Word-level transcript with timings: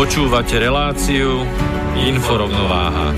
Počúvate 0.00 0.56
reláciu 0.56 1.44
Inforovnováha. 1.92 3.12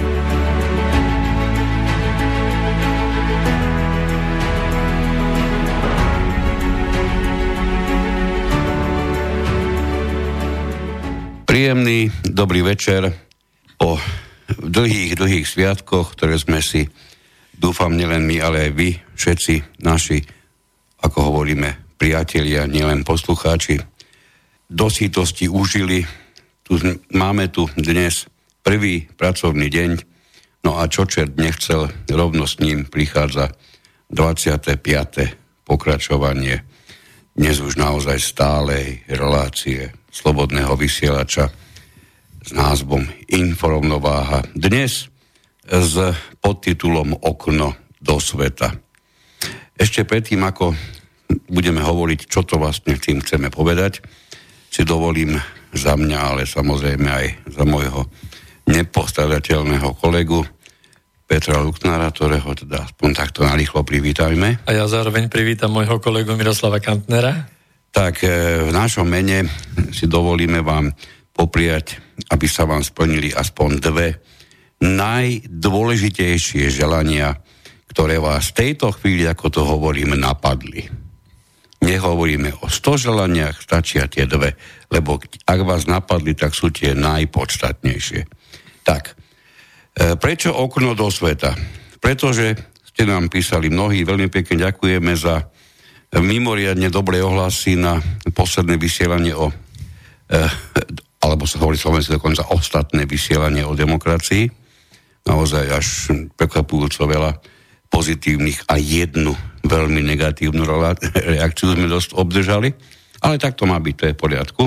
Príjemný 11.46 12.10
dobrý 12.26 12.66
večer 12.66 13.14
po 13.78 14.02
dlhých, 14.50 15.14
dlhých 15.14 15.46
sviatkoch, 15.46 16.18
ktoré 16.18 16.34
sme 16.34 16.58
si, 16.58 16.90
dúfam, 17.54 17.94
nielen 17.94 18.26
my, 18.26 18.42
ale 18.42 18.66
aj 18.66 18.70
vy, 18.74 18.98
všetci 19.14 19.86
naši, 19.86 20.18
ako 20.98 21.30
hovoríme, 21.30 21.94
priatelia, 21.94 22.66
nielen 22.66 23.06
poslucháči, 23.06 23.78
do 24.66 24.90
sítosti 24.90 25.46
užili. 25.46 26.21
Tu, 26.72 26.80
máme 27.12 27.52
tu 27.52 27.68
dnes 27.76 28.24
prvý 28.64 29.04
pracovný 29.20 29.68
deň, 29.68 29.90
no 30.64 30.80
a 30.80 30.88
čo 30.88 31.04
čert 31.04 31.36
nechcel, 31.36 31.92
rovno 32.08 32.48
s 32.48 32.64
ním 32.64 32.88
prichádza 32.88 33.52
25. 34.08 35.68
pokračovanie 35.68 36.64
dnes 37.36 37.60
už 37.60 37.76
naozaj 37.76 38.16
stálej 38.16 39.04
relácie 39.04 39.92
slobodného 40.08 40.72
vysielača 40.80 41.52
s 42.40 42.56
názvom 42.56 43.04
Inforovnováha. 43.28 44.40
Dnes 44.56 45.12
s 45.68 45.94
podtitulom 46.40 47.20
Okno 47.20 47.76
do 48.00 48.16
sveta. 48.16 48.72
Ešte 49.76 50.08
predtým, 50.08 50.40
ako 50.40 50.72
budeme 51.52 51.84
hovoriť, 51.84 52.32
čo 52.32 52.48
to 52.48 52.56
vlastne 52.56 52.96
tým 52.96 53.20
chceme 53.20 53.52
povedať, 53.52 54.00
si 54.72 54.88
dovolím 54.88 55.36
za 55.72 55.96
mňa, 55.96 56.18
ale 56.20 56.42
samozrejme 56.44 57.08
aj 57.08 57.26
za 57.48 57.64
môjho 57.64 58.06
nepostradateľného 58.68 59.96
kolegu 59.98 60.44
Petra 61.26 61.64
Luknára, 61.64 62.12
ktorého 62.12 62.52
teda 62.52 62.84
aspoň 62.84 63.10
takto 63.16 63.40
narýchlo 63.42 63.82
privítajme. 63.82 64.68
A 64.68 64.70
ja 64.70 64.84
zároveň 64.84 65.32
privítam 65.32 65.72
môjho 65.72 65.96
kolegu 65.98 66.36
Miroslava 66.36 66.76
Kantnera 66.76 67.48
tak 67.92 68.24
e, 68.24 68.28
v 68.66 68.70
našom 68.72 69.04
mene 69.04 69.44
si 69.92 70.08
dovolíme 70.08 70.64
vám 70.64 70.88
popriať, 71.36 72.00
aby 72.32 72.48
sa 72.48 72.64
vám 72.64 72.80
splnili 72.80 73.36
aspoň 73.36 73.70
dve 73.78 74.08
najdôležitejšie 74.80 76.72
želania, 76.72 77.36
ktoré 77.92 78.16
vás 78.16 78.50
v 78.50 78.72
tejto 78.72 78.90
chvíli, 78.96 79.28
ako 79.28 79.46
to 79.52 79.62
hovorím, 79.62 80.16
napadli. 80.16 80.88
Nehovoríme 81.82 82.62
o 82.62 82.70
100 82.70 83.10
želaniach, 83.10 83.58
stačia 83.58 84.06
tie 84.06 84.24
dve, 84.24 84.54
lebo 84.88 85.18
ak 85.46 85.60
vás 85.66 85.90
napadli, 85.90 86.38
tak 86.38 86.54
sú 86.54 86.70
tie 86.70 86.94
najpodstatnejšie. 86.94 88.22
Tak, 88.86 89.02
e, 89.10 90.14
prečo 90.14 90.54
okno 90.54 90.94
do 90.94 91.10
sveta? 91.10 91.58
Pretože 91.98 92.54
ste 92.86 93.02
nám 93.08 93.26
písali 93.32 93.66
mnohí, 93.66 94.06
veľmi 94.06 94.30
pekne 94.30 94.68
ďakujeme 94.68 95.12
za 95.18 95.48
mimoriadne 96.20 96.92
dobré 96.92 97.24
ohlasy 97.24 97.80
na 97.80 97.96
posledné 98.36 98.76
vysielanie 98.76 99.32
o, 99.32 99.48
eh, 100.28 100.44
alebo 101.24 101.48
sa 101.48 101.56
hovorí 101.62 101.80
Slovensku 101.80 102.20
dokonca 102.20 102.52
ostatné 102.52 103.08
vysielanie 103.08 103.64
o 103.64 103.72
demokracii. 103.72 104.52
Naozaj 105.24 105.64
až 105.72 105.86
prekvapujúco 106.36 107.08
veľa 107.08 107.32
pozitívnych 107.92 108.66
a 108.72 108.80
jednu 108.80 109.36
veľmi 109.68 110.00
negatívnu 110.00 110.64
reakciu 111.36 111.76
sme 111.76 111.86
dosť 111.86 112.16
obdržali. 112.16 112.72
Ale 113.22 113.38
tak 113.38 113.54
to 113.54 113.68
má 113.68 113.78
byť, 113.78 113.94
to 113.94 114.04
je 114.10 114.16
v 114.16 114.22
poriadku. 114.22 114.64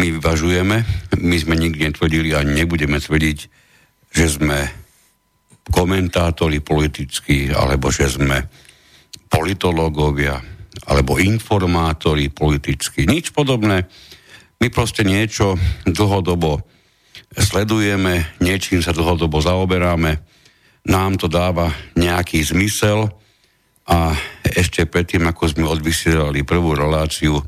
My 0.00 0.06
vyvažujeme, 0.16 0.76
my 1.20 1.36
sme 1.36 1.54
nikdy 1.54 1.92
netvrdili 1.92 2.34
a 2.34 2.42
nebudeme 2.42 2.98
tvrdiť, 2.98 3.38
že 4.10 4.26
sme 4.26 4.58
komentátori 5.70 6.58
politickí, 6.58 7.52
alebo 7.54 7.92
že 7.94 8.10
sme 8.10 8.48
politológovia 9.30 10.40
alebo 10.90 11.20
informátori 11.20 12.32
politickí. 12.32 13.06
Nič 13.06 13.30
podobné. 13.30 13.86
My 14.58 14.68
proste 14.72 15.06
niečo 15.06 15.54
dlhodobo 15.86 16.64
sledujeme, 17.30 18.26
niečím 18.42 18.82
sa 18.82 18.90
dlhodobo 18.90 19.38
zaoberáme, 19.38 20.18
nám 20.90 21.14
to 21.16 21.30
dáva 21.30 21.70
nejaký 21.94 22.42
zmysel 22.42 23.06
a 23.86 24.12
ešte 24.42 24.90
predtým, 24.90 25.22
ako 25.30 25.54
sme 25.54 25.64
odvysielali 25.70 26.42
prvú 26.42 26.74
reláciu, 26.74 27.38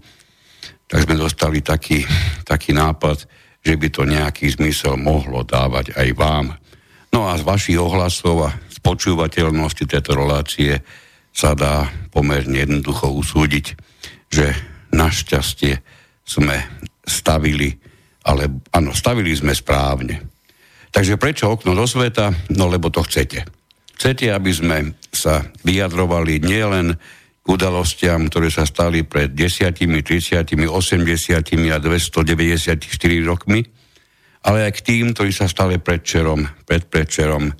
tak 0.87 1.05
sme 1.05 1.19
dostali 1.19 1.59
taký, 1.59 2.07
taký 2.47 2.71
nápad, 2.71 3.27
že 3.63 3.75
by 3.75 3.89
to 3.91 4.03
nejaký 4.07 4.47
zmysel 4.55 4.95
mohlo 4.95 5.43
dávať 5.43 5.95
aj 5.99 6.09
vám. 6.15 6.47
No 7.11 7.27
a 7.27 7.37
z 7.37 7.43
vašich 7.43 7.79
ohlasov 7.79 8.47
a 8.47 8.51
z 8.71 8.79
počúvateľnosti 8.79 9.91
tejto 9.91 10.15
relácie 10.17 10.81
sa 11.35 11.59
dá 11.59 11.91
pomerne 12.15 12.63
jednoducho 12.63 13.11
usúdiť, 13.11 13.67
že 14.31 14.55
našťastie 14.93 15.83
sme 16.23 16.57
stavili, 17.03 17.75
ale 18.23 18.63
áno, 18.71 18.95
stavili 18.95 19.33
sme 19.35 19.57
správne. 19.57 20.32
Takže 20.93 21.17
prečo 21.17 21.49
okno 21.49 21.73
do 21.73 21.89
sveta? 21.89 22.31
No 22.53 22.69
lebo 22.69 22.93
to 22.93 23.01
chcete. 23.01 23.49
Chcete, 23.97 24.29
aby 24.29 24.53
sme 24.53 24.79
sa 25.09 25.41
vyjadrovali 25.65 26.45
nielen 26.45 26.95
k 27.43 27.47
udalostiam, 27.49 28.31
ktoré 28.31 28.53
sa 28.53 28.63
stali 28.69 29.03
pred 29.03 29.35
10, 29.35 29.73
30, 29.73 30.53
80 30.53 31.73
a 31.73 31.79
294 31.81 32.87
rokmi, 33.25 33.61
ale 34.47 34.59
aj 34.69 34.73
k 34.79 34.85
tým, 34.85 35.05
ktorí 35.15 35.33
sa 35.35 35.51
stali 35.51 35.79
predčerom, 35.83 36.67
predpredčerom, 36.67 37.51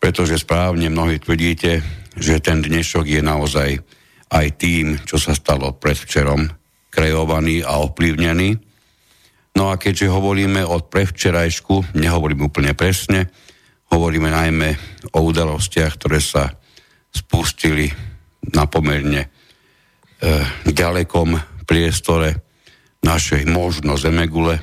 pretože 0.00 0.40
správne 0.40 0.88
mnohí 0.88 1.20
tvrdíte, 1.20 1.80
že 2.16 2.40
ten 2.40 2.60
dnešok 2.64 3.04
je 3.08 3.20
naozaj 3.24 3.70
aj 4.30 4.46
tým, 4.56 5.00
čo 5.04 5.20
sa 5.20 5.36
stalo 5.36 5.76
predvčerom, 5.76 6.48
kreovaný 6.92 7.64
a 7.64 7.82
ovplyvnený. 7.82 8.63
No 9.54 9.70
a 9.70 9.78
keďže 9.78 10.10
hovoríme 10.10 10.66
o 10.66 10.82
prevčerajšku, 10.82 11.94
nehovorím 11.94 12.50
úplne 12.50 12.74
presne, 12.74 13.30
hovoríme 13.94 14.26
najmä 14.26 14.70
o 15.14 15.22
udalostiach, 15.22 15.94
ktoré 15.94 16.18
sa 16.18 16.50
spustili 17.14 17.86
na 18.50 18.66
pomerne 18.66 19.22
e, 19.22 19.28
ďalekom 20.66 21.38
priestore 21.64 22.42
našej 23.06 23.46
možno 23.46 23.94
zemegule 23.94 24.58
e, 24.58 24.62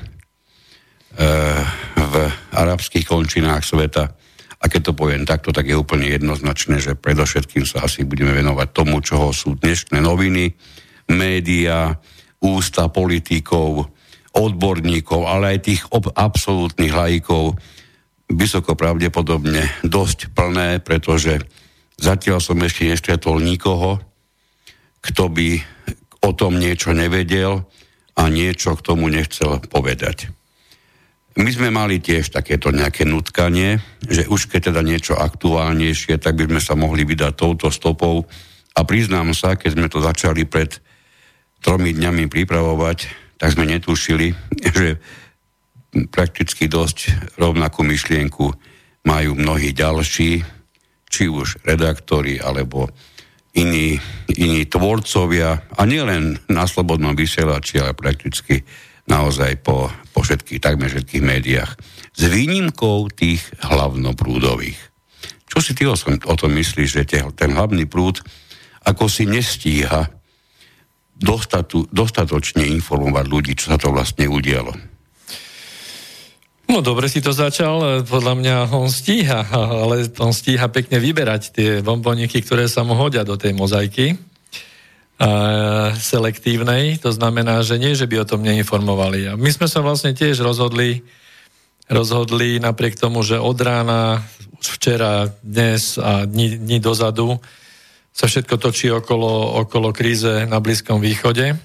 v 1.96 2.14
arabských 2.52 3.08
končinách 3.08 3.64
sveta, 3.64 4.12
a 4.62 4.70
keď 4.70 4.80
to 4.80 4.92
poviem 4.94 5.26
takto, 5.26 5.50
tak 5.50 5.66
je 5.66 5.74
úplne 5.74 6.06
jednoznačné, 6.06 6.78
že 6.78 6.94
predovšetkým 6.94 7.66
sa 7.66 7.82
asi 7.82 8.06
budeme 8.06 8.30
venovať 8.30 8.68
tomu, 8.70 9.02
čoho 9.02 9.34
sú 9.34 9.58
dnešné 9.58 9.98
noviny, 9.98 10.54
médiá, 11.10 11.98
ústa 12.38 12.86
politikov, 12.86 13.90
odborníkov, 14.32 15.28
ale 15.28 15.56
aj 15.56 15.58
tých 15.64 15.82
ob- 15.92 16.12
absolútnych 16.12 16.92
lajkov 16.92 17.56
vysoko 18.32 18.72
pravdepodobne 18.72 19.68
dosť 19.84 20.32
plné, 20.32 20.80
pretože 20.80 21.40
zatiaľ 22.00 22.40
som 22.40 22.56
ešte 22.64 22.88
nestretol 22.88 23.44
nikoho, 23.44 24.00
kto 25.04 25.28
by 25.28 25.60
o 26.22 26.30
tom 26.32 26.56
niečo 26.56 26.96
nevedel 26.96 27.66
a 28.16 28.22
niečo 28.32 28.72
k 28.78 28.84
tomu 28.84 29.12
nechcel 29.12 29.60
povedať. 29.68 30.32
My 31.32 31.48
sme 31.48 31.72
mali 31.72 31.96
tiež 31.96 32.28
takéto 32.28 32.68
nejaké 32.68 33.08
nutkanie, 33.08 33.80
že 34.04 34.28
už 34.28 34.52
keď 34.52 34.72
teda 34.72 34.80
niečo 34.84 35.16
aktuálnejšie, 35.16 36.20
tak 36.20 36.36
by 36.36 36.44
sme 36.44 36.60
sa 36.60 36.76
mohli 36.76 37.08
vydať 37.08 37.32
touto 37.32 37.72
stopou. 37.72 38.28
A 38.76 38.84
priznám 38.84 39.32
sa, 39.32 39.56
keď 39.56 39.70
sme 39.72 39.88
to 39.88 40.04
začali 40.04 40.44
pred 40.44 40.76
tromi 41.64 41.96
dňami 41.96 42.28
pripravovať, 42.28 43.21
tak 43.42 43.58
sme 43.58 43.66
netušili, 43.66 44.30
že 44.78 45.02
prakticky 46.14 46.70
dosť 46.70 47.34
rovnakú 47.42 47.82
myšlienku 47.82 48.46
majú 49.02 49.34
mnohí 49.34 49.74
ďalší, 49.74 50.46
či 51.10 51.22
už 51.26 51.66
redaktori, 51.66 52.38
alebo 52.38 52.86
iní, 53.58 53.98
iní 54.38 54.62
tvorcovia, 54.70 55.58
a 55.74 55.82
nielen 55.82 56.38
na 56.46 56.70
slobodnom 56.70 57.18
vysielači, 57.18 57.82
ale 57.82 57.98
prakticky 57.98 58.62
naozaj 59.10 59.58
po, 59.60 59.90
po 60.14 60.22
všetkých, 60.22 60.62
takmer 60.62 60.88
všetkých 60.88 61.20
médiách. 61.26 61.74
S 62.14 62.22
výnimkou 62.30 63.10
tých 63.10 63.42
hlavnoprúdových. 63.60 64.78
Čo 65.50 65.58
si 65.60 65.76
ty 65.76 65.84
o, 65.84 65.92
tom 66.38 66.52
myslíš, 66.54 66.88
že 66.88 67.02
te, 67.04 67.18
ten 67.36 67.52
hlavný 67.52 67.84
prúd 67.84 68.24
ako 68.88 69.10
si 69.10 69.28
nestíha 69.28 70.21
dostatu, 71.16 71.86
dostatočne 71.92 72.64
informovať 72.66 73.24
ľudí, 73.28 73.52
čo 73.54 73.72
sa 73.74 73.78
to 73.78 73.92
vlastne 73.92 74.26
udialo? 74.26 74.72
No 76.72 76.80
dobre 76.80 77.10
si 77.12 77.20
to 77.20 77.36
začal, 77.36 78.04
podľa 78.08 78.34
mňa 78.38 78.56
on 78.72 78.88
stíha, 78.88 79.44
ale 79.84 80.08
on 80.16 80.32
stíha 80.32 80.72
pekne 80.72 80.96
vyberať 81.02 81.42
tie 81.52 81.70
bomboniky, 81.84 82.40
ktoré 82.40 82.64
sa 82.66 82.80
mu 82.82 82.96
hodia 82.96 83.22
do 83.22 83.36
tej 83.36 83.52
mozaiky 83.52 84.16
selektívnej, 85.98 86.98
to 86.98 87.14
znamená, 87.14 87.62
že 87.62 87.78
nie, 87.78 87.94
že 87.94 88.10
by 88.10 88.22
o 88.22 88.28
tom 88.28 88.42
neinformovali. 88.42 89.30
A 89.30 89.32
my 89.38 89.50
sme 89.54 89.70
sa 89.70 89.78
vlastne 89.78 90.16
tiež 90.16 90.42
rozhodli, 90.42 91.06
rozhodli 91.86 92.58
napriek 92.58 92.98
tomu, 92.98 93.22
že 93.22 93.38
od 93.38 93.54
rána, 93.62 94.26
včera, 94.58 95.30
dnes 95.42 95.98
a 95.98 96.26
dní, 96.26 96.58
dní 96.58 96.78
dozadu 96.82 97.38
sa 98.12 98.28
všetko 98.28 98.54
točí 98.60 98.92
okolo, 98.92 99.60
okolo 99.64 99.90
kríze 99.90 100.44
na 100.44 100.60
Blízkom 100.60 101.00
východe 101.00 101.56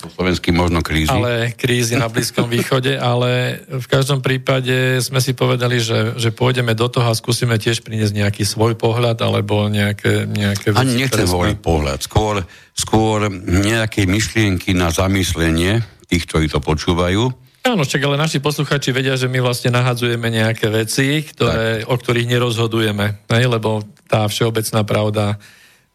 po 0.00 0.08
slovensky 0.08 0.48
možno 0.48 0.80
krízy. 0.80 1.12
Ale 1.12 1.52
krízy 1.52 2.00
na 2.00 2.08
Blízkom 2.08 2.48
východe, 2.56 2.96
ale 2.96 3.60
v 3.68 3.86
každom 3.86 4.24
prípade 4.24 4.96
sme 5.04 5.20
si 5.20 5.36
povedali, 5.36 5.76
že, 5.76 6.16
že 6.16 6.32
pôjdeme 6.32 6.72
do 6.72 6.88
toho 6.88 7.12
a 7.12 7.14
skúsime 7.14 7.60
tiež 7.60 7.84
priniesť 7.84 8.16
nejaký 8.16 8.48
svoj 8.48 8.80
pohľad 8.80 9.20
alebo 9.20 9.68
nejaké, 9.68 10.24
nejaké. 10.24 10.72
Ani 10.72 11.04
nechcem 11.04 11.28
sme... 11.28 11.52
pohľad, 11.52 12.00
skôr, 12.00 12.40
skôr 12.72 13.28
nejaké 13.44 14.08
myšlienky 14.08 14.72
na 14.72 14.88
zamyslenie 14.88 15.84
tých, 16.08 16.24
ktorí 16.24 16.48
to 16.48 16.64
počúvajú. 16.64 17.28
Áno, 17.60 17.84
však 17.84 18.00
ale 18.08 18.16
naši 18.16 18.40
posluchači 18.40 18.88
vedia, 18.88 19.20
že 19.20 19.28
my 19.28 19.44
vlastne 19.44 19.68
nahadzujeme 19.68 20.32
nejaké 20.32 20.72
veci, 20.72 21.20
ktoré, 21.20 21.84
o 21.84 21.92
ktorých 21.92 22.24
nerozhodujeme, 22.24 23.28
ne? 23.28 23.40
lebo 23.44 23.84
tá 24.08 24.24
všeobecná 24.24 24.80
pravda 24.88 25.36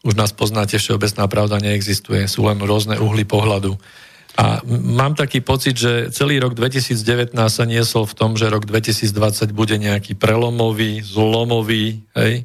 už 0.06 0.14
nás 0.14 0.30
poznáte, 0.30 0.78
všeobecná 0.78 1.26
pravda 1.26 1.58
neexistuje, 1.58 2.30
sú 2.30 2.46
len 2.46 2.62
rôzne 2.62 2.96
uhly 3.02 3.26
pohľadu. 3.26 3.74
A 4.36 4.60
mám 4.68 5.16
taký 5.16 5.40
pocit, 5.40 5.80
že 5.80 6.12
celý 6.12 6.36
rok 6.36 6.52
2019 6.52 7.32
sa 7.32 7.64
niesol 7.64 8.04
v 8.04 8.14
tom, 8.14 8.36
že 8.36 8.52
rok 8.52 8.68
2020 8.68 9.50
bude 9.56 9.80
nejaký 9.80 10.12
prelomový, 10.12 11.00
zlomový, 11.00 12.04
hej. 12.14 12.44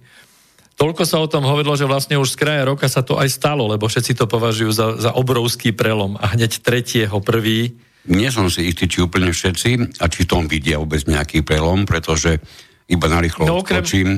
Toľko 0.79 1.03
sa 1.05 1.21
o 1.21 1.29
tom 1.29 1.45
hovorilo, 1.45 1.77
že 1.77 1.85
vlastne 1.85 2.17
už 2.17 2.33
z 2.33 2.39
kraja 2.41 2.63
roka 2.65 2.89
sa 2.89 3.05
to 3.05 3.19
aj 3.19 3.29
stalo, 3.29 3.69
lebo 3.69 3.85
všetci 3.85 4.17
to 4.17 4.25
považujú 4.25 4.71
za, 4.73 4.87
za 4.97 5.11
obrovský 5.13 5.77
prelom. 5.77 6.17
A 6.17 6.33
hneď 6.33 6.57
tretieho, 6.57 7.21
prvý... 7.21 7.77
Nie 8.09 8.33
som 8.33 8.49
si 8.49 8.65
istý, 8.65 8.89
či 8.89 9.05
úplne 9.05 9.29
všetci, 9.29 10.01
a 10.01 10.09
či 10.09 10.25
tom 10.25 10.49
vidia 10.49 10.81
vôbec 10.81 11.05
nejaký 11.05 11.45
prelom, 11.45 11.85
pretože 11.85 12.41
iba 12.89 13.05
narýchlo 13.05 13.45
no, 13.45 13.61
okrem... 13.61 13.77
odskočím 13.77 14.09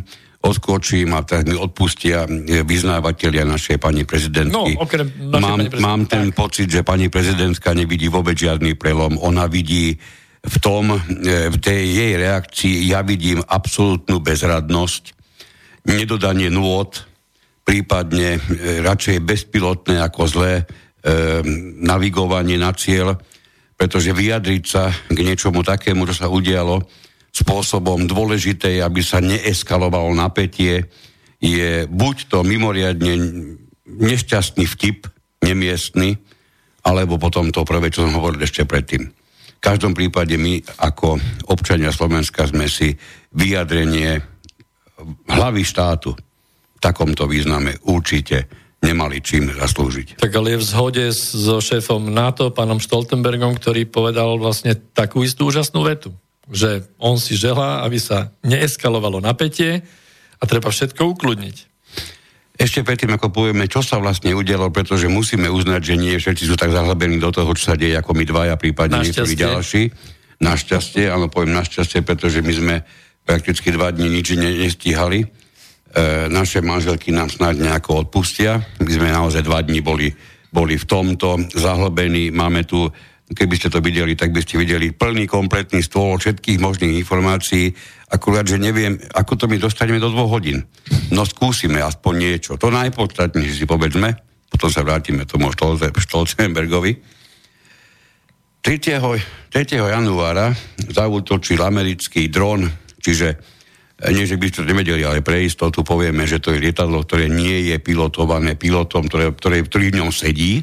odskočím 0.44 1.16
a 1.16 1.24
tak 1.24 1.48
mi 1.48 1.56
odpustia 1.56 2.28
vyznávateľia 2.68 3.48
našej 3.48 3.80
pani 3.80 4.04
prezidentky. 4.04 4.76
No, 4.76 4.84
okrem 4.84 5.08
mám, 5.32 5.64
pani 5.64 5.80
mám 5.80 6.02
ten 6.04 6.36
pocit, 6.36 6.68
že 6.68 6.84
pani 6.84 7.08
prezidentka 7.08 7.72
nevidí 7.72 8.12
vôbec 8.12 8.36
žiadny 8.36 8.76
prelom. 8.76 9.16
Ona 9.24 9.48
vidí 9.48 9.96
v 10.44 10.58
tom, 10.60 10.92
e, 10.92 11.00
v 11.48 11.58
tej 11.64 11.82
jej 11.88 12.14
reakcii, 12.20 12.92
ja 12.92 13.00
vidím 13.00 13.40
absolútnu 13.40 14.20
bezradnosť, 14.20 15.16
nedodanie 15.88 16.52
nôd, 16.52 17.08
prípadne 17.64 18.36
e, 18.36 18.40
radšej 18.84 19.24
bezpilotné 19.24 20.04
ako 20.04 20.22
zlé 20.28 20.54
e, 20.60 20.64
navigovanie 21.80 22.60
na 22.60 22.76
cieľ, 22.76 23.16
pretože 23.80 24.12
vyjadriť 24.12 24.64
sa 24.68 24.92
k 24.92 25.18
niečomu 25.24 25.64
takému, 25.64 26.04
čo 26.12 26.16
sa 26.20 26.28
udialo, 26.28 26.84
spôsobom 27.34 28.06
dôležité, 28.06 28.78
aby 28.86 29.02
sa 29.02 29.18
neeskalovalo 29.18 30.14
napätie, 30.14 30.86
je 31.42 31.90
buď 31.90 32.30
to 32.30 32.46
mimoriadne 32.46 33.14
nešťastný 33.90 34.70
vtip, 34.70 35.10
nemiestný, 35.42 36.16
alebo 36.86 37.18
potom 37.18 37.50
to 37.50 37.66
prvé, 37.66 37.90
čo 37.90 38.06
som 38.06 38.16
hovoril 38.22 38.46
ešte 38.46 38.70
predtým. 38.70 39.10
V 39.60 39.62
každom 39.64 39.98
prípade 39.98 40.38
my 40.38 40.62
ako 40.86 41.18
občania 41.50 41.90
Slovenska 41.90 42.46
sme 42.46 42.70
si 42.70 42.94
vyjadrenie 43.34 44.22
hlavy 45.28 45.64
štátu 45.66 46.14
v 46.14 46.80
takomto 46.80 47.26
význame 47.26 47.82
určite 47.90 48.46
nemali 48.84 49.24
čím 49.24 49.48
zaslúžiť. 49.56 50.20
Tak 50.20 50.32
ale 50.36 50.54
je 50.54 50.60
v 50.60 50.68
zhode 50.68 51.06
so 51.16 51.64
šéfom 51.64 52.12
NATO, 52.12 52.52
pánom 52.52 52.84
Stoltenbergom, 52.84 53.56
ktorý 53.56 53.88
povedal 53.88 54.36
vlastne 54.36 54.76
takú 54.76 55.24
istú 55.24 55.48
úžasnú 55.48 55.88
vetu 55.88 56.12
že 56.52 56.84
on 57.00 57.16
si 57.16 57.40
želá, 57.40 57.86
aby 57.88 58.00
sa 58.02 58.36
neeskalovalo 58.44 59.24
napätie 59.24 59.84
a 60.40 60.44
treba 60.44 60.68
všetko 60.68 61.16
ukludniť. 61.16 61.58
Ešte 62.54 62.86
predtým, 62.86 63.10
ako 63.18 63.34
povieme, 63.34 63.66
čo 63.66 63.82
sa 63.82 63.98
vlastne 63.98 64.30
udialo, 64.38 64.70
pretože 64.70 65.10
musíme 65.10 65.50
uznať, 65.50 65.82
že 65.82 65.96
nie 65.98 66.14
všetci 66.14 66.44
sú 66.46 66.54
tak 66.54 66.70
zahlbení 66.70 67.18
do 67.18 67.34
toho, 67.34 67.50
čo 67.58 67.74
sa 67.74 67.80
deje, 67.80 67.98
ako 67.98 68.14
my 68.14 68.24
dvaja, 68.30 68.56
prípadne 68.62 69.02
niektorí 69.02 69.34
ďalší. 69.34 69.90
Našťastie, 70.38 71.10
áno, 71.10 71.34
poviem 71.34 71.56
našťastie, 71.58 72.06
pretože 72.06 72.46
my 72.46 72.54
sme 72.54 72.76
prakticky 73.26 73.74
dva 73.74 73.90
dní 73.90 74.22
nič 74.22 74.38
ne, 74.38 74.54
nestíhali. 74.60 75.26
E, 75.26 75.28
naše 76.30 76.62
manželky 76.62 77.10
nám 77.10 77.34
snáď 77.34 77.64
nejako 77.64 78.06
odpustia. 78.06 78.62
My 78.84 78.92
sme 78.92 79.10
naozaj 79.10 79.42
dva 79.42 79.64
dní 79.66 79.82
boli, 79.82 80.14
boli 80.54 80.78
v 80.78 80.86
tomto 80.86 81.42
zahlbení. 81.58 82.30
Máme 82.30 82.70
tu 82.70 82.86
Keby 83.34 83.56
ste 83.58 83.74
to 83.74 83.82
videli, 83.82 84.14
tak 84.14 84.30
by 84.30 84.46
ste 84.46 84.62
videli 84.62 84.94
plný, 84.94 85.26
kompletný 85.26 85.82
stôl 85.82 86.22
všetkých 86.22 86.62
možných 86.62 87.02
informácií. 87.02 87.74
Akurát, 88.14 88.46
že 88.46 88.62
neviem, 88.62 89.02
ako 89.14 89.34
to 89.36 89.46
my 89.50 89.58
dostaneme 89.58 89.98
do 89.98 90.14
dvoch 90.14 90.38
hodín. 90.38 90.64
No 91.10 91.26
skúsime 91.26 91.82
aspoň 91.82 92.14
niečo. 92.14 92.52
To 92.62 92.70
najpodstatnejšie 92.70 93.64
si 93.64 93.66
povedzme, 93.66 94.14
potom 94.54 94.70
sa 94.70 94.86
vrátime 94.86 95.26
tomu 95.26 95.50
Stolzenbergovi. 95.50 96.94
3. 98.64 99.52
3. 99.52 99.52
januára 99.76 100.56
zautočil 100.88 101.60
americký 101.60 102.32
dron, 102.32 102.70
čiže 103.02 103.36
nie, 104.04 104.28
že 104.28 104.36
by 104.36 104.46
ste 104.52 104.68
nevedeli, 104.68 105.04
ale 105.04 105.24
pre 105.24 105.44
istotu 105.44 105.84
povieme, 105.84 106.28
že 106.28 106.40
to 106.40 106.52
je 106.52 106.60
lietadlo, 106.60 107.04
ktoré 107.04 107.32
nie 107.32 107.72
je 107.72 107.80
pilotované 107.80 108.60
pilotom, 108.60 109.08
ktoré, 109.08 109.32
ktoré, 109.32 109.64
ktorý 109.64 109.86
v 109.92 109.98
ňom 110.04 110.12
sedí, 110.12 110.60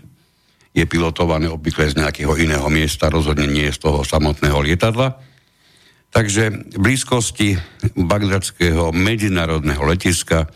je 0.70 0.84
pilotované 0.86 1.50
obvykle 1.50 1.90
z 1.90 1.98
nejakého 1.98 2.34
iného 2.38 2.66
miesta, 2.70 3.10
rozhodne 3.10 3.50
nie 3.50 3.66
z 3.70 3.78
toho 3.82 4.06
samotného 4.06 4.62
lietadla. 4.62 5.18
Takže 6.10 6.74
v 6.74 6.78
blízkosti 6.78 7.58
bagdadského 7.94 8.90
medzinárodného 8.90 9.82
letiska 9.86 10.46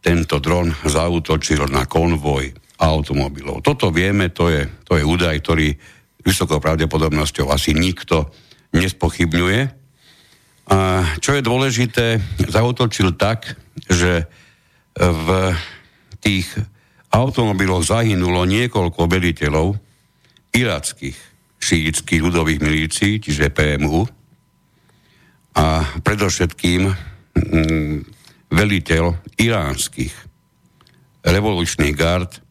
tento 0.00 0.40
dron 0.40 0.72
zautočil 0.84 1.68
na 1.68 1.84
konvoj 1.84 2.52
automobilov. 2.80 3.64
Toto 3.64 3.88
vieme, 3.88 4.28
to 4.32 4.52
je, 4.52 4.68
to 4.84 5.00
je 5.00 5.04
údaj, 5.04 5.40
ktorý 5.40 5.72
vysokou 6.20 6.60
pravdepodobnosťou 6.60 7.48
asi 7.48 7.72
nikto 7.72 8.28
nespochybňuje. 8.76 9.60
A 10.66 10.78
čo 11.22 11.30
je 11.32 11.42
dôležité, 11.44 12.20
zautočil 12.50 13.14
tak, 13.14 13.56
že 13.86 14.26
v 14.96 15.28
tých 16.20 16.48
automobiloch 17.12 17.86
zahynulo 17.86 18.44
niekoľko 18.44 19.06
veliteľov 19.06 19.76
irackých 20.52 21.16
šíitských 21.60 22.22
ľudových 22.22 22.60
milícií, 22.62 23.18
čiže 23.18 23.52
PMU, 23.52 24.06
a 25.56 25.88
predovšetkým 26.04 26.82
mm, 26.84 27.96
veliteľ 28.52 29.04
iránskych 29.40 30.12
revolučných 31.24 31.96
gard 31.96 32.44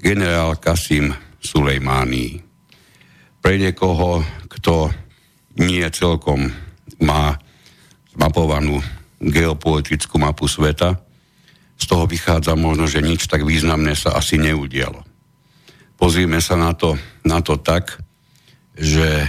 generál 0.00 0.56
Kasim 0.56 1.12
Sulejmání. 1.44 2.42
Pre 3.44 3.54
niekoho, 3.54 4.24
kto 4.50 4.90
nie 5.60 5.84
celkom 5.94 6.50
má 6.98 7.38
zmapovanú 8.16 8.80
geopolitickú 9.20 10.18
mapu 10.18 10.50
sveta, 10.50 11.05
z 11.86 11.94
toho 11.94 12.10
vychádza 12.10 12.58
možno, 12.58 12.90
že 12.90 12.98
nič 12.98 13.30
tak 13.30 13.46
významné 13.46 13.94
sa 13.94 14.18
asi 14.18 14.42
neudialo. 14.42 15.06
Pozrime 15.94 16.42
sa 16.42 16.58
na 16.58 16.74
to, 16.74 16.98
na 17.22 17.38
to 17.38 17.54
tak, 17.62 18.02
že 18.74 19.22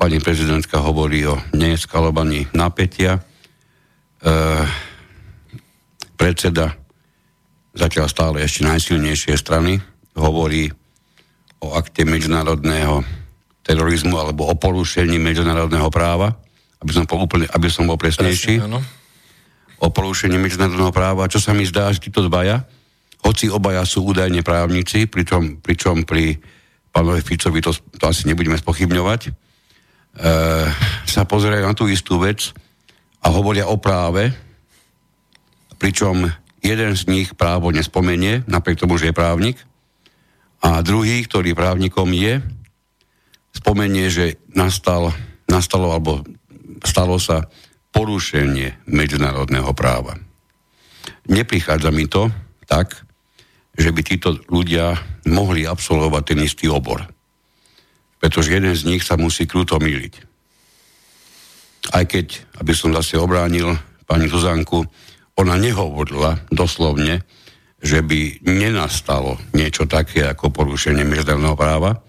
pani 0.00 0.16
prezidentka 0.16 0.80
hovorí 0.80 1.28
o 1.28 1.36
neeskalovaní 1.52 2.48
napätia. 2.56 3.20
E, 3.20 4.32
predseda 6.16 6.72
zatiaľ 7.76 8.08
stále 8.08 8.36
ešte 8.40 8.64
najsilnejšie 8.64 9.36
strany 9.36 9.76
hovorí 10.16 10.72
o 11.60 11.76
akte 11.76 12.08
medzinárodného 12.08 13.04
terorizmu 13.60 14.16
alebo 14.16 14.48
o 14.48 14.56
porušení 14.56 15.20
medzinárodného 15.20 15.92
práva, 15.92 16.32
aby 16.80 16.96
som 16.96 17.04
bol, 17.04 17.28
úplne, 17.28 17.44
aby 17.52 17.68
som 17.68 17.84
bol 17.84 18.00
presnejší. 18.00 18.56
Presne, 18.64 18.97
o 19.78 19.86
porušení 19.90 20.34
medzinárodného 20.38 20.90
práva. 20.90 21.30
Čo 21.30 21.38
sa 21.38 21.54
mi 21.54 21.62
zdá, 21.62 21.90
že 21.94 22.02
títo 22.02 22.26
dvaja, 22.26 22.66
hoci 23.22 23.50
obaja 23.50 23.82
sú 23.82 24.06
údajne 24.06 24.42
právnici, 24.46 25.06
pričom, 25.10 25.58
pričom 25.58 26.06
pri 26.06 26.38
pánovi 26.94 27.22
Ficovi 27.22 27.62
to, 27.62 27.74
to 27.74 28.04
asi 28.06 28.26
nebudeme 28.26 28.58
spochybňovať, 28.58 29.20
e, 29.26 29.30
sa 31.06 31.22
pozerajú 31.26 31.64
na 31.66 31.74
tú 31.74 31.90
istú 31.90 32.18
vec 32.22 32.54
a 33.22 33.30
hovoria 33.30 33.66
o 33.66 33.78
práve, 33.78 34.30
pričom 35.78 36.26
jeden 36.62 36.92
z 36.94 37.02
nich 37.06 37.28
právo 37.38 37.70
nespomenie, 37.70 38.42
napriek 38.50 38.82
tomu, 38.82 38.98
že 38.98 39.10
je 39.10 39.18
právnik, 39.18 39.58
a 40.58 40.82
druhý, 40.82 41.22
ktorý 41.22 41.54
právnikom 41.54 42.10
je, 42.10 42.42
spomenie, 43.54 44.10
že 44.10 44.42
nastal, 44.50 45.14
nastalo 45.46 45.94
alebo 45.94 46.26
stalo 46.82 47.18
sa 47.22 47.46
porušenie 47.92 48.84
medzinárodného 48.88 49.72
práva. 49.72 50.16
Neprichádza 51.28 51.90
mi 51.92 52.08
to 52.08 52.28
tak, 52.68 52.94
že 53.78 53.94
by 53.94 54.00
títo 54.02 54.36
ľudia 54.50 54.98
mohli 55.30 55.64
absolvovať 55.64 56.22
ten 56.24 56.38
istý 56.42 56.66
obor. 56.66 57.06
Pretože 58.18 58.58
jeden 58.58 58.74
z 58.74 58.82
nich 58.90 59.06
sa 59.06 59.14
musí 59.14 59.46
kruto 59.46 59.78
miliť. 59.78 60.14
Aj 61.94 62.04
keď, 62.04 62.58
aby 62.58 62.72
som 62.74 62.90
zase 62.92 63.16
obránil 63.16 63.78
pani 64.04 64.26
Zuzanku, 64.26 64.82
ona 65.38 65.54
nehovorila 65.54 66.42
doslovne, 66.50 67.22
že 67.78 68.02
by 68.02 68.42
nenastalo 68.42 69.38
niečo 69.54 69.86
také 69.86 70.26
ako 70.26 70.50
porušenie 70.50 71.06
medzinárodného 71.06 71.54
práva, 71.54 72.02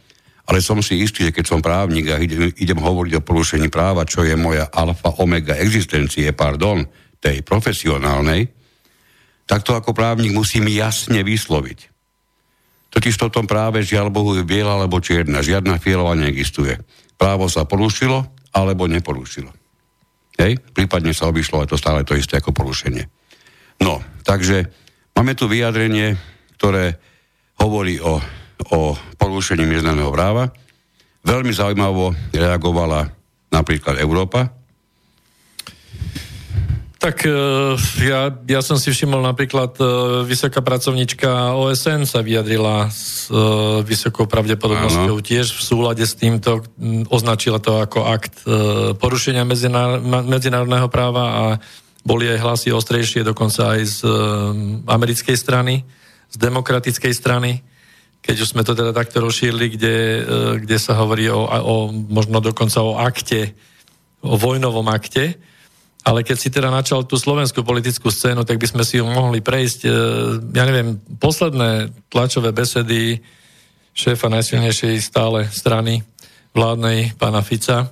ale 0.50 0.66
som 0.66 0.82
si 0.82 0.98
istý, 1.06 1.30
že 1.30 1.36
keď 1.36 1.46
som 1.46 1.62
právnik 1.62 2.10
a 2.10 2.18
idem, 2.18 2.50
idem 2.58 2.82
hovoriť 2.82 3.22
o 3.22 3.26
porušení 3.26 3.70
práva, 3.70 4.10
čo 4.10 4.26
je 4.26 4.34
moja 4.34 4.66
alfa 4.74 5.22
omega 5.22 5.54
existencie, 5.62 6.34
pardon, 6.34 6.90
tej 7.22 7.46
profesionálnej, 7.46 8.50
tak 9.46 9.62
to 9.62 9.78
ako 9.78 9.94
právnik 9.94 10.34
musím 10.34 10.66
jasne 10.74 11.22
vysloviť. 11.22 11.80
Totiž 12.90 13.22
to 13.22 13.30
tom 13.30 13.46
práve 13.46 13.86
žiaľ 13.86 14.10
Bohu 14.10 14.34
je 14.34 14.42
biela 14.42 14.74
alebo 14.74 14.98
čierna. 14.98 15.46
Žiadna 15.46 15.78
fialová 15.78 16.18
neexistuje. 16.18 16.82
Právo 17.22 17.46
sa 17.46 17.70
porušilo 17.70 18.26
alebo 18.50 18.90
neporušilo. 18.90 19.54
Hej? 20.42 20.58
Prípadne 20.74 21.14
sa 21.14 21.30
obišlo 21.30 21.62
aj 21.62 21.70
to 21.70 21.78
stále 21.78 22.02
to 22.02 22.18
isté 22.18 22.42
ako 22.42 22.50
porušenie. 22.50 23.06
No, 23.86 24.02
takže 24.26 24.66
máme 25.14 25.38
tu 25.38 25.46
vyjadrenie, 25.46 26.18
ktoré 26.58 26.98
hovorí 27.62 28.02
o, 28.02 28.18
o 28.68 29.00
porušení 29.16 29.64
medzinárodného 29.64 30.12
práva. 30.12 30.44
Veľmi 31.24 31.56
zaujímavo 31.56 32.12
reagovala 32.36 33.08
napríklad 33.50 33.98
Európa, 33.98 34.60
tak 37.00 37.24
e, 37.24 37.32
ja, 38.04 38.28
ja 38.28 38.60
som 38.60 38.76
si 38.76 38.92
všimol 38.92 39.24
napríklad 39.24 39.72
e, 39.80 39.84
vysoká 40.28 40.60
pracovnička 40.60 41.56
OSN 41.56 42.04
sa 42.04 42.20
vyjadrila 42.20 42.92
s 42.92 43.32
e, 43.32 43.40
vysokou 43.88 44.28
pravdepodobnosťou 44.28 45.16
Áno. 45.16 45.24
tiež 45.24 45.48
v 45.56 45.62
súlade 45.64 46.04
s 46.04 46.20
týmto, 46.20 46.60
označila 47.08 47.64
to 47.64 47.80
ako 47.80 48.04
akt 48.04 48.44
porušenia 49.00 49.48
medzinárodného 50.28 50.92
práva 50.92 51.24
a 51.24 51.44
boli 52.04 52.28
aj 52.28 52.44
hlasy 52.44 52.70
ostrejšie 52.76 53.24
dokonca 53.24 53.80
aj 53.80 53.82
z 53.88 54.00
americkej 54.84 55.40
strany, 55.40 55.88
z 56.28 56.36
demokratickej 56.36 57.16
strany, 57.16 57.64
keď 58.20 58.36
už 58.44 58.52
sme 58.52 58.68
to 58.68 58.76
teda 58.76 58.92
takto 58.92 59.24
rozšírili, 59.24 59.80
kde, 59.80 59.98
kde 60.60 60.78
sa 60.78 60.94
hovorí 61.00 61.32
o, 61.32 61.48
o 61.48 61.76
možno 61.92 62.44
dokonca 62.44 62.84
o 62.84 63.00
akte, 63.00 63.56
o 64.20 64.36
vojnovom 64.36 64.86
akte, 64.92 65.40
ale 66.04 66.24
keď 66.24 66.38
si 66.40 66.50
teda 66.50 66.72
načal 66.72 67.04
tú 67.04 67.20
slovenskú 67.20 67.62
politickú 67.62 68.08
scénu, 68.08 68.48
tak 68.48 68.58
by 68.58 68.68
sme 68.68 68.84
si 68.88 68.98
ju 68.98 69.06
mohli 69.06 69.44
prejsť, 69.44 69.80
e, 69.84 69.90
ja 70.56 70.64
neviem, 70.64 70.96
posledné 71.20 71.92
tlačové 72.08 72.56
besedy 72.56 73.20
šéfa 73.92 74.32
najsilnejšej 74.32 74.96
stále 75.04 75.52
strany 75.52 76.02
vládnej, 76.56 77.20
pána 77.20 77.44
Fica, 77.44 77.92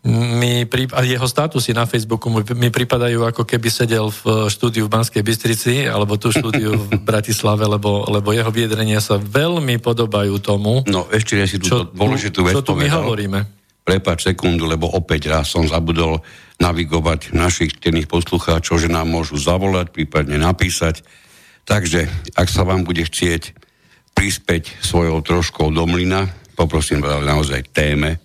mi, 0.00 0.64
a 0.96 1.00
jeho 1.04 1.28
statusy 1.28 1.76
na 1.76 1.84
Facebooku 1.84 2.32
mi 2.32 2.72
pripadajú, 2.72 3.20
ako 3.28 3.44
keby 3.44 3.68
sedel 3.68 4.08
v 4.08 4.48
štúdiu 4.48 4.88
v 4.88 4.92
Banskej 4.96 5.20
Bystrici, 5.20 5.84
alebo 5.84 6.16
tu 6.16 6.32
štúdiu 6.32 6.72
v 6.72 6.84
Bratislave, 7.10 7.68
lebo, 7.68 8.08
lebo 8.08 8.32
jeho 8.32 8.48
vyjadrenia 8.48 9.04
sa 9.04 9.20
veľmi 9.20 9.76
podobajú 9.76 10.40
tomu, 10.40 10.80
no, 10.88 11.04
ešte 11.12 11.36
si 11.44 11.60
túto 11.60 11.92
dôležitú 11.92 12.40
vec 12.48 12.56
čo 12.56 12.64
tu 12.64 12.72
my 12.80 12.88
hovoríme. 12.88 13.44
Prepač 13.84 14.24
sekundu, 14.24 14.64
lebo 14.64 14.88
opäť 14.88 15.28
raz 15.28 15.52
som 15.52 15.68
zabudol 15.68 16.24
navigovať 16.60 17.36
našich 17.36 17.76
tených 17.80 18.08
poslucháčov, 18.08 18.80
že 18.80 18.88
nám 18.92 19.08
môžu 19.08 19.36
zavolať, 19.36 19.92
prípadne 19.92 20.36
napísať. 20.40 21.04
Takže, 21.68 22.08
ak 22.36 22.48
sa 22.48 22.64
vám 22.64 22.84
bude 22.84 23.04
chcieť 23.04 23.52
prispäť 24.16 24.76
svojou 24.84 25.20
troškou 25.24 25.72
do 25.72 25.84
mlyna, 25.88 26.28
poprosím 26.56 27.00
vás 27.00 27.24
naozaj 27.24 27.72
téme, 27.72 28.20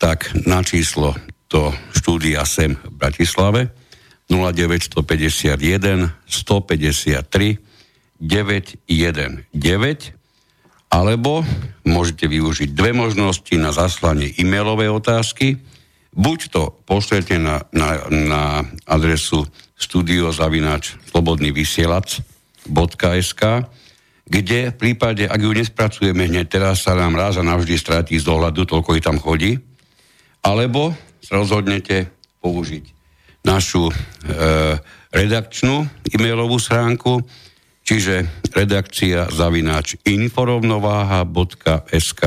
tak 0.00 0.32
na 0.48 0.64
číslo 0.64 1.12
do 1.52 1.76
štúdia 1.92 2.48
SEM 2.48 2.80
v 2.80 2.96
Bratislave. 2.96 3.68
0951 4.32 6.16
153 6.24 7.60
919 8.20 10.16
alebo 10.90 11.46
môžete 11.86 12.26
využiť 12.26 12.74
dve 12.74 12.90
možnosti 12.96 13.54
na 13.54 13.70
zaslanie 13.70 14.34
e-mailovej 14.34 14.90
otázky. 14.90 15.58
Buď 16.10 16.38
to 16.50 16.74
pošlete 16.82 17.38
na, 17.38 17.62
na, 17.70 18.10
na 18.10 18.66
adresu 18.86 19.46
studiozavinač 19.78 20.98
slobodný 21.12 21.54
vysielač.sk 21.54 23.42
kde 24.30 24.70
v 24.70 24.76
prípade, 24.78 25.26
ak 25.26 25.42
ju 25.42 25.50
nespracujeme 25.50 26.30
hneď 26.30 26.46
teraz, 26.46 26.86
sa 26.86 26.94
nám 26.94 27.18
raz 27.18 27.34
a 27.34 27.42
navždy 27.42 27.74
stratí 27.74 28.14
z 28.14 28.22
dohľadu, 28.30 28.62
toľko 28.62 28.94
ich 28.94 29.02
tam 29.02 29.18
chodí, 29.18 29.58
alebo 30.40 30.96
rozhodnete 31.30 32.08
použiť 32.40 33.00
našu 33.44 33.88
e, 33.88 33.92
redakčnú 35.12 35.88
e-mailovú 36.12 36.58
schránku, 36.60 37.22
čiže 37.84 38.26
redakcia 38.52 39.28
zavináč 39.32 39.96
inforovnováha.sk 40.04 42.22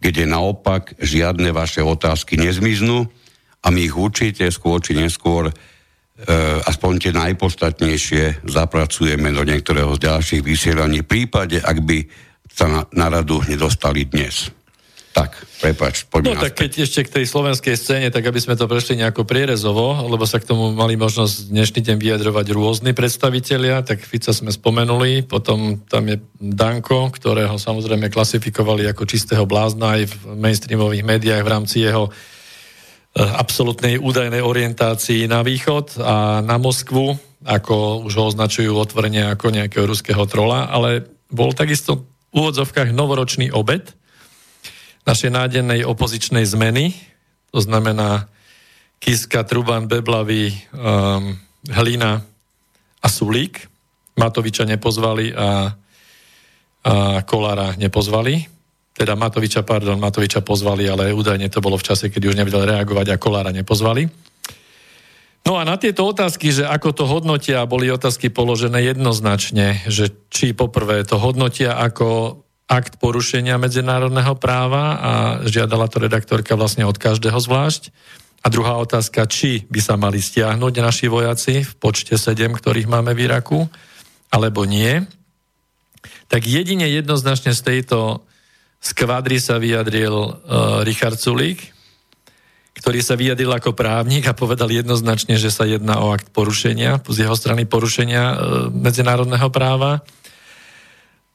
kde 0.00 0.24
naopak 0.24 0.96
žiadne 0.96 1.52
vaše 1.52 1.84
otázky 1.84 2.40
nezmiznú 2.40 3.04
a 3.60 3.68
my 3.68 3.84
ich 3.84 3.92
určite 3.92 4.48
skôr 4.48 4.80
či 4.80 4.96
neskôr 4.96 5.52
e, 5.52 5.54
aspoň 6.64 6.92
tie 6.96 7.12
najpodstatnejšie 7.12 8.48
zapracujeme 8.48 9.28
do 9.28 9.44
niektorého 9.44 9.92
z 10.00 10.08
ďalších 10.08 10.42
vysielaní 10.42 11.04
v 11.04 11.10
prípade, 11.12 11.60
ak 11.60 11.84
by 11.84 12.08
sa 12.48 12.64
na, 12.66 12.82
na 12.96 13.12
radu 13.12 13.44
nedostali 13.44 14.08
dnes. 14.08 14.48
Tak, 15.10 15.34
prepač, 15.58 16.06
poďme 16.06 16.38
No 16.38 16.38
tak 16.38 16.54
keď 16.54 16.86
ešte 16.86 17.02
k 17.02 17.10
tej 17.10 17.26
slovenskej 17.26 17.74
scéne, 17.74 18.08
tak 18.14 18.22
aby 18.22 18.38
sme 18.38 18.54
to 18.54 18.70
prešli 18.70 18.94
nejako 18.94 19.26
prierezovo, 19.26 20.06
lebo 20.06 20.22
sa 20.22 20.38
k 20.38 20.46
tomu 20.46 20.70
mali 20.70 20.94
možnosť 20.94 21.50
dnešný 21.50 21.80
deň 21.82 21.96
vyjadrovať 21.98 22.46
rôzni 22.54 22.94
predstavitelia, 22.94 23.82
tak 23.82 24.06
Fica 24.06 24.30
sme 24.30 24.54
spomenuli, 24.54 25.26
potom 25.26 25.82
tam 25.90 26.06
je 26.06 26.22
Danko, 26.38 27.10
ktorého 27.10 27.58
samozrejme 27.58 28.06
klasifikovali 28.06 28.86
ako 28.86 29.02
čistého 29.02 29.42
blázna 29.50 29.98
aj 29.98 30.14
v 30.14 30.14
mainstreamových 30.38 31.02
médiách 31.02 31.42
v 31.42 31.52
rámci 31.58 31.82
jeho 31.82 32.06
eh, 32.06 32.14
absolútnej 33.18 33.98
údajnej 33.98 34.46
orientácii 34.46 35.26
na 35.26 35.42
východ 35.42 35.98
a 35.98 36.38
na 36.38 36.54
Moskvu, 36.54 37.18
ako 37.42 38.06
už 38.06 38.12
ho 38.14 38.24
označujú 38.30 38.78
otvorene 38.78 39.34
ako 39.34 39.58
nejakého 39.58 39.90
ruského 39.90 40.22
trola, 40.30 40.70
ale 40.70 41.02
bol 41.34 41.50
takisto 41.50 42.06
v 42.30 42.46
úvodzovkách 42.46 42.94
novoročný 42.94 43.50
obed, 43.50 43.90
našej 45.10 45.30
nádennej 45.34 45.82
opozičnej 45.82 46.46
zmeny, 46.46 46.94
to 47.50 47.58
znamená 47.58 48.30
Kiska, 49.02 49.42
Truban, 49.42 49.90
Beblavy, 49.90 50.54
um, 50.70 51.34
Hlina 51.66 52.22
a 53.02 53.06
Sulík. 53.10 53.66
Matoviča 54.14 54.68
nepozvali 54.68 55.34
a, 55.34 55.72
a 56.84 56.92
Kolára 57.26 57.74
nepozvali. 57.74 58.44
Teda 58.94 59.18
Matoviča, 59.18 59.66
pardon, 59.66 59.98
Matoviča 59.98 60.44
pozvali, 60.46 60.86
ale 60.86 61.10
údajne 61.10 61.50
to 61.50 61.58
bolo 61.58 61.80
v 61.80 61.86
čase, 61.90 62.12
keď 62.12 62.30
už 62.30 62.38
nevedel 62.38 62.68
reagovať 62.68 63.10
a 63.10 63.20
Kolára 63.20 63.50
nepozvali. 63.50 64.06
No 65.48 65.56
a 65.56 65.64
na 65.64 65.80
tieto 65.80 66.04
otázky, 66.04 66.52
že 66.52 66.68
ako 66.68 66.92
to 66.92 67.04
hodnotia, 67.08 67.64
boli 67.64 67.88
otázky 67.88 68.28
položené 68.28 68.84
jednoznačne, 68.92 69.80
že 69.88 70.12
či 70.28 70.52
poprvé 70.52 71.02
to 71.08 71.16
hodnotia 71.16 71.80
ako 71.80 72.38
akt 72.70 73.02
porušenia 73.02 73.58
medzinárodného 73.58 74.38
práva 74.38 74.84
a 74.94 75.12
žiadala 75.42 75.90
to 75.90 75.98
redaktorka 75.98 76.54
vlastne 76.54 76.86
od 76.86 76.94
každého 76.94 77.34
zvlášť. 77.34 77.90
A 78.40 78.48
druhá 78.48 78.78
otázka, 78.78 79.26
či 79.26 79.66
by 79.66 79.80
sa 79.82 79.98
mali 79.98 80.22
stiahnuť 80.22 80.74
naši 80.78 81.06
vojaci 81.10 81.66
v 81.66 81.72
počte 81.76 82.14
7, 82.14 82.54
ktorých 82.54 82.86
máme 82.86 83.12
v 83.12 83.26
Iraku, 83.26 83.66
alebo 84.30 84.64
nie. 84.64 85.02
Tak 86.30 86.46
jedine 86.46 86.86
jednoznačne 86.86 87.52
z 87.52 87.60
tejto 87.60 88.22
skvadry 88.80 89.42
sa 89.42 89.58
vyjadril 89.60 90.14
uh, 90.14 90.32
Richard 90.86 91.20
Sulík, 91.20 91.74
ktorý 92.80 93.04
sa 93.04 93.18
vyjadril 93.18 93.50
ako 93.52 93.76
právnik 93.76 94.24
a 94.24 94.32
povedal 94.32 94.72
jednoznačne, 94.72 95.36
že 95.36 95.52
sa 95.52 95.68
jedná 95.68 96.00
o 96.00 96.14
akt 96.14 96.32
porušenia, 96.32 97.02
z 97.04 97.28
jeho 97.28 97.36
strany 97.36 97.68
porušenia 97.68 98.24
uh, 98.24 98.36
medzinárodného 98.72 99.52
práva. 99.52 100.00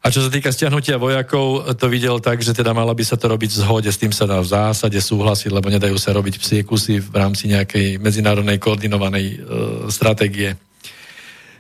A 0.06 0.14
čo 0.14 0.22
sa 0.22 0.30
týka 0.30 0.54
stiahnutia 0.54 1.02
vojakov, 1.02 1.66
to 1.82 1.90
videl 1.90 2.22
tak, 2.22 2.38
že 2.38 2.54
teda 2.54 2.78
mala 2.78 2.94
by 2.94 3.02
sa 3.02 3.18
to 3.18 3.26
robiť 3.26 3.50
v 3.50 3.60
zhode, 3.66 3.90
s 3.90 3.98
tým 3.98 4.14
sa 4.14 4.30
dá 4.30 4.38
v 4.38 4.46
zásade 4.46 5.02
súhlasiť, 5.02 5.50
lebo 5.50 5.74
nedajú 5.74 5.98
sa 5.98 6.14
robiť 6.14 6.38
psie 6.38 6.62
kusy 6.62 7.02
v 7.02 7.10
rámci 7.10 7.50
nejakej 7.50 7.98
medzinárodnej 7.98 8.62
koordinovanej 8.62 9.26
e, 9.26 9.36
stratégie. 9.90 10.54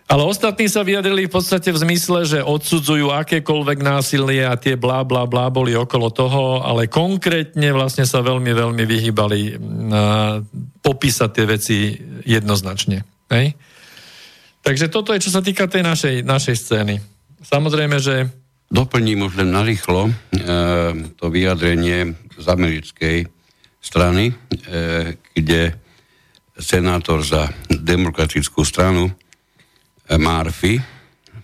Ale 0.06 0.22
ostatní 0.22 0.70
sa 0.70 0.86
vyjadrili 0.86 1.26
v 1.26 1.34
podstate 1.34 1.74
v 1.74 1.82
zmysle, 1.82 2.30
že 2.30 2.46
odsudzujú 2.46 3.10
akékoľvek 3.10 3.82
násilie 3.82 4.46
a 4.46 4.54
tie 4.54 4.78
blá, 4.78 5.02
blá, 5.02 5.26
blá 5.26 5.50
boli 5.50 5.74
okolo 5.74 6.14
toho, 6.14 6.62
ale 6.62 6.86
konkrétne 6.86 7.74
vlastne 7.74 8.06
sa 8.06 8.22
veľmi, 8.22 8.54
veľmi 8.54 8.84
vyhýbali 8.86 9.58
na 9.90 10.38
popísať 10.86 11.30
tie 11.34 11.46
veci 11.50 11.78
jednoznačne. 12.30 13.02
Hej? 13.34 13.58
Takže 14.62 14.94
toto 14.94 15.18
je, 15.18 15.26
čo 15.26 15.34
sa 15.34 15.42
týka 15.42 15.66
tej 15.66 15.82
našej, 15.82 16.22
našej 16.22 16.56
scény. 16.62 17.15
Samozrejme, 17.46 17.98
že... 18.02 18.30
Doplním 18.66 19.30
už 19.30 19.38
len 19.46 19.54
narýchlo 19.54 20.10
e, 20.10 20.14
to 21.22 21.30
vyjadrenie 21.30 22.18
z 22.34 22.46
americkej 22.50 23.30
strany, 23.78 24.34
e, 24.34 24.36
kde 25.38 25.78
senátor 26.58 27.22
za 27.22 27.54
demokratickú 27.70 28.66
stranu 28.66 29.06
e, 29.06 29.14
Murphy 30.18 30.82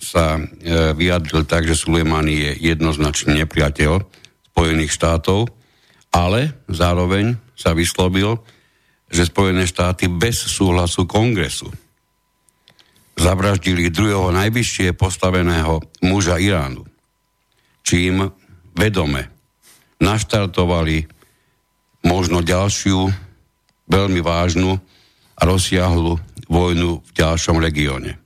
sa 0.01 0.41
e, 0.41 0.41
vyjadril 0.98 1.46
tak, 1.46 1.70
že 1.70 1.77
Sulejmani 1.77 2.34
je 2.34 2.51
jednoznačný 2.74 3.46
nepriateľ 3.46 4.01
Spojených 4.51 4.98
štátov, 4.98 5.53
ale 6.10 6.58
zároveň 6.65 7.38
sa 7.53 7.77
vyslobil, 7.77 8.41
že 9.13 9.29
Spojené 9.29 9.70
štáty 9.70 10.10
bez 10.10 10.41
súhlasu 10.41 11.05
kongresu 11.05 11.70
zavraždili 13.21 13.93
druhého 13.93 14.33
najvyššie 14.33 14.97
postaveného 14.97 15.77
muža 16.01 16.41
Iránu, 16.41 16.81
čím 17.85 18.25
vedome 18.73 19.29
naštartovali 20.01 21.05
možno 22.01 22.41
ďalšiu 22.41 23.13
veľmi 23.85 24.21
vážnu 24.25 24.73
a 25.37 25.41
rozsiahlu 25.45 26.17
vojnu 26.49 27.05
v 27.05 27.11
ďalšom 27.13 27.61
regióne. 27.61 28.17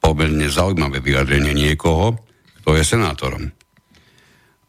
Pomerne 0.00 0.48
zaujímavé 0.48 1.04
vyjadrenie 1.04 1.52
niekoho, 1.52 2.16
kto 2.64 2.80
je 2.80 2.84
senátorom. 2.84 3.52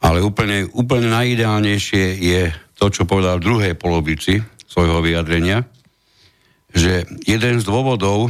Ale 0.04 0.20
úplne, 0.20 0.68
úplne 0.76 1.08
najideálnejšie 1.16 2.20
je 2.20 2.42
to, 2.76 2.92
čo 2.92 3.08
povedal 3.08 3.40
v 3.40 3.48
druhej 3.48 3.74
polovici 3.80 4.44
svojho 4.68 5.00
vyjadrenia, 5.00 5.64
že 6.76 7.08
jeden 7.24 7.64
z 7.64 7.64
dôvodov, 7.64 8.28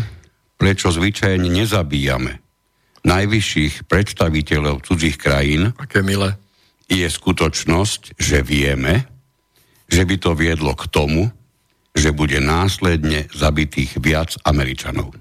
prečo 0.56 0.92
zvyčajne 0.92 1.48
nezabíjame 1.48 2.46
najvyšších 3.06 3.86
predstaviteľov 3.86 4.82
cudzích 4.82 5.16
krajín, 5.22 5.72
Aké 5.78 6.02
milé. 6.02 6.34
je 6.90 7.06
skutočnosť, 7.06 8.18
že 8.18 8.42
vieme, 8.42 9.06
že 9.86 10.02
by 10.04 10.16
to 10.18 10.34
viedlo 10.34 10.74
k 10.74 10.90
tomu, 10.90 11.30
že 11.96 12.12
bude 12.12 12.42
následne 12.42 13.30
zabitých 13.32 14.02
viac 14.02 14.36
Američanov. 14.44 15.14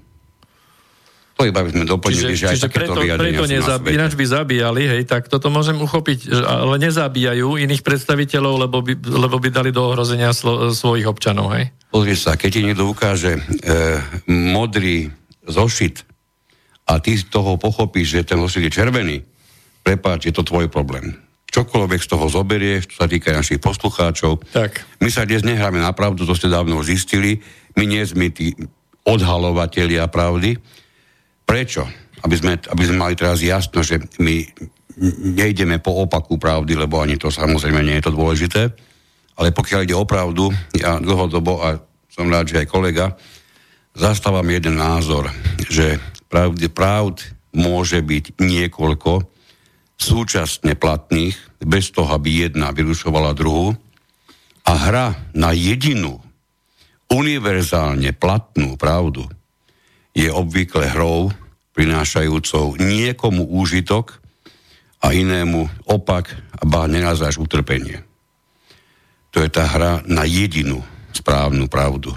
To 1.35 1.43
iba 1.43 1.67
by 1.67 1.69
sme 1.71 1.83
doplnili, 1.83 2.31
čiže, 2.31 2.39
že 2.39 2.47
aj 2.47 2.55
čiže 2.55 2.65
takéto 2.71 2.91
preto, 2.95 3.19
preto 3.19 3.43
nezab, 3.43 3.83
ináč 3.91 4.15
by 4.15 4.23
zabíjali, 4.23 4.81
hej, 4.87 5.01
tak 5.03 5.27
toto 5.27 5.51
môžem 5.51 5.75
uchopiť, 5.75 6.31
ale 6.31 6.79
nezabíjajú 6.79 7.59
iných 7.59 7.83
predstaviteľov, 7.83 8.53
lebo 8.67 8.79
by, 8.79 8.95
lebo 9.03 9.35
by 9.35 9.49
dali 9.51 9.75
do 9.75 9.83
ohrozenia 9.83 10.31
slo, 10.31 10.71
svojich 10.71 11.03
občanov, 11.03 11.51
hej? 11.51 11.75
Pozri 11.91 12.15
sa, 12.15 12.39
keď 12.39 12.49
ti 12.55 12.61
niekto 12.63 12.87
ukáže 12.87 13.35
e, 13.35 13.41
modrý 14.31 15.11
zošit 15.47 16.05
a 16.85 17.01
ty 17.01 17.17
z 17.17 17.25
toho 17.29 17.57
pochopíš, 17.57 18.21
že 18.21 18.27
ten 18.27 18.37
zošit 18.37 18.69
je 18.69 18.75
červený, 18.75 19.17
prepáč, 19.81 20.29
je 20.29 20.33
to 20.33 20.45
tvoj 20.45 20.69
problém. 20.69 21.17
Čokoľvek 21.49 22.01
z 22.03 22.09
toho 22.11 22.25
zoberieš, 22.27 22.91
čo 22.91 23.05
sa 23.05 23.07
týka 23.07 23.31
našich 23.31 23.63
poslucháčov. 23.63 24.43
Tak. 24.51 24.83
My 24.99 25.07
sa 25.07 25.23
dnes 25.23 25.45
nehráme 25.45 25.79
na 25.79 25.95
pravdu, 25.95 26.27
to 26.27 26.35
ste 26.35 26.51
dávno 26.51 26.83
zistili. 26.83 27.39
My 27.79 27.87
nie 27.87 28.03
sme 28.03 28.27
tí 28.27 28.51
odhalovatelia 29.07 30.09
pravdy. 30.11 30.57
Prečo? 31.47 31.87
Aby 32.25 32.35
sme, 32.35 32.53
aby 32.59 32.83
sme 32.83 32.97
mali 32.97 33.15
teraz 33.15 33.39
jasno, 33.39 33.85
že 33.85 34.01
my 34.19 34.35
nejdeme 35.37 35.79
po 35.79 36.03
opaku 36.03 36.35
pravdy, 36.35 36.75
lebo 36.75 36.99
ani 36.99 37.15
to 37.15 37.31
samozrejme 37.31 37.79
nie 37.85 38.01
je 38.01 38.05
to 38.09 38.15
dôležité. 38.15 38.61
Ale 39.35 39.51
pokiaľ 39.51 39.79
ide 39.85 39.95
o 39.95 40.07
pravdu, 40.07 40.51
ja 40.75 40.99
dlhodobo, 40.99 41.59
a 41.61 41.79
som 42.07 42.31
rád, 42.31 42.51
že 42.51 42.63
aj 42.63 42.67
kolega, 42.71 43.15
zastávam 43.95 44.45
jeden 44.51 44.75
názor, 44.77 45.31
že 45.71 45.97
pravde, 46.27 46.67
pravd 46.67 47.23
môže 47.55 48.03
byť 48.03 48.37
niekoľko 48.37 49.23
súčasne 49.95 50.75
platných, 50.75 51.39
bez 51.63 51.89
toho, 51.95 52.11
aby 52.11 52.45
jedna 52.45 52.69
vyrušovala 52.75 53.31
druhú. 53.33 53.73
A 54.67 54.71
hra 54.75 55.15
na 55.31 55.55
jedinú, 55.55 56.19
univerzálne 57.07 58.11
platnú 58.11 58.75
pravdu 58.75 59.25
je 60.11 60.27
obvykle 60.27 60.91
hrou, 60.91 61.31
prinášajúcou 61.75 62.79
niekomu 62.79 63.51
úžitok 63.51 64.23
a 65.03 65.11
inému 65.11 65.67
opak 65.85 66.31
ba 66.63 66.87
nenazáš 66.87 67.35
utrpenie. 67.37 68.01
To 69.35 69.43
je 69.43 69.51
tá 69.51 69.67
hra 69.67 69.99
na 70.07 70.23
jedinú 70.23 70.79
správnu 71.11 71.67
pravdu. 71.67 72.15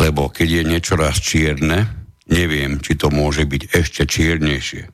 Lebo 0.00 0.32
keď 0.32 0.48
je 0.48 0.62
niečo 0.64 0.94
raz 0.96 1.20
čierne, 1.20 1.84
neviem, 2.32 2.80
či 2.80 2.96
to 2.96 3.12
môže 3.12 3.44
byť 3.44 3.62
ešte 3.76 4.02
čiernejšie. 4.08 4.88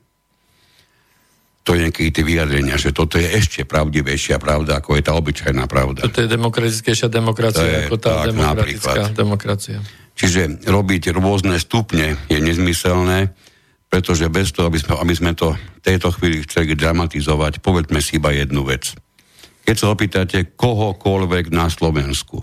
To 1.67 1.75
je 1.75 1.83
nejaké 1.83 2.07
tie 2.15 2.23
vyjadrenia, 2.23 2.79
že 2.79 2.95
toto 2.95 3.19
je 3.19 3.27
ešte 3.27 3.67
pravdivejšia 3.67 4.39
pravda, 4.39 4.79
ako 4.79 4.95
je 4.95 5.03
tá 5.03 5.11
obyčajná 5.19 5.67
pravda. 5.67 6.07
Toto 6.07 6.23
je 6.23 6.31
demokratickejšia 6.31 7.11
demokracia, 7.11 7.59
To 7.59 7.67
je 7.67 7.77
ako 7.91 7.97
tá 7.99 8.11
tak, 8.23 8.27
demokratická 8.31 8.91
napríklad. 9.03 9.19
demokracia. 9.19 9.77
Čiže 10.15 10.63
robiť 10.63 11.11
rôzne 11.11 11.59
stupne 11.59 12.15
je 12.31 12.39
nezmyselné, 12.39 13.35
pretože 13.91 14.31
bez 14.31 14.55
toho, 14.55 14.71
aby 14.71 14.79
sme, 14.79 14.95
aby 14.95 15.13
sme 15.15 15.31
to 15.35 15.53
v 15.53 15.81
tejto 15.83 16.15
chvíli 16.15 16.43
chceli 16.47 16.71
dramatizovať, 16.71 17.59
povedzme 17.59 17.99
si 17.99 18.15
iba 18.15 18.31
jednu 18.31 18.63
vec. 18.63 18.95
Keď 19.67 19.75
sa 19.75 19.91
opýtate 19.91 20.55
kohokoľvek 20.55 21.51
na 21.51 21.67
Slovensku, 21.67 22.39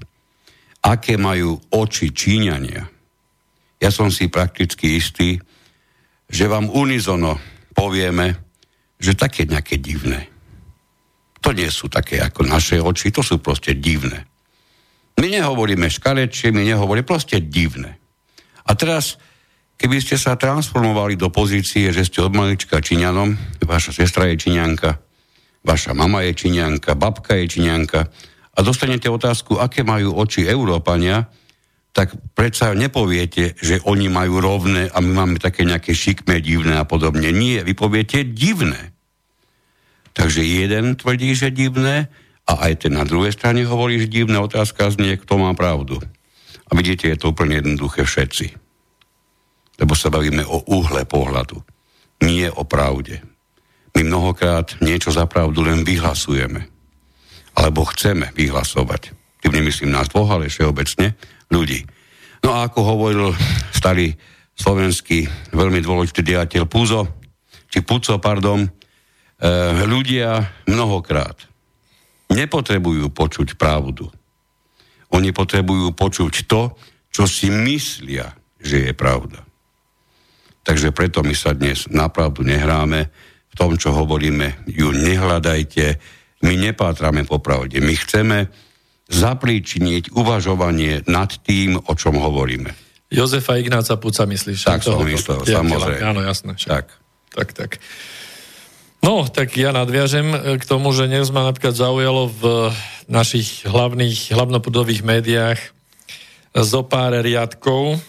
aké 0.84 1.16
majú 1.16 1.56
oči 1.72 2.12
Číňania, 2.12 2.84
ja 3.80 3.90
som 3.92 4.12
si 4.12 4.28
prakticky 4.28 5.00
istý, 5.00 5.40
že 6.28 6.44
vám 6.48 6.68
unizono 6.72 7.40
povieme, 7.72 8.36
že 8.96 9.16
také 9.16 9.44
nejaké 9.44 9.80
divné. 9.80 10.28
To 11.44 11.52
nie 11.52 11.68
sú 11.68 11.92
také 11.92 12.20
ako 12.24 12.48
naše 12.48 12.80
oči, 12.80 13.12
to 13.12 13.20
sú 13.20 13.40
proste 13.40 13.76
divné. 13.76 14.24
My 15.20 15.28
nehovoríme 15.28 15.92
škarečie, 15.92 16.48
my 16.52 16.64
nehovoríme 16.64 17.04
proste 17.04 17.44
divné. 17.44 18.00
A 18.64 18.72
teraz, 18.72 19.20
keby 19.76 20.00
ste 20.00 20.16
sa 20.16 20.40
transformovali 20.40 21.20
do 21.20 21.28
pozície, 21.28 21.92
že 21.92 22.08
ste 22.08 22.24
od 22.24 22.32
malička 22.32 22.80
Číňanom, 22.80 23.60
vaša 23.68 23.92
sestra 23.92 24.32
je 24.32 24.40
Číňanka, 24.40 24.96
vaša 25.60 25.92
mama 25.92 26.24
je 26.24 26.32
Číňanka, 26.32 26.96
babka 26.96 27.36
je 27.36 27.46
Číňanka 27.52 28.08
a 28.54 28.58
dostanete 28.62 29.10
otázku, 29.10 29.58
aké 29.58 29.82
majú 29.82 30.14
oči 30.14 30.46
Európania, 30.46 31.26
tak 31.94 32.14
predsa 32.34 32.74
nepoviete, 32.74 33.54
že 33.58 33.78
oni 33.86 34.10
majú 34.10 34.42
rovné 34.42 34.90
a 34.90 34.98
my 34.98 35.10
máme 35.14 35.38
také 35.38 35.62
nejaké 35.62 35.94
šikmé, 35.94 36.42
divné 36.42 36.74
a 36.74 36.82
podobne. 36.82 37.30
Nie, 37.30 37.62
vy 37.62 37.74
poviete 37.78 38.26
divné. 38.26 38.94
Takže 40.14 40.42
jeden 40.42 40.98
tvrdí, 40.98 41.34
že 41.38 41.54
divné 41.54 42.10
a 42.50 42.66
aj 42.66 42.86
ten 42.86 42.92
na 42.98 43.06
druhej 43.06 43.34
strane 43.34 43.62
hovorí, 43.62 44.02
že 44.02 44.10
divné 44.10 44.42
otázka 44.42 44.90
znie, 44.90 45.14
kto 45.22 45.38
má 45.38 45.54
pravdu. 45.54 46.02
A 46.66 46.70
vidíte, 46.74 47.06
je 47.06 47.18
to 47.18 47.30
úplne 47.30 47.62
jednoduché 47.62 48.02
všetci. 48.02 48.58
Lebo 49.78 49.94
sa 49.94 50.10
bavíme 50.10 50.42
o 50.46 50.66
uhle 50.66 51.06
pohľadu, 51.06 51.62
nie 52.26 52.46
o 52.50 52.66
pravde. 52.66 53.22
My 53.94 54.02
mnohokrát 54.02 54.82
niečo 54.82 55.14
za 55.14 55.30
pravdu 55.30 55.62
len 55.62 55.86
vyhlasujeme. 55.86 56.73
Alebo 57.54 57.86
chceme 57.86 58.34
vyhlasovať. 58.34 59.14
Tým 59.44 59.52
nemyslím 59.54 59.94
nás 59.94 60.10
dvoch, 60.10 60.34
ale 60.34 60.50
všeobecne 60.50 61.14
ľudí. 61.52 61.84
No 62.44 62.52
a 62.52 62.68
ako 62.68 62.80
hovoril 62.84 63.30
starý 63.72 64.12
slovenský 64.54 65.26
veľmi 65.54 65.80
dôležitý 65.82 66.22
diateľ 66.22 66.64
Puzo, 66.68 67.02
či 67.68 67.82
Puco, 67.82 68.14
pardon, 68.22 68.62
e, 68.62 68.68
ľudia 69.86 70.62
mnohokrát 70.70 71.34
nepotrebujú 72.30 73.10
počuť 73.10 73.58
pravdu. 73.58 74.10
Oni 75.14 75.30
potrebujú 75.30 75.94
počuť 75.94 76.46
to, 76.46 76.74
čo 77.14 77.30
si 77.30 77.50
myslia, 77.50 78.34
že 78.58 78.90
je 78.90 78.92
pravda. 78.94 79.42
Takže 80.64 80.90
preto 80.96 81.20
my 81.20 81.36
sa 81.36 81.52
dnes 81.52 81.86
napravdu 81.92 82.42
nehráme, 82.42 83.12
v 83.54 83.54
tom, 83.54 83.78
čo 83.78 83.94
hovoríme, 83.94 84.66
ju 84.66 84.90
nehľadajte, 84.90 85.86
my 86.44 86.54
nepátrame 86.60 87.24
po 87.24 87.40
pravde. 87.40 87.80
My 87.80 87.96
chceme 87.96 88.52
zapríčiniť 89.08 90.12
uvažovanie 90.12 91.04
nad 91.08 91.32
tým, 91.44 91.80
o 91.80 91.92
čom 91.96 92.20
hovoríme. 92.20 92.72
Jozefa 93.08 93.56
Ignáca 93.56 93.96
Puca 93.96 94.28
myslíš? 94.28 94.64
Tak 94.64 94.84
som 94.84 95.00
myslel, 95.04 95.44
samozrejme. 95.44 96.04
Áno, 96.04 96.20
jasné. 96.20 96.56
Však. 96.56 96.68
Tak. 96.68 96.86
Tak, 97.34 97.48
tak. 97.52 97.70
No, 99.04 99.28
tak 99.28 99.52
ja 99.60 99.74
nadviažem 99.74 100.32
e, 100.32 100.38
k 100.56 100.64
tomu, 100.64 100.88
že 100.96 101.10
dnes 101.10 101.28
ma 101.28 101.44
napríklad 101.44 101.76
zaujalo 101.76 102.32
v 102.32 102.72
našich 103.04 103.68
hlavných, 103.68 104.32
hlavnopudových 104.32 105.04
médiách 105.04 105.60
zo 106.56 106.80
pár 106.86 107.12
riadkov. 107.20 108.00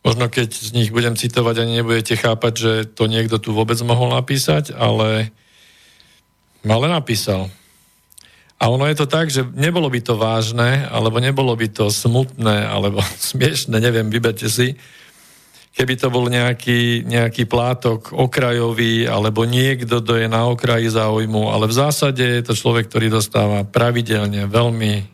Možno 0.00 0.32
keď 0.32 0.48
z 0.48 0.70
nich 0.72 0.88
budem 0.88 1.12
citovať, 1.12 1.60
ani 1.60 1.84
nebudete 1.84 2.16
chápať, 2.16 2.52
že 2.56 2.72
to 2.88 3.04
niekto 3.04 3.36
tu 3.36 3.52
vôbec 3.52 3.76
mohol 3.84 4.16
napísať, 4.16 4.72
ale 4.72 5.28
ale 6.64 6.86
napísal. 6.88 7.52
A 8.60 8.68
ono 8.68 8.84
je 8.84 8.96
to 9.00 9.08
tak, 9.08 9.32
že 9.32 9.40
nebolo 9.56 9.88
by 9.88 10.04
to 10.04 10.20
vážne, 10.20 10.84
alebo 10.92 11.16
nebolo 11.16 11.56
by 11.56 11.72
to 11.72 11.88
smutné, 11.88 12.68
alebo 12.68 13.00
smiešne, 13.32 13.80
neviem, 13.80 14.12
vyberte 14.12 14.52
si, 14.52 14.76
keby 15.72 15.96
to 15.96 16.12
bol 16.12 16.28
nejaký, 16.28 17.08
nejaký 17.08 17.48
plátok 17.48 18.12
okrajový, 18.12 19.08
alebo 19.08 19.48
niekto, 19.48 20.04
kto 20.04 20.20
je 20.20 20.28
na 20.28 20.44
okraji 20.44 20.92
záujmu, 20.92 21.48
ale 21.48 21.72
v 21.72 21.78
zásade 21.80 22.20
je 22.20 22.42
to 22.44 22.52
človek, 22.52 22.92
ktorý 22.92 23.08
dostáva 23.08 23.64
pravidelne 23.64 24.44
veľmi 24.44 25.08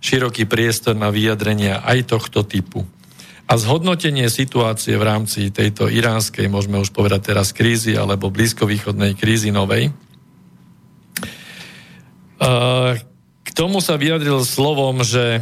široký 0.00 0.48
priestor 0.48 0.96
na 0.96 1.12
vyjadrenia 1.12 1.84
aj 1.84 2.16
tohto 2.16 2.48
typu. 2.48 2.88
A 3.46 3.60
zhodnotenie 3.60 4.26
situácie 4.26 4.98
v 4.98 5.06
rámci 5.06 5.54
tejto 5.54 5.86
iránskej, 5.86 6.50
môžeme 6.50 6.82
už 6.82 6.90
povedať 6.90 7.34
teraz 7.34 7.52
krízy, 7.52 7.94
alebo 7.94 8.32
blízkovýchodnej 8.32 9.14
krízy 9.14 9.54
novej, 9.54 9.92
k 12.36 13.50
tomu 13.56 13.80
sa 13.80 13.96
vyjadril 13.96 14.44
slovom, 14.44 15.00
že 15.00 15.40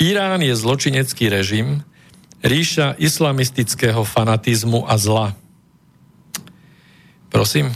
Irán 0.00 0.40
je 0.40 0.54
zločinecký 0.56 1.28
režim, 1.28 1.84
ríša 2.42 2.98
islamistického 2.98 4.02
fanatizmu 4.02 4.88
a 4.88 4.98
zla. 4.98 5.26
Prosím? 7.30 7.70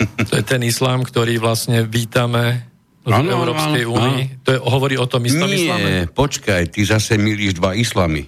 To 0.00 0.32
je 0.36 0.44
ten 0.44 0.62
islám, 0.64 1.04
ktorý 1.04 1.36
vlastne 1.36 1.84
vítame 1.84 2.64
v 3.04 3.12
ano, 3.12 3.28
Európskej 3.42 3.84
únii. 3.84 4.22
To 4.44 4.48
je, 4.56 4.58
hovorí 4.58 4.96
o 4.96 5.06
tom 5.06 5.22
istom 5.28 5.46
Nie, 5.46 5.68
islame? 5.68 5.90
počkaj, 6.10 6.72
ty 6.72 6.80
zase 6.82 7.20
milíš 7.20 7.56
dva 7.60 7.76
islamy. 7.76 8.26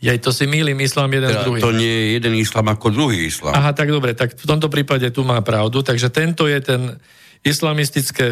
Ja 0.00 0.16
to 0.16 0.32
si 0.32 0.48
milím 0.48 0.80
islám 0.80 1.12
jeden 1.12 1.28
teda, 1.28 1.40
s 1.40 1.44
druhým. 1.44 1.62
To 1.62 1.76
nie 1.76 1.92
je 1.92 2.06
jeden 2.16 2.34
islám 2.40 2.72
ako 2.72 2.88
druhý 2.88 3.28
islám. 3.28 3.52
Aha, 3.52 3.76
tak 3.76 3.92
dobre, 3.92 4.16
tak 4.16 4.32
v 4.32 4.46
tomto 4.48 4.72
prípade 4.72 5.04
tu 5.12 5.28
má 5.28 5.44
pravdu. 5.44 5.84
Takže 5.84 6.08
tento 6.08 6.48
je 6.48 6.56
ten 6.64 6.96
islamistické, 7.40 8.26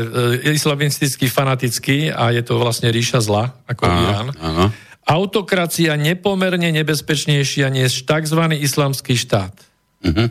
e, 0.45 0.53
islamistický 0.53 1.27
fanatický 1.29 2.13
a 2.13 2.31
je 2.35 2.43
to 2.45 2.61
vlastne 2.61 2.93
ríša 2.93 3.25
zla, 3.25 3.57
ako 3.65 3.83
aha, 3.85 3.97
Irán. 4.05 4.29
Aha 4.37 4.67
autokracia 5.09 5.97
nepomerne 5.97 6.69
nebezpečnejšia 6.69 7.73
než 7.73 8.05
tzv. 8.05 8.41
islamský 8.61 9.17
štát. 9.17 9.57
Uh-huh. 10.05 10.29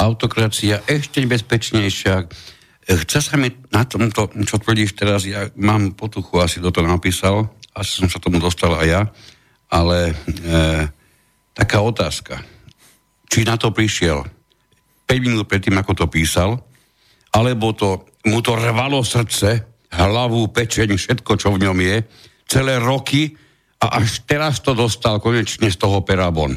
Autokracia 0.00 0.80
ešte 0.88 1.20
nebezpečnejšia. 1.20 2.24
Chce 2.88 3.18
sa 3.20 3.36
mi 3.36 3.52
na 3.68 3.84
tomto, 3.84 4.32
čo 4.48 4.56
tvrdíš 4.56 4.96
teraz, 4.96 5.28
ja 5.28 5.52
mám 5.60 5.92
potuchu, 5.92 6.40
asi 6.40 6.64
do 6.64 6.72
toho 6.72 6.88
napísal, 6.88 7.52
asi 7.76 8.00
som 8.00 8.08
sa 8.08 8.16
tomu 8.16 8.40
dostal 8.40 8.72
aj 8.80 8.86
ja, 8.88 9.02
ale 9.68 10.16
e, 10.16 10.88
taká 11.52 11.84
otázka. 11.84 12.40
Či 13.28 13.44
na 13.44 13.60
to 13.60 13.68
prišiel 13.76 14.24
5 15.04 15.20
minút 15.20 15.44
predtým, 15.44 15.76
ako 15.76 15.92
to 15.92 16.06
písal, 16.08 16.64
alebo 17.34 17.72
to, 17.76 18.08
mu 18.28 18.40
to 18.40 18.56
rvalo 18.56 19.04
srdce, 19.04 19.64
hlavu, 19.92 20.48
pečeň, 20.52 20.96
všetko, 20.96 21.32
čo 21.36 21.48
v 21.54 21.64
ňom 21.64 21.78
je, 21.80 21.96
celé 22.48 22.80
roky 22.80 23.36
a 23.78 24.00
až 24.00 24.24
teraz 24.26 24.60
to 24.60 24.74
dostal 24.74 25.20
konečne 25.22 25.68
z 25.68 25.76
toho 25.78 26.02
pera 26.02 26.32
von. 26.32 26.56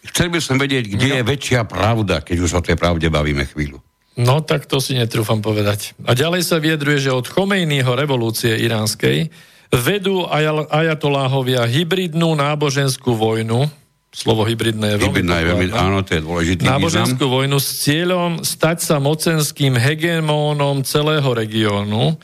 Chcel 0.00 0.32
by 0.32 0.40
som 0.40 0.56
vedieť, 0.56 0.96
kde 0.96 1.08
no. 1.12 1.14
je 1.20 1.22
väčšia 1.28 1.68
pravda, 1.68 2.24
keď 2.24 2.36
už 2.40 2.50
o 2.56 2.64
tej 2.64 2.80
pravde 2.80 3.12
bavíme 3.12 3.44
chvíľu. 3.44 3.78
No, 4.20 4.40
tak 4.42 4.66
to 4.66 4.80
si 4.82 4.96
netrúfam 4.96 5.44
povedať. 5.44 5.94
A 6.08 6.16
ďalej 6.16 6.42
sa 6.42 6.56
viedruje, 6.58 6.98
že 7.08 7.14
od 7.14 7.28
Chomejnýho 7.28 7.92
revolúcie 7.94 8.52
iránskej 8.58 9.30
vedú 9.70 10.26
ajatoláhovia 10.66 11.62
hybridnú 11.68 12.34
náboženskú 12.34 13.14
vojnu, 13.14 13.70
slovo 14.10 14.42
hybridné 14.42 14.98
je 14.98 15.06
veľmi, 15.06 15.22
je 15.22 15.46
veľmi 15.54 15.66
áno, 15.70 16.02
to 16.02 16.18
je 16.18 16.22
dôležitý 16.22 16.62
Náboženskú 16.66 17.24
význam. 17.26 17.34
vojnu 17.38 17.58
s 17.62 17.68
cieľom 17.86 18.30
stať 18.42 18.78
sa 18.82 18.96
mocenským 18.98 19.78
hegemónom 19.78 20.82
celého 20.82 21.30
regiónu, 21.30 22.18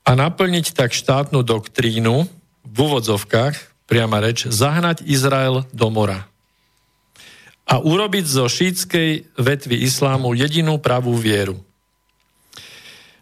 a 0.00 0.10
naplniť 0.16 0.72
tak 0.72 0.96
štátnu 0.96 1.44
doktrínu 1.44 2.24
v 2.64 2.76
úvodzovkách, 2.76 3.84
priama 3.84 4.18
reč, 4.22 4.48
zahnať 4.48 5.04
Izrael 5.04 5.66
do 5.70 5.86
mora 5.92 6.30
a 7.70 7.78
urobiť 7.78 8.26
zo 8.26 8.50
šítskej 8.50 9.38
vetvy 9.38 9.86
islámu 9.86 10.34
jedinú 10.34 10.82
pravú 10.82 11.14
vieru. 11.14 11.62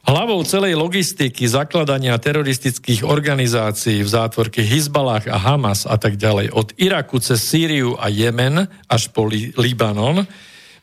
Hlavou 0.08 0.40
celej 0.40 0.72
logistiky 0.72 1.44
zakladania 1.44 2.16
teroristických 2.16 3.04
organizácií 3.04 4.00
v 4.00 4.08
zátvorke 4.08 4.64
Hizbalách 4.64 5.28
a 5.28 5.36
Hamas 5.36 5.84
a 5.84 6.00
tak 6.00 6.16
ďalej 6.16 6.48
od 6.48 6.72
Iraku 6.80 7.20
cez 7.20 7.44
Sýriu 7.44 7.92
a 7.92 8.08
Jemen 8.08 8.72
až 8.88 9.12
po 9.12 9.28
Libanon 9.28 10.24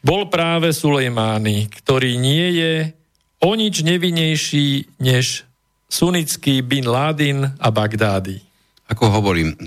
bol 0.05 0.29
práve 0.29 0.69
Sulejmány, 0.69 1.73
ktorý 1.73 2.21
nie 2.21 2.53
je 2.53 2.73
o 3.41 3.57
nič 3.57 3.81
nevinejší 3.81 4.93
než 5.01 5.41
Sunický, 5.89 6.61
Bin 6.61 6.85
Laden 6.85 7.57
a 7.57 7.73
Bagdády. 7.73 8.45
Ako 8.93 9.09
hovorím, 9.09 9.57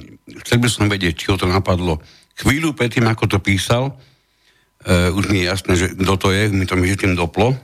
chcel 0.47 0.63
by 0.63 0.71
som 0.71 0.87
vedieť, 0.87 1.19
či 1.19 1.35
ho 1.35 1.37
to 1.37 1.51
napadlo 1.51 1.99
chvíľu 2.39 2.79
predtým, 2.79 3.11
ako 3.11 3.27
to 3.27 3.39
písal, 3.43 3.91
uh, 3.91 5.11
už 5.19 5.35
mi 5.35 5.43
je 5.43 5.51
jasné, 5.51 5.73
že 5.75 5.87
kto 5.99 6.15
to 6.15 6.29
je, 6.31 6.47
mi 6.47 6.63
to 6.63 6.79
mi 6.79 6.95
tým 6.95 7.19
doplo, 7.19 7.59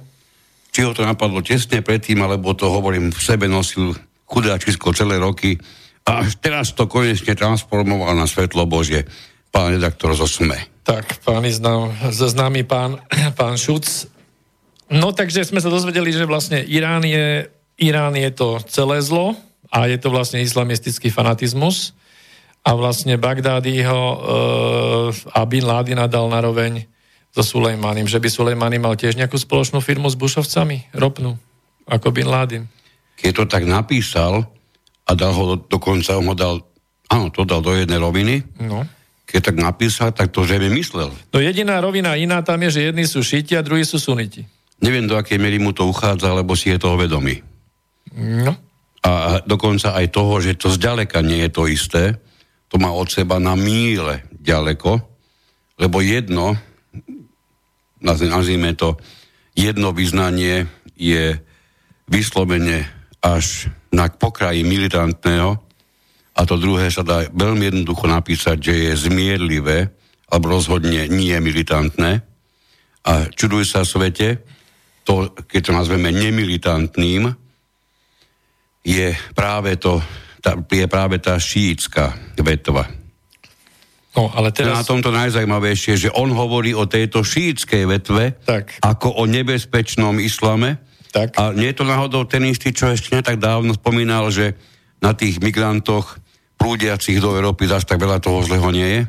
či 0.74 0.82
ho 0.82 0.90
to 0.90 1.06
napadlo 1.06 1.38
tesne 1.38 1.78
predtým, 1.78 2.18
alebo 2.18 2.50
to, 2.58 2.66
hovorím, 2.66 3.14
v 3.14 3.20
sebe 3.22 3.46
nosil 3.46 3.94
chudáčisko 4.26 4.90
celé 4.90 5.22
roky 5.22 5.54
a 6.02 6.26
až 6.26 6.34
teraz 6.42 6.74
to 6.74 6.90
konečne 6.90 7.38
transformoval 7.38 8.10
na 8.18 8.26
svetlo 8.26 8.66
Bože 8.66 9.06
pán 9.54 9.70
redaktor 9.70 10.18
zo 10.18 10.26
SME. 10.26 10.58
Tak, 10.82 11.22
pán 11.22 11.46
iznám, 11.46 11.94
známy 12.10 12.66
pán, 12.66 12.98
pán 13.38 13.54
Šuc. 13.54 14.10
No 14.90 15.14
takže 15.14 15.46
sme 15.46 15.62
sa 15.62 15.70
dozvedeli, 15.70 16.10
že 16.10 16.26
vlastne 16.26 16.58
Irán 16.60 17.06
je 17.06 17.46
Irán 17.78 18.14
je 18.14 18.30
to 18.30 18.62
celé 18.70 19.02
zlo 19.02 19.34
a 19.70 19.90
je 19.90 19.98
to 19.98 20.10
vlastne 20.10 20.38
islamistický 20.38 21.10
fanatizmus 21.10 21.94
a 22.62 22.70
vlastne 22.78 23.18
Bagdádiho 23.18 23.98
e, 23.98 24.16
a 25.34 25.40
Bin 25.42 25.66
Ládina 25.66 26.06
dal 26.06 26.30
naroveň 26.30 26.86
so 27.34 27.42
Sulejmanim, 27.42 28.06
že 28.06 28.22
by 28.22 28.30
Sulejmani 28.30 28.78
mal 28.78 28.94
tiež 28.94 29.18
nejakú 29.18 29.34
spoločnú 29.34 29.82
firmu 29.82 30.06
s 30.06 30.14
Bušovcami, 30.14 30.94
ropnú, 30.94 31.34
ako 31.90 32.14
Bin 32.14 32.30
Ládin. 32.30 32.70
Keď 33.18 33.30
to 33.34 33.44
tak 33.50 33.66
napísal 33.66 34.46
a 35.02 35.10
dal 35.18 35.34
ho 35.34 35.58
dokonca, 35.58 36.14
on 36.14 36.30
ho 36.30 36.36
dal, 36.38 36.62
áno, 37.10 37.34
to 37.34 37.42
dal 37.42 37.58
do 37.58 37.74
jednej 37.74 37.98
roviny, 37.98 38.46
no. 38.62 38.86
keď 39.26 39.50
tak 39.50 39.56
napísal, 39.58 40.14
tak 40.14 40.30
to 40.30 40.46
že 40.46 40.62
myslel. 40.62 41.10
No 41.34 41.42
jediná 41.42 41.82
rovina 41.82 42.14
iná 42.14 42.38
tam 42.46 42.62
je, 42.70 42.78
že 42.78 42.80
jedni 42.94 43.02
sú 43.02 43.26
šiti 43.26 43.58
a 43.58 43.66
druhí 43.66 43.82
sú 43.82 43.98
suniti. 43.98 44.46
Neviem, 44.78 45.10
do 45.10 45.18
akej 45.18 45.42
miery 45.42 45.58
mu 45.58 45.74
to 45.74 45.90
uchádza, 45.90 46.30
lebo 46.30 46.54
si 46.54 46.70
je 46.70 46.78
toho 46.78 46.94
vedomý. 46.94 47.42
No. 48.14 48.54
A 49.02 49.42
dokonca 49.42 49.90
aj 49.98 50.06
toho, 50.14 50.38
že 50.38 50.54
to 50.54 50.70
zďaleka 50.70 51.18
nie 51.18 51.42
je 51.44 51.50
to 51.50 51.66
isté, 51.66 52.14
to 52.70 52.78
má 52.78 52.94
od 52.94 53.10
seba 53.10 53.42
na 53.42 53.58
míle 53.58 54.22
ďaleko, 54.38 55.02
lebo 55.82 55.98
jedno, 55.98 56.54
nazvime 58.04 58.76
to, 58.76 59.00
jedno 59.56 59.90
vyznanie 59.96 60.68
je 60.94 61.40
vyslovene 62.06 62.84
až 63.24 63.72
na 63.88 64.12
pokraji 64.12 64.60
militantného 64.62 65.56
a 66.34 66.40
to 66.44 66.60
druhé 66.60 66.90
sa 66.90 67.06
dá 67.06 67.24
veľmi 67.30 67.72
jednoducho 67.72 68.04
napísať, 68.10 68.56
že 68.60 68.74
je 68.74 68.92
zmierlivé 69.08 69.94
alebo 70.28 70.58
rozhodne 70.58 71.06
nie 71.06 71.36
militantné. 71.38 72.26
A 73.04 73.12
čuduj 73.30 73.68
sa 73.68 73.86
svete, 73.86 74.42
to, 75.04 75.30
keď 75.46 75.60
to 75.60 75.72
nazveme 75.76 76.10
nemilitantným, 76.10 77.30
je 78.84 79.08
práve, 79.36 79.76
to, 79.78 80.00
tá, 80.42 80.56
je 80.58 80.86
práve 80.88 81.16
tá 81.20 81.36
šíická 81.38 82.12
vetva. 82.40 82.88
No, 84.14 84.30
ale 84.30 84.54
teraz... 84.54 84.82
Na 84.82 84.86
tomto 84.86 85.10
najzajímavejšie, 85.10 85.94
že 85.98 86.10
on 86.14 86.30
hovorí 86.30 86.70
o 86.70 86.86
tejto 86.86 87.26
šítskej 87.26 87.82
vetve 87.90 88.38
tak. 88.46 88.78
ako 88.78 89.18
o 89.18 89.26
nebezpečnom 89.26 90.22
islame. 90.22 90.78
Tak. 91.10 91.34
A 91.38 91.50
nie 91.50 91.70
je 91.70 91.78
to 91.82 91.86
náhodou 91.86 92.22
ten 92.26 92.46
istý, 92.46 92.70
čo 92.70 92.90
ešte 92.90 93.14
netak 93.14 93.42
dávno 93.42 93.74
spomínal, 93.74 94.30
že 94.30 94.54
na 95.02 95.14
tých 95.14 95.42
migrantoch 95.42 96.18
prúdiacich 96.54 97.18
do 97.18 97.34
Európy 97.34 97.66
zase 97.66 97.90
tak 97.90 97.98
veľa 97.98 98.22
toho 98.22 98.42
zleho 98.46 98.68
nie 98.70 98.88
je? 98.88 99.02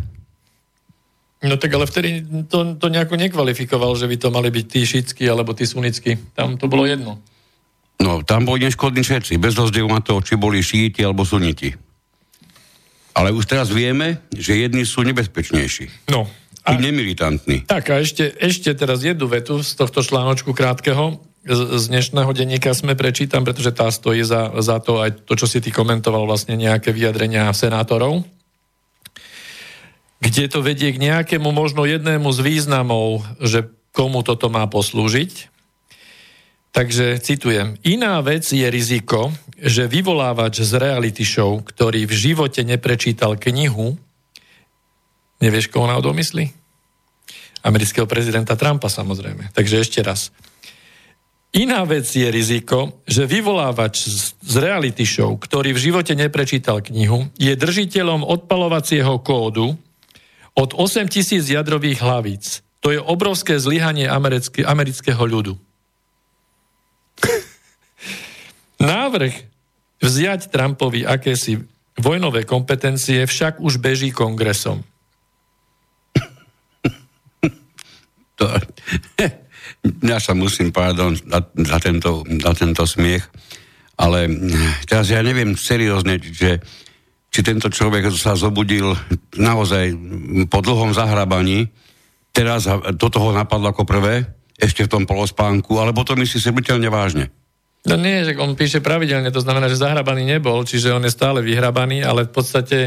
No 1.46 1.62
tak 1.62 1.78
ale 1.78 1.86
vtedy 1.86 2.26
to, 2.50 2.74
to 2.74 2.90
nejako 2.90 3.22
nekvalifikoval, 3.22 3.94
že 3.94 4.10
by 4.10 4.18
to 4.18 4.34
mali 4.34 4.50
byť 4.50 4.66
tí 4.66 4.82
šítsky 4.82 5.24
alebo 5.30 5.54
tí 5.54 5.70
sunickí. 5.70 6.34
Tam 6.34 6.58
to 6.58 6.66
bolo 6.66 6.90
jedno. 6.90 7.22
No, 8.02 8.26
tam 8.26 8.50
boli 8.50 8.66
neškodní 8.66 9.06
všetci, 9.06 9.38
bez 9.38 9.54
rozdielu 9.56 9.88
na 9.88 10.02
to, 10.02 10.20
či 10.20 10.36
boli 10.36 10.60
šíti 10.60 11.06
alebo 11.06 11.24
suniti. 11.24 11.85
Ale 13.16 13.32
už 13.32 13.48
teraz 13.48 13.72
vieme, 13.72 14.20
že 14.36 14.60
jedni 14.60 14.84
sú 14.84 15.08
nebezpečnejší. 15.08 16.12
No. 16.12 16.28
A, 16.68 16.76
nemilitantní. 16.76 17.64
Tak 17.70 17.94
a 17.94 18.02
ešte, 18.02 18.36
ešte 18.42 18.74
teraz 18.76 19.06
jednu 19.06 19.30
vetu 19.30 19.62
z 19.62 19.78
tohto 19.78 20.04
článočku 20.04 20.52
krátkeho 20.52 21.22
z, 21.46 21.62
z 21.78 21.84
dnešného 21.94 22.34
denníka 22.34 22.74
sme 22.74 22.98
prečítam, 22.98 23.46
pretože 23.46 23.70
tá 23.70 23.86
stojí 23.94 24.26
za, 24.26 24.50
za 24.66 24.82
to 24.82 24.98
aj 25.06 25.30
to, 25.30 25.38
čo 25.38 25.46
si 25.46 25.62
ty 25.62 25.70
komentoval, 25.70 26.26
vlastne 26.26 26.58
nejaké 26.58 26.90
vyjadrenia 26.90 27.54
senátorov, 27.54 28.26
kde 30.26 30.50
to 30.50 30.66
vedie 30.66 30.90
k 30.90 30.98
nejakému 30.98 31.54
možno 31.54 31.86
jednému 31.86 32.26
z 32.34 32.40
významov, 32.42 33.22
že 33.38 33.70
komu 33.94 34.26
toto 34.26 34.50
má 34.50 34.66
poslúžiť. 34.66 35.54
Takže 36.76 37.24
citujem. 37.24 37.80
Iná 37.88 38.20
vec 38.20 38.44
je 38.52 38.68
riziko, 38.68 39.32
že 39.56 39.88
vyvolávač 39.88 40.60
z 40.60 40.76
reality 40.76 41.24
show, 41.24 41.64
ktorý 41.64 42.04
v 42.04 42.12
živote 42.12 42.68
neprečítal 42.68 43.40
knihu, 43.40 43.96
nevieš, 45.40 45.72
koho 45.72 45.88
náhodou 45.88 46.12
myslí? 46.12 46.52
Amerického 47.64 48.04
prezidenta 48.04 48.60
Trumpa 48.60 48.92
samozrejme. 48.92 49.56
Takže 49.56 49.88
ešte 49.88 50.04
raz. 50.04 50.36
Iná 51.56 51.88
vec 51.88 52.12
je 52.12 52.28
riziko, 52.28 53.00
že 53.08 53.24
vyvolávač 53.24 54.12
z 54.44 54.54
reality 54.60 55.08
show, 55.08 55.32
ktorý 55.40 55.72
v 55.72 55.80
živote 55.80 56.12
neprečítal 56.12 56.84
knihu, 56.84 57.32
je 57.40 57.56
držiteľom 57.56 58.28
odpalovacieho 58.28 59.24
kódu 59.24 59.80
od 60.52 60.70
8 60.76 61.08
tisíc 61.08 61.48
jadrových 61.48 62.04
hlavíc. 62.04 62.60
To 62.84 62.92
je 62.92 63.00
obrovské 63.00 63.56
zlyhanie 63.56 64.12
amerického 64.12 65.24
ľudu. 65.24 65.56
Návrh 68.86 69.34
vziať 69.98 70.54
Trumpovi 70.54 71.02
akési 71.04 71.58
vojnové 71.98 72.46
kompetencie 72.46 73.26
však 73.26 73.58
už 73.58 73.82
beží 73.82 74.14
kongresom. 74.14 74.86
To, 78.36 78.52
ja 80.12 80.20
sa 80.20 80.36
musím, 80.36 80.76
pardon, 80.76 81.16
za, 81.56 81.80
tento, 81.80 82.28
za 82.28 82.52
tento 82.52 82.84
smiech, 82.84 83.24
ale 83.96 84.28
teraz 84.84 85.08
ja 85.08 85.24
neviem 85.24 85.56
seriózne, 85.56 86.20
že 86.20 86.60
či 87.32 87.40
tento 87.40 87.72
človek 87.72 88.12
sa 88.12 88.36
zobudil 88.36 88.92
naozaj 89.40 89.96
po 90.52 90.60
dlhom 90.60 90.92
zahrabaní, 90.92 91.72
teraz 92.36 92.68
do 93.00 93.08
toho 93.08 93.32
napadlo 93.32 93.72
ako 93.72 93.88
prvé, 93.88 94.28
ešte 94.60 94.84
v 94.84 94.92
tom 94.92 95.04
polospánku, 95.08 95.80
alebo 95.80 96.04
to 96.04 96.20
myslí 96.20 96.40
si 96.44 96.52
byteľne 96.52 96.92
vážne. 96.92 97.32
No 97.86 98.02
nie, 98.02 98.26
že 98.26 98.34
on 98.42 98.58
píše 98.58 98.82
pravidelne, 98.82 99.30
to 99.30 99.46
znamená, 99.46 99.70
že 99.70 99.78
zahrabaný 99.78 100.26
nebol, 100.26 100.66
čiže 100.66 100.90
on 100.90 101.06
je 101.06 101.14
stále 101.14 101.46
vyhrabaný, 101.46 102.02
ale 102.02 102.26
v 102.26 102.34
podstate 102.34 102.78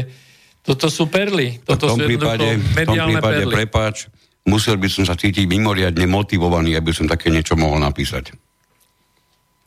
toto 0.59 0.91
sú 0.91 1.07
perly. 1.07 1.63
Toto 1.63 1.87
v 1.87 1.91
tom 1.95 1.99
sú 2.03 2.07
prípade, 2.07 2.47
v 2.59 2.83
tom 2.83 2.95
prípade 3.07 3.43
perly. 3.47 3.55
prepáč, 3.63 4.11
musel 4.43 4.75
by 4.75 4.91
som 4.91 5.07
sa 5.07 5.15
cítiť 5.15 5.47
mimoriadne 5.47 6.03
motivovaný, 6.03 6.75
aby 6.75 6.91
som 6.91 7.07
také 7.07 7.31
niečo 7.31 7.55
mohol 7.55 7.79
napísať. 7.79 8.35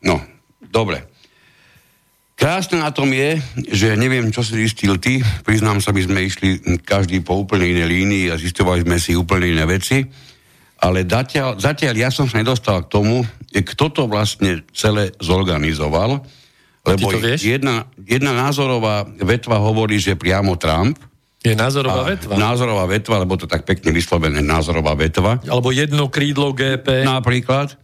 No, 0.05 0.21
dobre. 0.61 1.09
Krásne 2.37 2.81
na 2.81 2.93
tom 2.93 3.09
je, 3.09 3.41
že 3.73 3.97
neviem, 3.97 4.29
čo 4.29 4.45
si 4.45 4.53
zistil 4.57 5.01
ty, 5.01 5.21
priznám 5.45 5.81
sa, 5.81 5.93
by 5.93 6.01
sme 6.01 6.19
išli 6.29 6.49
každý 6.81 7.25
po 7.25 7.41
úplne 7.41 7.65
inej 7.65 7.89
línii 7.89 8.25
a 8.29 8.37
zistovali 8.37 8.85
sme 8.85 9.01
si 9.01 9.17
úplne 9.17 9.49
iné 9.49 9.65
veci 9.65 10.05
ale 10.83 11.07
zatiaľ, 11.07 11.55
zatiaľ 11.55 11.95
ja 11.95 12.09
som 12.11 12.27
sa 12.27 12.43
nedostal 12.43 12.83
k 12.83 12.91
tomu, 12.91 13.23
kto 13.55 13.85
to 13.87 14.03
vlastne 14.11 14.67
celé 14.75 15.15
zorganizoval, 15.23 16.19
lebo 16.83 17.07
jedna, 17.39 17.87
jedna 18.03 18.35
názorová 18.35 19.07
vetva 19.07 19.63
hovorí, 19.63 19.95
že 20.03 20.19
priamo 20.19 20.59
Trump. 20.59 20.99
Je 21.39 21.55
názorová 21.55 22.03
vetva. 22.03 22.35
Názorová 22.35 22.83
vetva, 22.91 23.23
lebo 23.23 23.39
to 23.39 23.47
tak 23.47 23.63
pekne 23.63 23.95
vyslovené 23.95 24.43
názorová 24.43 24.91
vetva. 24.91 25.39
Alebo 25.47 25.71
jedno 25.71 26.11
krídlo 26.11 26.51
GP. 26.51 27.07
Napríklad. 27.07 27.79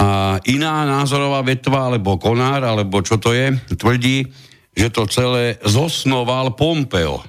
A 0.00 0.40
iná 0.48 0.88
názorová 0.88 1.44
vetva, 1.44 1.92
alebo 1.92 2.16
konár, 2.16 2.64
alebo 2.64 3.04
čo 3.04 3.20
to 3.20 3.36
je, 3.36 3.52
tvrdí, 3.76 4.24
že 4.72 4.88
to 4.88 5.04
celé 5.04 5.60
zosnoval 5.68 6.56
Pompeo. 6.56 7.20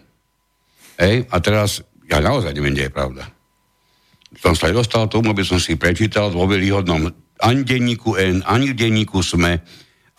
Ej, 0.95 1.27
a 1.27 1.35
teraz, 1.43 1.83
ja 2.07 2.23
naozaj 2.23 2.55
neviem, 2.55 2.71
kde 2.71 2.87
je 2.87 2.95
pravda 2.95 3.32
som 4.43 4.59
sa 4.59 4.67
nedostal 4.67 5.07
tomu, 5.07 5.31
aby 5.31 5.47
som 5.47 5.55
si 5.55 5.79
prečítal 5.79 6.27
vo 6.35 6.43
veľýhodnom 6.43 7.07
ani 7.39 7.63
denníku 7.63 8.19
N, 8.19 8.43
ani 8.43 8.75
v 8.75 8.75
denníku 8.75 9.23
SME, 9.23 9.63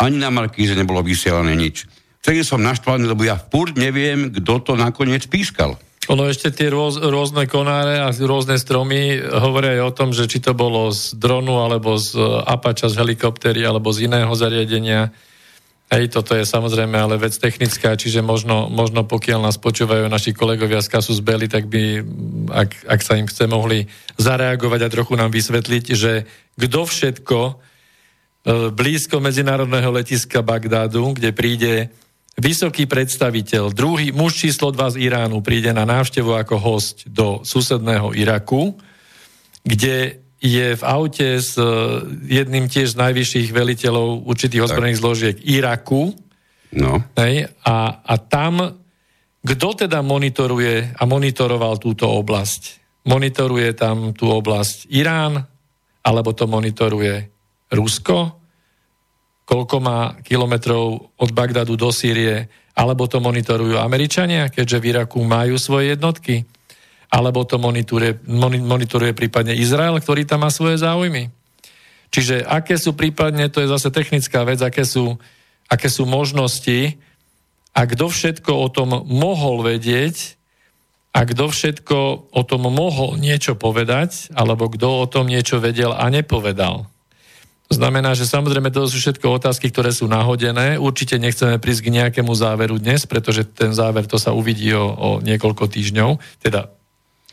ani 0.01 0.17
na 0.17 0.33
Markíze 0.33 0.73
nebolo 0.73 1.05
vysielané 1.05 1.53
nič. 1.53 1.85
Vtedy 2.25 2.41
som 2.41 2.65
naštvaný, 2.65 3.05
lebo 3.05 3.21
ja 3.29 3.37
furt 3.37 3.77
neviem, 3.77 4.33
kto 4.33 4.65
to 4.65 4.73
nakoniec 4.81 5.29
pískal. 5.29 5.77
Ono 6.09 6.25
ešte 6.25 6.53
tie 6.53 6.73
rôz, 6.73 7.01
rôzne 7.01 7.45
konáre 7.49 8.01
a 8.01 8.13
rôzne 8.13 8.57
stromy 8.57 9.21
hovoria 9.21 9.81
aj 9.81 9.83
o 9.85 9.93
tom, 9.93 10.09
že 10.17 10.29
či 10.29 10.41
to 10.41 10.57
bolo 10.57 10.89
z 10.93 11.17
dronu, 11.17 11.61
alebo 11.65 11.97
z 12.01 12.17
Apača, 12.49 12.93
z 12.93 13.01
helikoptery, 13.01 13.65
alebo 13.65 13.93
z 13.93 14.09
iného 14.09 14.33
zariadenia 14.33 15.13
Hej, 15.95 16.11
toto 16.11 16.35
je 16.35 16.43
samozrejme 16.43 16.99
ale 16.99 17.23
vec 17.23 17.39
technická, 17.39 17.95
čiže 17.95 18.19
možno, 18.19 18.67
možno 18.67 19.07
pokiaľ 19.07 19.47
nás 19.47 19.63
počúvajú 19.63 20.11
naši 20.11 20.35
kolegovia 20.35 20.83
z 20.83 20.91
Kasu 20.91 21.15
z 21.15 21.23
Beli, 21.23 21.47
tak 21.47 21.71
by, 21.71 22.03
ak, 22.51 22.91
ak 22.91 23.01
sa 23.01 23.15
im 23.15 23.31
chce, 23.31 23.47
mohli 23.47 23.87
zareagovať 24.19 24.81
a 24.83 24.91
trochu 24.91 25.15
nám 25.15 25.31
vysvetliť, 25.31 25.85
že 25.95 26.27
kto 26.59 26.81
všetko 26.83 27.39
e, 27.47 27.55
blízko 28.75 29.23
medzinárodného 29.23 29.95
letiska 29.95 30.43
Bagdádu, 30.43 31.15
kde 31.15 31.31
príde 31.31 31.95
vysoký 32.43 32.91
predstaviteľ, 32.91 33.71
druhý 33.71 34.11
muž 34.11 34.35
číslo 34.35 34.75
2 34.75 34.99
z 34.99 35.07
Iránu 35.07 35.47
príde 35.47 35.71
na 35.71 35.87
návštevu 35.87 36.35
ako 36.35 36.59
host 36.59 37.07
do 37.07 37.47
susedného 37.47 38.11
Iraku, 38.19 38.75
kde 39.63 40.24
je 40.45 40.77
v 40.77 40.83
aute 40.85 41.41
s 41.41 41.57
e, 41.57 41.65
jedným 42.29 42.69
tiež 42.69 42.93
z 42.93 43.01
najvyšších 43.01 43.49
veliteľov 43.49 44.29
určitých 44.29 44.69
ozbrojených 44.69 45.01
zložiek 45.01 45.37
Iraku. 45.41 46.13
No. 46.77 47.01
Hej, 47.17 47.49
a, 47.65 48.05
a 48.05 48.15
tam, 48.21 48.61
kto 49.41 49.69
teda 49.73 50.05
monitoruje 50.05 51.01
a 51.01 51.03
monitoroval 51.09 51.81
túto 51.81 52.13
oblasť? 52.13 52.85
Monitoruje 53.09 53.73
tam 53.73 54.13
tú 54.13 54.29
oblasť 54.29 54.93
Irán, 54.93 55.41
alebo 56.05 56.37
to 56.37 56.45
monitoruje 56.45 57.33
Rusko? 57.73 58.37
Koľko 59.49 59.77
má 59.81 60.21
kilometrov 60.21 61.17
od 61.17 61.31
Bagdadu 61.33 61.77
do 61.81 61.89
Sýrie? 61.89 62.49
Alebo 62.75 63.09
to 63.09 63.23
monitorujú 63.23 63.81
Američania, 63.81 64.51
keďže 64.53 64.81
v 64.83 64.87
Iraku 64.93 65.23
majú 65.25 65.57
svoje 65.57 65.95
jednotky? 65.95 66.45
Alebo 67.15 67.47
to 67.47 67.63
monitoruje, 67.63 68.27
monitoruje 68.59 69.15
prípadne 69.15 69.55
Izrael, 69.55 69.95
ktorý 70.03 70.27
tam 70.27 70.43
má 70.43 70.51
svoje 70.51 70.83
záujmy. 70.83 71.31
Čiže 72.11 72.43
aké 72.43 72.75
sú 72.75 72.99
prípadne, 72.99 73.47
to 73.47 73.63
je 73.63 73.71
zase 73.71 73.95
technická 73.95 74.43
vec, 74.43 74.59
aké 74.59 74.83
sú, 74.83 75.23
aké 75.71 75.87
sú 75.87 76.11
možnosti 76.11 76.99
a 77.71 77.87
kto 77.87 78.11
všetko 78.11 78.51
o 78.51 78.67
tom 78.67 79.07
mohol 79.07 79.63
vedieť 79.63 80.35
a 81.15 81.23
kto 81.23 81.47
všetko 81.47 81.99
o 82.35 82.43
tom 82.43 82.67
mohol 82.67 83.15
niečo 83.15 83.55
povedať, 83.55 84.35
alebo 84.35 84.67
kto 84.67 85.07
o 85.07 85.07
tom 85.07 85.31
niečo 85.31 85.63
vedel 85.63 85.95
a 85.95 86.11
nepovedal. 86.11 86.91
To 87.71 87.75
znamená, 87.79 88.13
že 88.19 88.29
samozrejme 88.29 88.75
to 88.75 88.91
sú 88.91 88.99
všetko 88.99 89.39
otázky, 89.41 89.71
ktoré 89.71 89.95
sú 89.95 90.05
nahodené. 90.11 90.77
Určite 90.77 91.17
nechceme 91.17 91.63
prísť 91.63 91.89
k 91.89 91.95
nejakému 91.97 92.35
záveru 92.35 92.77
dnes, 92.77 93.07
pretože 93.07 93.47
ten 93.47 93.73
záver 93.73 94.05
to 94.05 94.21
sa 94.21 94.35
uvidí 94.37 94.75
o, 94.75 94.85
o 94.85 95.09
niekoľko 95.23 95.71
týždňov, 95.71 96.43
teda 96.45 96.74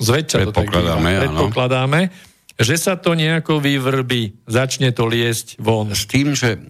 zväčša 0.02 0.38
to 0.50 0.52
tak 0.52 0.68
predpokladáme, 0.68 2.10
že 2.62 2.76
sa 2.78 2.94
to 3.00 3.18
nejako 3.18 3.58
vyvrbí, 3.58 4.46
začne 4.46 4.94
to 4.94 5.10
liesť 5.10 5.58
von. 5.58 5.90
S 5.94 6.06
tým, 6.06 6.38
že 6.38 6.62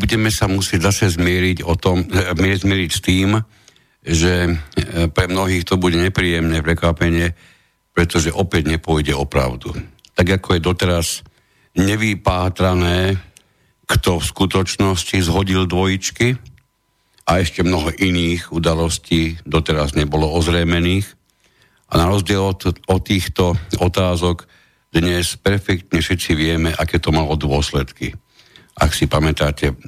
budeme 0.00 0.32
sa 0.32 0.48
musieť 0.48 0.88
zase 0.92 1.16
zmieriť, 1.20 1.64
o 1.68 1.74
tom, 1.76 2.04
e, 2.08 2.56
zmieriť 2.56 2.90
s 2.90 3.00
tým, 3.04 3.40
že 4.04 4.48
e, 4.48 4.52
pre 5.12 5.26
mnohých 5.28 5.68
to 5.68 5.76
bude 5.76 5.96
nepríjemné 6.00 6.64
prekvapenie, 6.64 7.36
pretože 7.92 8.32
opäť 8.32 8.72
nepôjde 8.72 9.12
o 9.12 9.28
pravdu. 9.28 9.76
Tak 10.16 10.40
ako 10.40 10.56
je 10.56 10.60
doteraz 10.60 11.06
nevypátrané, 11.76 13.20
kto 13.84 14.22
v 14.22 14.24
skutočnosti 14.24 15.16
zhodil 15.20 15.68
dvojičky 15.68 16.40
a 17.28 17.40
ešte 17.40 17.60
mnoho 17.60 17.92
iných 17.92 18.48
udalostí 18.48 19.36
doteraz 19.44 19.92
nebolo 19.92 20.30
ozrejmených, 20.32 21.23
A 21.94 22.02
na 22.02 22.10
rozdiel 22.10 22.42
od, 22.42 22.74
od 22.90 23.00
týchto 23.06 23.54
otázok 23.78 24.50
dnes 24.90 25.38
perfektne 25.38 26.02
všetci 26.02 26.34
vieme, 26.34 26.74
aké 26.74 26.98
to 26.98 27.14
malo 27.14 27.38
dôsledky. 27.38 28.10
Ak 28.74 28.90
si 28.90 29.06
pamätáte, 29.06 29.78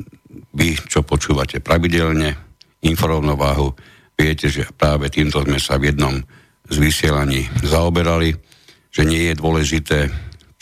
vy, 0.54 0.78
čo 0.86 1.02
počúvate 1.02 1.58
pravidelne, 1.58 2.38
informovnováhu, 2.86 3.74
viete, 4.14 4.46
že 4.46 4.70
práve 4.70 5.10
týmto 5.10 5.42
sme 5.42 5.58
sa 5.58 5.82
v 5.82 5.90
jednom 5.90 6.14
z 6.70 6.76
vysielaní 6.78 7.50
zaoberali, 7.66 8.38
že 8.94 9.02
nie 9.02 9.26
je 9.26 9.34
dôležité, 9.34 10.06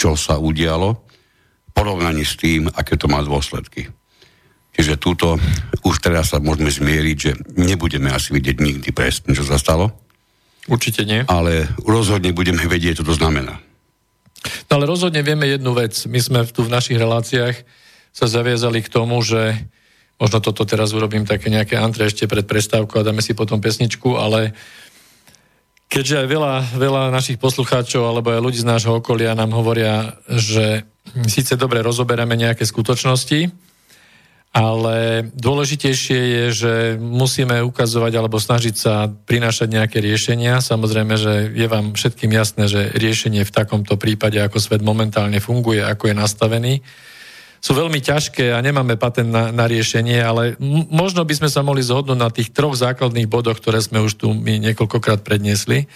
čo 0.01 0.17
sa 0.17 0.41
udialo, 0.41 0.97
v 0.97 1.71
porovnaní 1.77 2.25
s 2.25 2.41
tým, 2.41 2.73
aké 2.73 2.97
to 2.97 3.05
má 3.05 3.21
dôsledky. 3.21 3.93
Čiže 4.73 4.97
túto 4.97 5.37
už 5.85 6.01
teraz 6.01 6.33
sa 6.33 6.41
môžeme 6.41 6.73
zmieriť, 6.73 7.17
že 7.21 7.33
nebudeme 7.61 8.09
asi 8.09 8.33
vidieť 8.33 8.57
nikdy 8.65 8.89
presne, 8.97 9.37
čo 9.37 9.45
sa 9.45 9.61
stalo. 9.61 10.04
Určite 10.65 11.05
nie. 11.05 11.21
Ale 11.29 11.69
rozhodne 11.85 12.33
budeme 12.33 12.65
vedieť, 12.65 13.05
čo 13.05 13.09
to 13.09 13.15
znamená. 13.17 13.61
No 14.69 14.73
ale 14.81 14.85
rozhodne 14.89 15.25
vieme 15.25 15.49
jednu 15.49 15.73
vec. 15.77 15.97
My 16.09 16.21
sme 16.21 16.39
tu 16.49 16.65
v 16.65 16.73
našich 16.73 16.97
reláciách 16.97 17.57
sa 18.15 18.27
zaviazali 18.29 18.85
k 18.85 18.93
tomu, 18.93 19.21
že 19.25 19.57
možno 20.21 20.39
toto 20.41 20.63
teraz 20.69 20.95
urobím 20.95 21.27
také 21.27 21.51
nejaké 21.51 21.77
antre 21.77 22.07
ešte 22.09 22.29
pred 22.31 22.47
prestávkou 22.47 23.01
a 23.01 23.07
dáme 23.07 23.25
si 23.25 23.35
potom 23.35 23.59
pesničku, 23.59 24.15
ale 24.15 24.55
keďže 25.91 26.25
aj 26.25 26.29
veľa, 26.29 26.55
veľa 26.79 27.03
našich 27.11 27.41
poslucháčov 27.41 28.03
alebo 28.05 28.31
aj 28.33 28.41
ľudí 28.41 28.59
z 28.63 28.69
nášho 28.69 29.01
okolia 29.03 29.37
nám 29.37 29.53
hovoria, 29.53 30.17
že 30.31 30.87
síce 31.29 31.59
dobre 31.59 31.83
rozoberáme 31.83 32.39
nejaké 32.39 32.65
skutočnosti, 32.65 33.51
ale 34.55 35.27
dôležitejšie 35.35 36.21
je, 36.23 36.45
že 36.55 36.73
musíme 36.95 37.59
ukazovať 37.67 38.13
alebo 38.15 38.39
snažiť 38.39 38.75
sa 38.79 39.11
prinášať 39.11 39.67
nejaké 39.67 39.99
riešenia. 39.99 40.63
Samozrejme, 40.63 41.19
že 41.19 41.51
je 41.51 41.67
vám 41.67 41.99
všetkým 41.99 42.31
jasné, 42.31 42.71
že 42.71 42.95
riešenie 42.95 43.43
v 43.43 43.51
takomto 43.51 43.99
prípade, 43.99 44.39
ako 44.39 44.63
svet 44.63 44.79
momentálne 44.79 45.43
funguje, 45.43 45.83
ako 45.83 46.07
je 46.07 46.15
nastavený, 46.15 46.75
sú 47.59 47.75
veľmi 47.75 47.99
ťažké 47.99 48.55
a 48.55 48.63
nemáme 48.63 48.95
patent 48.95 49.33
na, 49.33 49.51
na 49.51 49.67
riešenie, 49.67 50.23
ale 50.23 50.55
m- 50.61 50.87
možno 50.87 51.27
by 51.27 51.35
sme 51.35 51.49
sa 51.51 51.67
mohli 51.67 51.83
zhodnúť 51.83 52.19
na 52.21 52.31
tých 52.31 52.55
troch 52.55 52.79
základných 52.79 53.27
bodoch, 53.27 53.59
ktoré 53.59 53.83
sme 53.83 54.05
už 54.05 54.21
tu 54.21 54.31
my 54.37 54.61
niekoľkokrát 54.71 55.27
predniesli. 55.27 55.89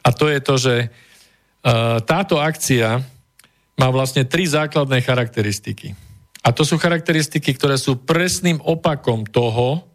A 0.00 0.14
to 0.14 0.32
je 0.32 0.38
to, 0.40 0.54
že 0.56 0.74
uh, 0.88 2.00
táto 2.06 2.38
akcia 2.38 3.02
má 3.76 3.88
vlastne 3.90 4.22
tri 4.24 4.46
základné 4.46 5.02
charakteristiky. 5.02 6.11
A 6.42 6.50
to 6.50 6.66
sú 6.66 6.74
charakteristiky, 6.74 7.54
ktoré 7.54 7.78
sú 7.78 8.02
presným 8.02 8.58
opakom 8.66 9.22
toho, 9.22 9.86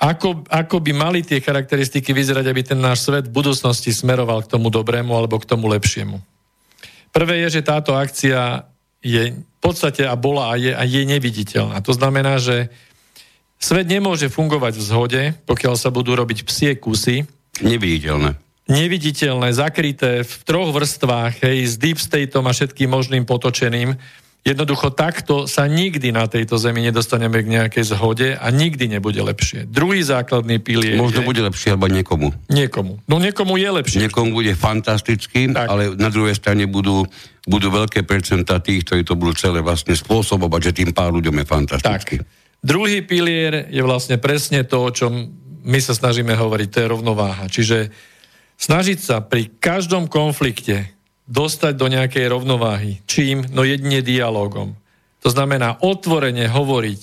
ako, 0.00 0.48
ako 0.48 0.80
by 0.80 0.92
mali 0.96 1.20
tie 1.20 1.44
charakteristiky 1.44 2.16
vyzerať, 2.16 2.46
aby 2.48 2.62
ten 2.64 2.80
náš 2.80 3.04
svet 3.04 3.28
v 3.28 3.36
budúcnosti 3.36 3.92
smeroval 3.92 4.46
k 4.46 4.50
tomu 4.56 4.72
dobrému 4.72 5.12
alebo 5.12 5.36
k 5.36 5.44
tomu 5.44 5.68
lepšiemu. 5.68 6.16
Prvé 7.12 7.44
je, 7.44 7.60
že 7.60 7.66
táto 7.66 7.92
akcia 7.92 8.64
je 9.04 9.36
v 9.36 9.58
podstate 9.60 10.08
a 10.08 10.16
bola 10.16 10.52
a 10.52 10.54
je, 10.56 10.72
a 10.72 10.82
je 10.88 11.04
neviditeľná. 11.04 11.84
To 11.84 11.92
znamená, 11.92 12.40
že 12.40 12.72
svet 13.60 13.84
nemôže 13.84 14.32
fungovať 14.32 14.80
v 14.80 14.86
zhode, 14.86 15.22
pokiaľ 15.44 15.74
sa 15.76 15.92
budú 15.92 16.16
robiť 16.16 16.48
psie 16.48 16.80
kusy. 16.80 17.28
Neviditeľné. 17.60 18.40
Neviditeľné, 18.70 19.52
zakryté 19.52 20.22
v 20.22 20.34
troch 20.46 20.70
vrstvách, 20.72 21.44
hej, 21.44 21.58
s 21.66 21.74
deep 21.76 21.98
stateom 21.98 22.46
a 22.46 22.54
všetkým 22.56 22.88
možným 22.88 23.28
potočeným 23.28 23.98
Jednoducho 24.40 24.88
takto 24.88 25.44
sa 25.44 25.68
nikdy 25.68 26.16
na 26.16 26.24
tejto 26.24 26.56
zemi 26.56 26.80
nedostaneme 26.80 27.44
k 27.44 27.60
nejakej 27.60 27.92
zhode 27.92 28.32
a 28.32 28.46
nikdy 28.48 28.88
nebude 28.88 29.20
lepšie. 29.20 29.68
Druhý 29.68 30.00
základný 30.00 30.56
pilier 30.56 30.96
Možno 30.96 31.20
je... 31.20 31.28
bude 31.28 31.44
lepšie, 31.44 31.76
alebo 31.76 31.92
niekomu. 31.92 32.32
Niekomu. 32.48 33.04
No 33.04 33.20
niekomu 33.20 33.60
je 33.60 33.68
lepšie. 33.68 34.00
Niekomu 34.00 34.32
bude 34.32 34.56
fantastický, 34.56 35.52
tak. 35.52 35.68
ale 35.68 35.92
na 35.92 36.08
druhej 36.08 36.32
strane 36.40 36.64
budú, 36.64 37.04
budú 37.44 37.68
veľké 37.68 38.00
percentá 38.08 38.64
tých, 38.64 38.88
ktorí 38.88 39.04
to 39.04 39.12
budú 39.12 39.36
celé 39.36 39.60
vlastne 39.60 39.92
spôsobovať, 39.92 40.72
že 40.72 40.76
tým 40.82 40.90
pár 40.96 41.12
ľuďom 41.12 41.36
je 41.36 41.44
fantastický. 41.44 42.16
Tak. 42.24 42.64
Druhý 42.64 43.04
pilier 43.04 43.68
je 43.68 43.84
vlastne 43.84 44.16
presne 44.16 44.64
to, 44.64 44.88
o 44.88 44.90
čom 44.92 45.36
my 45.68 45.78
sa 45.84 45.92
snažíme 45.92 46.32
hovoriť, 46.32 46.68
to 46.72 46.80
je 46.80 46.88
rovnováha. 46.88 47.44
Čiže 47.44 47.92
snažiť 48.56 48.98
sa 49.04 49.20
pri 49.20 49.52
každom 49.60 50.08
konflikte 50.08 50.96
dostať 51.30 51.78
do 51.78 51.86
nejakej 51.86 52.26
rovnováhy. 52.26 53.06
Čím? 53.06 53.46
No 53.54 53.62
jedine 53.62 54.02
dialogom. 54.02 54.74
To 55.22 55.28
znamená 55.30 55.78
otvorene 55.78 56.50
hovoriť 56.50 57.02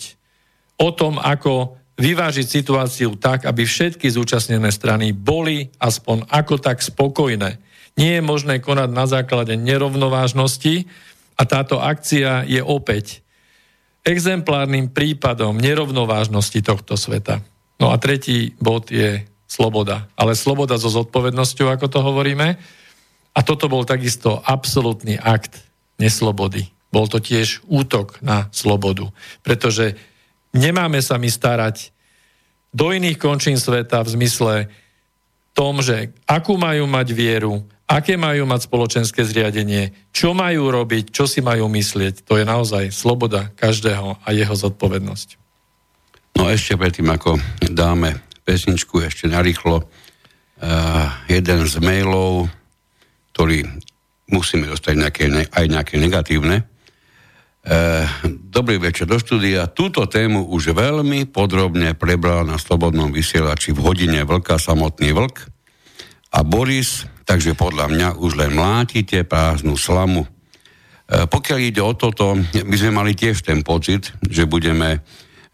o 0.83 0.91
tom, 0.91 1.15
ako 1.15 1.79
vyvážiť 1.97 2.45
situáciu 2.45 3.17
tak, 3.17 3.47
aby 3.47 3.65
všetky 3.65 4.05
zúčastnené 4.11 4.69
strany 4.69 5.15
boli 5.15 5.71
aspoň 5.81 6.29
ako 6.29 6.61
tak 6.61 6.83
spokojné. 6.83 7.57
Nie 7.97 8.21
je 8.21 8.27
možné 8.27 8.61
konať 8.61 8.89
na 8.93 9.09
základe 9.09 9.57
nerovnovážnosti 9.57 10.85
a 11.33 11.41
táto 11.47 11.81
akcia 11.81 12.45
je 12.45 12.61
opäť 12.61 13.25
exemplárnym 14.05 14.93
prípadom 14.93 15.57
nerovnovážnosti 15.57 16.61
tohto 16.61 16.93
sveta. 16.93 17.41
No 17.81 17.89
a 17.89 17.97
tretí 17.97 18.53
bod 18.61 18.93
je 18.93 19.25
sloboda. 19.49 20.07
Ale 20.13 20.37
sloboda 20.37 20.77
so 20.77 20.87
zodpovednosťou, 20.87 21.67
ako 21.73 21.87
to 21.89 21.99
hovoríme, 22.05 22.55
a 23.37 23.39
toto 23.45 23.69
bol 23.69 23.85
takisto 23.85 24.41
absolútny 24.41 25.21
akt 25.21 25.61
neslobody. 26.01 26.73
Bol 26.89 27.05
to 27.05 27.21
tiež 27.21 27.61
útok 27.69 28.17
na 28.25 28.49
slobodu. 28.49 29.13
Pretože 29.45 29.93
nemáme 30.57 30.97
sa 31.05 31.21
my 31.21 31.29
starať 31.29 31.93
do 32.73 32.89
iných 32.89 33.21
končín 33.21 33.61
sveta 33.61 34.01
v 34.01 34.13
zmysle 34.17 34.53
tom, 35.53 35.85
že 35.85 36.13
akú 36.25 36.57
majú 36.57 36.89
mať 36.89 37.07
vieru, 37.13 37.61
aké 37.85 38.17
majú 38.17 38.45
mať 38.49 38.69
spoločenské 38.69 39.21
zriadenie, 39.25 39.93
čo 40.13 40.33
majú 40.33 40.69
robiť, 40.73 41.13
čo 41.13 41.29
si 41.29 41.41
majú 41.41 41.69
myslieť. 41.69 42.25
To 42.25 42.41
je 42.41 42.45
naozaj 42.45 42.89
sloboda 42.89 43.53
každého 43.53 44.21
a 44.21 44.27
jeho 44.33 44.53
zodpovednosť. 44.53 45.37
No 46.37 46.45
ešte 46.49 46.77
predtým, 46.77 47.09
ako 47.09 47.41
dáme 47.73 48.21
pesničku 48.45 49.01
ešte 49.01 49.25
narýchlo, 49.25 49.81
uh, 49.81 51.07
jeden 51.25 51.65
z 51.65 51.75
mailov 51.81 52.53
ktorý 53.37 53.69
musíme 54.33 54.65
dostať 54.65 54.93
nejaké, 54.97 55.29
aj 55.53 55.65
nejaké 55.69 56.01
negatívne. 56.01 56.65
E, 57.61 58.01
dobrý 58.49 58.81
večer 58.81 59.05
do 59.05 59.21
štúdia. 59.21 59.69
Túto 59.69 60.09
tému 60.09 60.49
už 60.49 60.73
veľmi 60.73 61.29
podrobne 61.29 61.93
prebral 61.93 62.49
na 62.49 62.57
Slobodnom 62.57 63.13
vysielači 63.13 63.77
v 63.77 63.85
hodine 63.85 64.25
Vlka 64.25 64.57
samotný 64.57 65.13
Vlk 65.13 65.53
a 66.33 66.41
Boris, 66.41 67.05
takže 67.29 67.53
podľa 67.53 67.93
mňa 67.93 68.07
už 68.17 68.41
len 68.41 68.57
mlátite 68.57 69.21
prázdnu 69.21 69.77
slamu. 69.77 70.25
E, 70.25 70.29
pokiaľ 71.29 71.59
ide 71.61 71.85
o 71.85 71.93
toto, 71.93 72.33
my 72.41 72.73
sme 72.73 72.89
mali 72.89 73.13
tiež 73.13 73.45
ten 73.45 73.61
pocit, 73.61 74.17
že 74.25 74.49
budeme 74.49 75.05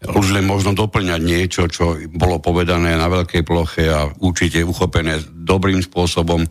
už 0.08 0.32
len 0.32 0.48
možno 0.48 0.72
doplňať 0.72 1.20
niečo, 1.20 1.68
čo 1.68 2.00
bolo 2.16 2.40
povedané 2.40 2.96
na 2.96 3.12
veľkej 3.12 3.44
ploche 3.44 3.92
a 3.92 4.08
určite 4.24 4.64
uchopené 4.64 5.20
dobrým 5.28 5.84
spôsobom 5.84 6.48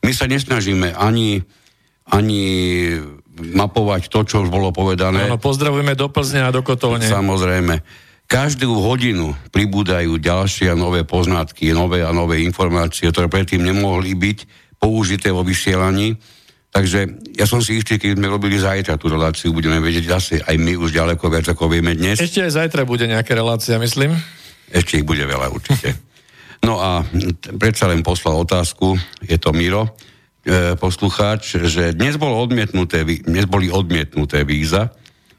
my 0.00 0.12
sa 0.16 0.24
nesnažíme 0.28 0.96
ani, 0.96 1.44
ani 2.08 2.42
mapovať 3.40 4.08
to, 4.08 4.24
čo 4.24 4.36
už 4.44 4.48
bolo 4.48 4.72
povedané. 4.72 5.28
Áno, 5.28 5.40
pozdravujeme 5.40 5.96
do 5.96 6.08
Plzne 6.08 6.44
a 6.44 6.50
do 6.52 6.60
Kotolne. 6.64 7.04
Samozrejme. 7.04 7.82
Každú 8.30 8.78
hodinu 8.78 9.34
pribúdajú 9.50 10.14
ďalšie 10.22 10.70
a 10.70 10.78
nové 10.78 11.02
poznatky, 11.02 11.74
nové 11.74 12.06
a 12.06 12.14
nové 12.14 12.46
informácie, 12.46 13.10
ktoré 13.10 13.26
predtým 13.26 13.58
nemohli 13.58 14.14
byť 14.14 14.38
použité 14.78 15.34
vo 15.34 15.42
vysielaní. 15.42 16.14
Takže 16.70 17.34
ja 17.34 17.50
som 17.50 17.58
si 17.58 17.82
istý, 17.82 17.98
keď 17.98 18.14
sme 18.14 18.30
robili 18.30 18.54
zajtra 18.54 18.94
tú 18.94 19.10
reláciu, 19.10 19.50
budeme 19.50 19.82
vedieť 19.82 20.06
zase 20.06 20.34
aj 20.38 20.54
my 20.54 20.78
už 20.78 20.94
ďaleko 20.94 21.26
viac, 21.26 21.50
ako 21.50 21.66
vieme 21.66 21.98
dnes. 21.98 22.22
Ešte 22.22 22.46
aj 22.46 22.54
zajtra 22.54 22.86
bude 22.86 23.10
nejaká 23.10 23.34
relácia, 23.34 23.74
myslím. 23.82 24.14
Ešte 24.70 25.02
ich 25.02 25.06
bude 25.06 25.26
veľa 25.26 25.50
určite. 25.50 25.98
No 26.60 26.76
a 26.80 27.04
predsa 27.56 27.88
len 27.88 28.04
poslal 28.04 28.44
otázku, 28.44 28.94
je 29.24 29.36
to 29.40 29.56
Miro, 29.56 29.96
e, 30.44 30.76
poslucháč, 30.76 31.56
že 31.56 31.96
dnes, 31.96 32.20
bolo 32.20 32.36
odmietnuté, 32.36 33.02
dnes 33.04 33.48
boli 33.48 33.72
odmietnuté 33.72 34.44
víza 34.44 34.92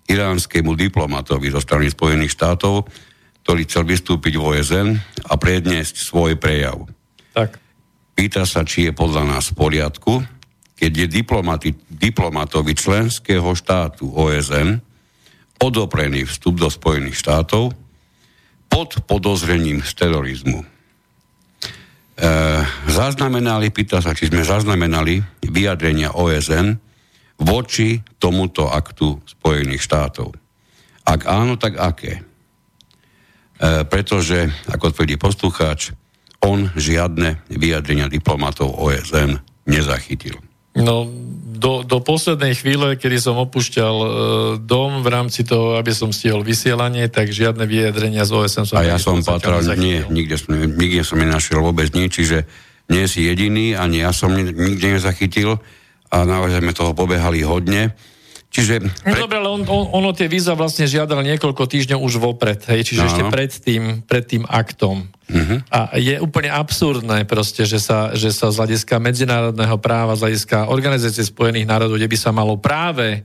iránskému 0.09 0.73
diplomatovi 0.75 1.53
zo 1.53 1.61
strany 1.61 1.87
Spojených 1.87 2.35
štátov, 2.35 2.89
ktorý 3.45 3.61
chcel 3.65 3.83
vystúpiť 3.87 4.33
v 4.37 4.43
OSN 4.43 4.89
a 5.29 5.33
predniesť 5.37 5.95
svoj 6.03 6.37
prejav. 6.37 6.83
Tak. 7.31 7.57
Pýta 8.17 8.43
sa, 8.43 8.67
či 8.67 8.89
je 8.89 8.93
podľa 8.93 9.37
nás 9.37 9.49
v 9.53 9.57
poriadku, 9.57 10.13
keď 10.77 10.91
je 11.05 11.07
diplomatovi 11.89 12.73
členského 12.73 13.53
štátu 13.53 14.09
OSN 14.09 14.81
odoprený 15.61 16.25
vstup 16.25 16.57
do 16.57 16.69
Spojených 16.73 17.21
štátov 17.21 17.77
pod 18.65 18.89
podozrením 19.05 19.85
z 19.85 19.91
terorizmu. 19.93 20.65
E, 22.11 22.29
zaznamenali, 22.91 23.71
pýta 23.71 24.03
sa, 24.03 24.11
či 24.11 24.27
sme 24.27 24.43
zaznamenali 24.43 25.23
vyjadrenia 25.47 26.13
OSN 26.13 26.75
voči 27.39 28.03
tomuto 28.19 28.67
aktu 28.67 29.23
Spojených 29.25 29.81
štátov. 29.81 30.35
Ak 31.07 31.25
áno, 31.25 31.55
tak 31.55 31.79
aké? 31.79 32.19
E, 32.19 32.21
pretože, 33.87 34.51
ako 34.67 34.91
tvrdí 34.91 35.15
poslucháč, 35.15 35.95
on 36.43 36.73
žiadne 36.73 37.47
vyjadrenia 37.53 38.09
diplomatov 38.11 38.75
OSN 38.75 39.39
nezachytil. 39.69 40.50
No, 40.71 41.03
do, 41.61 41.85
do 41.85 42.01
poslednej 42.01 42.57
chvíle, 42.57 42.97
kedy 42.97 43.21
som 43.21 43.37
opúšťal 43.37 43.95
e, 44.01 44.07
dom 44.65 45.05
v 45.05 45.07
rámci 45.13 45.45
toho, 45.45 45.77
aby 45.77 45.93
som 45.93 46.09
stihol 46.09 46.41
vysielanie, 46.41 47.05
tak 47.11 47.29
žiadne 47.29 47.69
vyjadrenia 47.69 48.25
z 48.25 48.31
OSN 48.33 48.65
som 48.65 48.75
A 48.81 48.87
ja 48.87 48.97
som 48.97 49.21
patral, 49.21 49.61
nie, 49.77 50.01
nikde 50.09 50.41
som, 50.41 50.57
nikde 50.57 51.05
som 51.05 51.21
nenašiel 51.21 51.61
vôbec 51.61 51.93
nič, 51.93 52.23
čiže 52.23 52.49
nie 52.89 53.05
si 53.05 53.29
jediný, 53.29 53.77
ani 53.77 54.01
ja 54.01 54.09
som 54.09 54.33
nikde 54.33 54.97
nezachytil 54.97 55.61
a 56.09 56.17
naozaj 56.25 56.59
sme 56.59 56.73
toho 56.73 56.91
pobehali 56.97 57.45
hodne. 57.45 57.93
Čiže... 58.51 58.83
Pre... 58.83 59.15
No 59.15 59.25
dobre, 59.25 59.39
ale 59.39 59.47
on, 59.47 59.63
on, 59.63 59.83
ono 59.95 60.11
tie 60.11 60.27
víza 60.27 60.51
vlastne 60.59 60.83
žiadal 60.83 61.23
niekoľko 61.23 61.63
týždňov 61.71 62.03
už 62.03 62.19
vopred, 62.19 62.59
hej, 62.67 62.83
čiže 62.83 63.01
no, 63.01 63.07
ešte 63.07 63.23
pred 63.31 63.51
tým, 63.51 63.83
pred 64.03 64.27
tým 64.27 64.43
aktom. 64.43 65.07
Uh-huh. 65.07 65.63
A 65.71 65.95
je 65.95 66.19
úplne 66.19 66.51
absurdné 66.51 67.23
proste, 67.23 67.63
že 67.63 67.79
sa, 67.79 68.11
že 68.11 68.35
sa 68.35 68.51
z 68.51 68.59
hľadiska 68.59 68.99
medzinárodného 68.99 69.79
práva, 69.79 70.19
z 70.19 70.27
hľadiska 70.27 70.67
Organizácie 70.67 71.23
spojených 71.23 71.63
národov, 71.63 71.95
kde 71.95 72.11
by 72.11 72.17
sa 72.19 72.35
malo 72.35 72.59
práve 72.59 73.23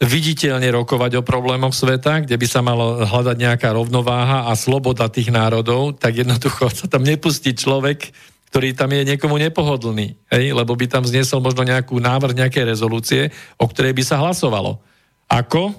viditeľne 0.00 0.66
rokovať 0.74 1.20
o 1.20 1.22
problémoch 1.22 1.76
sveta, 1.76 2.24
kde 2.24 2.34
by 2.34 2.46
sa 2.48 2.64
malo 2.64 3.04
hľadať 3.04 3.36
nejaká 3.36 3.68
rovnováha 3.76 4.48
a 4.48 4.52
sloboda 4.56 5.12
tých 5.12 5.28
národov, 5.28 6.00
tak 6.00 6.24
jednoducho 6.24 6.72
sa 6.78 6.88
tam 6.88 7.04
nepustí 7.04 7.52
človek, 7.52 8.10
ktorý 8.54 8.70
tam 8.70 8.94
je 8.94 9.02
niekomu 9.02 9.34
nepohodlný, 9.34 10.14
hej? 10.30 10.54
lebo 10.54 10.78
by 10.78 10.86
tam 10.86 11.02
zniesol 11.02 11.42
možno 11.42 11.66
nejakú 11.66 11.98
návrh 11.98 12.38
nejakej 12.38 12.70
rezolúcie, 12.70 13.34
o 13.58 13.66
ktorej 13.66 13.90
by 13.98 14.06
sa 14.06 14.22
hlasovalo. 14.22 14.78
Ako? 15.26 15.74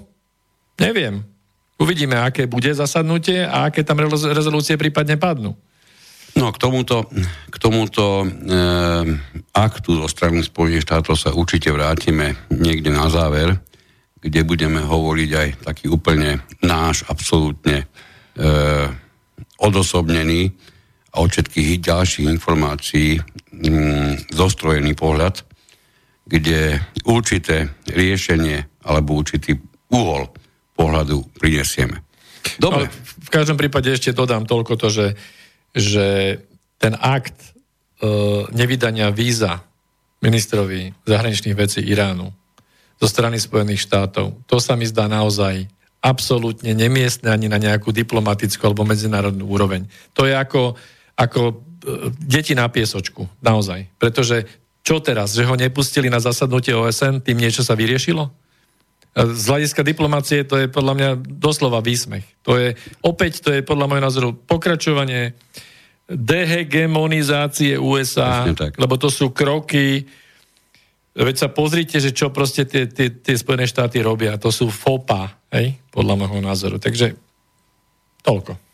Neviem. 0.76 1.24
Uvidíme, 1.80 2.20
aké 2.20 2.44
bude 2.44 2.68
zasadnutie 2.76 3.48
a 3.48 3.72
aké 3.72 3.80
tam 3.80 4.04
rezolúcie 4.04 4.76
prípadne 4.76 5.16
padnú. 5.16 5.56
No 6.36 6.52
k 6.52 6.60
tomuto, 6.60 7.08
k 7.48 7.56
tomuto 7.56 8.28
e, 8.28 8.44
aktu 9.56 9.96
zo 9.96 10.04
strany 10.12 10.44
Spojených 10.44 10.84
štátov 10.84 11.16
sa 11.16 11.32
určite 11.32 11.72
vrátime 11.72 12.36
niekde 12.52 12.92
na 12.92 13.08
záver, 13.08 13.56
kde 14.20 14.44
budeme 14.44 14.84
hovoriť 14.84 15.30
aj 15.32 15.48
taký 15.64 15.88
úplne 15.88 16.44
náš, 16.60 17.08
absolútne 17.08 17.88
e, 18.36 18.44
odosobnený 19.64 20.52
a 21.16 21.24
od 21.24 21.32
všetkých 21.32 21.80
ďalších 21.80 22.28
informácií 22.28 23.16
mm, 23.16 24.36
zostrojený 24.36 24.92
pohľad, 24.92 25.40
kde 26.28 26.76
určité 27.08 27.72
riešenie 27.88 28.84
alebo 28.84 29.16
určitý 29.16 29.56
uhol 29.88 30.28
pohľadu 30.76 31.24
prinesieme. 31.40 32.04
Dobre. 32.60 32.86
Ale 32.86 32.92
v 33.26 33.30
každom 33.32 33.56
prípade 33.56 33.88
ešte 33.88 34.12
dodám 34.12 34.44
toľko 34.44 34.76
to, 34.76 34.92
že, 34.92 35.06
že 35.72 36.38
ten 36.76 36.92
akt 37.00 37.34
e, 37.40 37.50
nevydania 38.52 39.08
víza 39.08 39.64
ministrovi 40.20 40.92
zahraničných 41.08 41.56
vecí 41.56 41.80
Iránu 41.80 42.28
zo 42.96 43.06
strany 43.08 43.40
Spojených 43.40 43.84
štátov, 43.84 44.44
to 44.48 44.56
sa 44.56 44.72
mi 44.72 44.88
zdá 44.88 45.04
naozaj 45.04 45.68
absolútne 46.00 46.72
nemiestne 46.72 47.28
ani 47.28 47.50
na 47.50 47.58
nejakú 47.58 47.90
diplomatickú 47.90 48.62
alebo 48.62 48.86
medzinárodnú 48.86 49.44
úroveň. 49.48 49.84
To 50.14 50.24
je 50.24 50.32
ako 50.32 50.78
ako 51.16 51.40
e, 51.50 51.54
deti 52.20 52.52
na 52.52 52.68
piesočku, 52.68 53.24
naozaj. 53.40 53.88
Pretože 53.96 54.44
čo 54.86 55.02
teraz, 55.02 55.34
že 55.34 55.42
ho 55.42 55.58
nepustili 55.58 56.06
na 56.06 56.22
zasadnutie 56.22 56.76
OSN, 56.76 57.24
tým 57.24 57.40
niečo 57.40 57.66
sa 57.66 57.74
vyriešilo? 57.74 58.28
E, 58.28 58.30
z 59.32 59.44
hľadiska 59.48 59.82
diplomácie 59.82 60.44
to 60.44 60.60
je 60.60 60.68
podľa 60.68 60.94
mňa 60.94 61.08
doslova 61.24 61.80
výsmech. 61.80 62.22
To 62.44 62.60
je, 62.60 62.76
opäť 63.00 63.40
to 63.42 63.50
je 63.50 63.64
podľa 63.64 63.88
môjho 63.88 64.06
názoru 64.06 64.28
pokračovanie 64.36 65.34
dehegemonizácie 66.06 67.74
USA, 67.82 68.46
lebo 68.78 68.94
to 68.94 69.10
sú 69.10 69.34
kroky, 69.34 70.06
veď 71.16 71.34
sa 71.34 71.48
pozrite, 71.50 71.98
že 71.98 72.14
čo 72.14 72.30
proste 72.30 72.68
tie, 72.68 72.86
tie, 72.86 73.10
tie 73.10 73.34
Spojené 73.34 73.66
štáty 73.66 73.98
robia. 74.04 74.38
To 74.38 74.52
sú 74.52 74.68
FOPA, 74.68 75.34
hej, 75.50 75.80
podľa 75.88 76.14
môjho 76.14 76.44
názoru. 76.44 76.76
Takže 76.78 77.16
toľko. 78.22 78.65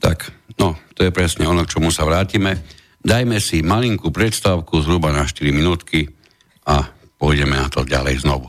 Tak, 0.00 0.32
no, 0.56 0.80
to 0.96 1.04
je 1.04 1.12
presne 1.12 1.44
ono, 1.44 1.68
k 1.68 1.76
čomu 1.76 1.92
sa 1.92 2.08
vrátime. 2.08 2.56
Dajme 3.00 3.36
si 3.40 3.60
malinkú 3.60 4.08
predstavku, 4.12 4.80
zhruba 4.80 5.12
na 5.12 5.28
4 5.28 5.52
minútky 5.52 6.08
a 6.64 6.88
pôjdeme 7.20 7.56
na 7.56 7.68
to 7.68 7.84
ďalej 7.84 8.24
znovu. 8.24 8.48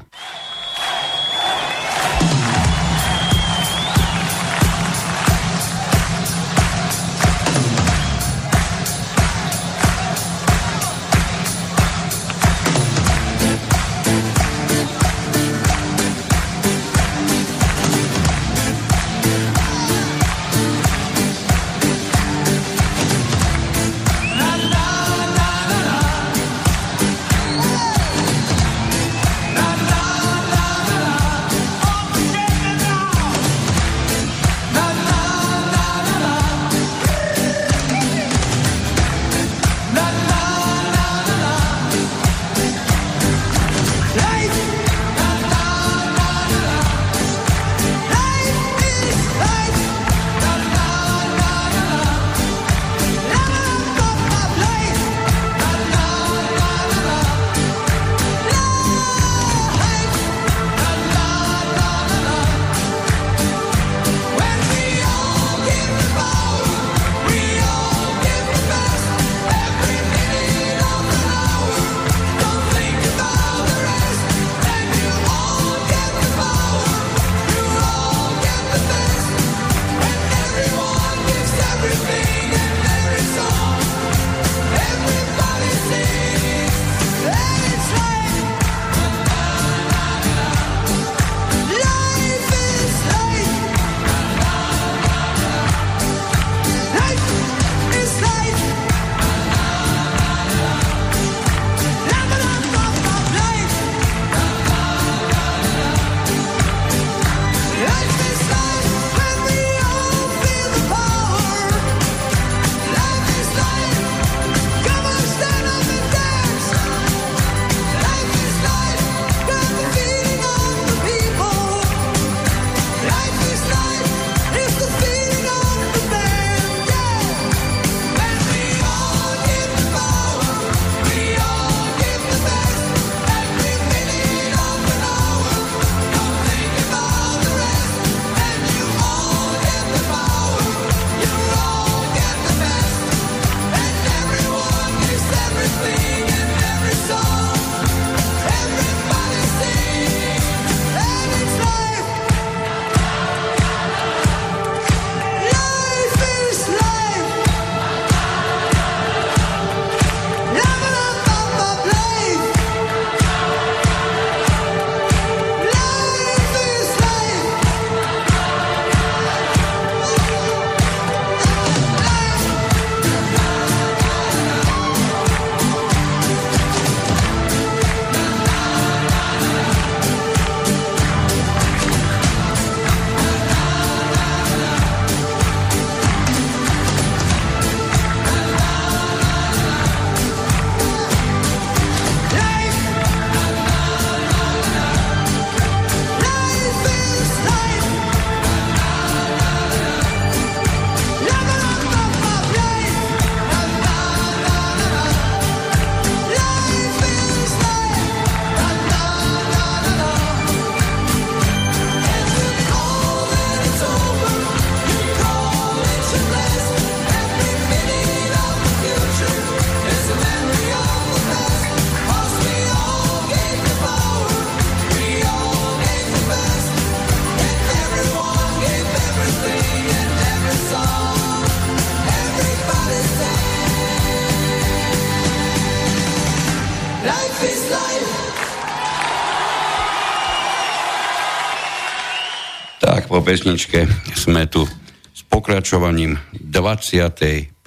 Po 243.12 243.20
pesničke 243.20 243.92
sme 244.16 244.48
tu 244.48 244.64
s 245.12 245.22
pokračovaním 245.28 246.16
25. 246.32 247.60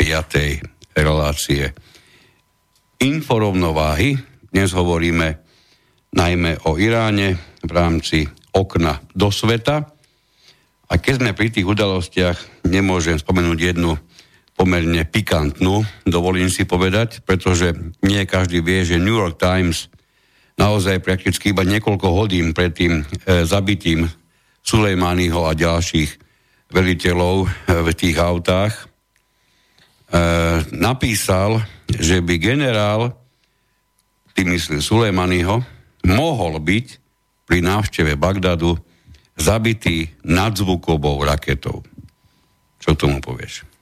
relácie 0.97 1.63
inforovnováhy. 2.97 4.17
Dnes 4.49 4.73
hovoríme 4.73 5.45
najmä 6.17 6.65
o 6.65 6.81
Iráne 6.81 7.37
v 7.61 7.71
rámci 7.77 8.25
okna 8.57 9.05
do 9.13 9.29
sveta. 9.29 9.85
A 10.89 10.97
keď 10.97 11.21
sme 11.21 11.37
pri 11.37 11.53
tých 11.53 11.69
udalostiach, 11.69 12.65
nemôžem 12.65 13.21
spomenúť 13.21 13.77
jednu 13.77 14.01
pomerne 14.57 15.05
pikantnú, 15.05 15.85
dovolím 16.09 16.49
si 16.49 16.65
povedať, 16.65 17.21
pretože 17.21 17.77
nie 18.01 18.25
každý 18.25 18.65
vie, 18.65 18.81
že 18.81 18.97
New 18.97 19.21
York 19.21 19.37
Times 19.37 19.93
naozaj 20.57 21.05
prakticky 21.05 21.53
iba 21.53 21.69
niekoľko 21.69 22.09
hodín 22.17 22.57
pred 22.57 22.73
tým 22.73 23.05
e, 23.05 23.45
zabitím 23.45 24.09
Sulejmányho 24.65 25.45
a 25.45 25.53
ďalších 25.53 26.11
veliteľov 26.73 27.37
e, 27.45 27.49
v 27.85 27.89
tých 27.93 28.17
autách 28.17 28.73
e, 28.75 28.85
napísal, 30.73 31.61
že 31.93 32.25
by 32.25 32.41
generál, 32.41 33.13
tým 34.33 34.57
myslí 34.57 34.81
Sulejmányho, 34.81 35.61
mohol 36.09 36.59
byť 36.65 36.87
pri 37.45 37.61
návšteve 37.61 38.17
Bagdadu 38.17 38.81
zabitý 39.37 40.09
nadzvukovou 40.25 41.21
raketou. 41.21 41.85
Čo 42.81 42.97
k 42.97 43.01
tomu 43.05 43.21
povieš? 43.21 43.74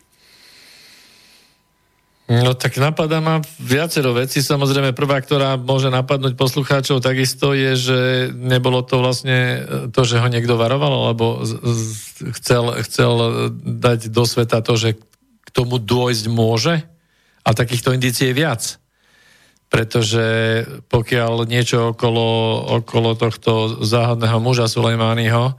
No 2.32 2.56
tak 2.56 2.80
napadá 2.80 3.20
ma 3.20 3.44
viacero 3.60 4.16
vecí. 4.16 4.40
Samozrejme, 4.40 4.96
prvá, 4.96 5.20
ktorá 5.20 5.60
môže 5.60 5.92
napadnúť 5.92 6.32
poslucháčov 6.32 7.04
takisto 7.04 7.52
je, 7.52 7.76
že 7.76 7.98
nebolo 8.32 8.80
to 8.80 9.04
vlastne 9.04 9.68
to, 9.92 10.00
že 10.08 10.16
ho 10.16 10.28
niekto 10.32 10.56
varoval, 10.56 11.12
alebo 11.12 11.44
chcel, 12.40 12.72
chcel 12.88 13.12
dať 13.60 14.08
do 14.08 14.24
sveta 14.24 14.64
to, 14.64 14.80
že 14.80 14.96
k 15.44 15.48
tomu 15.52 15.76
dôjsť 15.76 16.24
môže. 16.32 16.80
A 17.44 17.52
takýchto 17.52 17.92
indícií 17.92 18.32
je 18.32 18.38
viac. 18.38 18.62
Pretože 19.68 20.24
pokiaľ 20.88 21.44
niečo 21.44 21.92
okolo, 21.92 22.28
okolo 22.80 23.12
tohto 23.12 23.82
záhadného 23.84 24.40
muža 24.40 24.72
Sulejmányho 24.72 25.52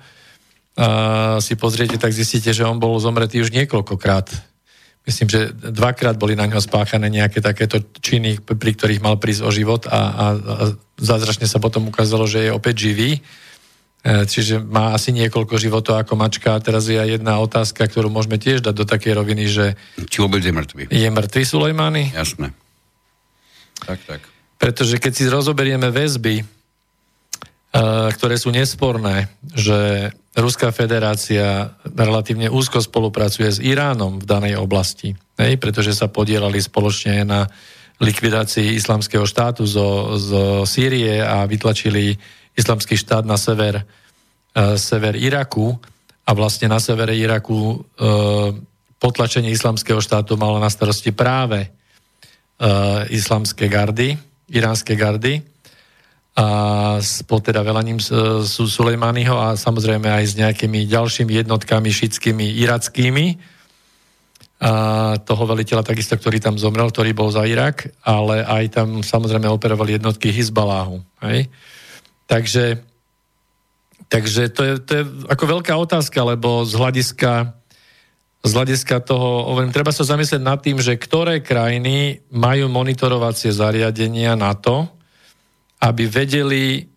si 1.37 1.53
pozriete, 1.53 2.01
tak 2.01 2.17
zistíte, 2.17 2.49
že 2.49 2.65
on 2.65 2.81
bol 2.81 2.97
zomretý 2.97 3.45
už 3.45 3.53
niekoľkokrát 3.53 4.52
myslím, 5.03 5.27
že 5.27 5.39
dvakrát 5.51 6.15
boli 6.15 6.35
na 6.35 6.47
ňo 6.47 6.63
spáchané 6.63 7.11
nejaké 7.11 7.43
takéto 7.43 7.83
činy, 7.99 8.39
pri 8.39 8.71
ktorých 8.75 9.03
mal 9.03 9.19
prísť 9.19 9.43
o 9.43 9.51
život 9.51 9.83
a, 9.87 9.91
a, 9.91 10.25
a 10.35 10.63
zázračne 10.99 11.47
sa 11.47 11.59
potom 11.59 11.91
ukázalo, 11.91 12.23
že 12.23 12.47
je 12.47 12.51
opäť 12.55 12.91
živý. 12.91 13.19
E, 14.03 14.27
čiže 14.27 14.59
má 14.63 14.95
asi 14.95 15.15
niekoľko 15.15 15.55
životov 15.59 15.99
ako 15.99 16.19
mačka. 16.19 16.55
A 16.55 16.63
teraz 16.63 16.87
je 16.87 16.99
aj 16.99 17.19
jedna 17.19 17.39
otázka, 17.39 17.87
ktorú 17.87 18.11
môžeme 18.11 18.39
tiež 18.39 18.63
dať 18.63 18.75
do 18.75 18.85
takej 18.87 19.13
roviny, 19.15 19.43
že... 19.47 19.65
Či 20.07 20.23
vôbec 20.23 20.43
je 20.43 20.51
mŕtvy. 20.51 20.91
Je 20.91 21.09
mŕtvy 21.11 21.43
Sulejmany? 21.43 22.11
Jasné. 22.11 22.51
Tak, 23.83 23.99
tak. 24.07 24.21
Pretože 24.59 24.99
keď 24.99 25.11
si 25.11 25.23
rozoberieme 25.27 25.91
väzby, 25.91 26.47
ktoré 27.73 28.37
sú 28.37 28.53
nesporné, 28.53 29.33
že 29.57 30.13
Ruská 30.37 30.69
federácia 30.69 31.73
relatívne 31.93 32.49
úzko 32.49 32.81
spolupracuje 32.81 33.49
s 33.49 33.57
Iránom 33.57 34.21
v 34.21 34.25
danej 34.29 34.61
oblasti, 34.61 35.17
hej, 35.41 35.57
pretože 35.57 35.93
sa 35.97 36.05
podielali 36.05 36.61
spoločne 36.61 37.25
na 37.25 37.49
likvidácii 38.01 38.73
islamského 38.77 39.25
štátu 39.25 39.65
zo, 39.65 40.17
zo 40.17 40.43
Sýrie 40.65 41.21
a 41.21 41.45
vytlačili 41.45 42.17
islamský 42.57 42.97
štát 42.97 43.25
na 43.25 43.37
sever, 43.37 43.85
uh, 43.85 44.73
sever 44.77 45.17
Iraku. 45.17 45.77
A 46.23 46.31
vlastne 46.33 46.69
na 46.69 46.81
severe 46.81 47.13
Iraku 47.13 47.57
uh, 47.57 48.53
potlačenie 48.97 49.53
islamského 49.53 50.01
štátu 50.01 50.33
malo 50.37 50.57
na 50.57 50.69
starosti 50.69 51.13
práve 51.13 51.69
uh, 51.69 53.05
islamské 53.09 53.69
gardy, 53.69 54.17
iránske 54.49 54.97
gardy 54.97 55.52
a 56.33 56.47
pod 57.29 57.45
teda 57.45 57.61
velaním 57.61 58.01
Sulejmányho 58.41 59.37
a 59.37 59.47
samozrejme 59.53 60.09
aj 60.09 60.25
s 60.25 60.33
nejakými 60.33 60.89
ďalšími 60.89 61.29
jednotkami 61.45 61.93
šitskými 61.93 62.57
irackými. 62.57 63.37
A 64.63 64.71
toho 65.21 65.43
veliteľa 65.45 65.85
takisto, 65.85 66.17
ktorý 66.17 66.41
tam 66.41 66.57
zomrel, 66.57 66.89
ktorý 66.89 67.13
bol 67.13 67.29
za 67.29 67.45
Irak, 67.45 67.93
ale 68.01 68.41
aj 68.41 68.63
tam 68.73 69.05
samozrejme 69.05 69.45
operovali 69.45 70.01
jednotky 70.01 70.33
Hizbaláhu. 70.33 71.05
Takže, 72.25 72.81
takže 74.09 74.49
to, 74.49 74.61
je, 74.63 74.73
to 74.81 74.91
je 74.97 75.03
ako 75.29 75.43
veľká 75.59 75.73
otázka, 75.77 76.17
lebo 76.23 76.65
z 76.65 76.73
hľadiska 76.79 77.53
z 78.43 78.51
hľadiska 78.51 78.99
toho, 79.07 79.55
hovorím, 79.55 79.71
treba 79.71 79.95
sa 79.95 80.03
zamyslieť 80.03 80.43
nad 80.43 80.59
tým, 80.59 80.75
že 80.83 80.99
ktoré 80.99 81.39
krajiny 81.39 82.27
majú 82.27 82.67
monitorovacie 82.67 83.55
zariadenia 83.55 84.35
na 84.35 84.51
to, 84.51 84.91
aby 85.83 86.07
vedeli 86.07 86.87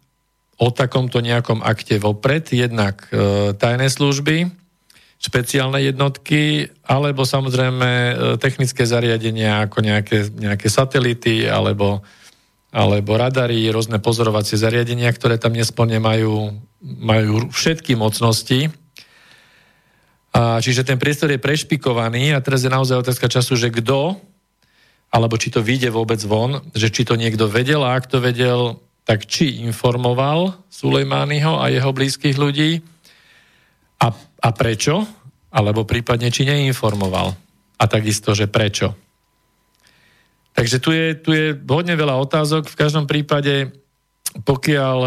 o 0.56 0.70
takomto 0.70 1.18
nejakom 1.18 1.60
akte 1.60 1.98
vopred, 1.98 2.48
jednak 2.54 3.10
e, 3.10 3.52
tajné 3.58 3.90
služby, 3.90 4.48
špeciálne 5.20 5.82
jednotky, 5.84 6.70
alebo 6.86 7.26
samozrejme 7.26 7.88
e, 7.90 8.14
technické 8.40 8.86
zariadenia 8.86 9.66
ako 9.66 9.84
nejaké, 9.84 10.30
nejaké 10.32 10.70
satelity 10.70 11.44
alebo, 11.44 12.00
alebo 12.72 13.18
radary, 13.18 13.68
rôzne 13.68 14.00
pozorovacie 14.00 14.56
zariadenia, 14.56 15.12
ktoré 15.12 15.36
tam 15.36 15.52
nesplne 15.52 16.00
majú, 16.00 16.56
majú 16.80 17.52
všetky 17.52 17.98
mocnosti. 17.98 18.72
A, 20.32 20.62
čiže 20.62 20.88
ten 20.88 20.96
priestor 20.96 21.28
je 21.34 21.42
prešpikovaný 21.42 22.32
a 22.32 22.40
teraz 22.40 22.64
je 22.64 22.72
naozaj 22.72 23.04
otázka 23.04 23.28
času, 23.28 23.60
že 23.60 23.68
kto 23.68 24.16
alebo 25.10 25.38
či 25.38 25.48
to 25.54 25.62
vyjde 25.62 25.94
vôbec 25.94 26.18
von, 26.26 26.60
že 26.74 26.90
či 26.90 27.06
to 27.06 27.14
niekto 27.14 27.46
vedel 27.46 27.86
a 27.86 27.94
ak 27.96 28.10
to 28.10 28.18
vedel, 28.18 28.82
tak 29.06 29.30
či 29.30 29.62
informoval 29.62 30.66
Sulejmányho 30.66 31.62
a 31.62 31.70
jeho 31.70 31.94
blízkych 31.94 32.34
ľudí 32.34 32.82
a, 34.02 34.10
a 34.18 34.48
prečo, 34.50 35.06
alebo 35.54 35.86
prípadne 35.88 36.28
či 36.28 36.44
neinformoval. 36.44 37.32
A 37.76 37.84
takisto, 37.86 38.34
že 38.34 38.50
prečo. 38.50 38.92
Takže 40.56 40.76
tu 40.80 40.90
je, 40.90 41.06
tu 41.14 41.30
je 41.36 41.52
hodne 41.52 41.92
veľa 41.92 42.16
otázok. 42.16 42.66
V 42.72 42.80
každom 42.80 43.04
prípade, 43.04 43.68
pokiaľ, 44.42 44.98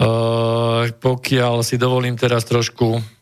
uh, 0.00 0.82
pokiaľ 0.88 1.54
si 1.60 1.76
dovolím 1.76 2.16
teraz 2.16 2.48
trošku 2.48 3.15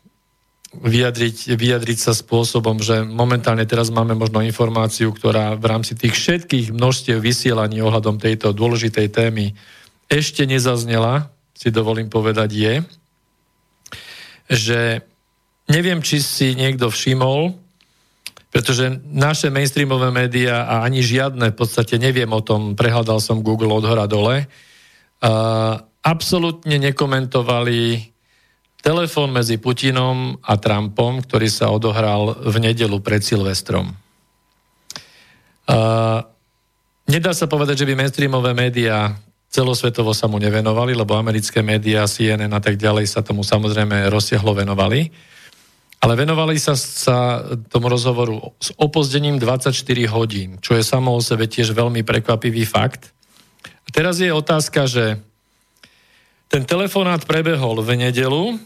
vyjadriť, 0.83 1.55
vyjadriť 1.55 1.99
sa 1.99 2.13
spôsobom, 2.15 2.81
že 2.83 3.05
momentálne 3.05 3.63
teraz 3.63 3.93
máme 3.93 4.17
možno 4.17 4.43
informáciu, 4.43 5.13
ktorá 5.13 5.55
v 5.55 5.65
rámci 5.65 5.95
tých 5.95 6.15
všetkých 6.15 6.75
množstiev 6.75 7.21
vysielaní 7.21 7.79
ohľadom 7.79 8.19
tejto 8.19 8.51
dôležitej 8.51 9.07
témy 9.11 9.55
ešte 10.09 10.45
nezaznela, 10.45 11.33
si 11.55 11.73
dovolím 11.73 12.11
povedať, 12.11 12.49
je, 12.51 12.73
že 14.51 14.79
neviem, 15.65 16.01
či 16.05 16.21
si 16.21 16.53
niekto 16.53 16.93
všimol, 16.93 17.57
pretože 18.53 19.03
naše 19.11 19.51
mainstreamové 19.51 20.15
médiá 20.15 20.63
a 20.63 20.87
ani 20.87 21.03
žiadne, 21.03 21.51
v 21.51 21.59
podstate 21.59 21.99
neviem 21.99 22.31
o 22.31 22.39
tom, 22.39 22.77
prehľadal 22.77 23.19
som 23.19 23.43
Google 23.43 23.75
od 23.75 23.83
hora 23.83 24.07
dole, 24.07 24.47
uh, 24.47 25.75
absolútne 26.05 26.79
nekomentovali 26.79 28.14
telefón 28.85 29.33
medzi 29.33 29.57
Putinom 29.57 30.37
a 30.45 30.61
Trumpom, 30.61 31.25
ktorý 31.25 31.49
sa 31.49 31.73
odohral 31.73 32.37
v 32.37 32.69
nedelu 32.69 33.01
pred 33.01 33.25
Silvestrom. 33.25 33.97
Uh, 35.65 36.21
nedá 37.09 37.33
sa 37.33 37.49
povedať, 37.49 37.81
že 37.81 37.89
by 37.89 37.97
mainstreamové 37.97 38.53
médiá 38.53 39.17
celosvetovo 39.49 40.13
sa 40.13 40.29
mu 40.29 40.37
nevenovali, 40.37 40.93
lebo 40.93 41.17
americké 41.17 41.65
médiá, 41.65 42.05
CNN 42.05 42.53
a 42.53 42.61
tak 42.61 42.77
ďalej 42.77 43.09
sa 43.09 43.25
tomu 43.25 43.41
samozrejme 43.41 44.05
rozsiahlo 44.13 44.53
venovali. 44.53 45.09
Ale 46.03 46.13
venovali 46.13 46.61
sa, 46.61 46.77
sa 46.77 47.41
tomu 47.71 47.89
rozhovoru 47.89 48.53
s 48.61 48.69
opozdením 48.77 49.41
24 49.41 49.73
hodín, 50.13 50.61
čo 50.61 50.77
je 50.77 50.85
samo 50.85 51.17
o 51.17 51.23
sebe 51.23 51.49
tiež 51.49 51.73
veľmi 51.73 52.05
prekvapivý 52.05 52.67
fakt. 52.69 53.09
A 53.65 53.89
teraz 53.89 54.21
je 54.21 54.29
otázka, 54.29 54.85
že 54.85 55.17
ten 56.51 56.61
telefonát 56.67 57.25
prebehol 57.25 57.81
v 57.81 58.05
nedelu, 58.05 58.61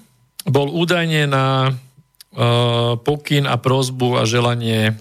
bol 0.48 0.72
údajne 0.72 1.28
na 1.28 1.72
uh, 1.72 2.96
pokyn 3.00 3.50
a 3.50 3.60
prozbu 3.60 4.22
a 4.22 4.24
želanie 4.24 4.96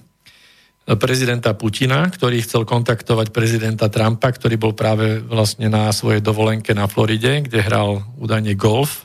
prezidenta 0.96 1.52
Putina, 1.52 2.08
ktorý 2.08 2.40
chcel 2.40 2.64
kontaktovať 2.64 3.28
prezidenta 3.28 3.92
Trumpa, 3.92 4.32
ktorý 4.32 4.56
bol 4.56 4.72
práve 4.72 5.20
vlastne 5.20 5.68
na 5.68 5.92
svojej 5.92 6.24
dovolenke 6.24 6.72
na 6.72 6.88
Floride, 6.88 7.44
kde 7.44 7.60
hral 7.60 8.00
údajne 8.16 8.56
golf 8.56 9.04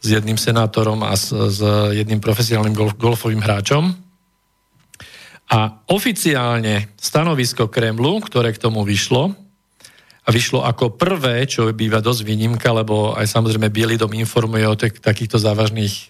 s 0.00 0.06
jedným 0.08 0.40
senátorom 0.40 1.04
a 1.04 1.12
s, 1.12 1.28
s 1.28 1.60
jedným 1.92 2.24
profesionálnym 2.24 2.72
golf, 2.72 2.96
golfovým 2.96 3.44
hráčom. 3.44 3.92
A 5.50 5.84
oficiálne 5.92 6.96
stanovisko 6.96 7.68
Kremlu, 7.68 8.24
ktoré 8.24 8.56
k 8.56 8.62
tomu 8.62 8.80
vyšlo, 8.80 9.36
a 10.20 10.28
vyšlo 10.28 10.60
ako 10.62 11.00
prvé, 11.00 11.48
čo 11.48 11.72
býva 11.72 12.04
dosť 12.04 12.28
výnimka, 12.28 12.68
lebo 12.76 13.16
aj 13.16 13.24
samozrejme 13.24 13.72
Bielý 13.72 13.96
dom 13.96 14.12
informuje 14.12 14.64
o 14.68 14.76
tak, 14.76 15.00
takýchto 15.00 15.40
závažných 15.40 15.94
e, 15.94 16.04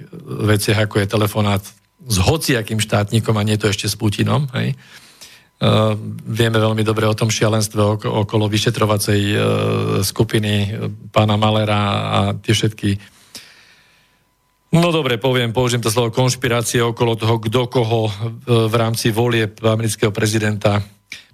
veciach, 0.51 0.87
ako 0.87 1.03
je 1.03 1.07
telefonát 1.07 1.63
s 2.01 2.17
hociakým 2.19 2.83
štátnikom 2.83 3.37
a 3.39 3.47
nie 3.47 3.61
to 3.61 3.71
ešte 3.71 3.87
s 3.87 3.95
Putinom. 3.95 4.49
Hej. 4.57 4.75
Uh, 5.61 5.93
vieme 6.25 6.57
veľmi 6.57 6.81
dobre 6.81 7.05
o 7.05 7.13
tom 7.13 7.29
šialenstve 7.29 8.01
okolo 8.01 8.49
vyšetrovacej 8.49 9.21
uh, 9.37 9.43
skupiny 10.01 10.73
pána 11.13 11.37
Malera 11.37 11.81
a 12.09 12.19
tie 12.33 12.57
všetky 12.57 12.97
No 14.71 14.95
dobre, 14.95 15.19
poviem, 15.19 15.51
použijem 15.51 15.83
to 15.83 15.91
slovo 15.91 16.15
konšpirácie 16.15 16.79
okolo 16.79 17.19
toho, 17.19 17.43
kto 17.43 17.67
koho 17.67 18.07
v 18.47 18.75
rámci 18.79 19.11
volie 19.11 19.51
amerického 19.51 20.15
prezidenta 20.15 20.79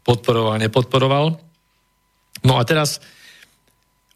podporoval, 0.01 0.57
nepodporoval. 0.57 1.46
No 2.45 2.61
a 2.61 2.63
teraz 2.69 3.01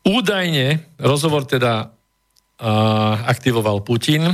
údajne 0.05 0.85
rozhovor 1.01 1.45
teda 1.49 1.89
uh, 1.89 3.15
aktivoval 3.29 3.85
Putin 3.85 4.29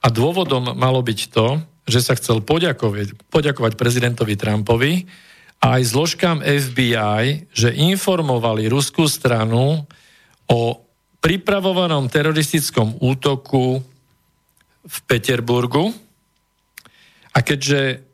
a 0.00 0.06
dôvodom 0.12 0.76
malo 0.76 1.00
byť 1.00 1.20
to, 1.32 1.60
že 1.86 2.00
sa 2.02 2.18
chcel 2.18 2.42
poďakovať, 2.42 3.30
poďakovať 3.30 3.72
prezidentovi 3.78 4.34
Trumpovi 4.34 5.06
a 5.62 5.80
aj 5.80 5.82
zložkám 5.94 6.42
FBI, 6.42 7.54
že 7.54 7.72
informovali 7.72 8.68
ruskú 8.68 9.08
stranu 9.08 9.86
o 10.46 10.60
pripravovanom 11.22 12.06
teroristickom 12.06 13.02
útoku 13.02 13.82
v 14.86 14.96
Peterburgu. 15.10 15.90
A 17.34 17.42
keďže 17.42 18.05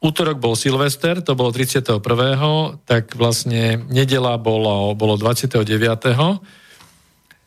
útorok 0.00 0.36
bol 0.36 0.54
Silvester, 0.54 1.24
to 1.24 1.32
bolo 1.32 1.52
31., 1.52 2.00
tak 2.84 3.16
vlastne 3.16 3.80
nedela 3.88 4.36
bolo, 4.36 4.92
bolo 4.92 5.16
29. 5.16 5.64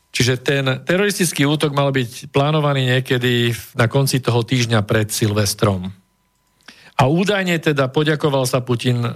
Čiže 0.09 0.33
ten 0.41 0.65
teroristický 0.81 1.45
útok 1.45 1.71
mal 1.71 1.93
byť 1.93 2.33
plánovaný 2.33 2.97
niekedy 2.97 3.53
na 3.77 3.85
konci 3.85 4.19
toho 4.19 4.41
týždňa 4.41 4.81
pred 4.81 5.13
Silvestrom. 5.13 5.93
A 6.99 7.07
údajne 7.07 7.55
teda 7.63 7.87
poďakoval 7.87 8.43
sa 8.43 8.59
Putin 8.59 8.99
um, 8.99 9.11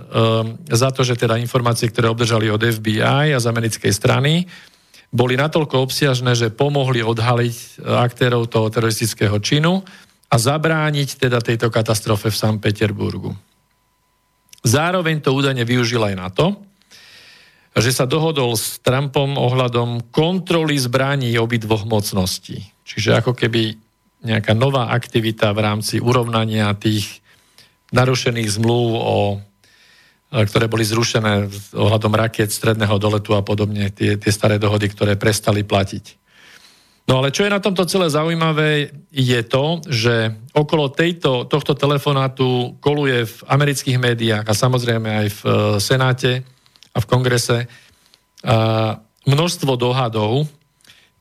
za 0.71 0.87
to, 0.95 1.03
že 1.03 1.19
teda 1.19 1.35
informácie, 1.35 1.91
ktoré 1.91 2.07
obdržali 2.07 2.47
od 2.47 2.63
FBI 2.63 3.35
a 3.35 3.43
z 3.43 3.49
americkej 3.51 3.91
strany, 3.91 4.47
boli 5.13 5.35
natoľko 5.35 5.83
obsiažné, 5.83 6.33
že 6.33 6.49
pomohli 6.49 7.05
odhaliť 7.05 7.53
e, 7.53 7.65
aktérov 7.85 8.49
toho 8.49 8.65
teroristického 8.73 9.37
činu 9.37 9.85
a 10.33 10.35
zabrániť 10.41 11.21
teda 11.21 11.37
tejto 11.45 11.69
katastrofe 11.69 12.33
v 12.33 12.39
St. 12.41 12.57
Peterburgu. 12.57 13.37
Zároveň 14.65 15.21
to 15.21 15.37
údajne 15.37 15.61
využil 15.61 16.01
aj 16.01 16.15
na 16.17 16.33
to, 16.33 16.57
že 17.77 17.93
sa 17.93 18.09
dohodol 18.09 18.57
s 18.57 18.81
Trumpom 18.81 19.37
ohľadom 19.37 20.09
kontroly 20.09 20.77
zbraní 20.77 21.37
obidvoch 21.37 21.85
mocností. 21.85 22.65
Čiže 22.81 23.21
ako 23.21 23.37
keby 23.37 23.77
nejaká 24.25 24.57
nová 24.57 24.89
aktivita 24.89 25.53
v 25.53 25.59
rámci 25.59 26.01
urovnania 26.01 26.73
tých 26.77 27.21
narušených 27.93 28.49
zmluv, 28.57 28.87
o, 28.93 29.17
ktoré 30.33 30.65
boli 30.65 30.81
zrušené 30.81 31.49
ohľadom 31.77 32.13
raket 32.13 32.49
stredného 32.49 32.97
doletu 32.97 33.37
a 33.37 33.45
podobne, 33.45 33.93
tie, 33.93 34.17
tie 34.17 34.31
staré 34.33 34.57
dohody, 34.57 34.89
ktoré 34.89 35.13
prestali 35.13 35.61
platiť. 35.61 36.22
No 37.03 37.19
ale 37.19 37.35
čo 37.35 37.43
je 37.43 37.51
na 37.51 37.59
tomto 37.59 37.83
celé 37.83 38.07
zaujímavé, 38.07 38.95
je 39.11 39.41
to, 39.43 39.83
že 39.91 40.31
okolo 40.55 40.87
tejto, 40.87 41.43
tohto 41.51 41.75
telefonátu 41.75 42.79
koluje 42.79 43.27
v 43.27 43.37
amerických 43.43 43.99
médiách 43.99 44.45
a 44.47 44.55
samozrejme 44.55 45.09
aj 45.11 45.27
v 45.27 45.39
e, 45.43 45.49
Senáte 45.83 46.47
a 46.95 46.97
v 47.03 47.09
kongrese 47.09 47.67
množstvo 49.23 49.79
dohadov, 49.79 50.45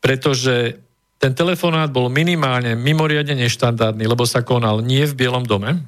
pretože 0.02 0.82
ten 1.22 1.38
telefonát 1.38 1.86
bol 1.86 2.10
minimálne 2.10 2.74
mimoriadne 2.74 3.38
neštandardný, 3.46 4.10
lebo 4.10 4.26
sa 4.26 4.42
konal 4.42 4.82
nie 4.82 5.06
v 5.06 5.14
Bielom 5.14 5.46
dome, 5.46 5.86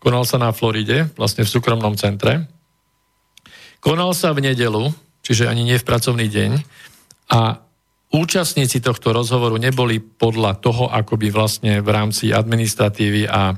konal 0.00 0.24
sa 0.24 0.40
na 0.40 0.48
Floride, 0.56 1.12
vlastne 1.12 1.44
v 1.44 1.52
súkromnom 1.52 1.92
centre, 2.00 2.48
konal 3.84 4.16
sa 4.16 4.32
v 4.32 4.48
nedelu, 4.48 4.88
čiže 5.20 5.44
ani 5.44 5.68
nie 5.68 5.76
v 5.76 5.84
pracovný 5.84 6.24
deň. 6.32 6.50
A 7.36 7.60
účastníci 8.14 8.78
tohto 8.78 9.10
rozhovoru 9.10 9.58
neboli 9.58 9.98
podľa 9.98 10.58
toho, 10.62 10.90
ako 10.90 11.18
by 11.18 11.28
vlastne 11.30 11.72
v 11.82 11.88
rámci 11.90 12.30
administratívy 12.30 13.26
a 13.26 13.54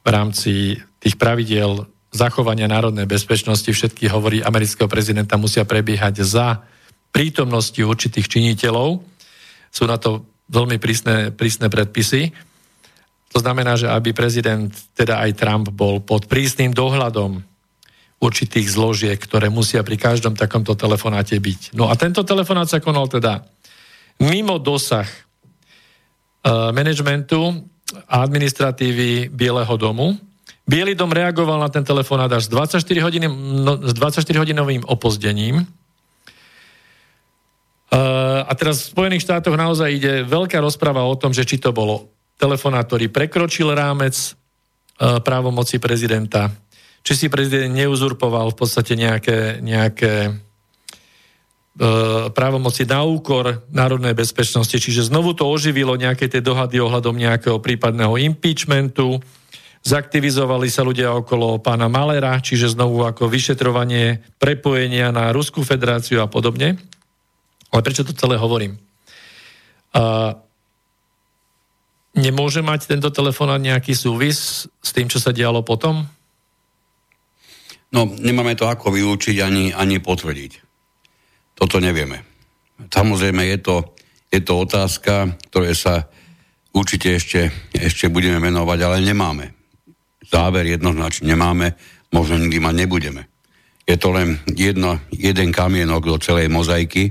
v 0.00 0.08
rámci 0.08 0.78
tých 1.00 1.16
pravidiel 1.16 1.88
zachovania 2.10 2.66
národnej 2.66 3.06
bezpečnosti 3.06 3.70
všetky 3.70 4.10
hovorí 4.10 4.42
amerického 4.42 4.90
prezidenta 4.90 5.38
musia 5.38 5.62
prebiehať 5.62 6.26
za 6.26 6.62
prítomnosti 7.14 7.78
určitých 7.78 8.26
činiteľov. 8.26 9.02
Sú 9.70 9.86
na 9.86 9.98
to 9.98 10.26
veľmi 10.50 10.82
prísne, 10.82 11.30
prísne 11.30 11.70
predpisy. 11.70 12.34
To 13.30 13.38
znamená, 13.38 13.78
že 13.78 13.86
aby 13.86 14.10
prezident, 14.10 14.74
teda 14.98 15.22
aj 15.22 15.38
Trump, 15.38 15.70
bol 15.70 16.02
pod 16.02 16.26
prísnym 16.26 16.74
dohľadom 16.74 17.46
určitých 18.20 18.68
zložiek, 18.68 19.16
ktoré 19.16 19.48
musia 19.48 19.86
pri 19.86 19.96
každom 19.96 20.34
takomto 20.34 20.74
telefonáte 20.74 21.38
byť. 21.38 21.78
No 21.78 21.88
a 21.88 21.94
tento 21.94 22.26
telefonát 22.26 22.68
sa 22.68 22.82
konal 22.82 23.06
teda 23.06 23.46
mimo 24.20 24.60
dosah 24.60 25.08
uh, 25.08 26.70
managementu 26.70 27.64
a 28.06 28.22
administratívy 28.22 29.32
Bieleho 29.32 29.74
domu, 29.80 30.14
Bielý 30.70 30.94
dom 30.94 31.10
reagoval 31.10 31.58
na 31.58 31.66
ten 31.66 31.82
telefonát 31.82 32.30
až 32.30 32.46
s 32.46 32.50
24, 32.54 32.86
hodiny, 33.02 33.26
no, 33.66 33.74
s 33.82 33.90
24 33.90 34.22
hodinovým 34.38 34.86
opozdením. 34.86 35.66
Uh, 37.90 38.46
a 38.46 38.54
teraz 38.54 38.86
v 38.86 38.94
Spojených 38.94 39.26
štátoch 39.26 39.58
naozaj 39.58 39.90
ide 39.90 40.14
veľká 40.22 40.62
rozpráva 40.62 41.02
o 41.10 41.18
tom, 41.18 41.34
že 41.34 41.42
či 41.42 41.58
to 41.58 41.74
bolo 41.74 42.14
telefonát, 42.38 42.86
ktorý 42.86 43.10
prekročil 43.10 43.74
rámec 43.74 44.14
uh, 44.14 45.18
právomoci 45.18 45.82
prezidenta, 45.82 46.54
či 47.02 47.18
si 47.18 47.26
prezident 47.26 47.74
neuzurpoval 47.74 48.54
v 48.54 48.58
podstate 48.62 48.94
nejaké, 48.94 49.58
nejaké 49.58 50.38
právomoci 52.34 52.82
na 52.84 53.06
úkor 53.06 53.62
národnej 53.70 54.12
bezpečnosti, 54.12 54.74
čiže 54.74 55.06
znovu 55.06 55.32
to 55.38 55.46
oživilo 55.46 55.94
nejaké 55.94 56.26
tie 56.26 56.42
dohady 56.42 56.82
ohľadom 56.82 57.14
nejakého 57.14 57.62
prípadného 57.62 58.18
impeachmentu, 58.18 59.22
Zaktivizovali 59.80 60.68
sa 60.68 60.84
ľudia 60.84 61.08
okolo 61.16 61.56
pána 61.56 61.88
Malera, 61.88 62.36
čiže 62.36 62.76
znovu 62.76 63.00
ako 63.00 63.32
vyšetrovanie 63.32 64.20
prepojenia 64.36 65.08
na 65.08 65.32
Ruskú 65.32 65.64
federáciu 65.64 66.20
a 66.20 66.28
podobne. 66.28 66.76
Ale 67.72 67.80
prečo 67.80 68.04
to 68.04 68.12
celé 68.12 68.36
hovorím? 68.36 68.76
A 69.96 70.36
nemôže 72.12 72.60
mať 72.60 72.92
tento 72.92 73.08
telefonát 73.08 73.56
nejaký 73.56 73.96
súvis 73.96 74.68
s 74.68 74.90
tým, 74.92 75.08
čo 75.08 75.16
sa 75.16 75.32
dialo 75.32 75.64
potom? 75.64 76.04
No, 77.88 78.04
nemáme 78.04 78.52
to 78.60 78.68
ako 78.68 78.92
vylúčiť 78.92 79.40
ani, 79.40 79.72
ani 79.72 79.96
potvrdiť. 79.96 80.69
Toto 81.60 81.76
nevieme. 81.76 82.24
Samozrejme, 82.88 83.44
je 83.44 83.58
to, 83.60 83.76
je 84.32 84.40
to 84.40 84.64
otázka, 84.64 85.36
ktoré 85.52 85.76
sa 85.76 86.08
určite 86.72 87.12
ešte, 87.12 87.52
ešte 87.76 88.08
budeme 88.08 88.40
venovať, 88.40 88.78
ale 88.80 89.04
nemáme 89.04 89.60
záver 90.30 90.64
jednoznačne 90.70 91.34
nemáme, 91.34 91.74
možno 92.14 92.38
nikdy 92.38 92.62
mať 92.62 92.74
nebudeme. 92.78 93.22
Je 93.84 93.98
to 93.98 94.14
len 94.14 94.38
jedno, 94.54 95.02
jeden 95.10 95.50
kamienok 95.50 96.06
do 96.06 96.16
celej 96.22 96.46
mozaiky. 96.46 97.10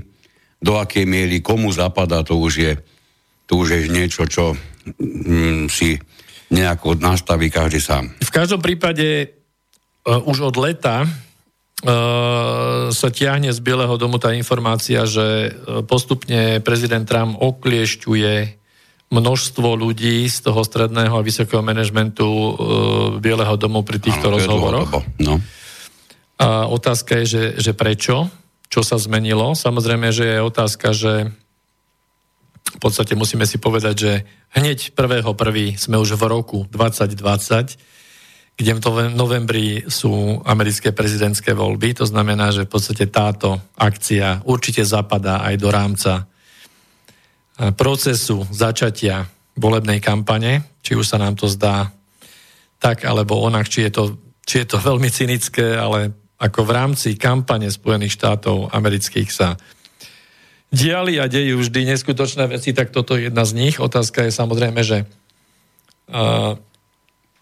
Do 0.60 0.80
akej 0.80 1.04
miery 1.04 1.44
komu 1.44 1.68
zapadá, 1.72 2.24
to 2.24 2.40
už 2.40 2.52
je, 2.56 2.72
to 3.44 3.60
už 3.60 3.68
je 3.76 3.80
niečo, 3.92 4.24
čo 4.24 4.56
mm, 4.96 5.68
si 5.68 6.00
nejako 6.48 6.96
nastaví 6.96 7.52
každý 7.52 7.80
sám. 7.80 8.08
V 8.16 8.32
každom 8.32 8.64
prípade 8.64 9.28
uh, 10.08 10.20
už 10.24 10.52
od 10.52 10.56
leta 10.56 11.04
sa 12.90 13.08
tiahne 13.08 13.48
z 13.48 13.60
Bieleho 13.64 13.96
domu 13.96 14.20
tá 14.20 14.36
informácia, 14.36 15.08
že 15.08 15.48
uh, 15.48 15.80
postupne 15.80 16.60
prezident 16.60 17.08
Trump 17.08 17.40
okliešťuje 17.40 18.60
množstvo 19.10 19.74
ľudí 19.74 20.30
z 20.30 20.38
toho 20.38 20.62
stredného 20.62 21.18
a 21.18 21.26
vysokého 21.26 21.66
manažmentu 21.66 22.22
e, 22.22 22.52
Bieleho 23.18 23.58
domu 23.58 23.82
pri 23.82 23.98
týchto 23.98 24.30
Áno, 24.30 24.38
rozhovoroch. 24.38 25.02
No. 25.18 25.42
A 26.38 26.70
otázka 26.70 27.18
je, 27.20 27.26
že, 27.26 27.44
že 27.58 27.72
prečo? 27.74 28.30
Čo 28.70 28.86
sa 28.86 29.02
zmenilo? 29.02 29.58
Samozrejme, 29.58 30.14
že 30.14 30.38
je 30.38 30.46
otázka, 30.46 30.94
že 30.94 31.34
v 32.70 32.78
podstate 32.78 33.18
musíme 33.18 33.42
si 33.50 33.58
povedať, 33.58 33.94
že 33.98 34.12
hneď 34.54 34.94
1.1. 34.94 35.26
sme 35.74 35.98
už 35.98 36.14
v 36.14 36.22
roku 36.30 36.58
2020, 36.70 37.98
kde 38.60 38.76
v 38.76 39.16
novembri 39.16 39.88
sú 39.88 40.44
americké 40.44 40.92
prezidentské 40.92 41.56
voľby. 41.56 41.96
To 41.96 42.04
znamená, 42.04 42.52
že 42.52 42.68
v 42.68 42.72
podstate 42.76 43.08
táto 43.08 43.56
akcia 43.80 44.44
určite 44.44 44.84
zapadá 44.84 45.40
aj 45.48 45.54
do 45.56 45.68
rámca 45.72 46.28
procesu 47.72 48.44
začatia 48.52 49.24
volebnej 49.56 50.04
kampane, 50.04 50.76
či 50.84 50.92
už 50.92 51.08
sa 51.08 51.16
nám 51.16 51.40
to 51.40 51.48
zdá 51.48 51.88
tak 52.76 53.04
alebo 53.08 53.40
onak, 53.40 53.68
či 53.68 53.88
je 53.88 53.92
to, 53.92 54.04
či 54.44 54.64
je 54.64 54.66
to 54.68 54.76
veľmi 54.92 55.08
cynické, 55.08 55.80
ale 55.80 56.12
ako 56.36 56.60
v 56.68 56.74
rámci 56.76 57.08
kampane 57.16 57.72
Spojených 57.72 58.16
štátov 58.16 58.76
amerických 58.76 59.28
sa 59.32 59.56
diali 60.68 61.16
a 61.16 61.32
dejú 61.32 61.64
vždy 61.64 61.96
neskutočné 61.96 62.44
veci, 62.44 62.76
tak 62.76 62.92
toto 62.92 63.16
je 63.16 63.28
jedna 63.32 63.44
z 63.48 63.56
nich. 63.56 63.76
Otázka 63.80 64.24
je 64.28 64.32
samozrejme, 64.32 64.80
že 64.84 65.04
uh, 65.04 66.56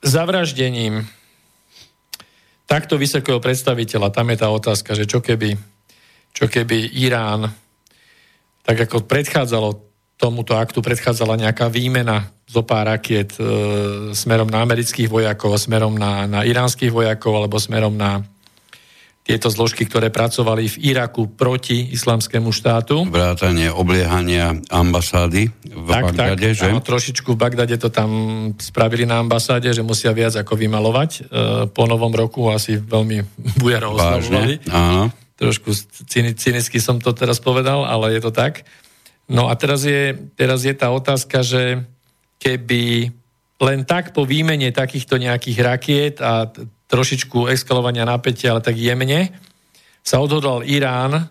zavraždením 0.02 1.06
takto 2.68 3.00
vysokého 3.00 3.40
predstaviteľa, 3.40 4.12
tam 4.12 4.28
je 4.28 4.36
tá 4.36 4.48
otázka, 4.52 4.92
že 4.92 5.08
čo 5.08 5.24
keby, 5.24 5.56
čo 6.36 6.46
keby 6.46 7.00
Irán, 7.00 7.48
tak 8.60 8.84
ako 8.84 9.08
predchádzalo 9.08 9.80
tomuto 10.20 10.52
aktu, 10.58 10.84
predchádzala 10.84 11.40
nejaká 11.40 11.72
výmena 11.72 12.28
zo 12.44 12.66
pár 12.66 12.92
rakiet 12.92 13.38
e, 13.38 13.42
smerom 14.12 14.50
na 14.50 14.60
amerických 14.60 15.08
vojakov, 15.08 15.56
smerom 15.56 15.94
na, 15.96 16.26
na 16.28 16.42
iránskych 16.44 16.92
vojakov 16.92 17.32
alebo 17.38 17.56
smerom 17.56 17.94
na 17.94 18.26
tieto 19.28 19.52
zložky, 19.52 19.84
ktoré 19.84 20.08
pracovali 20.08 20.72
v 20.72 20.76
Iraku 20.88 21.28
proti 21.28 21.92
islamskému 21.92 22.48
štátu. 22.48 23.04
Vrátanie 23.12 23.68
obliehania 23.68 24.56
ambasády 24.72 25.52
v 25.68 25.88
tak, 25.92 26.16
Bagdade, 26.16 26.48
tak, 26.48 26.56
že? 26.56 26.72
Áno, 26.72 26.80
trošičku 26.80 27.36
v 27.36 27.38
Bagdade 27.38 27.76
to 27.76 27.92
tam 27.92 28.10
spravili 28.56 29.04
na 29.04 29.20
ambasáde, 29.20 29.68
že 29.68 29.84
musia 29.84 30.16
viac 30.16 30.32
ako 30.32 30.56
vymalovať. 30.56 31.10
E, 31.12 31.20
po 31.68 31.84
novom 31.84 32.08
roku 32.08 32.48
asi 32.48 32.80
veľmi 32.80 33.20
bujaro 33.60 33.92
oslavovali. 33.92 34.64
áno. 34.72 35.12
Trošku 35.38 35.70
cynicky 36.34 36.82
som 36.82 36.98
to 36.98 37.14
teraz 37.14 37.38
povedal, 37.38 37.86
ale 37.86 38.16
je 38.16 38.24
to 38.24 38.32
tak. 38.34 38.66
No 39.30 39.46
a 39.46 39.54
teraz 39.54 39.84
je, 39.84 40.16
teraz 40.34 40.66
je 40.66 40.72
tá 40.74 40.90
otázka, 40.90 41.46
že 41.46 41.84
keby 42.40 43.12
len 43.60 43.84
tak 43.84 44.16
po 44.16 44.24
výmene 44.24 44.72
takýchto 44.74 45.20
nejakých 45.20 45.58
rakiet 45.62 46.16
a 46.18 46.50
trošičku 46.88 47.52
eskalovania 47.52 48.08
napätia, 48.08 48.56
ale 48.56 48.64
tak 48.64 48.80
jemne, 48.80 49.32
sa 50.00 50.24
odhodlal 50.24 50.64
Irán, 50.64 51.28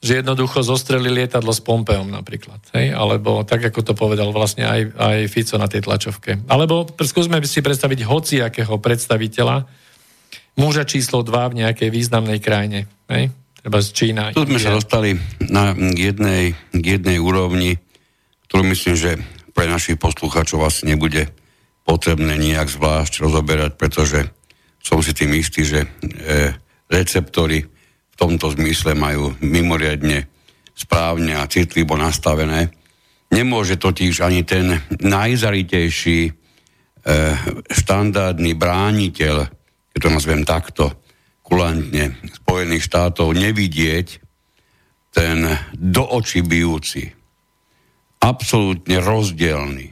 že 0.00 0.24
jednoducho 0.24 0.64
zostreli 0.64 1.12
lietadlo 1.12 1.52
s 1.52 1.60
Pompeom 1.60 2.08
napríklad. 2.08 2.62
Hej? 2.72 2.96
Alebo 2.96 3.44
tak, 3.44 3.68
ako 3.68 3.84
to 3.84 3.92
povedal 3.92 4.32
vlastne 4.32 4.64
aj, 4.64 4.96
aj 4.96 5.18
Fico 5.28 5.60
na 5.60 5.68
tej 5.68 5.84
tlačovke. 5.84 6.40
Alebo 6.48 6.88
skúsme 6.96 7.36
si 7.44 7.60
predstaviť 7.60 8.08
hociakého 8.08 8.80
predstaviteľa, 8.80 9.68
muža 10.56 10.88
číslo 10.88 11.20
2 11.20 11.52
v 11.52 11.58
nejakej 11.66 11.88
významnej 11.92 12.40
krajine. 12.40 12.88
Hej? 13.12 13.28
Treba 13.60 13.78
z 13.84 13.88
Čína. 13.92 14.32
Tu 14.32 14.48
sme 14.48 14.56
sa 14.56 14.72
dostali 14.72 15.20
na 15.52 15.76
jednej, 15.76 16.56
jednej 16.72 17.20
úrovni, 17.20 17.76
ktorú 18.48 18.72
myslím, 18.72 18.96
že 18.96 19.20
pre 19.52 19.68
našich 19.68 20.00
poslucháčov 20.00 20.64
asi 20.64 20.88
nebude 20.88 21.28
potrebné 21.84 22.40
nejak 22.40 22.72
zvlášť 22.72 23.20
rozoberať, 23.20 23.76
pretože 23.76 24.32
som 24.80 25.04
si 25.04 25.12
tým 25.12 25.36
istý, 25.36 25.62
že 25.62 25.84
e, 25.84 25.88
receptory 26.88 27.62
v 28.10 28.14
tomto 28.16 28.52
zmysle 28.56 28.96
majú 28.96 29.36
mimoriadne 29.44 30.26
správne 30.74 31.36
a 31.36 31.44
citlivo 31.46 31.94
nastavené. 31.94 32.72
Nemôže 33.30 33.76
totiž 33.76 34.24
ani 34.24 34.42
ten 34.42 34.80
najzaritejší 34.98 36.18
e, 36.26 36.32
štandardný 37.68 38.56
brániteľ, 38.56 39.36
keď 39.94 40.00
to 40.00 40.08
nazvem 40.08 40.42
takto, 40.42 40.84
kulantne 41.44 42.16
Spojených 42.42 42.86
štátov, 42.86 43.34
nevidieť 43.34 44.22
ten 45.10 45.42
do 45.74 46.06
očí 46.06 46.46
bijúci 46.46 47.20
absolútne 48.20 49.00
rozdielný 49.00 49.90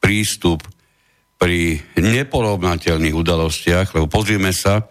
prístup 0.00 0.64
pri 1.36 1.84
neporovnateľných 2.00 3.12
udalostiach, 3.12 3.92
lebo 3.92 4.08
pozrieme 4.08 4.50
sa, 4.56 4.88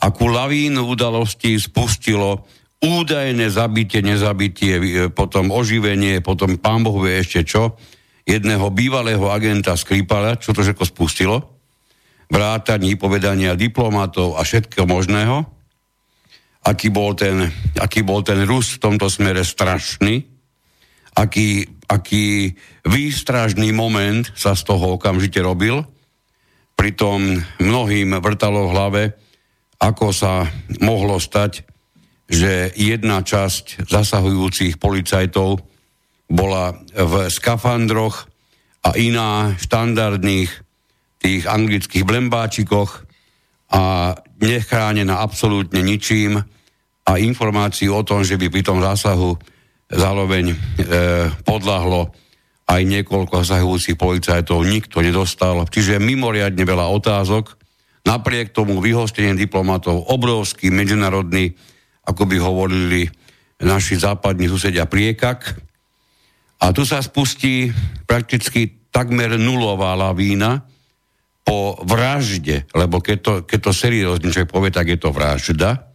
akú 0.00 0.28
lavínu 0.32 0.84
udalostí 0.84 1.56
spustilo 1.60 2.44
údajné 2.84 3.48
zabitie, 3.48 4.04
nezabitie, 4.04 4.74
e, 4.76 4.84
potom 5.08 5.48
oživenie, 5.48 6.20
potom 6.20 6.60
pán 6.60 6.84
Boh 6.84 7.00
vie 7.00 7.20
ešte 7.20 7.40
čo, 7.44 7.80
jedného 8.24 8.68
bývalého 8.72 9.24
agenta 9.28 9.76
Skripala, 9.76 10.36
čo 10.36 10.52
to 10.52 10.64
všetko 10.64 10.84
spustilo, 10.84 11.36
vrátanie 12.28 12.96
povedania 12.96 13.56
diplomatov 13.56 14.36
a 14.36 14.44
všetkého 14.44 14.88
možného, 14.88 15.44
aký 16.64 16.88
bol 16.88 17.12
ten, 17.12 17.44
aký 17.76 18.00
bol 18.00 18.24
ten 18.24 18.40
Rus 18.48 18.80
v 18.80 18.82
tomto 18.88 19.12
smere 19.12 19.44
strašný, 19.44 20.33
aký, 21.14 21.66
aký 21.86 22.54
výstražný 22.86 23.70
moment 23.70 24.26
sa 24.34 24.58
z 24.58 24.62
toho 24.66 24.98
okamžite 24.98 25.38
robil. 25.40 25.86
Pritom 26.74 27.38
mnohým 27.62 28.18
vrtalo 28.18 28.66
v 28.68 28.74
hlave, 28.74 29.02
ako 29.78 30.10
sa 30.10 30.50
mohlo 30.82 31.22
stať, 31.22 31.62
že 32.26 32.74
jedna 32.74 33.22
časť 33.22 33.86
zasahujúcich 33.86 34.80
policajtov 34.80 35.62
bola 36.26 36.74
v 36.96 37.28
skafandroch 37.30 38.26
a 38.84 38.96
iná 38.96 39.54
štandardných 39.60 40.50
tých 41.20 41.42
anglických 41.48 42.04
blembáčikoch 42.04 43.04
a 43.72 44.12
nechránená 44.40 45.24
absolútne 45.24 45.80
ničím 45.80 46.36
a 47.04 47.12
informáciu 47.20 47.96
o 47.96 48.02
tom, 48.04 48.24
že 48.24 48.40
by 48.40 48.48
pri 48.48 48.62
tom 48.64 48.80
zásahu 48.80 49.36
zároveň 49.94 50.52
e, 50.52 50.56
podľahlo 51.46 52.10
aj 52.64 52.80
niekoľko 52.82 53.44
zahujúcich 53.44 53.94
policajtov, 53.94 54.64
nikto 54.64 55.04
nedostal. 55.04 55.68
Čiže 55.68 56.00
mimoriadne 56.00 56.64
veľa 56.64 56.88
otázok. 56.96 57.60
Napriek 58.04 58.52
tomu 58.52 58.80
vyhostenie 58.80 59.32
diplomatov 59.36 60.12
obrovský 60.12 60.68
medzinárodný, 60.68 61.56
ako 62.04 62.28
by 62.28 62.36
hovorili 62.36 63.08
naši 63.64 63.96
západní 63.96 64.48
susedia, 64.48 64.84
priekak. 64.84 65.56
A 66.60 66.72
tu 66.72 66.84
sa 66.84 67.00
spustí 67.00 67.72
prakticky 68.04 68.88
takmer 68.92 69.36
nulová 69.40 69.96
lavína 69.96 70.64
po 71.44 71.76
vražde, 71.84 72.64
lebo 72.72 73.04
keď 73.04 73.18
to, 73.20 73.32
keď 73.44 73.58
to 73.60 73.72
seriózne 73.76 74.32
človek 74.32 74.52
povie, 74.52 74.72
tak 74.72 74.88
je 74.88 74.98
to 75.00 75.12
vražda, 75.12 75.92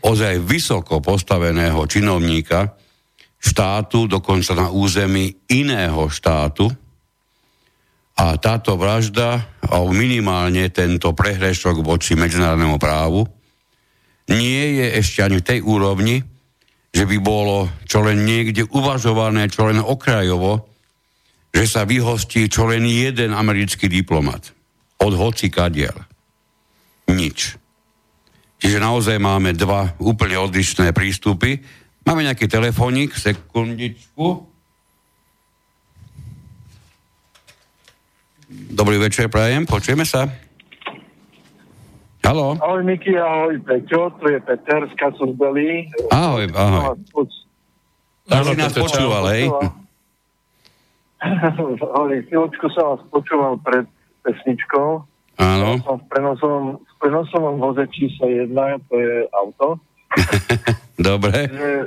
ozaj 0.00 0.40
vysoko 0.40 1.04
postaveného 1.04 1.84
činovníka 1.84 2.79
štátu, 3.40 4.04
dokonca 4.04 4.52
na 4.52 4.68
území 4.68 5.32
iného 5.48 6.06
štátu. 6.12 6.68
A 8.20 8.36
táto 8.36 8.76
vražda, 8.76 9.40
alebo 9.64 9.96
minimálne 9.96 10.68
tento 10.68 11.16
prehrešok 11.16 11.80
voči 11.80 12.12
medzinárodnému 12.20 12.76
právu, 12.76 13.24
nie 14.28 14.78
je 14.78 14.86
ešte 15.00 15.24
ani 15.24 15.40
v 15.40 15.48
tej 15.48 15.60
úrovni, 15.64 16.20
že 16.92 17.08
by 17.08 17.16
bolo 17.18 17.72
čo 17.88 18.04
len 18.04 18.28
niekde 18.28 18.68
uvažované, 18.76 19.48
čo 19.48 19.66
len 19.66 19.80
okrajovo, 19.80 20.68
že 21.50 21.64
sa 21.66 21.82
vyhostí 21.88 22.46
čo 22.46 22.68
len 22.68 22.84
jeden 22.86 23.32
americký 23.34 23.90
diplomat. 23.90 24.52
Od 25.00 25.16
hoci 25.16 25.48
kadiel. 25.48 25.96
Nič. 27.10 27.56
Čiže 28.60 28.76
naozaj 28.76 29.16
máme 29.16 29.56
dva 29.56 29.96
úplne 29.98 30.36
odlišné 30.36 30.92
prístupy. 30.92 31.64
Máme 32.04 32.24
nejaký 32.24 32.48
telefónik, 32.48 33.12
sekundičku. 33.14 34.48
Dobrý 38.50 38.98
večer, 38.98 39.30
prajem, 39.30 39.62
počujeme 39.68 40.02
sa. 40.02 40.26
Haló. 42.24 42.54
Ahoj 42.62 42.82
Miki, 42.86 43.14
ahoj 43.14 43.58
Peťo, 43.66 44.14
tu 44.22 44.30
je 44.30 44.38
Peter 44.42 44.86
z 44.86 44.94
Kasus 44.94 45.34
Belli. 45.34 45.90
Ahoj, 46.14 46.46
ahoj. 46.54 46.94
Tak 48.30 48.46
si 48.46 48.56
nás 48.58 48.70
počúval, 48.70 49.24
hej? 49.34 49.50
Ahoj, 51.20 52.16
chvíľočku 52.30 52.70
som 52.72 52.96
vás 52.96 53.02
počúval 53.12 53.60
pred 53.60 53.84
pesničkou. 54.24 55.04
Áno. 55.36 55.68
Som 55.84 56.00
v 56.00 56.06
prenosovom, 56.08 56.64
v 56.80 56.94
prenosovom 56.96 57.56
voze 57.60 57.84
číslo 57.92 58.24
1, 58.30 58.54
to 58.88 58.94
je 58.96 59.28
auto. 59.34 59.82
Dobre. 61.10 61.48
Že 61.48 61.70
e, 61.72 61.86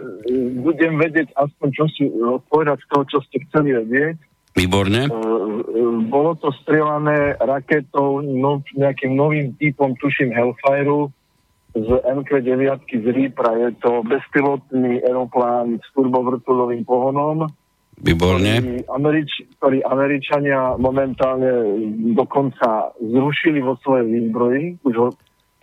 budem 0.64 0.94
vedieť 0.98 1.30
aspoň 1.38 1.68
čo 1.76 1.86
si 1.94 2.04
odpovedať 2.10 2.78
z 2.82 2.88
toho, 2.90 3.04
čo 3.10 3.18
ste 3.30 3.38
chceli 3.50 3.78
vedieť. 3.78 4.18
Výborne. 4.54 5.10
Uh, 5.10 6.06
bolo 6.14 6.38
to 6.38 6.54
strieľané 6.62 7.42
raketou 7.42 8.22
no, 8.22 8.62
nejakým 8.78 9.18
novým 9.18 9.58
typom, 9.58 9.98
tuším 9.98 10.30
Hellfire 10.30 11.10
z 11.74 11.90
MQ-9 11.90 12.86
z 12.86 13.06
Reapera. 13.10 13.58
Je 13.58 13.70
to 13.82 14.06
bezpilotný 14.06 15.02
aeroplán 15.02 15.82
s 15.82 15.88
turbovrtulovým 15.98 16.86
pohonom 16.86 17.50
Výborne. 18.02 18.58
Ktorý, 18.58 18.78
Američ, 18.90 19.32
ktorý 19.58 19.80
Američania 19.86 20.74
momentálne 20.82 21.78
dokonca 22.18 22.90
zrušili 22.98 23.62
vo 23.62 23.78
svojej 23.86 24.10
výzbroji, 24.10 24.82
už 24.82 24.96
ho 24.98 25.08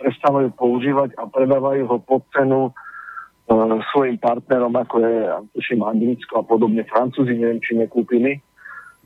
prestávajú 0.01 0.49
používať 0.57 1.13
a 1.21 1.29
predávajú 1.29 1.85
ho 1.85 1.97
pod 2.01 2.25
cenu 2.33 2.73
uh, 2.73 3.79
svojim 3.93 4.17
partnerom, 4.17 4.73
ako 4.73 4.97
je, 5.05 5.15
tuším, 5.53 5.85
Anglicko 5.85 6.41
a 6.41 6.45
podobne, 6.49 6.89
Francúzi, 6.89 7.37
neviem, 7.37 7.61
či 7.61 7.77
nekúpili. 7.77 8.41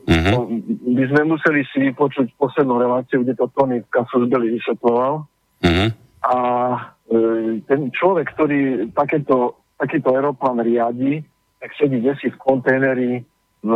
Uh-huh. 0.04 0.60
by 0.84 1.04
sme 1.08 1.32
museli 1.32 1.64
si 1.72 1.80
vypočuť 1.80 2.36
poslednú 2.36 2.76
reláciu, 2.76 3.24
kde 3.24 3.40
to 3.40 3.48
Tony 3.56 3.80
Kasus 3.88 4.28
Belli 4.28 4.52
vysvetloval. 4.52 5.24
Uh-huh. 5.64 5.88
A 6.20 6.36
ten 7.64 7.88
človek, 7.88 8.36
ktorý 8.36 8.92
takéto, 8.92 9.64
takýto 9.80 10.12
aeroplán 10.12 10.60
riadi, 10.60 11.24
tak 11.60 11.72
sedí 11.80 12.04
desi 12.04 12.28
v 12.28 12.40
kontajneri 12.40 13.12
v, 13.64 13.70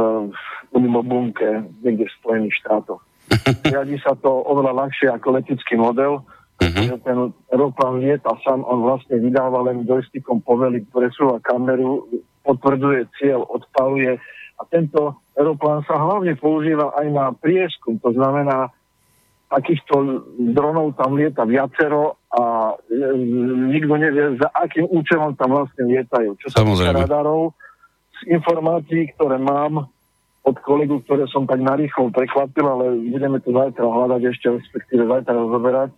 v 0.69 0.97
bunke 1.01 1.65
niekde 1.81 2.05
v 2.05 2.17
Spojených 2.21 2.61
štátoch. 2.61 3.01
Riadi 3.65 3.97
sa 4.05 4.17
to 4.17 4.29
oveľa 4.29 4.85
ľahšie 4.85 5.09
ako 5.13 5.41
letický 5.41 5.77
model, 5.81 6.25
uh-huh. 6.59 6.85
že 6.91 6.97
ten 7.03 7.19
aeroplán 7.55 8.03
lieta 8.03 8.35
sám, 8.43 8.67
on 8.67 8.83
vlastne 8.83 9.19
vydáva 9.19 9.63
len 9.71 9.87
joystickom 9.87 10.43
povely, 10.43 10.83
presúva 10.91 11.39
kameru, 11.43 12.07
potvrdzuje 12.43 13.07
cieľ, 13.19 13.47
odpaluje 13.47 14.19
a 14.59 14.63
tento 14.67 15.23
aeroplán 15.39 15.87
sa 15.87 15.95
hlavne 15.99 16.35
používa 16.35 16.91
aj 16.99 17.07
na 17.15 17.31
prieskum, 17.31 18.03
to 18.03 18.11
znamená, 18.11 18.75
takýchto 19.49 20.29
dronov 20.53 20.93
tam 21.01 21.17
lieta 21.17 21.49
viacero 21.49 22.21
a 22.29 22.77
e, 22.77 23.17
nikto 23.73 23.97
nevie, 23.97 24.37
za 24.37 24.53
akým 24.53 24.85
účelom 24.93 25.41
tam 25.41 25.57
vlastne 25.57 25.89
lietajú. 25.89 26.37
Čo 26.37 26.53
sa 26.53 26.61
týka 26.61 26.93
radarov, 26.93 27.57
z 28.19 28.35
informácií, 28.35 29.15
ktoré 29.17 29.41
mám 29.41 29.89
od 30.45 30.57
kolegu, 30.65 31.01
ktoré 31.05 31.25
som 31.33 31.49
tak 31.49 31.65
narýchlo 31.65 32.13
prekvapil, 32.13 32.67
ale 32.67 32.85
budeme 33.09 33.41
to 33.41 33.53
zajtra 33.53 33.85
hľadať 33.85 34.23
ešte, 34.29 34.47
respektíve 34.53 35.09
zajtra 35.09 35.33
rozoberať, 35.33 35.91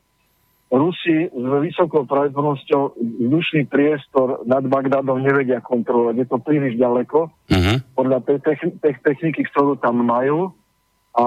Rusi 0.70 1.26
s 1.26 1.46
vysokou 1.66 2.06
pravdepodobnosťou 2.06 2.94
vzdušný 2.94 3.66
priestor 3.66 4.46
nad 4.46 4.62
Bagdadom 4.62 5.18
nevedia 5.18 5.58
kontrolovať. 5.58 6.14
Je 6.22 6.26
to 6.30 6.38
príliš 6.38 6.78
ďaleko. 6.78 7.26
Uh-huh. 7.26 7.76
Podľa 7.98 8.22
tej, 8.22 8.38
techn- 8.38 8.78
techniky, 8.78 9.42
ktorú 9.50 9.82
tam 9.82 9.98
majú. 10.06 10.54
A, 11.18 11.26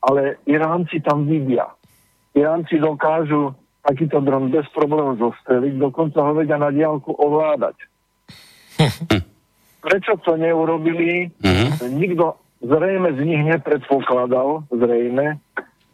ale 0.00 0.40
Iránci 0.48 1.04
tam 1.04 1.28
vidia. 1.28 1.68
Iránci 2.32 2.80
dokážu 2.80 3.52
takýto 3.84 4.24
dron 4.24 4.48
bez 4.48 4.64
problémov 4.72 5.20
zostreliť, 5.20 5.76
dokonca 5.76 6.16
ho 6.24 6.32
vedia 6.32 6.56
na 6.56 6.72
diálku 6.72 7.12
ovládať. 7.20 7.76
Prečo 9.84 10.16
to 10.24 10.40
neurobili? 10.40 11.28
Uh-huh. 11.44 11.68
Nikto 11.84 12.40
zrejme 12.64 13.12
z 13.12 13.20
nich 13.28 13.42
nepredpokladal, 13.44 14.64
zrejme, 14.72 15.36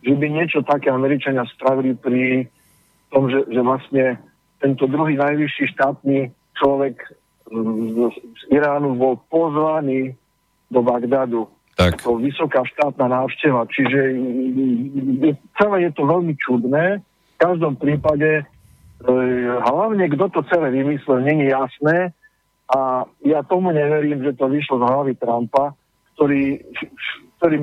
že 0.05 0.13
by 0.13 0.27
niečo 0.29 0.61
také 0.61 0.93
Američania 0.93 1.49
spravili 1.57 1.97
pri 1.97 2.45
tom, 3.09 3.33
že, 3.33 3.49
že 3.49 3.61
vlastne 3.65 4.05
tento 4.61 4.85
druhý 4.85 5.17
najvyšší 5.17 5.73
štátny 5.73 6.29
človek 6.61 7.01
z, 7.49 7.97
z 8.13 8.43
Iránu 8.53 8.97
bol 8.97 9.21
pozvaný 9.29 10.13
do 10.69 10.81
Bagdadu. 10.85 11.49
Tak. 11.75 12.03
To 12.07 12.23
vysoká 12.23 12.63
štátna 12.63 13.11
návšteva. 13.11 13.67
Čiže 13.67 14.01
je, 15.21 15.33
celé 15.59 15.77
je 15.89 15.93
to 15.93 16.07
veľmi 16.07 16.35
čudné. 16.39 17.03
V 17.35 17.37
každom 17.37 17.75
prípade 17.75 18.41
e, 18.41 18.45
hlavne 19.59 20.07
kto 20.07 20.31
to 20.31 20.41
celé 20.47 20.71
vymyslel, 20.71 21.27
není 21.27 21.51
jasné. 21.51 22.15
A 22.71 23.05
ja 23.27 23.43
tomu 23.45 23.75
neverím, 23.75 24.23
že 24.23 24.39
to 24.39 24.49
vyšlo 24.49 24.81
z 24.81 24.85
hlavy 24.87 25.13
Trumpa, 25.19 25.75
ktorý, 26.15 26.63
ktorý 27.37 27.57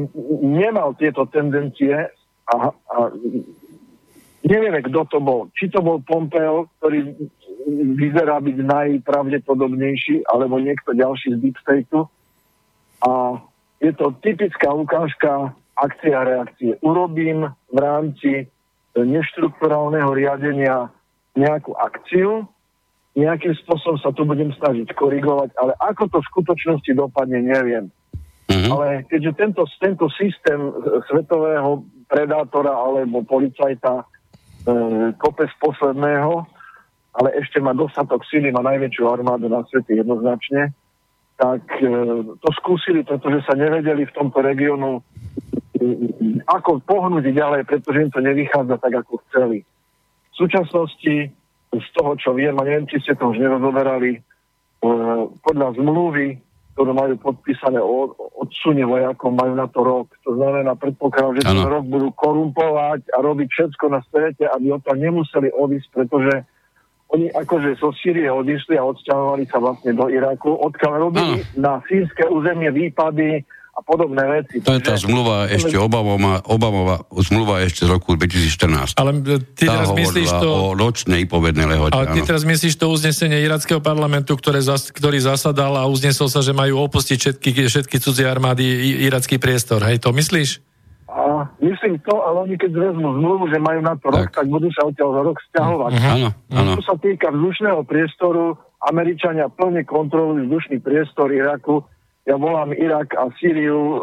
nemal 0.43 0.93
tieto 0.99 1.25
tendencie 1.31 2.11
a, 2.49 2.73
a 2.73 2.95
nevieme, 4.45 4.81
kto 4.85 5.05
to 5.07 5.19
bol. 5.21 5.49
Či 5.53 5.69
to 5.69 5.83
bol 5.83 6.01
Pompeo, 6.01 6.69
ktorý 6.79 7.13
vyzerá 7.97 8.41
byť 8.41 8.57
najpravdepodobnejší, 8.57 10.25
alebo 10.25 10.57
niekto 10.57 10.97
ďalší 10.97 11.37
z 11.37 11.41
Deep 11.41 11.57
Stateu. 11.61 12.09
A 13.01 13.41
je 13.81 13.91
to 13.97 14.13
typická 14.21 14.73
ukážka 14.73 15.53
akcia 15.77 16.13
a 16.13 16.27
reakcie. 16.27 16.77
Urobím 16.85 17.49
v 17.73 17.77
rámci 17.77 18.31
neštrukturálneho 18.93 20.11
riadenia 20.13 20.91
nejakú 21.33 21.73
akciu, 21.79 22.45
nejakým 23.15 23.55
spôsobom 23.63 23.99
sa 23.99 24.11
tu 24.15 24.23
budem 24.23 24.51
snažiť 24.55 24.91
korigovať, 24.95 25.55
ale 25.59 25.75
ako 25.79 26.11
to 26.11 26.17
v 26.19 26.29
skutočnosti 26.31 26.91
dopadne, 26.95 27.43
neviem. 27.43 27.91
Mm-hmm. 28.51 28.71
Ale 28.75 28.87
keďže 29.07 29.31
tento, 29.39 29.63
tento 29.79 30.05
systém 30.11 30.59
svetového 31.07 31.87
predátora 32.11 32.75
alebo 32.75 33.23
policajta 33.23 34.03
e, 34.03 34.05
kope 35.15 35.47
z 35.47 35.55
posledného, 35.63 36.43
ale 37.15 37.29
ešte 37.39 37.63
má 37.63 37.71
dostatok 37.71 38.27
síly, 38.27 38.51
má 38.51 38.59
najväčšiu 38.59 39.07
armádu 39.07 39.47
na 39.47 39.63
svete 39.71 39.95
jednoznačne, 39.95 40.75
tak 41.39 41.63
e, 41.79 41.87
to 42.43 42.49
skúsili, 42.59 43.07
pretože 43.07 43.47
sa 43.47 43.55
nevedeli 43.55 44.03
v 44.03 44.15
tomto 44.19 44.43
regiónu 44.43 44.99
e, 44.99 45.01
ako 46.43 46.83
pohnúť 46.83 47.31
ďalej, 47.31 47.63
pretože 47.71 48.03
im 48.03 48.11
to 48.11 48.19
nevychádza 48.19 48.75
tak, 48.83 48.93
ako 48.99 49.23
chceli. 49.31 49.63
V 50.31 50.35
súčasnosti 50.35 51.15
z 51.71 51.87
toho, 51.95 52.11
čo 52.19 52.35
viem, 52.35 52.53
a 52.59 52.67
neviem, 52.67 52.83
či 52.91 52.99
ste 52.99 53.15
to 53.15 53.31
už 53.31 53.39
nerozoberali, 53.39 54.19
e, 54.19 54.21
podľa 55.39 55.79
zmluvy 55.79 56.50
ktoré 56.71 56.91
majú 56.95 57.15
podpísané 57.19 57.79
o 57.83 58.15
vojakov, 58.87 59.31
majú 59.35 59.53
na 59.55 59.67
to 59.67 59.79
rok. 59.83 60.07
To 60.23 60.35
znamená, 60.35 60.75
predpokladám, 60.75 61.35
že 61.39 61.47
ten 61.47 61.67
rok 61.67 61.85
budú 61.87 62.09
korumpovať 62.15 63.11
a 63.11 63.17
robiť 63.19 63.47
všetko 63.51 63.85
na 63.91 63.99
svete, 64.07 64.47
aby 64.47 64.71
o 64.71 64.79
to 64.79 64.95
nemuseli 64.95 65.51
odísť, 65.51 65.87
pretože 65.91 66.33
oni 67.11 67.27
akože 67.27 67.75
zo 67.75 67.91
Sýrie 67.91 68.31
odišli 68.31 68.79
a 68.79 68.87
odsťahovali 68.87 69.43
sa 69.51 69.59
vlastne 69.59 69.91
do 69.91 70.07
Iraku, 70.07 70.55
odkiaľ 70.55 70.93
robili 71.11 71.43
ano. 71.43 71.59
na 71.59 71.73
sírske 71.83 72.23
územie 72.31 72.71
výpady, 72.71 73.43
a 73.71 73.79
podobné 73.79 74.19
veci. 74.27 74.59
To 74.59 74.75
je 74.75 74.83
tá 74.83 74.99
zmluva 74.99 75.47
ešte 75.47 75.79
Obamová, 75.79 76.43
Obamová 76.43 77.07
zmluva 77.23 77.63
ešte 77.63 77.87
z 77.87 77.89
roku 77.95 78.19
2014. 78.19 78.99
Ale 78.99 79.11
ty 79.55 79.63
tá 79.63 79.79
teraz 79.79 79.89
myslíš 79.95 80.27
to... 80.27 80.49
o 80.51 80.75
nočnej 80.75 81.23
povednej 81.23 81.71
lehote. 81.71 81.95
Ale 81.95 82.11
ty 82.11 82.19
áno. 82.19 82.27
teraz 82.27 82.43
myslíš 82.43 82.75
to 82.75 82.91
uznesenie 82.91 83.39
irackého 83.39 83.79
parlamentu, 83.79 84.35
ktoré 84.35 84.59
zas, 84.59 84.91
ktorý 84.91 85.23
zasadal 85.23 85.79
a 85.79 85.87
uznesol 85.87 86.27
sa, 86.27 86.43
že 86.43 86.51
majú 86.51 86.83
opustiť 86.83 87.17
všetky, 87.17 87.49
všetky 87.71 87.95
cudzie 88.03 88.27
armády 88.27 88.67
iracký 89.07 89.39
priestor. 89.39 89.79
Hej, 89.87 90.03
to 90.03 90.11
myslíš? 90.11 90.59
A 91.11 91.47
myslím 91.59 91.99
to, 92.07 92.15
ale 92.23 92.47
oni 92.47 92.55
keď 92.55 92.71
zvezmú 92.71 93.19
zmluvu, 93.19 93.51
že 93.51 93.59
majú 93.59 93.79
na 93.83 93.95
to 93.99 94.07
tak. 94.11 94.15
rok, 94.15 94.29
tak 94.31 94.45
budú 94.47 94.67
sa 94.71 94.87
odtiaľ 94.87 95.09
za 95.15 95.21
rok 95.27 95.37
stiahovať. 95.51 95.91
Uh-huh. 95.91 96.13
Áno, 96.15 96.29
áno. 96.55 96.71
Čo 96.79 96.83
sa 96.87 96.95
týka 96.99 97.27
vzdušného 97.35 97.81
priestoru, 97.83 98.55
Američania 98.79 99.51
plne 99.51 99.83
kontrolujú 99.83 100.47
vzdušný 100.47 100.79
priestor 100.79 101.31
Iraku, 101.35 101.83
ja 102.31 102.39
volám 102.39 102.71
Irak 102.71 103.11
a 103.19 103.27
Sýriu 103.35 103.75
e, 103.75 103.97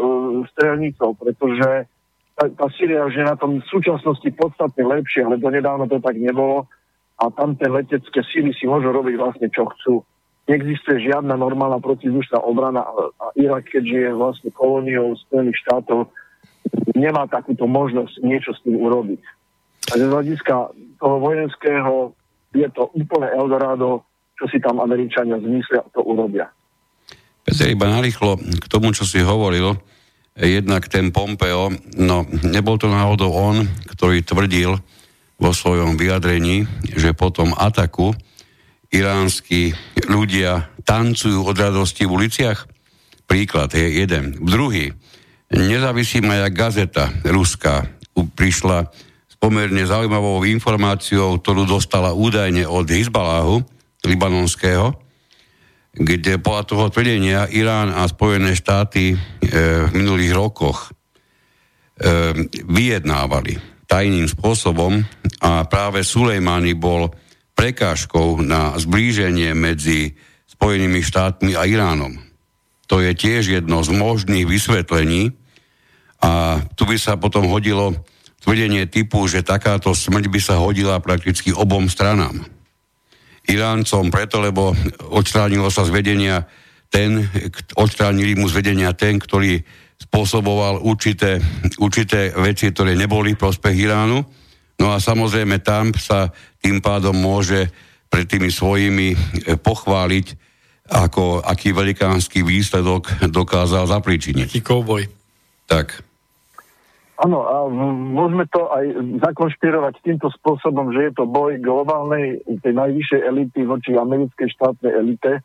strelnicou, 0.52 1.16
pretože 1.16 1.88
tá, 2.36 2.44
tá 2.52 2.66
Sýria 2.76 3.08
už 3.08 3.16
je 3.16 3.24
na 3.24 3.40
tom 3.40 3.64
v 3.64 3.70
súčasnosti 3.72 4.28
podstatne 4.36 4.84
lepšie, 4.84 5.24
ale 5.24 5.40
donedávno 5.40 5.88
to 5.88 5.96
tak 5.96 6.20
nebolo 6.20 6.68
a 7.16 7.24
tam 7.32 7.56
tie 7.56 7.72
letecké 7.72 8.20
síly 8.28 8.52
si 8.52 8.68
môžu 8.68 8.92
robiť 8.92 9.16
vlastne 9.16 9.48
čo 9.48 9.64
chcú. 9.72 10.04
Neexistuje 10.44 11.08
žiadna 11.08 11.40
normálna 11.40 11.80
protizdušná 11.80 12.40
obrana 12.44 12.84
a 13.16 13.32
Irak, 13.36 13.72
keďže 13.72 13.96
je 13.96 14.12
vlastne 14.12 14.50
kolóniou 14.52 15.16
Spojených 15.28 15.60
štátov, 15.64 16.12
nemá 16.96 17.24
takúto 17.32 17.64
možnosť 17.64 18.20
niečo 18.20 18.52
s 18.52 18.60
tým 18.60 18.76
urobiť. 18.76 19.20
Takže 19.88 20.04
z 20.04 20.12
hľadiska 20.12 20.54
toho 21.00 21.16
vojenského 21.20 22.12
je 22.52 22.68
to 22.76 22.92
úplne 22.92 23.28
Eldorado, 23.32 24.04
čo 24.36 24.44
si 24.48 24.60
tam 24.60 24.80
Američania 24.84 25.40
zmyslia, 25.40 25.84
to 25.92 26.00
urobia. 26.04 26.48
Peter, 27.58 27.74
iba 27.74 27.90
narýchlo 27.90 28.38
k 28.38 28.70
tomu, 28.70 28.94
čo 28.94 29.02
si 29.02 29.18
hovoril, 29.18 29.74
jednak 30.38 30.86
ten 30.86 31.10
Pompeo, 31.10 31.74
no 31.98 32.22
nebol 32.46 32.78
to 32.78 32.86
náhodou 32.86 33.34
on, 33.34 33.66
ktorý 33.82 34.22
tvrdil 34.22 34.78
vo 35.42 35.50
svojom 35.50 35.98
vyjadrení, 35.98 36.70
že 36.94 37.18
po 37.18 37.34
tom 37.34 37.50
ataku 37.58 38.14
iránsky 38.94 39.74
ľudia 40.06 40.70
tancujú 40.86 41.50
od 41.50 41.58
radosti 41.58 42.06
v 42.06 42.14
uliciach? 42.22 42.62
Príklad 43.26 43.74
je 43.74 44.06
jeden. 44.06 44.38
Druhý, 44.38 44.94
nezávislá 45.50 46.54
gazeta 46.54 47.10
ruská 47.26 47.90
prišla 48.38 48.86
s 49.26 49.34
pomerne 49.42 49.82
zaujímavou 49.82 50.46
informáciou, 50.46 51.42
ktorú 51.42 51.66
dostala 51.66 52.14
údajne 52.14 52.70
od 52.70 52.86
Hizbaláhu, 52.86 53.66
libanonského, 54.06 55.07
kde 55.94 56.38
podľa 56.38 56.64
toho 56.68 56.84
tvrdenia 56.92 57.48
Irán 57.50 57.90
a 57.90 58.04
Spojené 58.06 58.52
štáty 58.54 59.14
e, 59.14 59.16
v 59.88 59.90
minulých 59.92 60.32
rokoch 60.36 60.88
e, 60.88 60.88
vyjednávali 62.68 63.58
tajným 63.88 64.28
spôsobom 64.28 65.00
a 65.40 65.64
práve 65.64 66.04
Sulejmani 66.04 66.76
bol 66.76 67.08
prekážkou 67.56 68.44
na 68.44 68.76
zblíženie 68.76 69.56
medzi 69.56 70.14
Spojenými 70.46 71.00
štátmi 71.00 71.56
a 71.56 71.64
Iránom. 71.64 72.20
To 72.88 73.00
je 73.00 73.12
tiež 73.12 73.60
jedno 73.60 73.80
z 73.84 73.90
možných 73.92 74.48
vysvetlení 74.48 75.32
a 76.18 76.62
tu 76.74 76.88
by 76.88 76.96
sa 76.98 77.14
potom 77.16 77.46
hodilo 77.46 77.94
tvrdenie 78.42 78.88
typu, 78.88 79.28
že 79.28 79.46
takáto 79.46 79.92
smrť 79.92 80.24
by 80.30 80.40
sa 80.40 80.56
hodila 80.58 80.98
prakticky 81.02 81.52
obom 81.52 81.86
stranám. 81.86 82.57
Iráncom 83.48 84.12
preto, 84.12 84.44
lebo 84.44 84.76
odstránilo 85.08 85.72
sa 85.72 85.88
z 85.88 85.90
vedenia 85.90 86.44
ten, 86.88 87.24
odstránili 87.76 88.36
mu 88.36 88.48
z 88.48 88.60
vedenia 88.60 88.92
ten, 88.92 89.16
ktorý 89.20 89.60
spôsoboval 89.98 90.84
určité, 90.84 91.42
určité 91.82 92.32
veci, 92.36 92.70
ktoré 92.70 92.94
neboli 92.94 93.34
v 93.34 93.42
prospech 93.42 93.76
Iránu. 93.76 94.20
No 94.78 94.94
a 94.94 95.02
samozrejme 95.02 95.58
tam 95.60 95.90
sa 95.96 96.30
tým 96.62 96.78
pádom 96.78 97.16
môže 97.16 97.66
pred 98.08 98.24
tými 98.24 98.48
svojimi 98.48 99.12
e, 99.12 99.16
pochváliť, 99.58 100.26
ako, 100.88 101.44
aký 101.44 101.76
velikánsky 101.76 102.40
výsledok 102.40 103.28
dokázal 103.28 103.84
zapríčiniť. 103.90 104.48
Taký 104.48 104.64
kouboj. 104.64 105.04
Tak. 105.68 106.07
Áno, 107.18 107.42
a 107.42 107.66
môžeme 107.90 108.46
to 108.46 108.70
aj 108.70 108.94
zakonšpirovať 109.26 110.06
týmto 110.06 110.30
spôsobom, 110.38 110.94
že 110.94 111.10
je 111.10 111.12
to 111.18 111.26
boj 111.26 111.58
globálnej, 111.58 112.38
tej 112.62 112.78
najvyššej 112.78 113.20
elity 113.26 113.60
voči 113.66 113.98
americkej 113.98 114.46
štátnej 114.54 114.92
elite. 114.94 115.42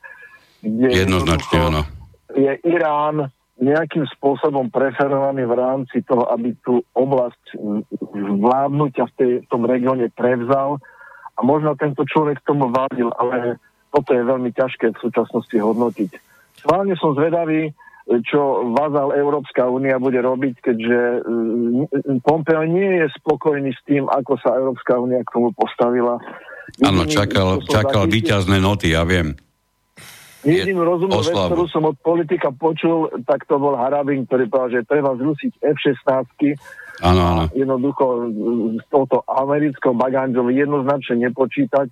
Kde 0.61 0.93
Jednoznačne, 0.93 1.57
áno. 1.74 1.82
Je 2.38 2.53
Irán 2.61 3.34
nejakým 3.57 4.05
spôsobom 4.17 4.69
preferovaný 4.69 5.49
v 5.49 5.57
rámci 5.57 6.05
toho, 6.05 6.30
aby 6.30 6.53
tú 6.61 6.86
oblasť 6.93 7.57
vládnutia 8.38 9.09
v, 9.09 9.13
tej, 9.17 9.32
v 9.41 9.47
tom 9.49 9.65
regióne 9.65 10.13
prevzal 10.13 10.78
a 11.34 11.39
možno 11.41 11.74
tento 11.74 12.05
človek 12.05 12.41
tomu 12.45 12.69
vadil, 12.69 13.09
ale 13.17 13.57
toto 13.93 14.13
je 14.13 14.21
veľmi 14.26 14.49
ťažké 14.53 14.93
v 14.93 15.01
súčasnosti 15.01 15.53
hodnotiť. 15.53 16.11
Schválne 16.65 16.93
som 16.97 17.17
zvedavý, 17.17 17.74
čo 18.04 18.68
vázal 18.76 19.16
Európska 19.16 19.64
únia 19.64 19.95
bude 19.95 20.20
robiť, 20.20 20.56
keďže 20.60 20.99
mm, 21.24 22.20
Pompeo 22.20 22.68
nie 22.68 22.99
je 22.99 23.08
spokojný 23.24 23.72
s 23.72 23.82
tým, 23.88 24.12
ako 24.12 24.36
sa 24.43 24.60
Európska 24.60 24.99
únia 24.99 25.24
k 25.24 25.34
tomu 25.34 25.56
postavila. 25.56 26.20
Áno, 26.84 27.08
čakal, 27.08 27.64
čakal 27.64 28.12
výťazné 28.12 28.60
noty, 28.60 28.91
ja 28.91 29.08
viem. 29.08 29.36
Jedinú 30.43 30.84
rozumnú 30.84 31.24
vec, 31.24 31.32
ktorú 31.32 31.66
som 31.72 31.88
od 31.88 31.95
politika 32.04 32.51
počul, 32.51 33.08
tak 33.24 33.47
to 33.47 33.56
bol 33.56 33.80
Harabin, 33.80 34.28
ktorý 34.28 34.51
povedal, 34.51 34.84
že 34.84 34.89
treba 34.91 35.16
zrusiť 35.16 35.64
F-16. 35.64 36.60
Áno, 36.99 37.22
áno. 37.24 37.43
Jednoducho 37.56 38.28
s 38.84 38.86
touto 38.91 39.24
americkou 39.24 39.95
baganžou 39.95 40.51
jednoznačne 40.51 41.32
nepočítať. 41.32 41.88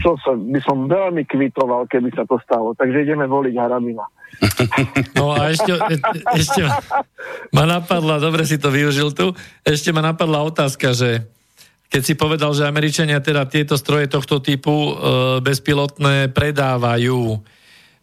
Čo 0.00 0.16
sa, 0.24 0.32
by 0.40 0.60
som 0.64 0.88
veľmi 0.88 1.28
kvitoval, 1.28 1.84
keby 1.84 2.08
sa 2.16 2.24
to 2.24 2.40
stalo. 2.40 2.72
Takže 2.72 3.04
ideme 3.04 3.28
voliť 3.28 3.54
Harabina. 3.60 4.08
No 5.16 5.36
a 5.36 5.52
ešte, 5.52 5.72
e, 5.76 5.96
ešte 6.36 6.64
ma 7.52 7.64
napadla, 7.68 8.22
dobre 8.22 8.48
si 8.48 8.56
to 8.56 8.72
využil 8.72 9.12
tu, 9.12 9.36
ešte 9.62 9.92
ma 9.92 10.00
napadla 10.00 10.40
otázka, 10.46 10.96
že 10.96 11.28
keď 11.90 12.02
si 12.06 12.14
povedal, 12.14 12.54
že 12.54 12.70
Američania 12.70 13.18
teda 13.18 13.44
tieto 13.50 13.74
stroje 13.74 14.06
tohto 14.06 14.38
typu 14.38 14.70
e, 14.70 14.92
bezpilotné 15.42 16.30
predávajú, 16.30 17.42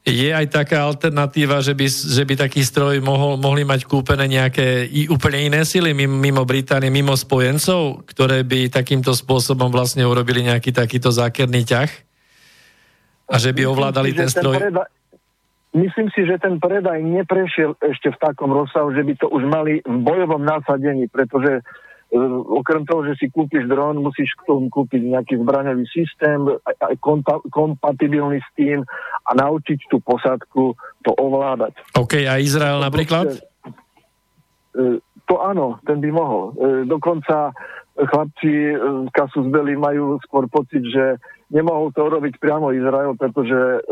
je 0.07 0.31
aj 0.31 0.47
taká 0.47 0.87
alternatíva, 0.87 1.59
že 1.59 1.75
by, 1.75 1.87
že 1.87 2.23
by 2.23 2.33
taký 2.39 2.63
stroj 2.63 3.03
mohol, 3.03 3.35
mohli 3.35 3.67
mať 3.67 3.83
kúpené 3.83 4.23
nejaké 4.39 4.87
i, 4.87 5.11
úplne 5.11 5.51
iné 5.51 5.67
sily 5.67 5.91
mimo, 5.91 6.15
mimo 6.15 6.47
Británie, 6.47 6.87
mimo 6.87 7.11
spojencov, 7.11 8.07
ktoré 8.07 8.47
by 8.47 8.71
takýmto 8.71 9.11
spôsobom 9.11 9.67
vlastne 9.67 10.07
urobili 10.07 10.47
nejaký 10.47 10.71
takýto 10.71 11.11
zákerný 11.11 11.67
ťah? 11.67 11.91
A 13.27 13.35
že 13.35 13.51
by 13.51 13.67
ovládali 13.67 14.15
ten 14.15 14.31
stroj? 14.31 14.55
Ten 14.55 14.71
preda- 14.71 14.87
myslím 15.73 16.07
si, 16.13 16.23
že 16.23 16.39
ten 16.39 16.61
predaj 16.61 17.01
neprešiel 17.01 17.75
ešte 17.81 18.13
v 18.13 18.21
takom 18.21 18.53
rozsahu, 18.53 18.93
že 18.95 19.03
by 19.03 19.13
to 19.19 19.27
už 19.27 19.43
mali 19.47 19.79
v 19.83 19.97
bojovom 20.03 20.43
násadení, 20.45 21.09
pretože 21.11 21.65
Ehm, 22.07 22.39
okrem 22.39 22.87
toho, 22.87 23.03
že 23.03 23.19
si 23.19 23.27
kúpiš 23.27 23.67
dron, 23.67 23.99
musíš 23.99 24.31
k 24.39 24.47
tomu 24.47 24.71
kúpiť 24.71 25.11
nejaký 25.11 25.43
zbraňový 25.43 25.83
systém, 25.91 26.39
aj 26.63 26.95
kompatibilný 27.51 28.39
s 28.39 28.49
tým 28.55 28.79
a 29.27 29.31
naučiť 29.35 29.91
tú 29.91 29.99
posádku 29.99 30.71
to 31.03 31.11
ovládať. 31.19 31.75
OK, 31.99 32.23
a 32.23 32.39
Izrael 32.39 32.79
napríklad? 32.79 33.43
Ehm, 34.71 35.03
to 35.27 35.35
áno, 35.43 35.83
ten 35.83 35.99
by 35.99 36.09
mohol. 36.15 36.55
Ehm, 36.55 36.87
dokonca 36.87 37.51
chlapci 37.99 38.71
z 38.79 39.09
Kasus 39.11 39.51
Belli 39.51 39.75
majú 39.75 40.15
skôr 40.23 40.47
pocit, 40.47 40.87
že 40.87 41.19
nemohol 41.53 41.91
to 41.95 42.03
urobiť 42.07 42.39
priamo 42.39 42.75
Izrael, 42.75 43.15
pretože 43.15 43.83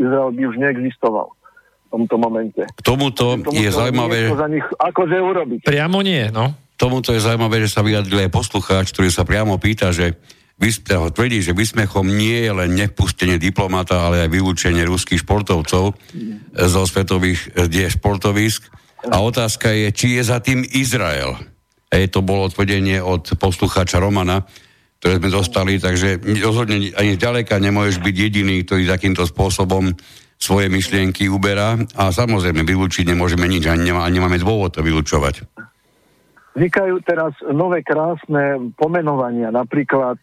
Izrael 0.00 0.30
by 0.32 0.42
už 0.48 0.56
neexistoval 0.60 1.32
v 1.32 1.88
tomto 1.92 2.16
momente. 2.16 2.62
K 2.64 2.80
tomuto, 2.80 3.36
tomuto 3.36 3.52
je 3.52 3.68
zaujímavé... 3.68 4.32
Za 4.32 4.48
nich 4.48 4.64
akože 4.64 5.16
urobiť. 5.20 5.58
Priamo 5.68 6.00
nie, 6.00 6.28
no 6.32 6.56
tomuto 6.82 7.14
je 7.14 7.22
zaujímavé, 7.22 7.62
že 7.62 7.78
sa 7.78 7.86
vyjadril 7.86 8.26
aj 8.26 8.34
poslucháč, 8.34 8.90
ktorý 8.90 9.14
sa 9.14 9.22
priamo 9.22 9.54
pýta, 9.62 9.94
že 9.94 10.18
ho 10.90 11.08
tvrdí, 11.14 11.38
že 11.38 11.54
vysmechom 11.54 12.06
nie 12.06 12.42
je 12.42 12.52
len 12.54 12.74
nepustenie 12.74 13.38
diplomata, 13.38 14.02
ale 14.02 14.26
aj 14.26 14.30
vylúčenie 14.34 14.82
ruských 14.86 15.22
športovcov 15.22 15.94
zo 16.54 16.82
svetových 16.86 17.54
die 17.70 17.86
športovisk. 17.86 18.66
A 19.10 19.22
otázka 19.22 19.70
je, 19.70 19.94
či 19.94 20.18
je 20.18 20.22
za 20.26 20.42
tým 20.42 20.62
Izrael. 20.62 21.38
Ej, 21.90 22.14
to 22.14 22.22
bolo 22.22 22.50
tvrdenie 22.50 22.98
od 23.02 23.34
poslucháča 23.38 24.02
Romana, 24.02 24.46
ktoré 25.02 25.18
sme 25.18 25.34
dostali, 25.34 25.82
takže 25.82 26.22
rozhodne 26.46 26.94
ani 26.94 27.18
ďaleka 27.18 27.58
nemôžeš 27.58 27.98
byť 28.06 28.14
jediný, 28.14 28.62
ktorý 28.62 28.86
takýmto 28.86 29.26
spôsobom 29.26 29.90
svoje 30.38 30.70
myšlienky 30.70 31.26
uberá. 31.26 31.74
A 31.98 32.14
samozrejme 32.14 32.62
vylúčiť 32.62 33.10
nemôžeme 33.10 33.50
nič, 33.50 33.66
ani 33.66 33.90
nemáme 33.90 34.38
dôvod 34.38 34.78
to 34.78 34.86
vylúčovať. 34.86 35.42
Vznikajú 36.54 37.02
teraz 37.02 37.34
nové 37.50 37.82
krásne 37.82 38.70
pomenovania, 38.78 39.50
napríklad 39.50 40.22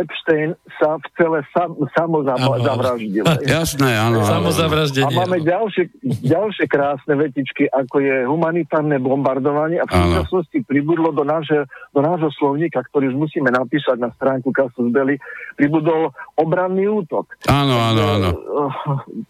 Epstein 0.00 0.56
sa 0.80 0.96
v 0.96 1.06
celé 1.20 1.38
sam, 1.52 1.76
samozavraždil. 1.92 3.24
Jasné, 3.60 3.90
áno. 4.00 4.24
Samozavraždenie. 4.24 5.12
A 5.12 5.20
máme 5.20 5.44
ďalšie, 5.44 5.92
ďalšie 6.24 6.64
krásne 6.64 7.20
vetičky, 7.20 7.68
ako 7.68 8.00
je 8.00 8.24
humanitárne 8.24 8.96
bombardovanie 8.96 9.78
a 9.78 9.84
v 9.84 9.92
súčasnosti 9.92 10.58
pribudlo 10.64 11.12
do, 11.12 11.22
nášho, 11.28 11.68
do 11.92 12.00
nášho 12.00 12.32
slovníka, 12.40 12.80
ktorý 12.88 13.12
už 13.12 13.16
musíme 13.20 13.52
napísať 13.52 14.00
na 14.00 14.08
stránku 14.16 14.48
Kasus 14.56 14.88
Belli, 14.88 15.20
pribudol 15.60 16.16
obranný 16.40 16.88
útok. 16.88 17.36
Áno, 17.44 17.76
áno, 17.76 18.02
áno. 18.16 18.30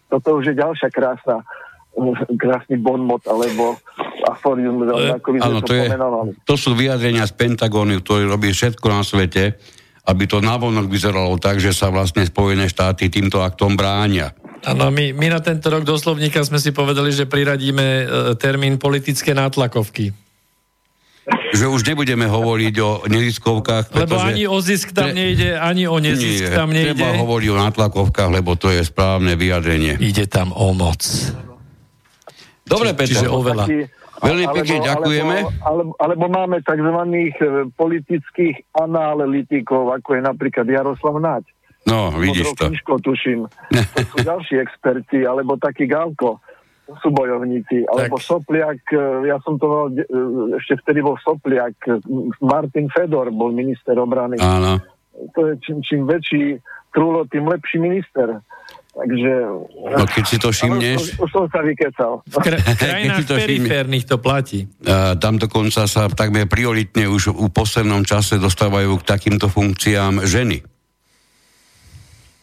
Toto 0.07 0.39
už 0.39 0.51
je 0.51 0.55
ďalšia 0.55 0.87
krásna 0.87 1.43
krásny 2.39 2.79
bonmot 2.79 3.19
alebo 3.27 3.75
ako 4.23 4.55
by 4.55 5.39
sme 5.43 5.59
to, 5.59 5.67
to, 5.67 5.73
je, 5.75 5.85
to 6.47 6.55
sú 6.55 6.71
vyjadrenia 6.71 7.27
z 7.27 7.35
Pentagónu, 7.35 7.99
ktorý 7.99 8.31
robí 8.31 8.55
všetko 8.55 8.85
na 8.87 9.03
svete, 9.03 9.59
aby 10.07 10.23
to 10.25 10.41
navonok 10.41 10.89
vyzeralo 10.89 11.37
tak, 11.37 11.61
že 11.61 11.75
sa 11.75 11.93
vlastne 11.93 12.25
Spojené 12.25 12.65
štáty 12.65 13.11
týmto 13.11 13.45
aktom 13.45 13.77
bránia. 13.77 14.33
Áno, 14.61 14.93
my, 14.93 15.13
my 15.17 15.27
na 15.33 15.41
tento 15.41 15.73
rok 15.73 15.81
do 15.81 15.97
slovníka 15.97 16.45
sme 16.45 16.61
si 16.61 16.69
povedali, 16.69 17.09
že 17.09 17.25
priradíme 17.25 17.85
e, 17.85 18.05
termín 18.37 18.77
politické 18.77 19.33
nátlakovky. 19.33 20.13
Že 21.53 21.65
už 21.69 21.81
nebudeme 21.85 22.29
hovoriť 22.29 22.75
o 22.81 22.89
neziskovkách. 23.09 23.93
Lebo 23.93 24.21
ani 24.21 24.45
o 24.45 24.57
zisk 24.61 24.93
tam 24.93 25.13
nejde, 25.13 25.57
ani 25.57 25.89
o 25.89 25.97
nezisk 25.97 26.49
nie, 26.49 26.53
tam 26.53 26.69
nejde. 26.73 26.97
Treba 26.97 27.17
hovoriť 27.21 27.47
o 27.49 27.57
nátlakovkách, 27.57 28.29
lebo 28.29 28.53
to 28.57 28.69
je 28.69 28.81
správne 28.85 29.33
vyjadrenie. 29.37 29.97
Ide 30.01 30.25
tam 30.29 30.53
o 30.53 30.73
moc. 30.73 31.01
Dobre, 32.65 32.93
Peter. 32.93 33.17
Čiže 33.17 33.27
oveľa. 33.29 33.65
Taký, 33.65 34.00
Veľmi 34.21 34.45
pekne 34.53 34.77
ďakujeme. 34.85 35.35
Alebo, 35.41 35.51
alebo, 35.65 35.91
alebo 35.97 36.25
máme 36.29 36.61
tzv. 36.61 36.89
E, 36.93 37.31
politických 37.73 38.55
analytikov, 38.77 39.89
ako 39.97 40.09
je 40.17 40.21
napríklad 40.21 40.65
Jaroslav 40.69 41.17
Naď. 41.17 41.45
No, 41.89 42.13
vidíš 42.13 42.53
to. 42.53 42.69
Knižko, 42.69 43.01
tuším. 43.01 43.49
To 43.73 44.01
sú 44.13 44.17
ďalší 44.29 44.61
experti, 44.61 45.25
alebo 45.25 45.57
taký 45.57 45.89
Galko 45.89 46.37
sú 46.99 47.07
bojovníci, 47.15 47.87
alebo 47.87 48.19
tak. 48.19 48.27
Sopliak, 48.27 48.81
e, 48.91 49.31
ja 49.31 49.39
som 49.41 49.55
to 49.55 49.65
mal, 49.65 49.87
e, 49.89 50.03
ešte 50.59 50.77
vtedy 50.85 50.99
bol 51.01 51.15
Sopliak, 51.23 51.79
Martin 52.43 52.91
Fedor 52.91 53.31
bol 53.31 53.55
minister 53.55 53.95
obrany. 53.95 54.37
Áno. 54.43 54.77
To 55.33 55.39
je 55.49 55.53
čím, 55.63 55.79
čím 55.81 56.01
väčší 56.05 56.59
trúlo, 56.91 57.23
tým 57.31 57.47
lepší 57.47 57.79
minister. 57.79 58.43
Takže... 58.91 59.33
No 59.95 60.03
keď 60.03 60.23
si 60.27 60.37
to 60.37 60.51
všimneš... 60.51 61.15
Už, 61.15 61.23
už 61.23 61.29
som 61.31 61.45
sa 61.47 61.63
vykecal. 61.63 62.19
V 62.27 62.37
kra- 62.43 62.59
krajinách 62.83 63.23
to 63.23 63.35
periférnych 63.39 64.03
to 64.03 64.19
platí. 64.19 64.67
A, 64.83 65.15
tam 65.15 65.39
dokonca 65.39 65.87
sa 65.87 66.11
takmer 66.11 66.45
prioritne 66.51 67.07
už 67.07 67.31
v 67.31 67.47
poslednom 67.55 68.03
čase 68.03 68.35
dostávajú 68.35 68.99
k 68.99 69.07
takýmto 69.07 69.47
funkciám 69.47 70.27
ženy. 70.27 70.59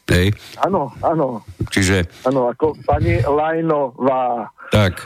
Hej. 0.09 0.33
Áno, 0.65 0.89
áno. 1.05 1.45
Čiže... 1.69 2.09
Áno, 2.25 2.49
ako 2.49 2.81
pani 2.81 3.21
Lajnová. 3.21 4.49
Tak. 4.73 5.05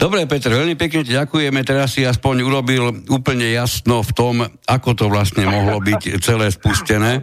Dobre, 0.00 0.24
Peter, 0.24 0.48
veľmi 0.48 0.80
pekne 0.80 1.04
ti 1.04 1.12
ďakujeme. 1.12 1.60
Teraz 1.60 1.92
si 1.92 2.08
aspoň 2.08 2.40
urobil 2.40 3.04
úplne 3.12 3.52
jasno 3.52 4.00
v 4.00 4.12
tom, 4.16 4.34
ako 4.64 4.90
to 4.96 5.04
vlastne 5.12 5.44
mohlo 5.44 5.76
byť 5.84 6.16
celé 6.24 6.48
spustené 6.48 7.20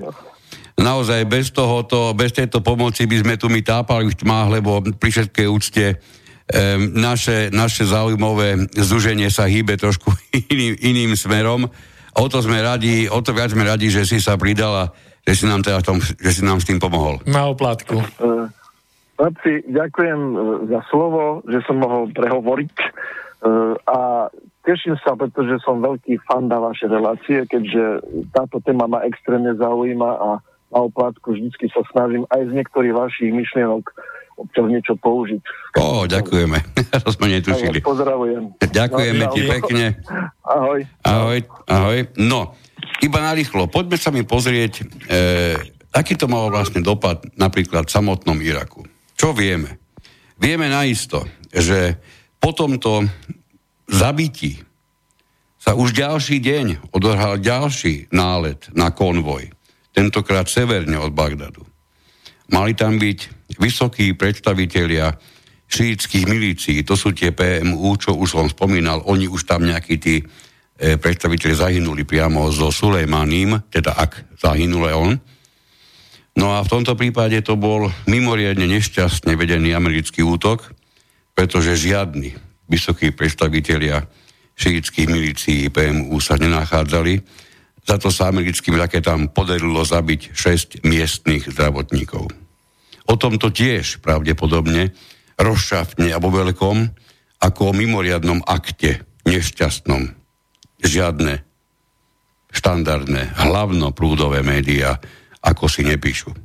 naozaj 0.78 1.25
bez 1.25 1.49
tohoto, 1.49 2.13
bez 2.13 2.32
tejto 2.32 2.61
pomoci 2.61 3.09
by 3.09 3.17
sme 3.25 3.34
tu 3.36 3.49
my 3.49 3.61
tápali 3.65 4.13
v 4.13 4.19
tmách, 4.21 4.47
lebo 4.61 4.80
pri 4.82 5.09
všetkej 5.09 5.47
úcte 5.49 5.86
naše, 6.95 7.51
naše 7.51 7.84
zaujímavé 7.84 8.71
združenie 8.71 9.28
sa 9.28 9.51
hýbe 9.51 9.75
trošku 9.75 10.15
iným, 10.53 10.80
iným 10.80 11.11
smerom. 11.19 11.67
O 12.17 12.25
to 12.32 12.41
sme 12.41 12.63
radi, 12.63 13.05
o 13.11 13.19
to 13.21 13.36
viac 13.36 13.51
sme 13.53 13.67
radi, 13.67 13.91
že 13.91 14.07
si 14.07 14.17
sa 14.17 14.39
pridala, 14.39 14.89
že 15.28 15.34
si 15.38 15.43
nám, 15.45 15.61
teda 15.61 15.84
tom, 15.84 16.01
že 16.01 16.32
si 16.34 16.41
nám 16.41 16.63
s 16.63 16.65
tým 16.65 16.82
pomohol. 16.82 17.21
Na 17.30 17.51
oplatku. 17.51 17.99
Uh, 18.17 18.49
ďakujem 19.69 20.19
e, 20.34 20.38
za 20.65 20.82
slovo, 20.89 21.45
že 21.45 21.61
som 21.69 21.78
mohol 21.78 22.09
prehovoriť. 22.09 22.73
Uh, 23.38 23.78
a 23.86 23.99
teším 24.65 24.97
sa, 25.05 25.13
pretože 25.13 25.61
som 25.61 25.78
veľký 25.78 26.17
fan 26.25 26.49
na 26.49 26.57
vaše 26.57 26.89
relácie, 26.89 27.45
keďže 27.45 28.01
táto 28.34 28.57
téma 28.65 28.89
ma 28.89 29.05
extrémne 29.05 29.53
zaujíma 29.53 30.09
a 30.17 30.30
na 30.72 30.80
oplátku 30.84 31.34
vždycky 31.34 31.72
sa 31.72 31.82
snažím 31.91 32.28
aj 32.32 32.41
z 32.47 32.51
niektorých 32.55 32.93
vašich 32.95 33.32
myšlienok 33.32 33.84
občas 34.38 34.70
niečo 34.70 34.93
použiť. 35.01 35.41
Ó, 35.82 36.05
ďakujeme. 36.05 36.57
to 37.03 37.09
sme 37.09 37.34
netušili. 37.34 37.82
Pozdravujem. 37.82 38.53
Ďakujeme 38.61 39.24
no, 39.26 39.34
ti 39.34 39.41
no, 39.43 39.49
pekne. 39.49 39.86
Ahoj. 40.45 40.80
Ahoj, 41.01 41.39
ahoj. 41.65 41.99
No, 42.22 42.53
iba 43.01 43.20
narýchlo, 43.20 43.65
poďme 43.65 43.97
sa 43.97 44.13
mi 44.13 44.22
pozrieť, 44.22 44.86
e, 45.09 45.24
aký 45.89 46.13
to 46.13 46.30
malo 46.30 46.53
vlastne 46.53 46.86
dopad 46.86 47.26
napríklad 47.34 47.89
v 47.89 47.93
samotnom 47.97 48.38
Iraku. 48.38 48.86
Čo 49.18 49.34
vieme? 49.34 49.82
Vieme 50.38 50.70
naisto, 50.70 51.26
že 51.49 51.97
po 52.38 52.53
tomto 52.53 53.09
zabití 53.89 54.61
sa 55.57 55.74
už 55.74 55.97
ďalší 55.97 56.38
deň 56.38 56.93
odohral 56.93 57.41
ďalší 57.41 58.13
nálet 58.13 58.70
na 58.78 58.93
konvoj, 58.93 59.49
tentokrát 59.98 60.45
severne 60.45 61.02
od 61.02 61.10
Bagdadu. 61.10 61.66
Mali 62.54 62.78
tam 62.78 63.02
byť 63.02 63.50
vysokí 63.58 64.14
predstavitelia 64.14 65.10
šítských 65.66 66.30
milícií, 66.30 66.86
to 66.86 66.93
sú 66.93 67.18
tie 67.18 67.34
PMU, 67.34 67.98
čo 67.98 68.14
už 68.14 68.30
som 68.38 68.45
spomínal, 68.45 69.02
oni 69.10 69.26
už 69.26 69.50
tam 69.50 69.66
nejakí 69.66 69.98
tí 69.98 70.22
e, 70.22 70.95
predstaviteľi 70.95 71.54
zahynuli 71.58 72.06
priamo 72.06 72.48
so 72.54 72.70
Sulejmaním, 72.72 73.68
teda 73.68 73.98
ak 73.98 74.38
zahynul 74.39 74.88
on. 74.93 75.12
No 76.38 76.54
a 76.54 76.62
v 76.62 76.72
tomto 76.72 76.93
prípade 76.93 77.41
to 77.41 77.58
bol 77.58 77.89
mimoriadne 78.06 78.70
nešťastne 78.70 79.34
vedený 79.34 79.74
americký 79.74 80.22
útok, 80.22 80.72
pretože 81.34 81.76
žiadni 81.76 82.38
vysokí 82.70 83.12
predstavitelia 83.12 84.06
šítských 84.56 85.08
milícií 85.10 85.68
PMU 85.68 86.16
sa 86.22 86.39
nenachádzali. 86.39 87.20
Za 87.88 87.95
to 87.95 88.11
sa 88.11 88.27
americkým 88.27 88.75
raketám 88.75 89.31
podarilo 89.31 89.79
zabiť 89.79 90.35
6 90.35 90.83
miestnych 90.83 91.47
zdravotníkov. 91.47 92.27
O 93.07 93.15
tomto 93.15 93.47
tiež 93.47 94.03
pravdepodobne 94.03 94.91
rozšafne 95.39 96.11
a 96.11 96.19
vo 96.19 96.27
veľkom 96.27 96.91
ako 97.39 97.71
o 97.71 97.73
mimoriadnom 97.73 98.43
akte 98.43 99.07
nešťastnom. 99.23 100.11
Žiadne 100.83 101.47
štandardné, 102.51 103.39
hlavnoprúdové 103.39 104.43
médiá 104.43 104.99
ako 105.39 105.71
si 105.71 105.88
nepíšu. 105.88 106.35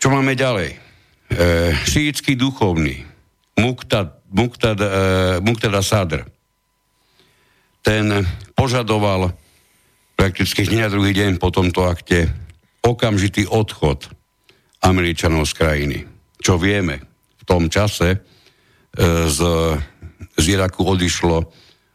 Čo 0.00 0.08
máme 0.12 0.36
ďalej? 0.36 0.76
E, 0.76 0.78
šítsky 1.88 2.36
duchovný 2.36 3.04
Muktad, 3.56 4.20
Muktad, 4.28 4.76
e, 4.80 4.88
Muktada 5.40 5.80
Sadr 5.80 6.28
ten 7.80 8.12
požadoval 8.60 9.32
prakticky 10.20 10.68
hneď 10.68 10.92
druhý 10.92 11.16
deň 11.16 11.40
po 11.40 11.48
tomto 11.48 11.88
akte 11.88 12.28
okamžitý 12.84 13.48
odchod 13.48 14.12
Američanov 14.84 15.48
z 15.48 15.56
krajiny. 15.56 15.98
Čo 16.44 16.60
vieme, 16.60 17.00
v 17.40 17.44
tom 17.48 17.72
čase 17.72 18.08
e, 18.12 18.18
z, 19.32 19.40
z 20.36 20.44
Iraku 20.44 20.84
odišlo 20.84 21.48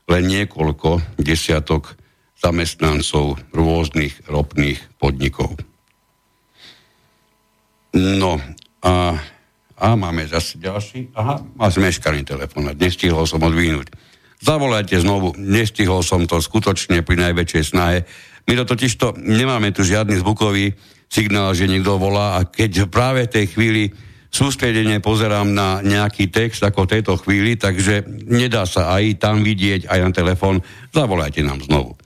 len 0.10 0.24
niekoľko 0.26 1.22
desiatok 1.22 2.02
zamestnancov 2.42 3.38
rôznych 3.54 4.26
ropných 4.26 4.98
podnikov. 4.98 5.54
No 7.94 8.42
a, 8.82 9.22
a 9.78 9.88
máme 9.94 10.26
zase 10.26 10.58
ďalší. 10.58 11.14
Aha, 11.14 11.46
má 11.46 11.70
zmeškaný 11.70 12.26
telefón 12.26 12.74
nestihol 12.74 13.30
som 13.30 13.46
odvinúť. 13.46 14.15
Zavolajte 14.46 15.02
znovu, 15.02 15.34
nestihol 15.42 16.06
som 16.06 16.30
to 16.30 16.38
skutočne 16.38 17.02
pri 17.02 17.18
najväčšej 17.18 17.64
snahe 17.66 18.06
my 18.46 18.54
to 18.62 18.64
totiž 18.66 18.94
to 19.02 19.08
nemáme 19.18 19.74
tu 19.74 19.82
žiadny 19.82 20.22
zvukový 20.22 20.78
signál, 21.10 21.54
že 21.58 21.66
niekto 21.66 21.98
volá 21.98 22.38
a 22.38 22.46
keď 22.46 22.86
práve 22.90 23.26
v 23.26 23.34
tej 23.34 23.46
chvíli 23.50 23.84
sústredene 24.30 25.02
pozerám 25.02 25.50
na 25.50 25.82
nejaký 25.82 26.30
text 26.30 26.62
ako 26.62 26.86
v 26.86 26.92
tejto 26.98 27.14
chvíli, 27.18 27.58
takže 27.58 28.06
nedá 28.30 28.70
sa 28.70 28.94
aj 28.94 29.18
tam 29.18 29.42
vidieť, 29.42 29.90
aj 29.90 30.00
na 30.02 30.12
telefón. 30.14 30.62
Zavolajte 30.94 31.42
nám 31.42 31.66
znovu. 31.66 31.98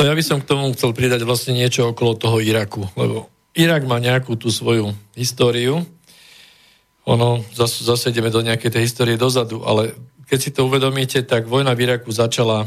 No 0.00 0.02
ja 0.02 0.16
by 0.16 0.24
som 0.24 0.42
k 0.42 0.48
tomu 0.50 0.74
chcel 0.74 0.96
pridať 0.96 1.22
vlastne 1.22 1.54
niečo 1.54 1.94
okolo 1.94 2.18
toho 2.18 2.42
Iraku, 2.42 2.88
lebo 2.98 3.30
Irak 3.54 3.86
má 3.86 4.02
nejakú 4.02 4.34
tú 4.34 4.50
svoju 4.50 4.96
históriu. 5.14 5.84
Ono, 7.06 7.44
zase, 7.54 7.84
zase 7.84 8.10
ideme 8.10 8.32
do 8.32 8.40
nejakej 8.40 8.72
tej 8.72 8.82
histórie 8.88 9.20
dozadu, 9.20 9.62
ale 9.62 9.94
keď 10.32 10.40
si 10.40 10.48
to 10.56 10.64
uvedomíte, 10.64 11.28
tak 11.28 11.44
vojna 11.44 11.76
v 11.76 11.84
Iraku 11.84 12.08
začala 12.08 12.64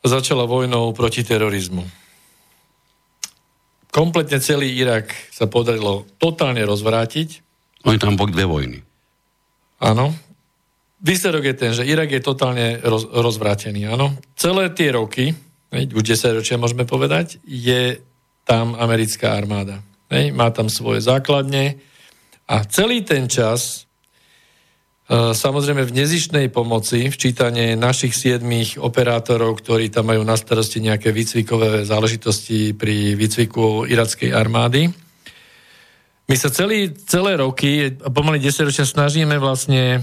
začala 0.00 0.48
vojnou 0.48 0.96
proti 0.96 1.20
terorizmu. 1.22 1.84
Kompletne 3.92 4.40
celý 4.40 4.72
Irak 4.80 5.12
sa 5.28 5.44
podarilo 5.44 6.08
totálne 6.16 6.64
rozvrátiť. 6.64 7.28
Oni 7.84 8.00
tam 8.00 8.16
boli 8.16 8.32
dve 8.32 8.48
vojny. 8.48 8.78
Áno. 9.84 10.16
Výsledok 11.04 11.52
je 11.52 11.54
ten, 11.54 11.70
že 11.76 11.84
Irak 11.84 12.08
je 12.08 12.24
totálne 12.24 12.80
roz, 12.80 13.04
rozvrátený. 13.12 13.92
Áno. 13.92 14.16
Celé 14.32 14.72
tie 14.72 14.88
roky, 14.96 15.36
už 15.68 16.02
10 16.02 16.40
ročia 16.40 16.56
môžeme 16.56 16.88
povedať, 16.88 17.36
je 17.44 18.00
tam 18.48 18.72
americká 18.80 19.36
armáda. 19.36 19.84
Má 20.32 20.48
tam 20.48 20.72
svoje 20.72 21.04
základne 21.04 21.76
a 22.48 22.64
celý 22.64 23.04
ten 23.04 23.28
čas 23.28 23.84
samozrejme 25.12 25.84
v 25.84 25.92
nezišnej 25.92 26.48
pomoci, 26.48 27.12
včítanie 27.12 27.76
našich 27.76 28.16
siedmých 28.16 28.80
operátorov, 28.80 29.60
ktorí 29.60 29.92
tam 29.92 30.08
majú 30.08 30.24
na 30.24 30.40
starosti 30.40 30.80
nejaké 30.80 31.12
výcvikové 31.12 31.84
záležitosti 31.84 32.72
pri 32.72 33.12
výcviku 33.12 33.84
irackej 33.84 34.32
armády. 34.32 34.88
My 36.32 36.36
sa 36.40 36.48
celý, 36.48 36.96
celé 37.04 37.36
roky, 37.36 37.92
pomaly 37.92 38.40
10 38.40 38.72
ročia 38.72 38.88
snažíme 38.88 39.36
vlastne 39.36 40.00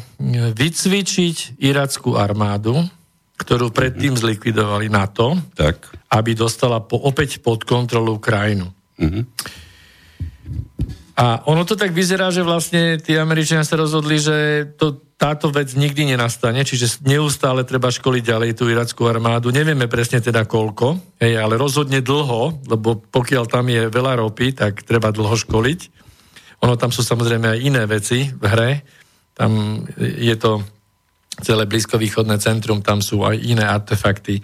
vycvičiť 0.53 1.57
irackú 1.57 2.13
armádu, 2.13 2.77
ktorú 3.39 3.73
predtým 3.73 4.13
zlikvidovali 4.13 4.93
NATO, 4.93 5.39
tak. 5.57 5.89
aby 6.13 6.37
dostala 6.37 6.85
po, 6.85 7.01
opäť 7.01 7.41
pod 7.41 7.65
kontrolu 7.65 8.21
krajinu. 8.21 8.69
Mm-hmm. 8.99 9.23
A 11.19 11.43
ono 11.51 11.67
to 11.67 11.75
tak 11.75 11.91
vyzerá, 11.91 12.31
že 12.31 12.47
vlastne 12.47 12.95
tí 12.95 13.19
Američania 13.19 13.67
sa 13.67 13.75
rozhodli, 13.75 14.23
že 14.23 14.63
to, 14.79 15.03
táto 15.19 15.51
vec 15.51 15.75
nikdy 15.75 16.15
nenastane, 16.15 16.63
čiže 16.63 17.03
neustále 17.03 17.67
treba 17.67 17.91
školiť 17.91 18.23
ďalej 18.23 18.51
tú 18.55 18.71
irackú 18.71 19.03
armádu. 19.03 19.51
Nevieme 19.51 19.91
presne 19.91 20.23
teda 20.23 20.47
koľko, 20.47 21.19
hej, 21.19 21.35
ale 21.35 21.59
rozhodne 21.59 21.99
dlho, 21.99 22.63
lebo 22.71 23.03
pokiaľ 23.03 23.43
tam 23.51 23.67
je 23.67 23.91
veľa 23.91 24.23
ropy, 24.23 24.55
tak 24.55 24.87
treba 24.87 25.11
dlho 25.11 25.35
školiť. 25.35 25.79
Ono 26.63 26.79
tam 26.79 26.95
sú 26.95 27.03
samozrejme 27.03 27.51
aj 27.51 27.59
iné 27.67 27.83
veci 27.83 28.31
v 28.31 28.43
hre. 28.47 28.71
Tam 29.35 29.83
je 29.99 30.35
to 30.39 30.63
celé 31.43 31.67
blízkovýchodné 31.67 32.39
centrum, 32.39 32.79
tam 32.79 33.03
sú 33.03 33.27
aj 33.27 33.35
iné 33.43 33.67
artefakty 33.67 34.39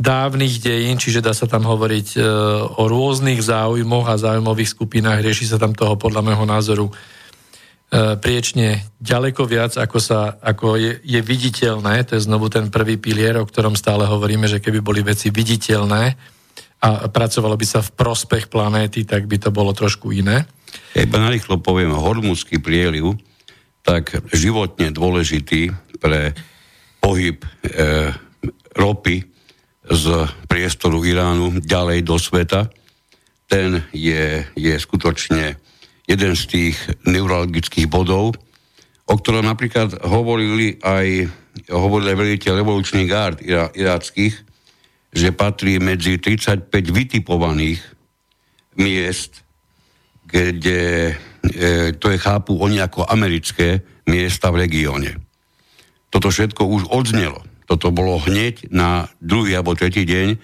dávnych 0.00 0.58
dejín, 0.58 0.98
čiže 0.98 1.22
dá 1.22 1.32
sa 1.36 1.46
tam 1.46 1.68
hovoriť 1.68 2.08
e, 2.16 2.20
o 2.74 2.82
rôznych 2.90 3.38
záujmoch 3.38 4.08
a 4.08 4.20
záujmových 4.20 4.72
skupinách. 4.74 5.22
Rieši 5.22 5.54
sa 5.54 5.60
tam 5.60 5.76
toho 5.76 5.94
podľa 5.94 6.26
môjho 6.26 6.46
názoru 6.48 6.86
e, 6.88 6.92
priečne 8.18 8.82
ďaleko 8.98 9.46
viac, 9.46 9.78
ako, 9.78 9.98
sa, 10.02 10.40
ako 10.42 10.80
je, 10.80 10.92
je 11.06 11.20
viditeľné. 11.22 12.02
To 12.08 12.18
je 12.18 12.26
znovu 12.26 12.50
ten 12.50 12.66
prvý 12.72 12.98
pilier, 12.98 13.38
o 13.38 13.46
ktorom 13.46 13.78
stále 13.78 14.08
hovoríme, 14.08 14.50
že 14.50 14.58
keby 14.58 14.82
boli 14.82 15.00
veci 15.06 15.30
viditeľné 15.30 16.02
a 16.82 17.06
pracovalo 17.06 17.54
by 17.54 17.66
sa 17.66 17.78
v 17.78 17.94
prospech 17.94 18.50
planéty, 18.50 19.06
tak 19.06 19.30
by 19.30 19.38
to 19.38 19.54
bolo 19.54 19.70
trošku 19.70 20.10
iné. 20.10 20.50
Iba 20.98 21.22
narýchlo 21.22 21.62
poviem, 21.62 21.94
hormúzsky 21.94 22.58
prieliv, 22.58 23.14
tak 23.86 24.18
životne 24.34 24.90
dôležitý 24.90 25.70
pre 26.02 26.34
pohyb 26.98 27.38
e, 27.38 27.48
ropy 28.74 29.31
z 29.92 30.26
priestoru 30.48 31.04
Iránu 31.04 31.60
ďalej 31.60 32.00
do 32.02 32.16
sveta, 32.16 32.72
ten 33.44 33.84
je, 33.92 34.40
je 34.56 34.74
skutočne 34.80 35.60
jeden 36.08 36.32
z 36.32 36.42
tých 36.48 36.76
neurologických 37.04 37.84
bodov, 37.86 38.32
o 39.04 39.14
ktorom 39.14 39.44
napríklad 39.44 40.00
hovorili 40.08 40.80
aj 40.80 41.28
hovorili 41.68 42.16
veliteľ 42.16 42.64
revolučných 42.64 43.08
gard 43.08 43.38
iráckých, 43.76 44.34
že 45.12 45.36
patrí 45.36 45.76
medzi 45.76 46.16
35 46.16 46.72
vytipovaných 46.72 47.80
miest, 48.80 49.44
kde 50.24 51.12
e, 51.12 51.92
to 51.92 52.08
je 52.08 52.16
chápu 52.16 52.56
oni 52.56 52.80
ako 52.80 53.04
americké 53.04 53.84
miesta 54.08 54.48
v 54.48 54.64
regióne. 54.64 55.20
Toto 56.08 56.32
všetko 56.32 56.64
už 56.64 56.82
odznelo. 56.88 57.44
Toto 57.72 57.88
bolo 57.88 58.20
hneď 58.20 58.68
na 58.68 59.08
druhý 59.16 59.56
alebo 59.56 59.72
tretí 59.72 60.04
deň, 60.04 60.28
e, 60.28 60.38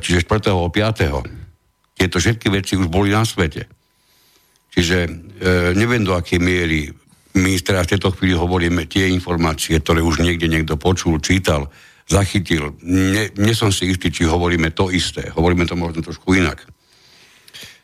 čiže 0.00 0.24
4. 0.24 0.48
alebo 0.48 0.72
5. 0.72 2.00
Tieto 2.00 2.16
všetky 2.16 2.48
veci 2.48 2.80
už 2.80 2.88
boli 2.88 3.12
na 3.12 3.28
svete. 3.28 3.68
Čiže 4.72 4.96
e, 5.04 5.10
neviem 5.76 6.00
do 6.00 6.16
akej 6.16 6.40
miery 6.40 6.88
my 7.36 7.52
teraz 7.60 7.88
v 7.88 7.96
tejto 7.96 8.12
chvíli 8.16 8.36
hovoríme 8.36 8.84
tie 8.88 9.08
informácie, 9.08 9.80
ktoré 9.80 10.04
už 10.04 10.20
niekde 10.20 10.52
niekto 10.52 10.76
počul, 10.76 11.16
čítal, 11.20 11.72
zachytil. 12.04 12.76
Nie, 12.84 13.32
nie 13.40 13.56
som 13.56 13.72
si 13.72 13.88
istý, 13.88 14.12
či 14.12 14.28
hovoríme 14.28 14.72
to 14.72 14.92
isté. 14.92 15.32
Hovoríme 15.32 15.64
to 15.64 15.76
možno 15.76 16.04
trošku 16.04 16.36
inak. 16.36 16.64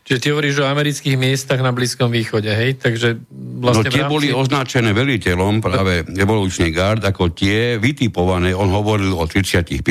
Čiže 0.05 0.21
ty 0.21 0.27
hovoríš 0.33 0.61
o 0.61 0.69
amerických 0.69 1.21
miestach 1.21 1.61
na 1.61 1.69
Blízkom 1.69 2.09
východe, 2.09 2.49
hej? 2.49 2.81
Takže 2.81 3.21
vlastne 3.59 3.91
no 3.91 3.93
tie 3.93 4.03
rámci... 4.07 4.13
boli 4.15 4.27
označené 4.31 4.89
veliteľom, 4.95 5.59
práve 5.59 6.07
evolučný 6.07 6.71
gard, 6.71 7.03
ako 7.03 7.35
tie 7.35 7.75
vytipované. 7.77 8.55
On 8.55 8.71
hovoril 8.71 9.11
o 9.13 9.23
35, 9.27 9.83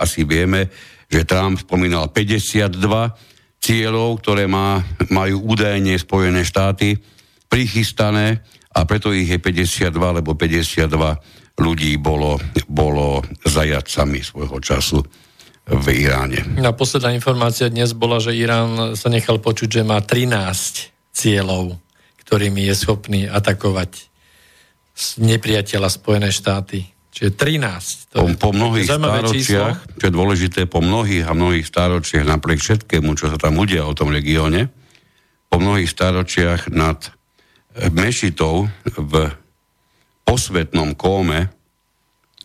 asi 0.00 0.20
vieme, 0.24 0.72
že 1.06 1.28
Trump 1.28 1.60
spomínal 1.60 2.08
52 2.10 2.80
cieľov, 3.60 4.24
ktoré 4.24 4.48
má, 4.48 4.80
majú 5.12 5.52
údajne 5.52 5.94
Spojené 6.00 6.42
štáty 6.42 6.96
prichystané 7.50 8.40
a 8.72 8.86
preto 8.86 9.12
ich 9.12 9.28
je 9.28 9.38
52, 9.42 9.92
lebo 10.22 10.32
52 10.38 11.60
ľudí 11.60 12.00
bolo, 12.00 12.40
bolo 12.70 13.20
zajacami 13.44 14.24
svojho 14.24 14.58
času 14.62 14.98
v 15.70 15.86
Iráne. 15.92 16.56
A 16.62 16.72
posledná 16.72 17.12
informácia 17.14 17.68
dnes 17.68 17.92
bola, 17.92 18.18
že 18.18 18.34
Irán 18.34 18.96
sa 18.96 19.12
nechal 19.12 19.38
počuť, 19.38 19.68
že 19.68 19.82
má 19.84 20.00
13 20.00 21.14
cieľov, 21.14 21.76
ktorými 22.30 22.70
je 22.70 22.74
schopný 22.78 23.26
atakovať 23.26 24.06
nepriateľa 25.18 25.90
Spojené 25.90 26.30
štáty. 26.30 26.86
Čiže 27.10 27.34
13. 27.34 28.14
To 28.14 28.30
po, 28.38 28.38
po 28.38 28.50
mnohých 28.54 28.86
stáročiach, 28.86 29.98
čo 29.98 30.04
je 30.06 30.14
dôležité, 30.14 30.70
po 30.70 30.78
mnohých 30.78 31.26
a 31.26 31.34
mnohých 31.34 31.66
stáročiach, 31.66 32.22
napriek 32.22 32.62
všetkému, 32.62 33.18
čo 33.18 33.34
sa 33.34 33.38
tam 33.42 33.58
udia 33.58 33.82
o 33.82 33.98
tom 33.98 34.14
regióne, 34.14 34.70
po 35.50 35.58
mnohých 35.58 35.90
stáročiach 35.90 36.70
nad 36.70 37.10
mešitou 37.90 38.70
v 38.86 39.12
posvetnom 40.22 40.94
kóme 40.94 41.50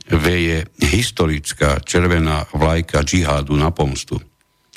veje 0.10 0.66
historická 0.82 1.78
červená 1.86 2.50
vlajka 2.50 3.06
džihádu 3.06 3.54
na 3.54 3.70
pomstu. 3.70 4.18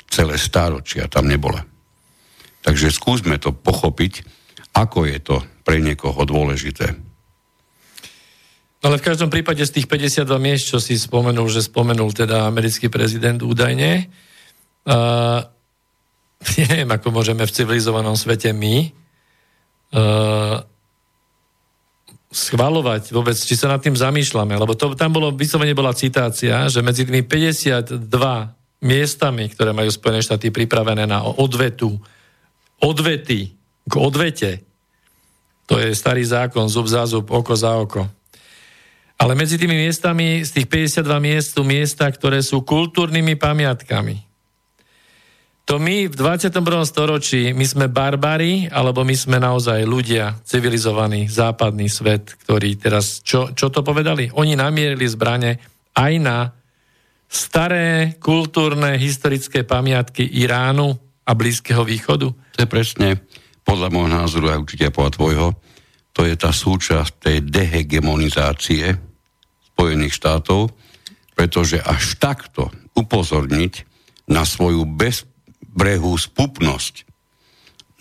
Celé 0.05 0.37
stáročia 0.37 1.09
tam 1.09 1.25
nebola. 1.25 1.65
Takže 2.61 2.93
skúsme 2.93 3.41
to 3.41 3.57
pochopiť, 3.57 4.37
ako 4.73 5.05
je 5.09 5.19
to 5.19 5.37
pre 5.65 5.81
niekoho 5.81 6.17
dôležité. 6.25 6.95
Ale 8.79 8.95
v 8.95 9.05
každom 9.05 9.27
prípade 9.27 9.59
z 9.67 9.75
tých 9.75 9.87
52 9.91 10.23
miest, 10.39 10.71
čo 10.71 10.79
si 10.79 10.95
spomenul, 10.95 11.51
že 11.51 11.67
spomenul 11.67 12.15
teda 12.15 12.47
americký 12.47 12.87
prezident 12.87 13.43
údajne, 13.43 14.07
uh, 14.87 15.39
neviem, 16.63 16.87
ako 16.87 17.11
môžeme 17.11 17.43
v 17.43 17.51
civilizovanom 17.51 18.15
svete 18.15 18.55
my 18.55 18.87
uh, 19.91 20.63
schvalovať 22.31 23.11
vôbec, 23.11 23.35
či 23.35 23.59
sa 23.59 23.67
nad 23.67 23.83
tým 23.83 23.99
zamýšľame, 23.99 24.55
lebo 24.55 24.77
to, 24.77 24.95
tam 24.95 25.11
bolo, 25.11 25.35
vyslovene 25.35 25.75
bola 25.75 25.91
citácia, 25.97 26.71
že 26.71 26.79
medzi 26.79 27.03
tými 27.03 27.25
52 27.27 27.99
miestami, 28.85 29.51
ktoré 29.51 29.75
majú 29.75 29.91
Spojené 29.91 30.23
štáty 30.23 30.53
pripravené 30.55 31.03
na 31.03 31.25
odvetu, 31.25 31.99
odvety 32.79 33.58
k 33.89 33.93
odvete, 33.97 34.51
to 35.65 35.77
je 35.81 35.93
starý 35.93 36.25
zákon, 36.25 36.69
zub 36.69 36.85
za 36.85 37.05
zub, 37.09 37.29
oko 37.29 37.53
za 37.53 37.77
oko. 37.77 38.05
Ale 39.19 39.35
medzi 39.35 39.59
tými 39.59 39.75
miestami, 39.75 40.41
z 40.47 40.61
tých 40.61 40.67
52 40.95 41.05
miest 41.19 41.57
sú 41.57 41.67
miesta, 41.67 42.07
ktoré 42.07 42.39
sú 42.39 42.63
kultúrnymi 42.63 43.35
pamiatkami. 43.35 44.29
To 45.69 45.77
my 45.77 46.09
v 46.09 46.15
21. 46.17 46.65
storočí, 46.81 47.53
my 47.53 47.61
sme 47.61 47.85
barbári, 47.93 48.65
alebo 48.73 49.05
my 49.05 49.13
sme 49.13 49.37
naozaj 49.37 49.85
ľudia, 49.85 50.41
civilizovaný 50.41 51.29
západný 51.29 51.85
svet, 51.85 52.33
ktorý 52.41 52.73
teraz, 52.81 53.21
čo, 53.21 53.53
čo 53.53 53.69
to 53.69 53.85
povedali? 53.85 54.33
Oni 54.33 54.57
namierili 54.57 55.05
zbrane 55.05 55.61
aj 55.93 56.13
na 56.17 56.49
staré 57.29 58.17
kultúrne 58.17 58.97
historické 58.97 59.61
pamiatky 59.61 60.25
Iránu 60.25 60.97
a 61.21 61.31
Blízkeho 61.37 61.85
východu? 61.85 62.33
To 62.33 62.57
je 62.57 62.65
presne, 62.65 63.21
podľa 63.69 63.89
môjho 63.93 64.09
názoru 64.09 64.47
a 64.49 64.57
určite 64.57 64.89
podľa 64.89 65.11
tvojho, 65.13 65.47
to 66.09 66.25
je 66.25 66.33
tá 66.33 66.49
súčasť 66.49 67.11
tej 67.21 67.37
dehegemonizácie 67.45 68.97
Spojených 69.71 70.17
štátov, 70.17 70.73
pretože 71.37 71.77
až 71.77 72.17
takto 72.17 72.73
upozorniť 72.97 73.85
na 74.33 74.41
svoju 74.43 74.89
bez, 74.89 75.23
brehu 75.61 76.17
spupnosť, 76.17 77.05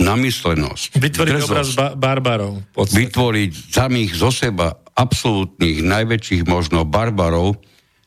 namyslenosť. 0.01 0.99
Vytvoriť 0.99 1.32
drzosť, 1.36 1.53
obraz 1.53 1.69
ba- 1.77 1.95
barbarov. 1.95 2.65
Vytvoriť 2.74 3.53
samých 3.69 4.11
zo 4.16 4.32
seba 4.32 4.73
absolútnych 4.97 5.85
najväčších 5.85 6.43
možno 6.49 6.89
barbarov, 6.89 7.61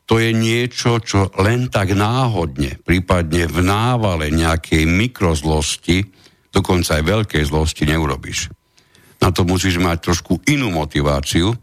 to 0.09 0.19
je 0.19 0.35
niečo, 0.35 0.99
čo 0.99 1.31
len 1.39 1.71
tak 1.71 1.95
náhodne, 1.95 2.83
prípadne 2.83 3.47
v 3.47 3.63
návale 3.63 4.27
nejakej 4.27 4.83
mikrozlosti, 4.83 6.20
dokonca 6.51 6.99
aj 6.99 7.03
veľkej 7.03 7.43
zlosti 7.47 7.87
neurobíš. 7.87 8.51
Na 9.23 9.31
to 9.31 9.47
musíš 9.47 9.79
mať 9.79 10.11
trošku 10.11 10.43
inú 10.49 10.73
motiváciu. 10.73 11.53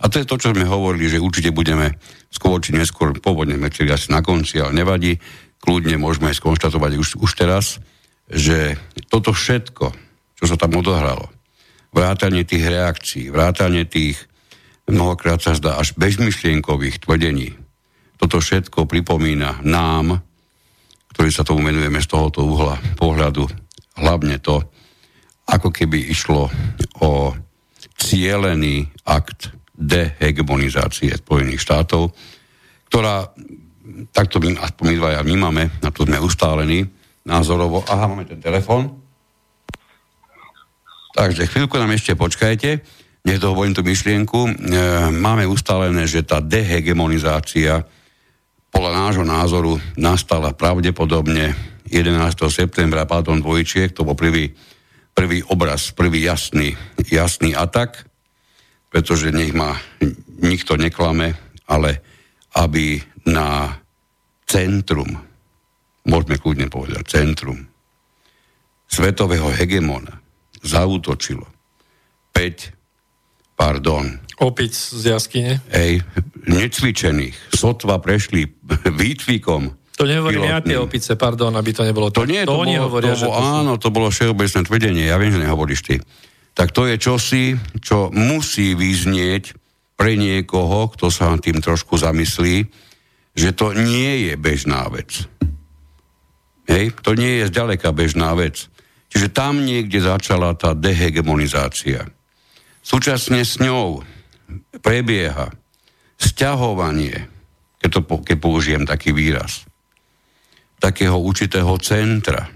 A 0.00 0.06
to 0.08 0.22
je 0.22 0.28
to, 0.28 0.40
čo 0.40 0.54
sme 0.54 0.64
hovorili, 0.64 1.10
že 1.10 1.20
určite 1.20 1.52
budeme 1.52 1.98
skôr 2.30 2.62
či 2.62 2.72
neskôr, 2.72 3.12
pôvodne 3.18 3.58
sme 3.58 3.68
asi 3.68 4.08
na 4.14 4.22
konci, 4.22 4.62
ale 4.62 4.72
nevadí, 4.72 5.18
kľudne 5.60 6.00
môžeme 6.00 6.32
skonštatovať 6.32 6.92
už, 6.96 7.08
už 7.20 7.30
teraz, 7.36 7.82
že 8.30 8.78
toto 9.10 9.34
všetko, 9.34 9.92
čo 10.38 10.44
sa 10.46 10.56
tam 10.56 10.78
odohralo, 10.78 11.28
vrátanie 11.90 12.46
tých 12.46 12.64
reakcií, 12.70 13.28
vrátanie 13.28 13.84
tých 13.84 14.16
mnohokrát 14.86 15.42
sa 15.42 15.58
zdá 15.58 15.76
až 15.76 15.92
bezmyšlienkových 15.98 17.02
tvrdení, 17.02 17.58
toto 18.16 18.38
všetko 18.38 18.84
pripomína 18.84 19.64
nám, 19.66 20.22
ktorí 21.16 21.32
sa 21.34 21.42
tomu 21.42 21.66
venujeme 21.66 21.98
z 21.98 22.08
tohoto 22.08 22.46
uhla 22.46 22.76
pohľadu, 23.00 23.48
hlavne 23.98 24.38
to, 24.38 24.62
ako 25.50 25.74
keby 25.74 26.10
išlo 26.10 26.46
o 27.02 27.34
cielený 27.98 28.86
akt 29.08 29.50
dehegemonizácie 29.74 31.16
Spojených 31.16 31.64
štátov, 31.64 32.12
ktorá 32.92 33.32
takto 34.12 34.38
my, 34.38 34.56
aspoň 34.60 34.84
my 34.86 34.96
dvaja 34.96 35.20
vnímame, 35.24 35.62
na 35.80 35.90
to 35.90 36.04
sme 36.04 36.20
ustálení 36.20 36.84
názorovo. 37.24 37.84
Aha, 37.88 38.06
máme 38.06 38.28
ten 38.28 38.40
telefon. 38.40 39.00
Takže 41.10 41.50
chvíľku 41.50 41.74
nám 41.76 41.90
ešte 41.96 42.14
počkajte, 42.14 42.70
nech 43.26 43.42
dohovorím 43.42 43.76
tú 43.76 43.82
myšlienku. 43.84 44.38
E, 44.46 44.50
máme 45.12 45.44
ustálené, 45.44 46.06
že 46.06 46.24
tá 46.24 46.40
dehegemonizácia 46.40 47.84
podľa 48.70 48.92
nášho 48.94 49.26
názoru 49.26 49.72
nastala 49.98 50.54
pravdepodobne 50.54 51.52
11. 51.90 52.14
septembra 52.48 53.04
pádom 53.04 53.42
dvojčiek, 53.42 53.90
to 53.90 54.06
bol 54.06 54.14
prvý, 54.14 54.54
prvý 55.12 55.42
obraz, 55.50 55.90
prvý 55.90 56.22
jasný, 56.22 56.78
jasný 57.10 57.52
atak, 57.52 58.06
pretože 58.90 59.34
nech 59.34 59.50
ma 59.50 59.74
nikto 60.40 60.78
neklame, 60.78 61.34
ale 61.66 62.00
aby 62.54 63.02
na 63.26 63.78
centrum, 64.46 65.18
môžeme 66.06 66.38
kľudne 66.38 66.66
povedať, 66.70 67.04
centrum 67.10 67.66
svetového 68.90 69.50
hegemona 69.54 70.18
zautočilo 70.62 71.46
5, 72.34 73.54
pardon, 73.54 74.18
Opic 74.40 74.72
z 74.72 75.12
jaskyne? 75.12 75.60
Ej, 75.68 76.00
necvičených, 76.48 77.52
sotva 77.52 78.00
prešli 78.00 78.48
výtvikom. 79.04 79.76
To 80.00 80.08
nehovorím 80.08 80.48
ja 80.48 80.64
tie 80.64 80.80
opice, 80.80 81.12
pardon, 81.20 81.52
aby 81.52 81.76
to 81.76 81.84
nebolo 81.84 82.08
to. 82.08 82.24
To 82.24 82.30
nie, 82.30 82.48
to, 82.48 82.56
to 82.56 82.64
oni 82.64 82.80
bolo, 82.80 82.84
hovoria, 82.88 83.12
to, 83.12 83.20
že 83.20 83.28
to 83.28 83.36
áno, 83.36 83.72
to 83.76 83.88
bolo 83.92 84.08
všeobecné 84.08 84.60
tvrdenie, 84.64 85.04
ja 85.04 85.20
viem, 85.20 85.28
že 85.28 85.44
nehovoríš 85.44 85.80
ty. 85.84 86.00
Tak 86.56 86.72
to 86.72 86.88
je 86.88 86.96
čosi, 86.96 87.44
čo 87.84 88.08
musí 88.08 88.72
vyznieť 88.72 89.52
pre 90.00 90.16
niekoho, 90.16 90.88
kto 90.96 91.12
sa 91.12 91.36
tým 91.36 91.60
trošku 91.60 92.00
zamyslí, 92.00 92.64
že 93.36 93.52
to 93.52 93.76
nie 93.76 94.32
je 94.32 94.34
bežná 94.40 94.88
vec. 94.88 95.28
Hej, 96.64 96.96
to 97.04 97.12
nie 97.12 97.44
je 97.44 97.52
zďaleka 97.52 97.92
bežná 97.92 98.32
vec. 98.32 98.72
Čiže 99.12 99.28
tam 99.28 99.68
niekde 99.68 100.00
začala 100.00 100.56
tá 100.56 100.72
dehegemonizácia. 100.72 102.08
Súčasne 102.80 103.44
s 103.44 103.60
ňou 103.60 104.00
prebieha 104.80 105.52
sťahovanie, 106.16 107.28
keď, 107.84 107.88
to, 107.92 108.00
keď 108.24 108.36
použijem 108.40 108.84
taký 108.88 109.12
výraz, 109.12 109.68
takého 110.80 111.20
určitého 111.20 111.76
centra. 111.78 112.48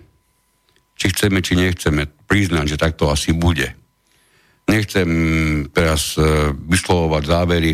Či 0.96 1.06
chceme, 1.12 1.44
či 1.44 1.60
nechceme 1.60 2.09
priznať, 2.24 2.74
že 2.74 2.80
takto 2.80 3.12
asi 3.12 3.36
bude 3.36 3.84
Nechcem 4.64 5.09
teraz 5.68 6.16
e, 6.16 6.24
vyslovovať 6.56 7.22
závery, 7.28 7.72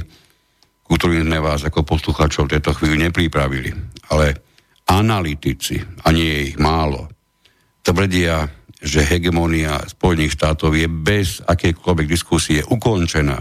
ku 0.82 0.98
ktorým 0.98 1.22
sme 1.22 1.39
vás 1.39 1.62
ako 1.62 1.86
posluchačov 1.86 2.51
v 2.51 2.59
tejto 2.59 2.74
chvíli 2.74 3.06
nepripravili. 3.06 3.70
Ale 4.10 4.35
analytici, 4.90 5.78
a 5.78 6.10
nie 6.10 6.27
je 6.27 6.40
ich 6.51 6.59
málo, 6.59 7.06
tvrdia, 7.86 8.51
že 8.81 9.06
hegemonia 9.06 9.86
Spojených 9.86 10.35
štátov 10.35 10.74
je 10.74 10.89
bez 10.90 11.39
akékoľvek 11.47 12.06
diskusie 12.10 12.59
ukončená. 12.66 13.39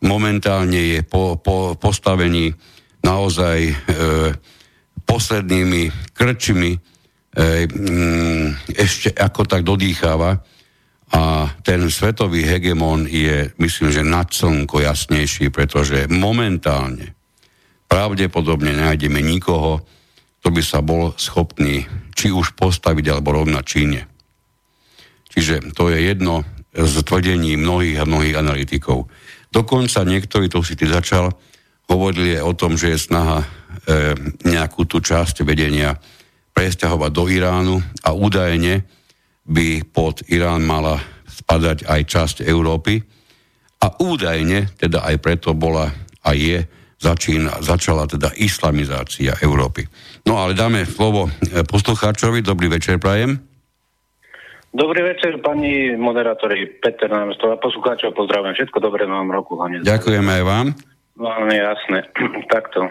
Momentálne 0.00 0.98
je 0.98 1.00
po, 1.06 1.38
po 1.38 1.78
postavení 1.78 2.50
naozaj 3.06 3.58
e, 3.70 3.74
poslednými 5.10 6.14
krčmi 6.14 6.70
e, 6.70 6.78
ešte 8.70 9.10
ako 9.10 9.42
tak 9.50 9.66
dodýcháva 9.66 10.38
a 11.10 11.50
ten 11.66 11.90
svetový 11.90 12.46
hegemon 12.46 13.10
je, 13.10 13.50
myslím, 13.58 13.90
že 13.90 14.06
nad 14.06 14.30
slnko 14.30 14.78
jasnejší, 14.86 15.50
pretože 15.50 16.06
momentálne 16.06 17.18
pravdepodobne 17.90 18.70
nájdeme 18.78 19.18
nikoho, 19.18 19.82
kto 20.38 20.48
by 20.54 20.62
sa 20.62 20.78
bol 20.78 21.10
schopný 21.18 21.82
či 22.14 22.30
už 22.30 22.54
postaviť 22.54 23.10
alebo 23.10 23.42
rovnať 23.42 23.64
Číne. 23.66 24.06
Čiže 25.34 25.74
to 25.74 25.90
je 25.90 26.14
jedno 26.14 26.46
z 26.70 26.94
tvrdení 27.02 27.58
mnohých 27.58 27.98
a 27.98 28.08
mnohých 28.08 28.38
analytikov. 28.38 29.10
Dokonca 29.50 30.06
niektorí, 30.06 30.46
to 30.46 30.62
si 30.62 30.78
ty 30.78 30.86
začal, 30.86 31.34
hovorili 31.90 32.38
o 32.38 32.54
tom, 32.54 32.78
že 32.78 32.94
je 32.94 33.04
snaha 33.10 33.42
e, 33.42 33.46
nejakú 34.46 34.86
tú 34.86 35.02
časť 35.02 35.42
vedenia 35.42 35.98
presťahovať 36.54 37.10
do 37.10 37.24
Iránu 37.26 37.76
a 38.06 38.14
údajne 38.14 38.86
by 39.50 39.82
pod 39.90 40.22
Irán 40.30 40.62
mala 40.62 41.02
spadať 41.26 41.90
aj 41.90 42.00
časť 42.06 42.36
Európy 42.46 43.02
a 43.82 43.86
údajne, 43.98 44.70
teda 44.78 45.02
aj 45.02 45.16
preto 45.18 45.50
bola 45.56 45.90
a 46.22 46.30
je, 46.36 46.62
začína, 47.00 47.64
začala 47.64 48.04
teda 48.06 48.30
islamizácia 48.38 49.34
Európy. 49.40 49.88
No 50.28 50.38
ale 50.38 50.54
dáme 50.54 50.86
slovo 50.86 51.26
e, 51.26 51.64
poslucháčovi. 51.66 52.44
Dobrý 52.44 52.70
večer, 52.70 53.02
prajem. 53.02 53.40
Dobrý 54.70 55.02
večer, 55.02 55.42
pani 55.42 55.98
moderátori 55.98 56.78
Peter 56.78 57.10
Námestov 57.10 57.50
a 57.50 57.58
poslucháčov 57.58 58.14
pozdravujem. 58.14 58.54
Všetko 58.54 58.78
dobré 58.78 59.02
vám 59.02 59.26
roku. 59.26 59.58
Hlavne 59.58 59.82
Ďakujeme 59.82 60.30
aj 60.30 60.44
vám. 60.46 60.66
No, 61.20 61.28
jasné. 61.52 62.08
Takto. 62.54 62.88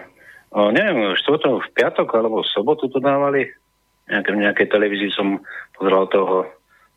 O, 0.54 0.70
neviem, 0.70 1.18
to 1.18 1.50
v 1.58 1.70
piatok 1.74 2.14
alebo 2.14 2.46
v 2.46 2.52
sobotu 2.54 2.86
to 2.86 3.02
dávali. 3.02 3.50
V 4.10 4.38
nejakej 4.38 4.70
televízii 4.70 5.14
som 5.14 5.42
pozeral 5.78 6.10
toho 6.10 6.46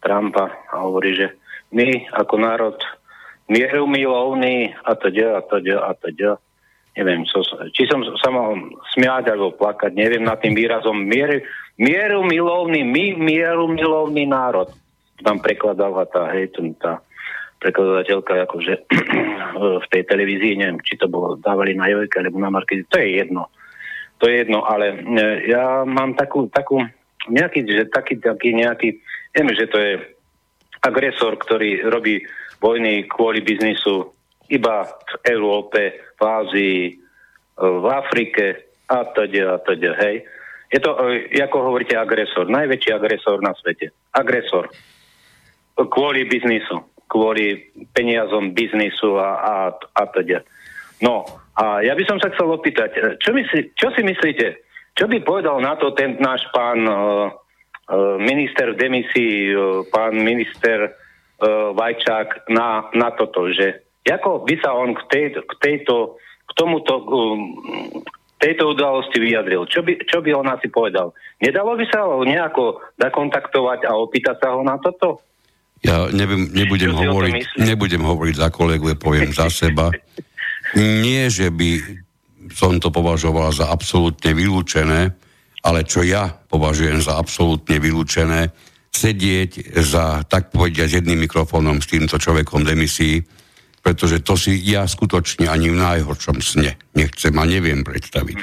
Trumpa 0.01 0.49
a 0.73 0.85
hovorí, 0.85 1.17
že 1.17 1.37
my 1.73 2.09
ako 2.13 2.35
národ 2.41 2.77
mieru 3.49 3.85
milovný 3.85 4.73
a 4.85 4.97
teda 4.97 5.37
a 5.37 5.41
teda 5.45 5.77
a 5.89 5.93
teda. 5.97 6.31
Neviem, 6.93 7.25
so, 7.25 7.41
či 7.73 7.89
som 7.89 8.05
sa 8.21 8.29
mal 8.29 8.53
smiať 8.93 9.33
alebo 9.33 9.57
plakať, 9.57 9.97
neviem 9.97 10.29
nad 10.29 10.37
tým 10.37 10.53
výrazom 10.53 10.93
mieru, 11.09 11.41
mieru 11.81 12.21
milovný, 12.21 12.85
my 12.85 13.17
mieru 13.17 13.65
milovný 13.73 14.29
národ. 14.29 14.69
Tam 15.25 15.41
prekladala 15.41 16.05
tá, 16.05 16.29
hej, 16.37 16.53
tá 16.77 17.01
prekladateľka 17.63 18.43
akože 18.51 18.75
v 19.83 19.87
tej 19.87 20.03
televízii, 20.11 20.59
neviem, 20.59 20.83
či 20.83 20.99
to 20.99 21.07
bolo, 21.07 21.39
dávali 21.39 21.79
na 21.79 21.87
Jojke 21.87 22.19
alebo 22.19 22.43
na 22.43 22.51
Markizi, 22.51 22.83
to 22.91 22.99
je 22.99 23.23
jedno. 23.23 23.47
To 24.19 24.27
je 24.27 24.43
jedno, 24.43 24.67
ale 24.67 24.91
e, 24.91 24.97
ja 25.51 25.87
mám 25.87 26.19
takú, 26.19 26.51
takú 26.51 26.83
nejaký, 27.31 27.63
že 27.67 27.87
taký, 27.91 28.19
taký 28.19 28.55
nejaký, 28.55 28.99
viem, 29.35 29.49
že 29.55 29.71
to 29.71 29.79
je 29.79 29.93
agresor, 30.83 31.39
ktorý 31.39 31.87
robí 31.87 32.27
vojny 32.59 33.07
kvôli 33.07 33.43
biznisu 33.43 34.11
iba 34.51 34.87
v 34.87 35.15
Európe, 35.31 35.81
v 36.19 36.23
Ázii, 36.23 36.83
v 37.59 37.87
Afrike 37.87 38.75
a 38.91 39.07
teda, 39.11 39.55
a 39.55 39.57
teda, 39.63 39.95
hej. 40.03 40.27
Je 40.73 40.81
to, 40.81 40.97
e, 41.11 41.39
ako 41.39 41.73
hovoríte, 41.73 41.99
agresor. 41.99 42.49
Najväčší 42.49 42.91
agresor 42.95 43.43
na 43.45 43.53
svete. 43.59 43.93
Agresor. 44.15 44.73
Kvôli 45.77 46.25
biznisu. 46.25 46.92
Kvôli 47.13 47.69
peniazom 47.93 48.57
biznisu 48.57 49.21
a, 49.21 49.31
a, 49.37 49.55
a 49.77 50.03
teda. 50.09 50.41
No, 51.05 51.29
a 51.53 51.85
ja 51.85 51.93
by 51.93 52.05
som 52.09 52.17
sa 52.17 52.33
chcel 52.33 52.49
opýtať, 52.49 53.21
čo, 53.21 53.37
myslí, 53.37 53.77
čo 53.77 53.93
si 53.93 54.01
myslíte, 54.01 54.65
čo 54.97 55.05
by 55.05 55.21
povedal 55.21 55.61
na 55.61 55.77
to 55.77 55.93
ten 55.93 56.17
náš 56.17 56.41
pán 56.57 56.81
uh, 56.89 57.29
minister 58.17 58.73
v 58.73 58.81
demisii, 58.81 59.37
uh, 59.53 59.85
pán 59.93 60.17
minister 60.17 60.89
uh, 60.89 61.77
Vajčák 61.77 62.49
na, 62.49 62.89
na 62.97 63.13
toto, 63.13 63.53
že 63.53 63.85
ako 64.09 64.49
by 64.49 64.55
sa 64.65 64.73
on 64.73 64.97
k, 64.97 65.03
tej, 65.13 65.25
k 65.45 65.53
tejto, 65.61 66.17
k 66.49 66.51
tomuto 66.57 67.05
um, 67.07 67.61
tejto 68.43 68.75
udalosti 68.75 69.23
vyjadril? 69.23 69.71
Čo 69.71 69.87
by, 69.87 70.03
čo 70.03 70.19
by 70.19 70.31
on 70.35 70.51
asi 70.51 70.67
povedal? 70.67 71.15
Nedalo 71.39 71.79
by 71.79 71.87
sa 71.87 72.03
ho 72.03 72.27
nejako 72.27 72.83
zakontaktovať 72.99 73.87
a 73.87 73.95
opýtať 73.95 74.37
sa 74.43 74.59
ho 74.59 74.67
na 74.67 74.75
toto? 74.83 75.23
Ja 75.83 76.07
neviem, 76.15 76.47
nebudem, 76.55 76.95
hovoriť, 76.95 77.59
nebudem 77.59 78.03
hovoriť 78.07 78.35
za 78.39 78.49
kolegu, 78.55 78.95
poviem 78.95 79.35
za 79.35 79.51
seba. 79.51 79.91
Nie, 80.79 81.27
že 81.27 81.51
by 81.51 81.71
som 82.55 82.79
to 82.79 82.95
považoval 82.95 83.51
za 83.51 83.67
absolútne 83.67 84.31
vylúčené, 84.31 85.11
ale 85.63 85.83
čo 85.83 86.07
ja 86.07 86.31
považujem 86.31 87.03
za 87.03 87.19
absolútne 87.19 87.83
vylúčené, 87.83 88.51
sedieť 88.93 89.79
za, 89.81 90.23
tak 90.29 90.53
povediať, 90.53 91.01
jedným 91.01 91.25
mikrofónom 91.27 91.81
s 91.81 91.91
týmto 91.91 92.21
človekom 92.21 92.63
demisí, 92.63 93.25
pretože 93.83 94.23
to 94.23 94.39
si 94.39 94.63
ja 94.63 94.87
skutočne 94.87 95.51
ani 95.51 95.73
v 95.73 95.81
najhoršom 95.81 96.39
sne 96.39 96.79
nechcem 96.95 97.35
a 97.35 97.45
neviem 97.49 97.83
predstaviť. 97.83 98.39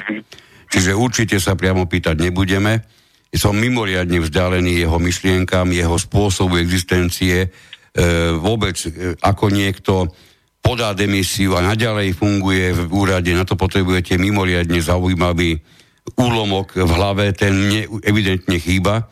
Čiže 0.70 0.92
určite 0.92 1.40
sa 1.40 1.56
priamo 1.56 1.88
pýtať 1.88 2.20
nebudeme. 2.20 2.84
Som 3.30 3.62
mimoriadne 3.62 4.18
vzdialený 4.18 4.82
jeho 4.82 4.98
myšlienkam, 4.98 5.70
jeho 5.70 5.94
spôsobu 5.94 6.58
existencie, 6.58 7.46
e, 7.46 7.48
vôbec 8.34 8.74
e, 8.82 9.14
ako 9.22 9.54
niekto 9.54 10.10
podá 10.60 10.92
demisiu 10.92 11.56
a 11.56 11.64
naďalej 11.64 12.18
funguje 12.18 12.74
v 12.74 12.90
úrade, 12.92 13.32
na 13.32 13.48
to 13.48 13.56
potrebujete 13.56 14.20
mimoriadne 14.20 14.82
zaujímavý 14.82 15.62
úlomok 16.18 16.76
v 16.76 16.90
hlave, 16.90 17.24
ten 17.32 17.54
mne 17.54 17.80
evidentne 18.04 18.58
chýba. 18.60 19.08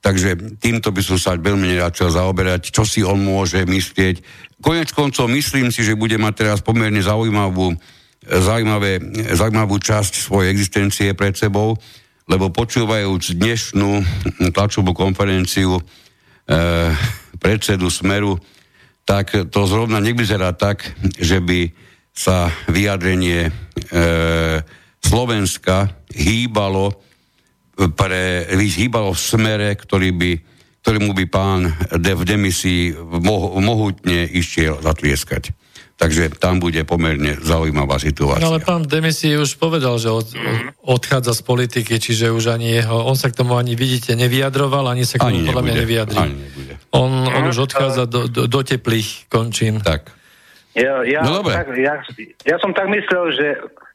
Takže 0.00 0.56
týmto 0.56 0.88
by 0.96 1.02
som 1.04 1.20
sa 1.20 1.36
veľmi 1.36 1.76
nerád 1.76 1.92
zaoberať, 1.92 2.72
čo 2.72 2.88
si 2.88 3.04
on 3.04 3.20
môže 3.20 3.60
myslieť. 3.68 4.24
Konec 4.64 4.96
koncov 4.96 5.28
myslím 5.28 5.68
si, 5.68 5.84
že 5.84 5.96
bude 5.96 6.16
mať 6.16 6.34
teraz 6.40 6.58
pomerne 6.64 7.04
zaujímavú, 7.04 7.76
zaujímavé, 8.24 8.96
zaujímavú 9.36 9.76
časť 9.76 10.24
svojej 10.24 10.48
existencie 10.52 11.12
pred 11.12 11.36
sebou, 11.36 11.76
lebo 12.30 12.54
počúvajúc 12.54 13.34
dnešnú 13.34 13.90
tlačovú 14.54 14.94
konferenciu 14.94 15.76
e, 15.76 15.82
predsedu 17.42 17.90
Smeru, 17.90 18.38
tak 19.02 19.34
to 19.50 19.66
zrovna 19.66 19.98
nevyzerá 19.98 20.54
tak, 20.54 20.86
že 21.18 21.42
by 21.42 21.74
sa 22.14 22.54
vyjadrenie 22.70 23.50
e, 23.50 23.52
Slovenska 25.02 25.90
hýbalo 26.14 26.94
pre, 27.98 28.46
hýbalo 28.54 29.10
v 29.10 29.18
smere, 29.18 29.74
ktorý 29.74 30.14
by, 30.14 30.32
ktorému 30.86 31.10
by 31.10 31.24
pán 31.26 31.66
de, 31.98 32.14
v 32.14 32.22
demisii 32.22 32.94
mo, 33.18 33.58
mohutne 33.58 34.30
išiel 34.30 34.78
zatlieskať. 34.78 35.50
Takže 36.00 36.32
tam 36.40 36.64
bude 36.64 36.80
pomerne 36.88 37.36
zaujímavá 37.44 38.00
situácia. 38.00 38.40
No 38.40 38.56
ale 38.56 38.64
pán 38.64 38.88
Demisi 38.88 39.36
už 39.36 39.60
povedal, 39.60 40.00
že 40.00 40.08
od, 40.08 40.32
odchádza 40.80 41.36
z 41.36 41.42
politiky, 41.44 42.00
čiže 42.00 42.32
už 42.32 42.56
ani 42.56 42.80
jeho, 42.80 43.04
on 43.04 43.20
sa 43.20 43.28
k 43.28 43.36
tomu 43.36 43.60
ani 43.60 43.76
vidíte 43.76 44.16
nevyjadroval, 44.16 44.88
ani 44.88 45.04
sa 45.04 45.20
k 45.20 45.28
tomu 45.28 45.44
podľa 45.44 45.60
mňa 45.60 45.74
nevyjadrí. 45.84 46.16
Ani 46.16 46.40
nebude. 46.40 46.72
On, 46.96 47.12
on 47.28 47.44
už 47.52 47.68
odchádza 47.68 48.08
do, 48.08 48.32
do, 48.32 48.48
do 48.48 48.60
teplých 48.64 49.28
končín. 49.28 49.84
Tak. 49.84 50.08
Ja, 50.72 51.04
ja, 51.04 51.20
no 51.20 51.44
tak, 51.44 51.68
ja, 51.76 52.00
ja 52.46 52.56
som 52.62 52.72
tak 52.72 52.88
myslel, 52.88 53.24
že 53.36 53.46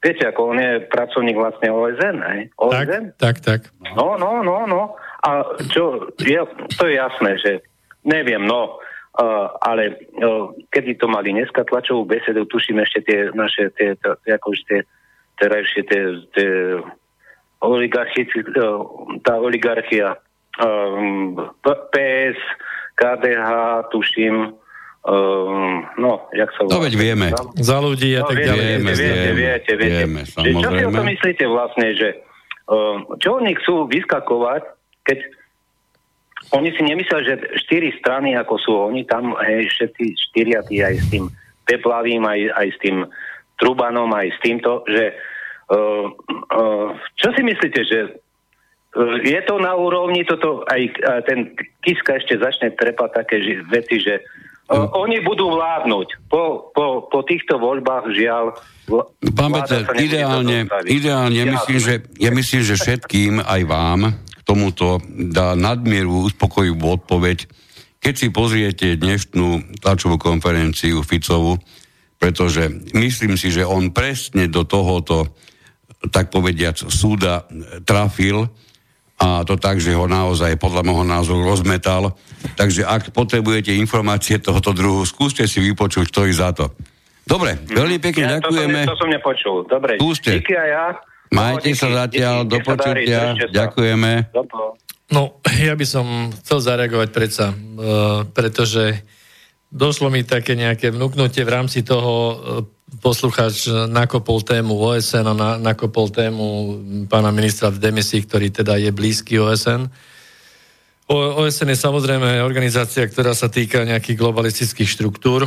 viete, 0.04 0.30
ako 0.30 0.54
on 0.54 0.60
je 0.62 0.86
pracovník 0.86 1.34
vlastne 1.40 1.74
OSN, 1.74 2.18
hej? 2.22 2.40
OSN? 2.60 3.18
Tak, 3.18 3.18
tak, 3.18 3.36
tak. 3.42 3.60
No, 3.98 4.14
no, 4.22 4.46
no, 4.46 4.70
no. 4.70 4.94
A 5.26 5.42
čo, 5.74 6.14
je, 6.22 6.38
to 6.78 6.86
je 6.86 7.02
jasné, 7.02 7.32
že 7.42 7.52
neviem, 8.06 8.46
no, 8.46 8.78
Uh, 9.16 9.48
ale 9.64 9.96
uh, 10.20 10.52
kedy 10.76 11.00
to 11.00 11.08
mali 11.08 11.32
dneska 11.32 11.64
tlačovú 11.64 12.04
besedu, 12.04 12.44
tuším 12.52 12.84
ešte 12.84 13.00
tie 13.08 13.20
naše, 13.32 13.72
tie, 13.80 13.96
tie, 13.96 14.32
akože 14.36 14.64
tie 14.68 14.80
terajšie 15.40 15.82
tie, 15.88 16.02
tie 16.36 16.52
oligarchie, 17.64 18.28
uh, 18.28 18.84
tá 19.24 19.40
oligarchia 19.40 20.20
um, 20.60 21.40
PS, 21.64 22.40
KDH, 23.00 23.50
tuším, 23.92 24.52
um, 25.08 25.76
no, 25.96 26.28
jak 26.36 26.52
sa... 26.56 26.68
No 26.68 26.84
veď 26.84 26.96
vieme. 26.96 27.32
Za 27.56 27.80
ľudí 27.80 28.16
a 28.16 28.24
no, 28.24 28.30
tak 28.32 28.38
ďalej. 28.40 28.68
Vieme, 28.68 28.92
viete, 28.92 29.00
viete, 29.00 29.32
viete, 29.32 29.72
viete. 29.76 30.00
Vieme, 30.04 30.22
samozrejme. 30.28 30.60
Čo 30.60 30.70
si 30.72 30.84
o 30.84 30.92
to 30.92 31.04
myslíte 31.04 31.46
vlastne, 31.48 31.88
že 31.96 32.08
um, 32.68 32.98
čo 33.20 33.30
oni 33.40 33.52
chcú 33.64 33.88
vyskakovať, 33.88 34.64
keď 35.08 35.20
oni 36.54 36.70
si 36.76 36.82
nemyslia, 36.86 37.26
že 37.26 37.36
štyri 37.66 37.96
strany, 37.98 38.38
ako 38.38 38.56
sú 38.62 38.72
oni, 38.92 39.08
tam 39.08 39.34
hej, 39.42 39.66
všetci 39.72 40.04
štyria, 40.30 40.62
tí 40.68 40.84
aj 40.84 40.96
s 41.02 41.06
tým 41.10 41.26
Peplavým, 41.66 42.22
aj, 42.22 42.40
aj 42.54 42.68
s 42.70 42.78
tým 42.82 42.98
Trubanom, 43.58 44.12
aj 44.14 44.30
s 44.36 44.40
týmto, 44.44 44.84
že 44.86 45.16
uh, 45.72 46.06
uh, 46.54 46.90
čo 47.18 47.28
si 47.34 47.42
myslíte, 47.42 47.82
že 47.88 48.00
je 49.28 49.40
to 49.44 49.60
na 49.60 49.76
úrovni, 49.76 50.24
toto 50.24 50.64
aj 50.72 50.82
ten 51.28 51.52
Kiska 51.84 52.16
ešte 52.16 52.40
začne 52.40 52.72
trepať 52.72 53.10
také 53.12 53.44
veci, 53.68 54.00
že 54.00 54.24
uh, 54.24 54.88
oni 54.96 55.20
budú 55.20 55.52
vládnuť. 55.52 56.32
Po, 56.32 56.72
po, 56.72 57.08
po 57.12 57.20
týchto 57.28 57.60
voľbách 57.60 58.12
žiaľ 58.16 58.56
Pán 59.34 59.50
Peter, 59.50 59.82
ideálne, 59.98 60.70
ideálne 60.86 61.34
ja, 61.34 61.46
myslím, 61.50 61.80
že, 61.82 61.96
ja 62.22 62.30
myslím, 62.30 62.62
že 62.62 62.76
všetkým, 62.78 63.42
aj 63.42 63.62
vám, 63.66 64.14
tomuto 64.46 65.02
dá 65.10 65.58
nadmieru 65.58 66.30
uspokojivú 66.30 67.02
odpoveď, 67.02 67.50
keď 68.00 68.14
si 68.14 68.28
pozriete 68.30 68.88
dnešnú 68.96 69.82
tlačovú 69.82 70.22
konferenciu 70.22 71.02
Ficovu, 71.02 71.58
pretože 72.22 72.70
myslím 72.94 73.36
si, 73.36 73.50
že 73.50 73.66
on 73.66 73.90
presne 73.90 74.46
do 74.46 74.64
tohoto, 74.64 75.34
tak 76.14 76.30
povediac, 76.30 76.78
súda 76.78 77.50
trafil, 77.84 78.46
a 79.16 79.48
to 79.48 79.56
tak, 79.56 79.80
že 79.80 79.96
ho 79.96 80.12
naozaj 80.12 80.60
podľa 80.60 80.84
môjho 80.84 81.08
názoru 81.08 81.48
rozmetal. 81.48 82.20
Takže 82.60 82.84
ak 82.84 83.16
potrebujete 83.16 83.72
informácie 83.72 84.44
tohoto 84.44 84.76
druhu, 84.76 85.08
skúste 85.08 85.48
si 85.48 85.64
vypočuť, 85.64 86.12
kto 86.12 86.28
za 86.36 86.52
to. 86.52 86.76
Dobre, 87.26 87.58
veľmi 87.66 87.98
pekne 87.98 88.24
ja, 88.28 88.32
ďakujeme. 88.38 88.86
To 88.86 88.92
som, 88.92 88.94
to 88.94 89.02
som 89.02 89.10
nepočul. 89.10 89.58
Dobre, 89.66 89.98
Skúste. 89.98 90.38
díky 90.38 90.54
aj 90.54 90.70
ja. 90.70 90.88
Majte 91.36 91.70
no, 91.72 91.78
sa 91.78 91.88
zatiaľ, 92.08 92.48
do 92.48 92.58
počutia. 92.64 93.36
Ďakujeme. 93.52 94.32
No, 95.12 95.38
ja 95.60 95.76
by 95.76 95.86
som 95.86 96.32
chcel 96.42 96.64
zareagovať 96.64 97.10
predsa, 97.12 97.46
uh, 97.52 98.24
pretože 98.32 99.04
došlo 99.70 100.10
mi 100.10 100.24
také 100.24 100.56
nejaké 100.56 100.90
vnúknutie 100.90 101.44
v 101.44 101.54
rámci 101.54 101.84
toho, 101.86 102.14
uh, 102.14 102.36
poslucháč 103.06 103.70
nakopol 103.90 104.42
tému 104.42 104.78
OSN 104.78 105.26
a 105.30 105.36
na, 105.36 105.50
nakopol 105.62 106.10
tému 106.10 106.46
pána 107.06 107.30
ministra 107.30 107.70
v 107.70 107.82
demisii, 107.82 108.26
ktorý 108.26 108.50
teda 108.50 108.82
je 108.82 108.90
blízky 108.90 109.38
OSN. 109.38 109.90
O, 111.06 111.46
OSN 111.46 111.70
je 111.70 111.78
samozrejme 111.78 112.42
organizácia, 112.42 113.06
ktorá 113.06 113.38
sa 113.38 113.46
týka 113.46 113.86
nejakých 113.86 114.18
globalistických 114.18 114.90
štruktúr 114.90 115.46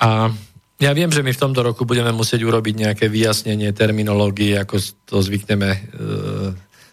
a 0.00 0.32
ja 0.78 0.94
viem, 0.94 1.10
že 1.10 1.26
my 1.26 1.34
v 1.34 1.42
tomto 1.42 1.66
roku 1.66 1.82
budeme 1.82 2.14
musieť 2.14 2.46
urobiť 2.46 2.74
nejaké 2.86 3.06
vyjasnenie 3.10 3.74
terminológie, 3.74 4.54
ako 4.54 4.78
to 5.10 5.18
zvykneme, 5.18 5.70
e, 5.74 5.80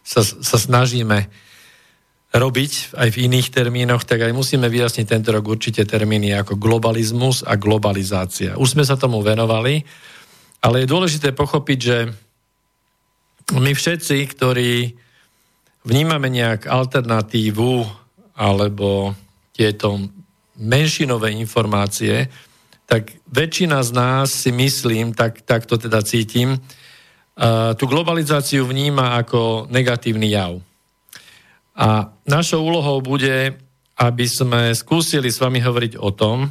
sa, 0.02 0.22
sa 0.26 0.58
snažíme 0.58 1.30
robiť 2.36 2.98
aj 2.98 3.10
v 3.14 3.22
iných 3.30 3.48
termínoch, 3.54 4.04
tak 4.04 4.26
aj 4.26 4.34
musíme 4.36 4.68
vyjasniť 4.68 5.06
tento 5.08 5.30
rok 5.32 5.46
určite 5.48 5.86
termíny 5.88 6.36
ako 6.36 6.60
globalizmus 6.60 7.46
a 7.46 7.56
globalizácia. 7.56 8.60
Už 8.60 8.76
sme 8.76 8.84
sa 8.84 9.00
tomu 9.00 9.24
venovali, 9.24 9.86
ale 10.60 10.84
je 10.84 10.92
dôležité 10.92 11.32
pochopiť, 11.32 11.80
že 11.80 11.98
my 13.56 13.72
všetci, 13.72 14.18
ktorí 14.34 14.98
vnímame 15.86 16.28
nejak 16.34 16.66
alternatívu 16.66 17.86
alebo 18.36 19.14
tieto 19.54 20.02
menšinové 20.58 21.32
informácie, 21.38 22.28
tak 22.86 23.18
väčšina 23.30 23.82
z 23.82 23.92
nás 23.92 24.30
si 24.30 24.54
myslím, 24.54 25.18
tak, 25.18 25.42
tak 25.42 25.66
to 25.66 25.78
teda 25.78 26.06
cítim, 26.06 26.58
uh, 26.58 27.74
tú 27.74 27.90
globalizáciu 27.90 28.66
vníma 28.70 29.18
ako 29.26 29.66
negatívny 29.70 30.34
jav. 30.34 30.62
A 31.76 32.14
našou 32.24 32.64
úlohou 32.64 33.04
bude, 33.04 33.58
aby 34.00 34.26
sme 34.30 34.72
skúsili 34.72 35.28
s 35.28 35.42
vami 35.42 35.60
hovoriť 35.60 36.00
o 36.00 36.10
tom, 36.14 36.48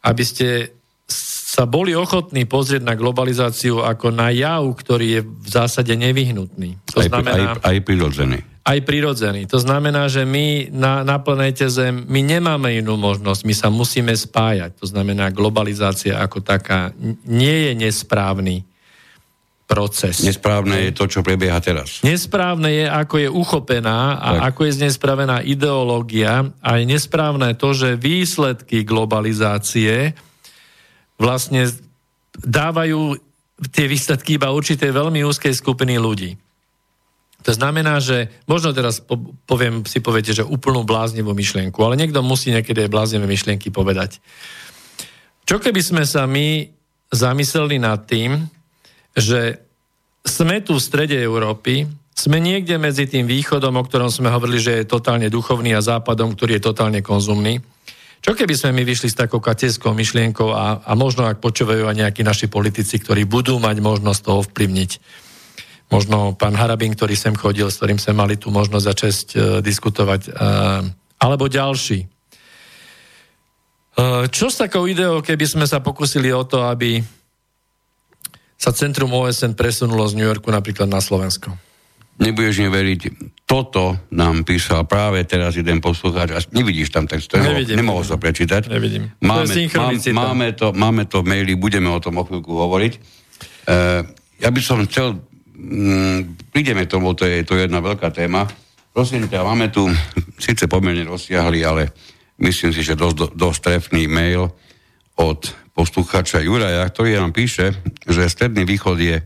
aby 0.00 0.24
ste 0.24 0.72
sa 1.50 1.66
boli 1.66 1.92
ochotní 1.92 2.46
pozrieť 2.46 2.86
na 2.86 2.94
globalizáciu 2.94 3.82
ako 3.82 4.14
na 4.14 4.30
jav, 4.30 4.62
ktorý 4.64 5.06
je 5.18 5.22
v 5.26 5.48
zásade 5.50 5.92
nevyhnutný. 5.98 6.78
To 6.94 7.02
aj, 7.02 7.08
znamená, 7.10 7.58
aj, 7.58 7.66
aj 7.66 7.76
prirodzený 7.82 8.49
aj 8.60 8.78
prirodzený. 8.84 9.48
To 9.48 9.56
znamená, 9.56 10.06
že 10.12 10.28
my 10.28 10.68
na, 10.68 11.00
na 11.00 11.16
planéte 11.16 11.64
Zem, 11.72 12.04
my 12.04 12.20
nemáme 12.20 12.76
inú 12.76 13.00
možnosť, 13.00 13.40
my 13.48 13.54
sa 13.56 13.68
musíme 13.72 14.12
spájať. 14.12 14.76
To 14.80 14.86
znamená, 14.86 15.32
globalizácia 15.32 16.20
ako 16.20 16.44
taká 16.44 16.92
nie 17.24 17.70
je 17.70 17.72
nesprávny 17.74 18.68
proces. 19.70 20.26
Nesprávne 20.26 20.90
je 20.90 20.92
to, 20.92 21.06
čo 21.06 21.22
prebieha 21.22 21.62
teraz. 21.62 22.02
Nesprávne 22.02 22.74
je, 22.74 22.86
ako 22.90 23.14
je 23.22 23.28
uchopená 23.30 24.18
a 24.18 24.28
tak. 24.34 24.42
ako 24.50 24.60
je 24.66 24.72
nespravená 24.82 25.46
ideológia 25.46 26.50
a 26.58 26.70
je 26.82 26.84
nesprávne 26.90 27.54
to, 27.54 27.70
že 27.70 27.94
výsledky 27.94 28.82
globalizácie 28.82 30.18
vlastne 31.22 31.70
dávajú 32.42 33.14
tie 33.70 33.86
výsledky 33.86 34.42
iba 34.42 34.50
určitej 34.50 34.90
veľmi 34.90 35.22
úzkej 35.22 35.54
skupiny 35.54 36.02
ľudí. 36.02 36.34
To 37.40 37.52
znamená, 37.56 38.04
že 38.04 38.28
možno 38.44 38.76
teraz 38.76 39.00
poviem, 39.48 39.88
si 39.88 40.04
poviete, 40.04 40.36
že 40.36 40.44
úplnú 40.44 40.84
bláznivú 40.84 41.32
myšlienku, 41.32 41.80
ale 41.80 41.96
niekto 41.96 42.20
musí 42.20 42.52
niekedy 42.52 42.84
aj 42.84 42.92
bláznivé 42.92 43.24
myšlienky 43.24 43.72
povedať. 43.72 44.20
Čo 45.48 45.56
keby 45.56 45.80
sme 45.80 46.04
sa 46.04 46.28
my 46.28 46.68
zamysleli 47.10 47.80
nad 47.80 48.04
tým, 48.04 48.44
že 49.16 49.58
sme 50.20 50.60
tu 50.60 50.76
v 50.76 50.84
strede 50.84 51.16
Európy, 51.16 51.88
sme 52.12 52.36
niekde 52.36 52.76
medzi 52.76 53.08
tým 53.08 53.24
východom, 53.24 53.80
o 53.80 53.86
ktorom 53.88 54.12
sme 54.12 54.28
hovorili, 54.28 54.60
že 54.60 54.84
je 54.84 54.92
totálne 54.92 55.32
duchovný 55.32 55.72
a 55.72 55.80
západom, 55.80 56.36
ktorý 56.36 56.60
je 56.60 56.66
totálne 56.68 57.00
konzumný. 57.00 57.64
Čo 58.20 58.36
keby 58.36 58.52
sme 58.52 58.76
my 58.76 58.82
vyšli 58.84 59.08
s 59.08 59.16
takou 59.16 59.40
kateskou 59.40 59.96
myšlienkou 59.96 60.52
a, 60.52 60.84
a 60.84 60.92
možno 60.92 61.24
ak 61.24 61.40
počúvajú 61.40 61.88
aj 61.88 61.96
nejakí 62.04 62.20
naši 62.20 62.52
politici, 62.52 63.00
ktorí 63.00 63.24
budú 63.24 63.56
mať 63.56 63.80
možnosť 63.80 64.20
to 64.20 64.30
ovplyvniť 64.44 64.90
možno 65.90 66.38
pán 66.38 66.54
Harabin, 66.54 66.94
ktorý 66.94 67.18
sem 67.18 67.34
chodil, 67.34 67.66
s 67.66 67.82
ktorým 67.82 67.98
sme 67.98 68.14
mali 68.14 68.38
tu 68.38 68.54
možnosť 68.54 68.86
za 68.86 68.94
čest 68.94 69.26
diskutovať, 69.60 70.30
uh, 70.30 70.86
alebo 71.18 71.50
ďalší. 71.50 72.06
Uh, 73.98 74.30
čo 74.30 74.48
s 74.48 74.62
takou 74.62 74.86
ideou, 74.86 75.18
keby 75.20 75.44
sme 75.44 75.66
sa 75.66 75.82
pokusili 75.82 76.30
o 76.30 76.46
to, 76.46 76.62
aby 76.62 77.02
sa 78.54 78.70
centrum 78.70 79.10
OSN 79.10 79.58
presunulo 79.58 80.06
z 80.06 80.14
New 80.14 80.28
Yorku 80.28 80.48
napríklad 80.54 80.86
na 80.86 81.02
Slovensko? 81.02 81.50
Nebudeš 82.20 82.60
mi 82.60 82.68
veriť, 82.68 83.00
toto 83.48 83.96
nám 84.12 84.44
písal 84.44 84.84
práve 84.84 85.24
teraz 85.24 85.56
jeden 85.56 85.80
poslucháč, 85.80 86.28
až 86.36 86.44
nevidíš 86.52 86.92
tam 86.92 87.08
text, 87.08 87.32
to 87.32 87.40
nemohol 87.40 88.04
sa 88.04 88.20
prečítať. 88.20 88.68
Nevidím. 88.68 89.08
Máme 89.24 89.48
to, 89.48 89.72
mám, 89.72 89.96
máme, 90.12 90.48
to, 90.52 90.66
máme 90.76 91.02
to 91.08 91.24
v 91.24 91.26
maili, 91.32 91.56
budeme 91.56 91.88
o 91.88 91.96
tom 91.96 92.20
o 92.20 92.24
chvíľku 92.28 92.52
hovoriť. 92.52 92.92
Uh, 93.64 94.04
ja 94.36 94.52
by 94.52 94.60
som 94.60 94.84
chcel 94.84 95.16
mm, 95.60 96.50
prídeme 96.50 96.88
k 96.88 96.92
tomu, 96.96 97.12
to 97.12 97.28
je, 97.28 97.44
to 97.44 97.54
je 97.56 97.68
jedna 97.68 97.84
veľká 97.84 98.08
téma. 98.08 98.48
Prosím 98.90 99.28
ťa, 99.28 99.44
máme 99.44 99.68
tu, 99.68 99.84
síce 100.44 100.64
pomerne 100.64 101.04
rozsiahli, 101.04 101.60
ale 101.62 101.92
myslím 102.40 102.72
si, 102.72 102.80
že 102.80 102.96
dosť, 102.96 103.36
dosť 103.36 103.60
trefný 103.60 104.08
mail 104.08 104.48
od 105.20 105.40
poslucháča 105.76 106.40
Juraja, 106.40 106.88
ktorý 106.88 107.20
nám 107.20 107.36
píše, 107.36 107.76
že 108.08 108.32
Stredný 108.32 108.64
východ 108.64 108.96
je 108.96 109.16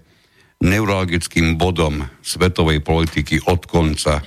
neurologickým 0.65 1.55
bodom 1.55 2.03
svetovej 2.23 2.83
politiky 2.83 3.43
od 3.47 3.63
konca 3.67 4.23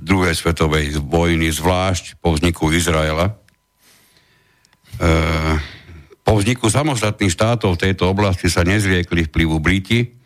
druhej 0.00 0.32
svetovej 0.32 0.96
vojny, 0.98 1.52
zvlášť 1.52 2.18
po 2.24 2.32
vzniku 2.32 2.72
Izraela. 2.72 3.36
E, 4.96 5.08
po 6.24 6.40
vzniku 6.40 6.72
samostatných 6.72 7.32
štátov 7.32 7.76
v 7.76 7.82
tejto 7.88 8.08
oblasti 8.08 8.48
sa 8.48 8.64
nezriekli 8.64 9.28
vplyvu 9.28 9.60
Briti, 9.60 10.19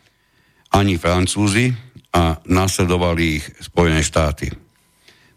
ani 0.74 0.98
Francúzi 0.98 1.70
a 2.10 2.42
nasledovali 2.50 3.38
ich 3.38 3.44
Spojené 3.62 4.02
štáty. 4.02 4.50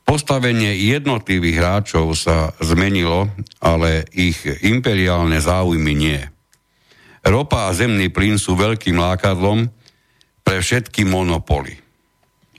Postavenie 0.08 0.74
jednotlivých 0.74 1.58
hráčov 1.60 2.16
sa 2.16 2.56
zmenilo, 2.64 3.28
ale 3.60 4.08
ich 4.16 4.40
imperiálne 4.64 5.38
záujmy 5.38 5.94
nie. 5.94 6.22
Ropa 7.28 7.68
a 7.68 7.76
zemný 7.76 8.08
plyn 8.08 8.40
sú 8.40 8.56
veľkým 8.56 8.96
lákadlom 8.96 9.68
pre 10.48 10.64
všetky 10.64 11.04
monopoly. 11.04 11.76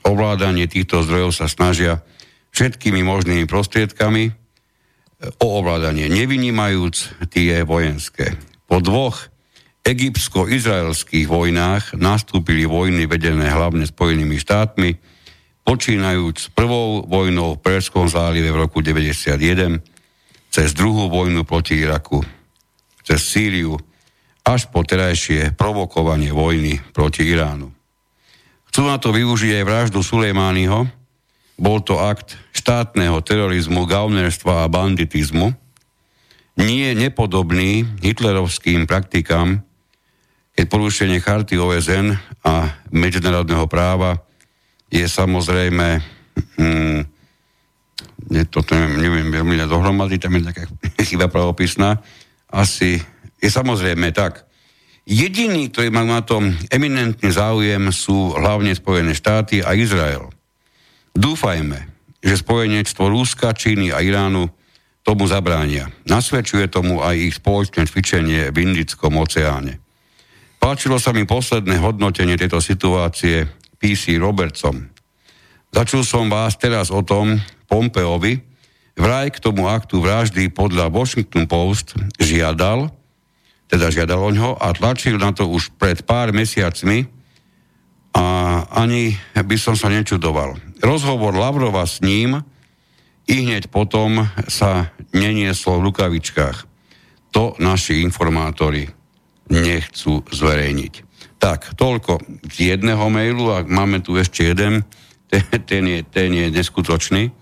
Ovládanie 0.05 0.69
týchto 0.69 1.01
zdrojov 1.01 1.33
sa 1.33 1.49
snažia 1.49 2.05
všetkými 2.53 3.01
možnými 3.01 3.49
prostriedkami, 3.49 4.29
o 5.19 5.47
ovládanie 5.59 6.07
nevynímajúc 6.07 7.27
tie 7.33 7.67
vojenské. 7.67 8.39
Po 8.69 8.79
dvoch 8.79 9.27
egyptsko-izraelských 9.83 11.27
vojnách 11.27 11.97
nastúpili 11.97 12.67
vojny 12.67 13.07
vedené 13.07 13.49
hlavne 13.49 13.87
Spojenými 13.87 14.37
štátmi, 14.37 14.99
počínajúc 15.63 16.57
prvou 16.57 17.05
vojnou 17.05 17.57
v 17.57 17.61
Perskom 17.61 18.09
zálive 18.09 18.49
v 18.49 18.65
roku 18.65 18.81
1991, 18.81 19.81
cez 20.49 20.73
druhú 20.73 21.13
vojnu 21.13 21.45
proti 21.45 21.77
Iraku, 21.77 22.25
cez 23.05 23.29
Sýriu, 23.29 23.77
až 24.41 24.65
po 24.73 24.81
terajšie 24.81 25.53
provokovanie 25.53 26.33
vojny 26.33 26.81
proti 26.89 27.29
Iránu. 27.29 27.69
Chcú 28.69 28.81
na 28.85 28.97
to 28.97 29.13
využiť 29.13 29.61
aj 29.61 29.63
vraždu 29.65 30.01
Sulejmányho, 30.01 30.89
bol 31.59 31.83
to 31.85 31.99
akt 32.01 32.39
štátneho 32.55 33.19
terorizmu, 33.21 33.85
gaunerstva 33.85 34.65
a 34.65 34.71
banditizmu, 34.71 35.53
nie 36.59 36.91
nepodobný 36.97 37.87
hitlerovským 38.03 38.89
praktikám, 38.89 39.68
keď 40.59 40.67
porušenie 40.67 41.23
charty 41.23 41.55
OSN 41.55 42.19
a 42.43 42.67
medzinárodného 42.91 43.63
práva 43.71 44.19
je 44.91 45.07
samozrejme, 45.07 46.03
hm, 46.59 46.99
nie, 48.27 48.43
to 48.51 48.59
neviem, 48.75 48.99
neviem 48.99 49.27
veľmi 49.31 49.55
dohromady, 49.71 50.19
tam 50.19 50.35
je 50.35 50.51
taká 50.51 50.67
chyba 51.07 51.31
pravopisná, 51.31 52.03
asi 52.51 52.99
je 53.39 53.47
samozrejme 53.47 54.11
tak. 54.11 54.43
Jediní, 55.07 55.71
ktorí 55.71 55.95
majú 55.95 56.11
na 56.11 56.27
tom 56.27 56.51
eminentný 56.67 57.31
záujem, 57.31 57.79
sú 57.95 58.35
hlavne 58.35 58.75
Spojené 58.75 59.15
štáty 59.15 59.63
a 59.63 59.71
Izrael. 59.79 60.27
Dúfajme, 61.15 61.87
že 62.19 62.35
spojenectvo 62.35 63.07
Rúska, 63.07 63.55
Číny 63.55 63.95
a 63.95 64.03
Iránu 64.03 64.51
tomu 65.07 65.23
zabránia. 65.23 65.87
Nasvedčuje 66.03 66.67
tomu 66.67 66.99
aj 66.99 67.15
ich 67.15 67.39
spoločné 67.39 67.87
cvičenie 67.87 68.51
v 68.51 68.59
Indickom 68.59 69.15
oceáne. 69.15 69.87
Páčilo 70.59 70.99
sa 70.99 71.15
mi 71.15 71.23
posledné 71.23 71.79
hodnotenie 71.79 72.35
tejto 72.35 72.59
situácie 72.59 73.47
PC 73.79 74.19
Robertsom. 74.19 74.91
Začul 75.71 76.03
som 76.03 76.27
vás 76.27 76.59
teraz 76.59 76.91
o 76.91 76.99
tom 76.99 77.39
Pompeovi, 77.71 78.43
vraj 78.99 79.31
k 79.31 79.39
tomu 79.39 79.71
aktu 79.71 80.03
vraždy 80.03 80.51
podľa 80.51 80.91
Washington 80.91 81.47
Post 81.47 81.95
žiadal, 82.19 82.91
teda 83.71 83.87
žiadal 83.87 84.19
o 84.19 84.31
ňo 84.35 84.59
a 84.59 84.75
tlačil 84.75 85.15
na 85.15 85.31
to 85.31 85.47
už 85.47 85.71
pred 85.79 86.03
pár 86.03 86.35
mesiacmi 86.35 87.07
a 88.11 88.25
ani 88.75 89.15
by 89.39 89.55
som 89.55 89.79
sa 89.79 89.87
nečudoval. 89.87 90.59
Rozhovor 90.83 91.39
Lavrova 91.39 91.87
s 91.87 92.03
ním 92.03 92.43
i 93.31 93.47
hneď 93.47 93.71
potom 93.71 94.27
sa 94.51 94.91
nenieslo 95.15 95.79
v 95.79 95.93
rukavičkách. 95.93 96.57
To 97.31 97.53
naši 97.61 98.03
informátori 98.03 98.98
nechcú 99.49 100.23
zverejniť. 100.29 100.93
Tak, 101.39 101.75
toľko 101.75 102.21
z 102.51 102.75
jedného 102.75 103.05
mailu 103.09 103.51
a 103.51 103.65
máme 103.65 103.99
tu 103.99 104.15
ešte 104.15 104.45
jeden, 104.45 104.85
ten, 105.69 105.83
je, 105.85 105.99
ten 106.05 106.29
je 106.31 106.47
neskutočný. 106.53 107.33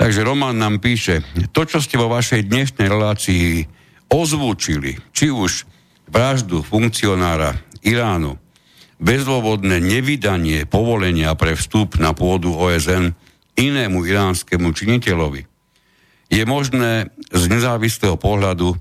Takže 0.00 0.24
Roman 0.24 0.56
nám 0.56 0.80
píše, 0.80 1.20
to, 1.52 1.68
čo 1.68 1.78
ste 1.84 2.00
vo 2.00 2.08
vašej 2.08 2.48
dnešnej 2.48 2.88
relácii 2.88 3.68
ozvúčili, 4.08 4.96
či 5.12 5.28
už 5.28 5.68
vraždu 6.08 6.64
funkcionára 6.64 7.60
Iránu, 7.84 8.40
bezdôvodné 9.00 9.80
nevydanie 9.80 10.64
povolenia 10.64 11.32
pre 11.36 11.56
vstup 11.56 12.00
na 12.00 12.12
pôdu 12.12 12.52
OSN 12.52 13.12
inému 13.60 14.04
iránskemu 14.08 14.72
činiteľovi, 14.72 15.44
je 16.30 16.42
možné 16.46 17.10
z 17.28 17.42
nezávislého 17.50 18.14
pohľadu 18.16 18.78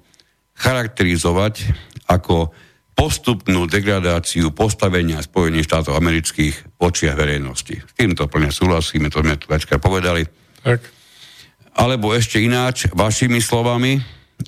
charakterizovať 0.59 1.73
ako 2.09 2.49
postupnú 2.97 3.63
degradáciu 3.63 4.51
postavenia 4.51 5.23
Spojených 5.23 5.71
štátov 5.71 5.95
amerických 5.95 6.55
v 6.75 6.79
očiach 6.83 7.15
verejnosti. 7.15 7.79
S 7.79 7.93
týmto 7.95 8.27
plne 8.27 8.51
súhlasíme, 8.51 9.07
to 9.07 9.23
sme 9.23 9.39
tu 9.39 9.47
povedali. 9.79 10.27
Tak. 10.59 10.83
Alebo 11.79 12.11
ešte 12.11 12.43
ináč, 12.43 12.91
vašimi 12.91 13.39
slovami, 13.39 13.95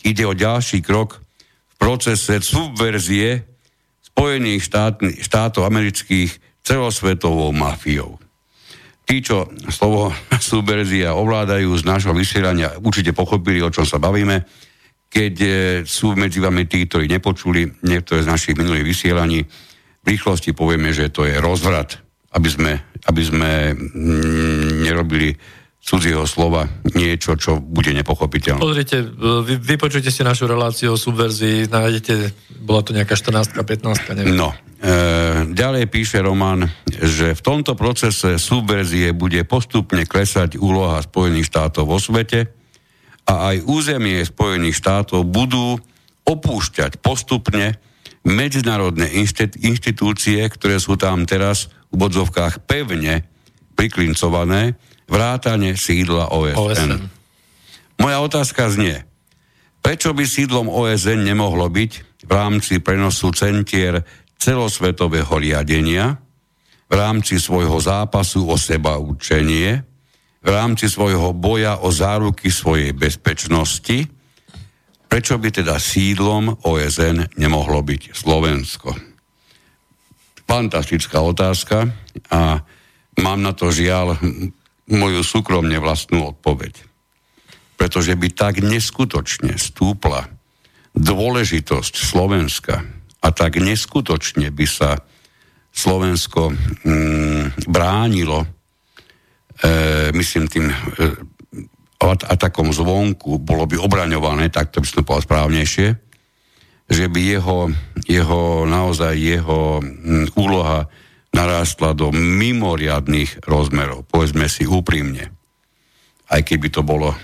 ide 0.03 0.27
o 0.27 0.35
ďalší 0.35 0.83
krok 0.83 1.23
v 1.71 1.75
procese 1.79 2.43
subverzie 2.43 3.47
Spojených 4.11 4.67
štát, 4.67 4.99
štátov 4.99 5.63
amerických 5.63 6.35
celosvetovou 6.59 7.55
mafiou. 7.55 8.19
Tí, 9.07 9.23
čo 9.23 9.47
slovo 9.71 10.11
subverzia 10.51 11.15
ovládajú 11.15 11.71
z 11.79 11.83
nášho 11.87 12.11
vysielania, 12.11 12.75
určite 12.83 13.15
pochopili, 13.15 13.63
o 13.63 13.71
čom 13.71 13.87
sa 13.87 13.95
bavíme 13.95 14.43
keď 15.11 15.33
e, 15.43 15.49
sú 15.83 16.15
medzi 16.15 16.39
vami 16.39 16.63
tí, 16.71 16.87
ktorí 16.87 17.11
nepočuli 17.11 17.83
niektoré 17.83 18.23
z 18.23 18.31
našich 18.31 18.55
minulých 18.55 18.87
vysielaní, 18.87 19.43
v 20.01 20.05
rýchlosti 20.07 20.55
povieme, 20.55 20.95
že 20.95 21.11
to 21.11 21.27
je 21.27 21.35
rozvrat, 21.37 21.99
aby 22.31 22.47
sme, 22.47 22.71
aby 23.11 23.21
sme 23.21 23.51
mm, 23.75 24.87
nerobili 24.87 25.35
cudzieho 25.81 26.23
slova 26.29 26.69
niečo, 26.93 27.33
čo 27.35 27.57
bude 27.57 27.89
nepochopiteľné. 27.91 28.61
Pozrite, 28.61 29.01
vy, 29.43 29.57
vypočujte 29.57 30.13
si 30.13 30.21
našu 30.21 30.45
reláciu 30.45 30.93
o 30.93 30.97
subverzii, 30.97 31.67
nájdete, 31.67 32.13
bola 32.61 32.85
to 32.85 32.93
nejaká 32.93 33.17
14 33.17 33.57
15 33.57 34.13
neviem. 34.13 34.37
No, 34.37 34.53
e, 34.77 35.49
ďalej 35.51 35.89
píše 35.89 36.21
Roman, 36.21 36.69
že 36.87 37.33
v 37.33 37.41
tomto 37.41 37.73
procese 37.73 38.37
subverzie 38.37 39.11
bude 39.11 39.41
postupne 39.43 40.05
klesať 40.05 40.55
úloha 40.61 41.01
Spojených 41.01 41.49
štátov 41.49 41.89
vo 41.89 41.97
svete, 41.97 42.60
a 43.27 43.53
aj 43.53 43.65
územie 43.65 44.21
Spojených 44.25 44.79
štátov 44.81 45.27
budú 45.27 45.77
opúšťať 46.25 47.01
postupne 47.01 47.77
medzinárodné 48.21 49.09
inštitúcie, 49.61 50.45
ktoré 50.45 50.77
sú 50.77 50.93
tam 50.97 51.25
teraz 51.25 51.73
v 51.89 51.95
bodzovkách 52.05 52.65
pevne 52.69 53.25
priklincované, 53.73 54.77
vrátane 55.09 55.73
sídla 55.73 56.29
OSN. 56.29 56.57
OSN. 56.57 56.91
Moja 57.97 58.17
otázka 58.21 58.69
znie, 58.69 59.05
prečo 59.81 60.13
by 60.13 60.23
sídlom 60.25 60.69
OSN 60.69 61.25
nemohlo 61.25 61.65
byť 61.69 61.91
v 62.25 62.31
rámci 62.31 62.77
prenosu 62.81 63.33
centier 63.33 64.05
celosvetového 64.37 65.33
riadenia, 65.37 66.17
v 66.89 66.93
rámci 66.93 67.41
svojho 67.41 67.77
zápasu 67.81 68.45
o 68.45 68.57
seba 68.57 68.97
učenie, 69.01 69.90
v 70.41 70.47
rámci 70.49 70.89
svojho 70.89 71.37
boja 71.37 71.77
o 71.85 71.93
záruky 71.93 72.49
svojej 72.49 72.97
bezpečnosti, 72.97 74.09
prečo 75.05 75.37
by 75.37 75.49
teda 75.53 75.77
sídlom 75.77 76.65
OSN 76.65 77.37
nemohlo 77.37 77.85
byť 77.85 78.15
Slovensko? 78.17 78.89
Fantastická 80.49 81.21
otázka 81.21 81.87
a 82.33 82.59
mám 83.21 83.39
na 83.39 83.53
to 83.53 83.69
žiaľ 83.71 84.17
moju 84.89 85.21
súkromne 85.23 85.77
vlastnú 85.79 86.35
odpoveď. 86.35 86.75
Pretože 87.79 88.13
by 88.17 88.27
tak 88.33 88.59
neskutočne 88.59 89.55
stúpla 89.55 90.27
dôležitosť 90.97 91.93
Slovenska 91.95 92.83
a 93.23 93.27
tak 93.31 93.61
neskutočne 93.61 94.51
by 94.51 94.65
sa 94.67 94.99
Slovensko 95.71 96.51
mm, 96.51 97.71
bránilo 97.71 98.43
myslím 100.15 100.45
tým 100.49 100.69
e, 100.69 100.75
atakom 102.01 102.73
zvonku, 102.73 103.37
bolo 103.37 103.69
by 103.69 103.77
obraňované, 103.77 104.49
tak 104.49 104.73
to 104.73 104.81
by 104.81 104.87
som 104.89 105.05
povedal 105.05 105.27
správnejšie, 105.27 105.87
že 106.91 107.05
by 107.07 107.21
jeho, 107.21 107.71
jeho 108.09 108.67
naozaj 108.67 109.15
jeho 109.15 109.79
úloha 110.35 110.89
narástla 111.31 111.95
do 111.95 112.11
mimoriadných 112.11 113.47
rozmerov. 113.47 114.03
Povedzme 114.09 114.51
si 114.51 114.67
úprimne. 114.67 115.31
Aj 116.27 116.43
keby 116.43 116.67
to 116.67 116.83
bolo, 116.83 117.15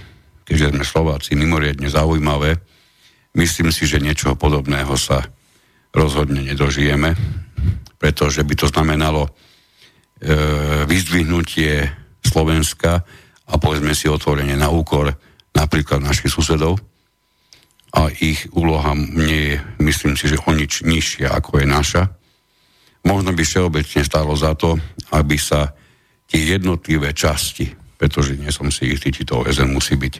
keďže 0.47 0.71
sme 0.71 0.85
Slováci, 0.87 1.35
mimoriadne 1.35 1.91
zaujímavé, 1.91 2.55
myslím 3.35 3.75
si, 3.75 3.83
že 3.83 3.99
niečoho 3.99 4.39
podobného 4.39 4.95
sa 4.95 5.27
rozhodne 5.91 6.45
nedožijeme, 6.47 7.17
pretože 7.99 8.45
by 8.45 8.53
to 8.55 8.71
znamenalo 8.71 9.27
e, 9.27 9.31
vyzdvihnutie 10.87 12.06
Slovenska 12.27 13.01
a 13.47 13.53
povedzme 13.55 13.95
si 13.95 14.11
otvorene 14.11 14.59
na 14.59 14.67
úkor 14.67 15.15
napríklad 15.55 16.03
našich 16.03 16.29
susedov 16.29 16.77
a 17.95 18.11
ich 18.11 18.45
úloha 18.51 18.93
nie 18.93 19.55
je, 19.55 19.55
myslím 19.79 20.19
si, 20.19 20.27
že 20.27 20.37
o 20.43 20.51
nič 20.51 20.83
nižšia 20.83 21.31
ako 21.31 21.63
je 21.63 21.67
naša. 21.67 22.03
Možno 23.07 23.31
by 23.31 23.41
všeobecne 23.41 24.03
stálo 24.03 24.35
za 24.35 24.51
to, 24.59 24.75
aby 25.15 25.39
sa 25.39 25.71
tie 26.27 26.59
jednotlivé 26.59 27.15
časti, 27.15 27.71
pretože 27.95 28.35
nie 28.35 28.51
som 28.51 28.67
si 28.67 28.91
istý, 28.91 29.15
či 29.15 29.23
to 29.23 29.41
OSN 29.41 29.71
musí 29.71 29.95
byť 29.95 30.13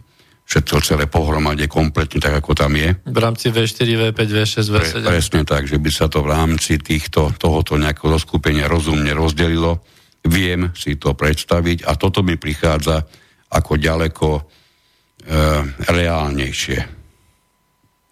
všetko 0.47 0.75
celé 0.79 1.05
pohromade 1.11 1.67
kompletne 1.67 2.23
tak, 2.23 2.39
ako 2.39 2.55
tam 2.55 2.79
je. 2.79 2.95
V 3.03 3.19
rámci 3.19 3.51
V4, 3.51 4.15
V5, 4.15 4.19
V6, 4.31 4.55
V7. 4.63 5.03
Pre, 5.03 5.11
presne 5.11 5.41
tak, 5.43 5.67
že 5.67 5.75
by 5.75 5.91
sa 5.91 6.07
to 6.07 6.23
v 6.23 6.31
rámci 6.31 6.79
týchto, 6.79 7.35
tohoto 7.35 7.75
nejakého 7.75 8.15
zoskupenia 8.15 8.71
rozumne 8.71 9.11
rozdelilo 9.11 9.83
Viem 10.25 10.73
si 10.73 10.97
to 10.97 11.13
predstaviť 11.13 11.85
a 11.85 11.93
toto 11.93 12.25
mi 12.25 12.39
prichádza 12.39 13.05
ako 13.53 13.77
ďaleko 13.77 14.27
e, 14.37 14.41
reálnejšie. 15.87 16.79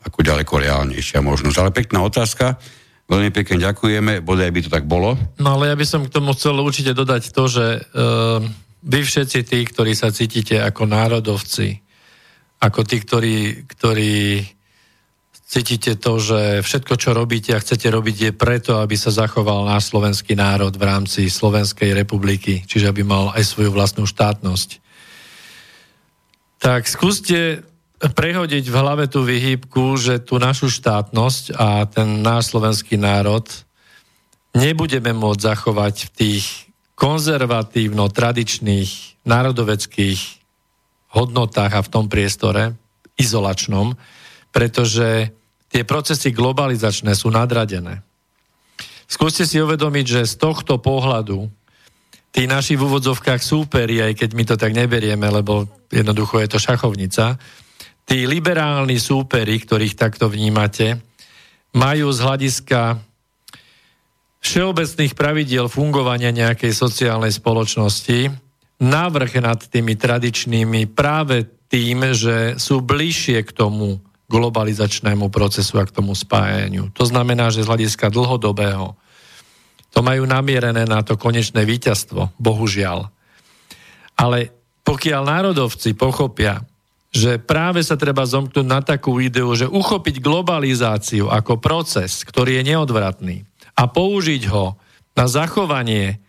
Ako 0.05 0.19
ďaleko 0.21 0.53
reálnejšia 0.61 1.19
možnosť. 1.25 1.57
Ale 1.59 1.75
pekná 1.75 2.05
otázka. 2.05 2.55
Veľmi 3.05 3.29
pekne 3.29 3.61
ďakujeme, 3.61 4.25
bodaj 4.25 4.49
by 4.49 4.59
to 4.65 4.69
tak 4.73 4.89
bolo. 4.89 5.13
No 5.37 5.59
ale 5.59 5.69
ja 5.69 5.75
by 5.77 5.85
som 5.85 6.01
k 6.05 6.13
tomu 6.13 6.33
chcel 6.33 6.57
určite 6.57 6.97
dodať 6.97 7.29
to, 7.29 7.43
že 7.45 7.65
e, 7.77 7.79
vy 8.85 8.99
všetci 9.05 9.39
tí, 9.45 9.59
ktorí 9.61 9.93
sa 9.93 10.09
cítite 10.09 10.57
ako 10.57 10.89
národovci, 10.89 11.85
ako 12.61 12.81
tí, 12.81 12.97
ktorí, 13.01 13.35
ktorí 13.69 14.41
cítite 15.45 15.93
to, 15.95 16.17
že 16.17 16.65
všetko, 16.65 16.97
čo 16.97 17.13
robíte 17.13 17.53
a 17.53 17.61
chcete 17.61 17.85
robiť, 17.87 18.15
je 18.17 18.33
preto, 18.33 18.81
aby 18.81 18.97
sa 18.97 19.13
zachoval 19.13 19.69
náš 19.69 19.93
slovenský 19.93 20.33
národ 20.33 20.73
v 20.73 20.83
rámci 20.83 21.29
Slovenskej 21.29 21.93
republiky, 21.93 22.65
čiže 22.65 22.89
aby 22.89 23.05
mal 23.05 23.29
aj 23.37 23.45
svoju 23.45 23.69
vlastnú 23.69 24.09
štátnosť. 24.09 24.81
Tak 26.57 26.89
skúste 26.89 27.61
prehodiť 28.01 28.65
v 28.67 28.75
hlave 28.75 29.07
tú 29.07 29.23
vyhýbku, 29.23 29.95
že 30.01 30.19
tú 30.19 30.41
našu 30.41 30.73
štátnosť 30.73 31.53
a 31.55 31.85
ten 31.87 32.25
náš 32.25 32.51
slovenský 32.51 32.99
národ 32.99 33.47
nebudeme 34.57 35.13
môcť 35.13 35.45
zachovať 35.45 36.09
v 36.09 36.11
tých 36.11 36.65
konzervatívno-tradičných 36.95 38.89
národoveckých 39.27 40.19
hodnotách 41.11 41.73
a 41.75 41.81
v 41.83 41.91
tom 41.91 42.07
priestore 42.11 42.75
izolačnom, 43.15 43.95
pretože 44.55 45.35
tie 45.67 45.83
procesy 45.83 46.31
globalizačné 46.31 47.11
sú 47.11 47.27
nadradené. 47.27 47.99
Skúste 49.03 49.43
si 49.43 49.59
uvedomiť, 49.59 50.05
že 50.07 50.31
z 50.31 50.35
tohto 50.39 50.79
pohľadu 50.79 51.51
tí 52.31 52.47
naši 52.47 52.79
v 52.79 52.87
úvodzovkách 52.87 53.43
súperi, 53.43 53.99
aj 53.99 54.15
keď 54.15 54.29
my 54.31 54.43
to 54.47 54.55
tak 54.55 54.71
neberieme, 54.71 55.27
lebo 55.27 55.67
jednoducho 55.91 56.39
je 56.39 56.49
to 56.55 56.59
šachovnica, 56.63 57.35
tí 58.07 58.23
liberálni 58.23 58.95
súperi, 58.95 59.59
ktorých 59.59 59.99
takto 59.99 60.31
vnímate, 60.31 61.03
majú 61.75 62.07
z 62.15 62.19
hľadiska 62.23 63.03
všeobecných 64.39 65.13
pravidiel 65.19 65.67
fungovania 65.67 66.31
nejakej 66.31 66.71
sociálnej 66.71 67.35
spoločnosti 67.35 68.31
návrh 68.79 69.31
nad 69.43 69.59
tými 69.67 69.99
tradičnými 69.99 70.87
práve 70.91 71.43
tým, 71.67 72.15
že 72.15 72.55
sú 72.55 72.79
bližšie 72.79 73.43
k 73.43 73.51
tomu 73.51 73.99
globalizačnému 74.25 75.29
procesu 75.29 75.77
a 75.77 75.85
k 75.85 75.93
tomu 75.93 76.17
spájaniu. 76.17 76.89
To 76.97 77.05
znamená, 77.05 77.53
že 77.53 77.61
z 77.61 77.69
hľadiska 77.69 78.09
dlhodobého 78.09 78.97
to 79.93 79.99
majú 80.03 80.27
namierené 80.27 80.83
na 80.83 81.05
to 81.05 81.15
konečné 81.15 81.63
víťazstvo, 81.63 82.35
bohužiaľ. 82.35 83.07
Ale 84.19 84.51
pokiaľ 84.83 85.21
národovci 85.23 85.95
pochopia, 85.95 86.61
že 87.15 87.39
práve 87.39 87.79
sa 87.79 87.95
treba 87.95 88.27
zomknúť 88.27 88.67
na 88.67 88.83
takú 88.83 89.23
ideu, 89.23 89.47
že 89.55 89.71
uchopiť 89.71 90.19
globalizáciu 90.19 91.31
ako 91.31 91.63
proces, 91.63 92.27
ktorý 92.27 92.59
je 92.59 92.75
neodvratný 92.75 93.47
a 93.79 93.87
použiť 93.87 94.51
ho 94.51 94.75
na 95.15 95.25
zachovanie 95.31 96.19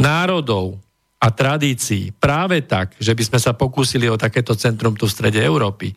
národov 0.00 0.80
a 1.20 1.28
tradícií 1.28 2.16
práve 2.16 2.64
tak, 2.64 2.96
že 2.96 3.12
by 3.12 3.22
sme 3.28 3.38
sa 3.40 3.52
pokúsili 3.52 4.08
o 4.08 4.20
takéto 4.20 4.56
centrum 4.56 4.96
tu 4.96 5.04
v 5.04 5.12
strede 5.12 5.40
Európy. 5.40 5.92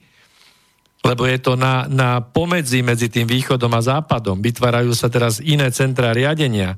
Lebo 0.99 1.23
je 1.25 1.39
to 1.39 1.55
na, 1.55 1.87
na 1.87 2.19
pomedzi 2.19 2.83
medzi 2.83 3.07
tým 3.07 3.25
východom 3.25 3.71
a 3.71 3.81
západom. 3.81 4.43
Vytvárajú 4.43 4.91
sa 4.91 5.07
teraz 5.07 5.39
iné 5.39 5.71
centra 5.71 6.11
riadenia. 6.11 6.75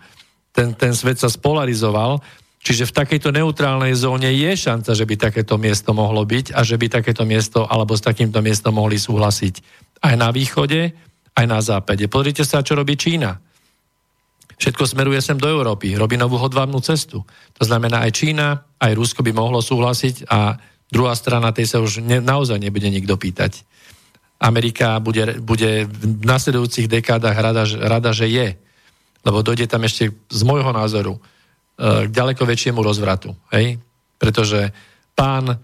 Ten, 0.54 0.78
ten 0.78 0.94
svet 0.94 1.18
sa 1.18 1.32
spolarizoval, 1.32 2.22
čiže 2.62 2.86
v 2.86 2.96
takejto 3.02 3.34
neutrálnej 3.34 3.98
zóne 3.98 4.30
je 4.30 4.52
šanca, 4.54 4.92
že 4.94 5.06
by 5.08 5.16
takéto 5.18 5.56
miesto 5.58 5.96
mohlo 5.96 6.22
byť 6.22 6.54
a 6.54 6.62
že 6.62 6.78
by 6.78 7.02
takéto 7.02 7.26
miesto 7.26 7.66
alebo 7.66 7.98
s 7.98 8.06
takýmto 8.06 8.44
miestom 8.46 8.78
mohli 8.78 9.02
súhlasiť 9.02 9.56
aj 10.06 10.16
na 10.18 10.30
východe, 10.30 10.94
aj 11.34 11.46
na 11.48 11.60
západe. 11.64 12.06
Pozrite 12.06 12.46
sa, 12.46 12.62
čo 12.62 12.78
robí 12.78 12.94
Čína 12.94 13.52
Všetko 14.62 14.86
smeruje 14.86 15.18
sem 15.26 15.42
do 15.42 15.50
Európy, 15.50 15.98
robí 15.98 16.22
novú 16.22 16.38
hodvábnu 16.38 16.78
cestu. 16.86 17.26
To 17.58 17.64
znamená, 17.66 18.06
aj 18.06 18.14
Čína, 18.14 18.62
aj 18.78 18.94
Rusko 18.94 19.26
by 19.26 19.34
mohlo 19.34 19.58
súhlasiť 19.58 20.30
a 20.30 20.54
druhá 20.86 21.18
strana 21.18 21.50
tej 21.50 21.66
sa 21.66 21.78
už 21.82 22.06
ne, 22.06 22.22
naozaj 22.22 22.62
nebude 22.62 22.86
nikto 22.94 23.18
pýtať. 23.18 23.66
Amerika 24.42 24.98
bude, 24.98 25.38
bude 25.38 25.86
v 25.86 26.26
nasledujúcich 26.26 26.90
dekádach 26.90 27.38
rada, 27.38 27.64
rada, 27.78 28.10
že 28.10 28.26
je. 28.26 28.58
Lebo 29.22 29.46
dojde 29.46 29.70
tam 29.70 29.86
ešte 29.86 30.10
z 30.10 30.42
môjho 30.42 30.74
názoru 30.74 31.14
e, 31.14 31.20
k 32.06 32.10
ďaleko 32.10 32.42
väčšiemu 32.42 32.82
rozvratu. 32.82 33.38
Hej? 33.54 33.78
Pretože 34.18 34.74
pán 35.14 35.62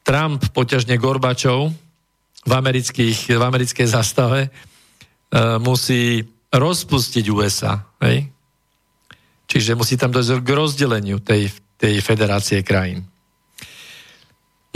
Trump, 0.00 0.40
poťažne 0.56 0.96
Gorbačov 0.96 1.68
v, 2.48 2.52
amerických, 2.56 3.36
v 3.36 3.42
americkej 3.44 3.84
zastave 3.84 4.48
e, 4.48 4.50
musí 5.60 6.24
rozpustiť 6.48 7.24
USA. 7.28 7.84
Hej? 8.00 8.32
Čiže 9.44 9.76
musí 9.76 10.00
tam 10.00 10.08
dojsť 10.08 10.40
k 10.40 10.50
rozdeleniu 10.56 11.20
tej, 11.20 11.52
tej 11.76 12.00
federácie 12.00 12.64
krajín. 12.64 13.04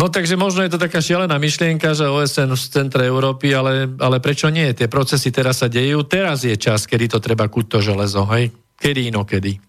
No 0.02 0.10
takže 0.10 0.34
možno 0.34 0.66
je 0.66 0.74
to 0.74 0.82
taká 0.82 0.98
šialená 0.98 1.38
myšlienka, 1.38 1.94
že 1.94 2.10
OSN 2.10 2.50
v 2.50 2.66
centre 2.66 3.06
Európy, 3.06 3.54
ale, 3.54 3.86
ale 4.02 4.18
prečo 4.18 4.50
nie? 4.50 4.74
Tie 4.74 4.90
procesy 4.90 5.30
teraz 5.30 5.62
sa 5.62 5.70
dejú. 5.70 6.02
Teraz 6.02 6.42
je 6.42 6.58
čas, 6.58 6.90
kedy 6.90 7.06
to 7.06 7.22
treba 7.22 7.46
kuť 7.46 7.70
to 7.70 7.78
železo. 7.78 8.26
Hej? 8.34 8.50
Kedy 8.82 9.14
inokedy. 9.14 9.62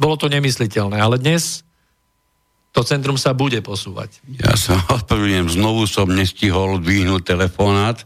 Bolo 0.00 0.16
to 0.16 0.32
nemysliteľné, 0.32 0.96
ale 0.96 1.20
dnes 1.20 1.68
to 2.72 2.80
centrum 2.80 3.20
sa 3.20 3.36
bude 3.36 3.60
posúvať. 3.60 4.24
Ja 4.40 4.56
sa 4.56 4.80
odpravujem, 4.96 5.52
znovu 5.52 5.84
som 5.84 6.08
nestihol 6.08 6.80
dvihnúť 6.80 7.36
telefonát, 7.36 8.00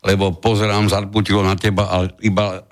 lebo 0.00 0.32
pozerám 0.32 0.88
zarputilo 0.88 1.44
na 1.44 1.60
teba 1.60 1.92
a 1.92 2.08
iba 2.24 2.64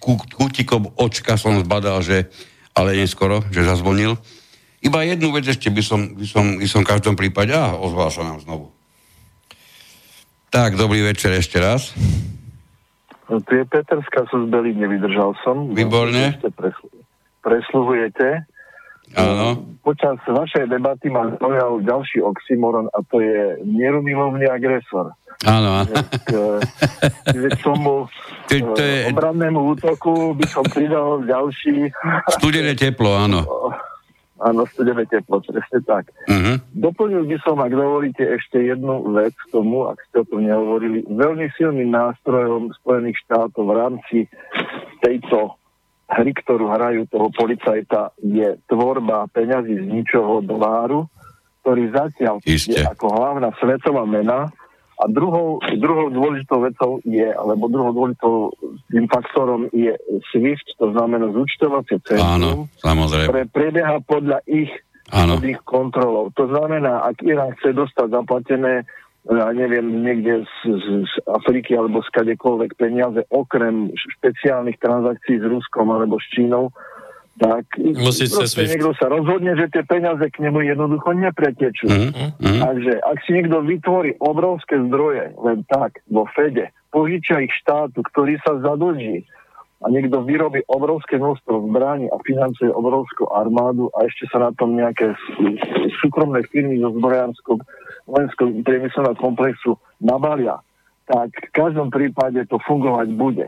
kútikom 0.00 0.96
očka 0.96 1.36
som 1.36 1.60
zbadal, 1.60 2.00
že 2.00 2.32
ale 2.72 2.96
neskoro, 2.96 3.44
že 3.52 3.60
zazvonil. 3.60 4.16
Iba 4.78 5.02
jednu 5.02 5.34
vec 5.34 5.44
ešte 5.50 5.74
by 5.74 5.82
som, 5.82 6.00
by 6.14 6.26
som, 6.26 6.44
by 6.58 6.66
som 6.70 6.80
v 6.86 6.90
každom 6.90 7.14
prípade, 7.18 7.50
a 7.50 7.74
ozval 7.74 8.14
sa 8.14 8.22
nám 8.22 8.38
znovu. 8.42 8.70
Tak, 10.48 10.78
dobrý 10.78 11.02
večer 11.04 11.34
ešte 11.34 11.58
raz. 11.58 11.92
Tu 13.28 13.52
je 13.52 13.64
Peterská 13.68 14.24
sú 14.32 14.46
z 14.46 14.46
Belí, 14.48 14.72
nevydržal 14.72 15.36
som. 15.44 15.76
Výborne. 15.76 16.40
presluhujete. 17.44 18.48
Áno. 19.16 19.76
Počas 19.84 20.20
vašej 20.24 20.68
debaty 20.68 21.08
ma 21.08 21.32
zaujal 21.36 21.80
ďalší 21.80 22.20
oxymoron 22.20 22.92
a 22.92 23.00
to 23.08 23.20
je 23.20 23.60
mierumilovný 23.64 24.48
agresor. 24.48 25.12
Áno. 25.44 25.84
K, 26.28 26.60
k 27.24 27.56
tomu 27.64 28.08
to, 28.48 28.54
to 28.76 28.82
je... 28.84 29.08
obrannému 29.08 29.76
útoku 29.76 30.36
by 30.36 30.46
som 30.48 30.64
pridal 30.66 31.24
ďalší... 31.24 31.88
Studené 32.36 32.76
teplo, 32.76 33.16
áno. 33.16 33.44
Áno, 34.38 34.62
studené 34.70 35.02
teplo, 35.10 35.42
presne 35.42 35.82
tak. 35.82 36.14
Uh-huh. 36.30 36.62
Doplnil 36.70 37.26
by 37.26 37.36
som, 37.42 37.58
ak 37.58 37.74
dovolíte, 37.74 38.22
ešte 38.22 38.62
jednu 38.62 39.10
vec 39.10 39.34
k 39.34 39.50
tomu, 39.50 39.90
ak 39.90 39.98
ste 40.06 40.22
o 40.22 40.28
tom 40.30 40.46
nehovorili. 40.46 41.02
Veľmi 41.10 41.50
silným 41.58 41.90
nástrojom 41.90 42.70
Spojených 42.78 43.18
štátov 43.26 43.62
v 43.66 43.74
rámci 43.74 44.18
tejto 45.02 45.58
hry, 46.08 46.30
ktorú 46.32 46.70
hrajú 46.70 47.10
toho 47.10 47.28
policajta, 47.34 48.14
je 48.22 48.56
tvorba 48.70 49.26
peňazí 49.34 49.74
z 49.74 49.86
ničoho 49.90 50.40
doláru, 50.40 51.10
ktorý 51.66 51.90
zatiaľ 51.92 52.40
je 52.46 52.80
ako 52.80 53.06
hlavná 53.12 53.52
svetová 53.58 54.06
mena 54.08 54.48
a 54.98 55.04
druhou, 55.06 55.62
druhou 55.78 56.10
dôležitou 56.10 56.58
vecou 56.66 56.98
je, 57.06 57.30
alebo 57.30 57.70
druhou 57.70 57.94
dôležitou 57.94 58.50
tým 58.90 59.06
faktorom 59.06 59.70
je 59.70 59.94
SWIFT, 60.34 60.74
to 60.74 60.90
znamená 60.90 61.30
zúčtovacie 61.30 62.02
centrum, 62.02 62.66
ktoré 62.82 63.46
prebieha 63.46 64.02
podľa 64.02 64.42
ich, 64.50 64.70
Áno. 65.14 65.38
ich 65.40 65.62
kontrolov. 65.62 66.34
To 66.34 66.50
znamená, 66.50 67.06
ak 67.06 67.22
Irán 67.22 67.54
chce 67.62 67.78
dostať 67.78 68.10
zaplatené 68.10 68.82
ja 69.28 69.52
neviem, 69.52 70.00
niekde 70.00 70.48
z, 70.48 70.54
z, 70.64 70.86
z 71.04 71.14
Afriky 71.28 71.76
alebo 71.76 72.00
z 72.00 72.08
kadekoľvek 72.16 72.80
peniaze, 72.80 73.20
okrem 73.28 73.92
špeciálnych 73.92 74.80
transakcií 74.80 75.36
s 75.36 75.44
Ruskom 75.44 75.92
alebo 75.92 76.16
s 76.16 76.26
Čínou, 76.32 76.72
tak 77.38 77.64
Musí 77.78 78.26
proste 78.26 78.66
niekto 78.66 78.90
sa 78.98 79.06
rozhodne, 79.06 79.54
že 79.54 79.70
tie 79.70 79.86
peniaze 79.86 80.26
k 80.26 80.42
nemu 80.42 80.58
jednoducho 80.66 81.14
nepretečú. 81.14 81.86
Mm, 81.86 82.34
mm. 82.34 82.60
Takže 82.60 82.92
ak 82.98 83.16
si 83.22 83.30
niekto 83.38 83.62
vytvorí 83.62 84.18
obrovské 84.18 84.74
zdroje, 84.90 85.38
len 85.38 85.62
tak, 85.70 86.02
vo 86.10 86.26
Fede, 86.34 86.74
požičia 86.90 87.46
ich 87.46 87.54
štátu, 87.62 88.02
ktorý 88.02 88.42
sa 88.42 88.58
zadlží 88.58 89.22
a 89.78 89.86
niekto 89.86 90.26
vyrobí 90.26 90.66
obrovské 90.66 91.22
množstvo 91.22 91.70
zbraní 91.70 92.10
a 92.10 92.18
financuje 92.26 92.74
obrovskú 92.74 93.30
armádu 93.30 93.86
a 93.94 94.10
ešte 94.10 94.26
sa 94.34 94.42
na 94.42 94.50
tom 94.58 94.74
nejaké 94.74 95.14
súkromné 96.02 96.42
firmy 96.50 96.82
zo 96.82 96.90
zbrojárskou 96.98 97.62
vojenského 98.10 98.50
priemyselného 98.66 99.14
komplexu 99.14 99.78
nabalia, 100.02 100.58
tak 101.06 101.30
v 101.30 101.50
každom 101.54 101.94
prípade 101.94 102.42
to 102.50 102.58
fungovať 102.66 103.08
bude 103.14 103.46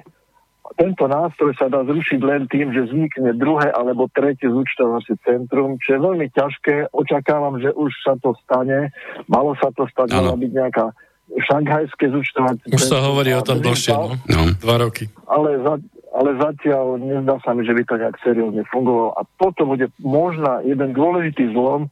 tento 0.79 1.05
nástroj 1.11 1.57
sa 1.59 1.67
dá 1.67 1.83
zrušiť 1.83 2.21
len 2.23 2.47
tým, 2.47 2.71
že 2.71 2.87
vznikne 2.87 3.35
druhé 3.35 3.75
alebo 3.75 4.07
tretie 4.11 4.47
zúčtovacie 4.47 5.19
centrum, 5.27 5.81
čo 5.83 5.97
je 5.97 6.01
veľmi 6.01 6.31
ťažké. 6.31 6.95
Očakávam, 6.95 7.59
že 7.59 7.75
už 7.75 7.91
sa 8.07 8.15
to 8.23 8.35
stane. 8.47 8.95
Malo 9.27 9.59
sa 9.59 9.75
to 9.75 9.87
stať, 9.91 10.15
mala 10.15 10.39
byť 10.39 10.53
nejaká 10.55 10.87
šanghajské 11.31 12.11
zúčtovacie 12.11 12.75
Už 12.75 12.83
sa 12.91 12.99
hovorí 13.07 13.31
o 13.35 13.43
tom 13.43 13.63
dlhšie, 13.63 13.95
no. 13.95 14.19
no. 14.27 14.41
Dva 14.59 14.77
roky. 14.83 15.07
Ale, 15.31 15.63
za, 15.63 15.79
ale 16.11 16.31
zatiaľ 16.43 16.99
nezdá 16.99 17.39
sa 17.47 17.55
mi, 17.55 17.63
že 17.63 17.75
by 17.75 17.83
to 17.87 17.95
nejak 17.99 18.17
seriózne 18.23 18.63
fungovalo. 18.67 19.15
A 19.15 19.23
toto 19.39 19.63
bude 19.67 19.91
možná 20.03 20.63
jeden 20.67 20.91
dôležitý 20.91 21.55
zlom, 21.55 21.87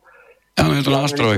Áno, 0.58 0.74
je 0.74 0.82
to 0.82 0.92
nástroj. 0.92 1.34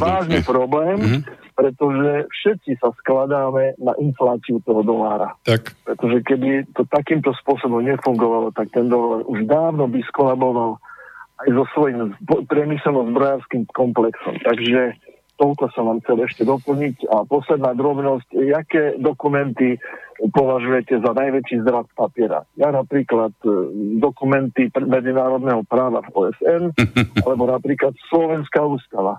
Vážny 0.00 0.40
problém, 0.42 0.96
mm-hmm. 0.96 1.22
pretože 1.52 2.26
všetci 2.32 2.80
sa 2.80 2.88
skladáme 3.04 3.76
na 3.76 3.92
infláciu 4.00 4.64
toho 4.64 4.80
dolára. 4.80 5.36
Tak. 5.44 5.76
Pretože 5.84 6.24
keby 6.24 6.48
to 6.72 6.88
takýmto 6.88 7.36
spôsobom 7.44 7.84
nefungovalo, 7.84 8.50
tak 8.56 8.72
ten 8.72 8.88
dolár 8.88 9.28
už 9.28 9.44
dávno 9.44 9.86
by 9.86 10.00
skolaboval 10.08 10.80
aj 11.42 11.48
so 11.52 11.64
svojím 11.76 12.16
priemyselno-zbrojárským 12.48 13.68
komplexom. 13.76 14.40
Takže 14.40 14.96
toľko 15.42 15.64
som 15.74 15.90
vám 15.90 15.98
chcel 16.06 16.22
ešte 16.22 16.46
doplniť. 16.46 17.10
A 17.10 17.26
posledná 17.26 17.74
drobnosť, 17.74 18.30
jaké 18.38 18.94
dokumenty 19.02 19.82
považujete 20.30 21.02
za 21.02 21.10
najväčší 21.10 21.66
zrad 21.66 21.90
papiera. 21.98 22.46
Ja 22.54 22.70
napríklad 22.70 23.34
e, 23.42 23.50
dokumenty 23.98 24.70
medzinárodného 24.70 25.66
práva 25.66 26.06
v 26.06 26.30
OSN, 26.30 26.70
alebo 27.26 27.50
napríklad 27.50 27.98
Slovenská 28.06 28.62
ústava 28.62 29.18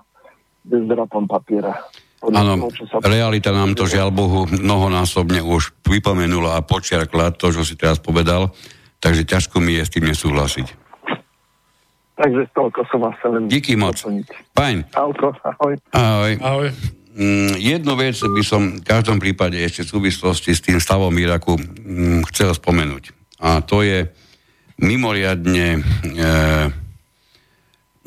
je 0.64 0.80
zdradom 0.88 1.28
papiera. 1.28 1.76
Áno, 2.24 2.72
realita 3.04 3.52
nám 3.52 3.76
to 3.76 3.84
žiaľ 3.84 4.08
Bohu 4.08 4.48
mnohonásobne 4.48 5.44
už 5.44 5.76
pripomenula 5.84 6.56
a 6.56 6.64
počiarkla 6.64 7.36
to, 7.36 7.52
čo 7.52 7.68
si 7.68 7.76
teraz 7.76 8.00
povedal, 8.00 8.48
takže 8.96 9.28
ťažko 9.28 9.60
mi 9.60 9.76
je 9.76 9.84
s 9.84 9.92
tým 9.92 10.08
nesúhlasiť. 10.08 10.83
Takže 12.14 12.46
toľko 12.54 12.80
som 12.86 12.98
vás 13.02 13.14
chcel 13.18 13.50
Díky 13.50 13.74
moc. 13.74 13.98
Fajn. 14.54 14.86
Ahoj. 14.94 15.74
Ahoj. 15.90 16.32
Ahoj. 16.38 16.68
Mm, 17.14 17.58
jednu 17.58 17.94
vec 17.94 18.18
by 18.18 18.42
som 18.42 18.78
v 18.78 18.86
každom 18.86 19.18
prípade 19.22 19.54
ešte 19.58 19.86
v 19.86 19.92
súvislosti 19.98 20.50
s 20.54 20.62
tým 20.62 20.78
stavom 20.78 21.14
Iraku 21.14 21.58
mm, 21.58 22.26
chcel 22.30 22.54
spomenúť. 22.54 23.14
A 23.42 23.62
to 23.62 23.82
je 23.82 24.06
mimoriadne 24.82 25.78
e, 25.78 25.80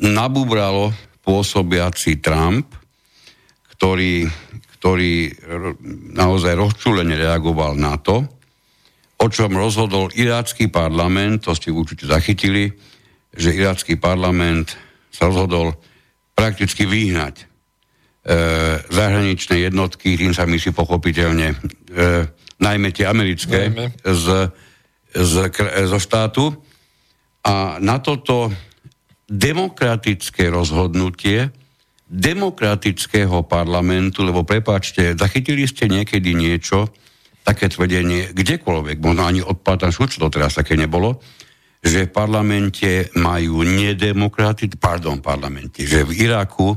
nabúbralo 0.00 0.92
pôsobiaci 1.24 2.20
Trump, 2.20 2.68
ktorý, 3.76 4.28
ktorý 4.80 5.32
naozaj 6.16 6.52
rozčúlene 6.56 7.16
reagoval 7.16 7.76
na 7.76 7.96
to, 8.00 8.24
o 9.18 9.26
čom 9.26 9.56
rozhodol 9.56 10.12
irácky 10.14 10.68
parlament, 10.68 11.48
to 11.48 11.56
ste 11.56 11.72
určite 11.72 12.06
zachytili, 12.06 12.70
že 13.38 13.54
irácky 13.54 13.94
parlament 13.94 14.74
sa 15.14 15.30
rozhodol 15.30 15.78
prakticky 16.34 16.84
vyhnať 16.84 17.48
E, 18.28 18.36
zahraničné 18.92 19.72
jednotky, 19.72 20.20
tým 20.20 20.36
sa 20.36 20.44
myslí 20.44 20.76
pochopiteľne, 20.76 21.48
e, 21.48 21.56
najmä 22.60 22.92
tie 22.92 23.08
americké, 23.08 23.72
najmä. 23.72 23.88
Z, 24.04 24.52
z, 25.16 25.34
zo 25.88 25.96
štátu. 25.96 26.52
A 27.48 27.80
na 27.80 27.96
toto 28.04 28.52
demokratické 29.32 30.52
rozhodnutie 30.52 31.48
demokratického 32.04 33.48
parlamentu, 33.48 34.20
lebo 34.28 34.44
prepáčte, 34.44 35.16
zachytili 35.16 35.64
ste 35.64 35.88
niekedy 35.88 36.36
niečo, 36.36 36.92
také 37.48 37.72
tvrdenie, 37.72 38.36
kdekoľvek, 38.36 39.00
možno 39.00 39.24
ani 39.24 39.40
od 39.40 39.64
pána 39.64 39.88
Šuč 39.88 40.20
to 40.20 40.28
teraz 40.28 40.52
také 40.52 40.76
nebolo, 40.76 41.16
že 41.78 42.06
v 42.06 42.10
parlamente 42.10 43.10
majú 43.14 43.62
nedemokratické, 43.62 44.76
pardon, 44.78 45.22
parlamente, 45.22 45.86
že 45.86 46.02
v 46.02 46.26
Iraku 46.26 46.74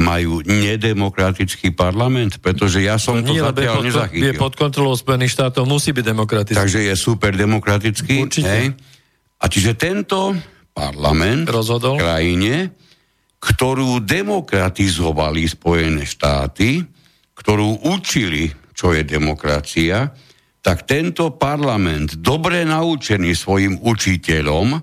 majú 0.00 0.40
nedemokratický 0.40 1.76
parlament? 1.76 2.40
Pretože 2.40 2.80
ja 2.80 2.96
som 2.96 3.20
to, 3.20 3.36
to 3.36 3.44
zatiaľ 3.44 3.76
pod, 3.76 3.84
nezachytil. 3.84 4.24
Je 4.24 4.32
pod 4.40 4.54
kontrolou 4.56 4.96
Spojených 4.96 5.32
štátov, 5.36 5.68
musí 5.68 5.92
byť 5.92 6.04
demokratický. 6.04 6.56
Takže 6.56 6.80
je 6.88 6.94
super 6.96 7.36
demokratický. 7.36 8.14
Určite. 8.24 8.48
Hej? 8.48 8.66
A 9.40 9.44
čiže 9.48 9.76
tento 9.76 10.32
parlament 10.72 11.48
Rozhodol. 11.52 12.00
v 12.00 12.04
krajine, 12.04 12.54
ktorú 13.40 14.00
demokratizovali 14.00 15.44
Spojené 15.48 16.08
štáty, 16.08 16.80
ktorú 17.36 17.88
učili, 17.92 18.52
čo 18.72 18.96
je 18.96 19.04
demokracia, 19.04 20.12
tak 20.60 20.84
tento 20.84 21.32
parlament, 21.32 22.20
dobre 22.20 22.68
naučený 22.68 23.32
svojim 23.32 23.80
učiteľom, 23.80 24.80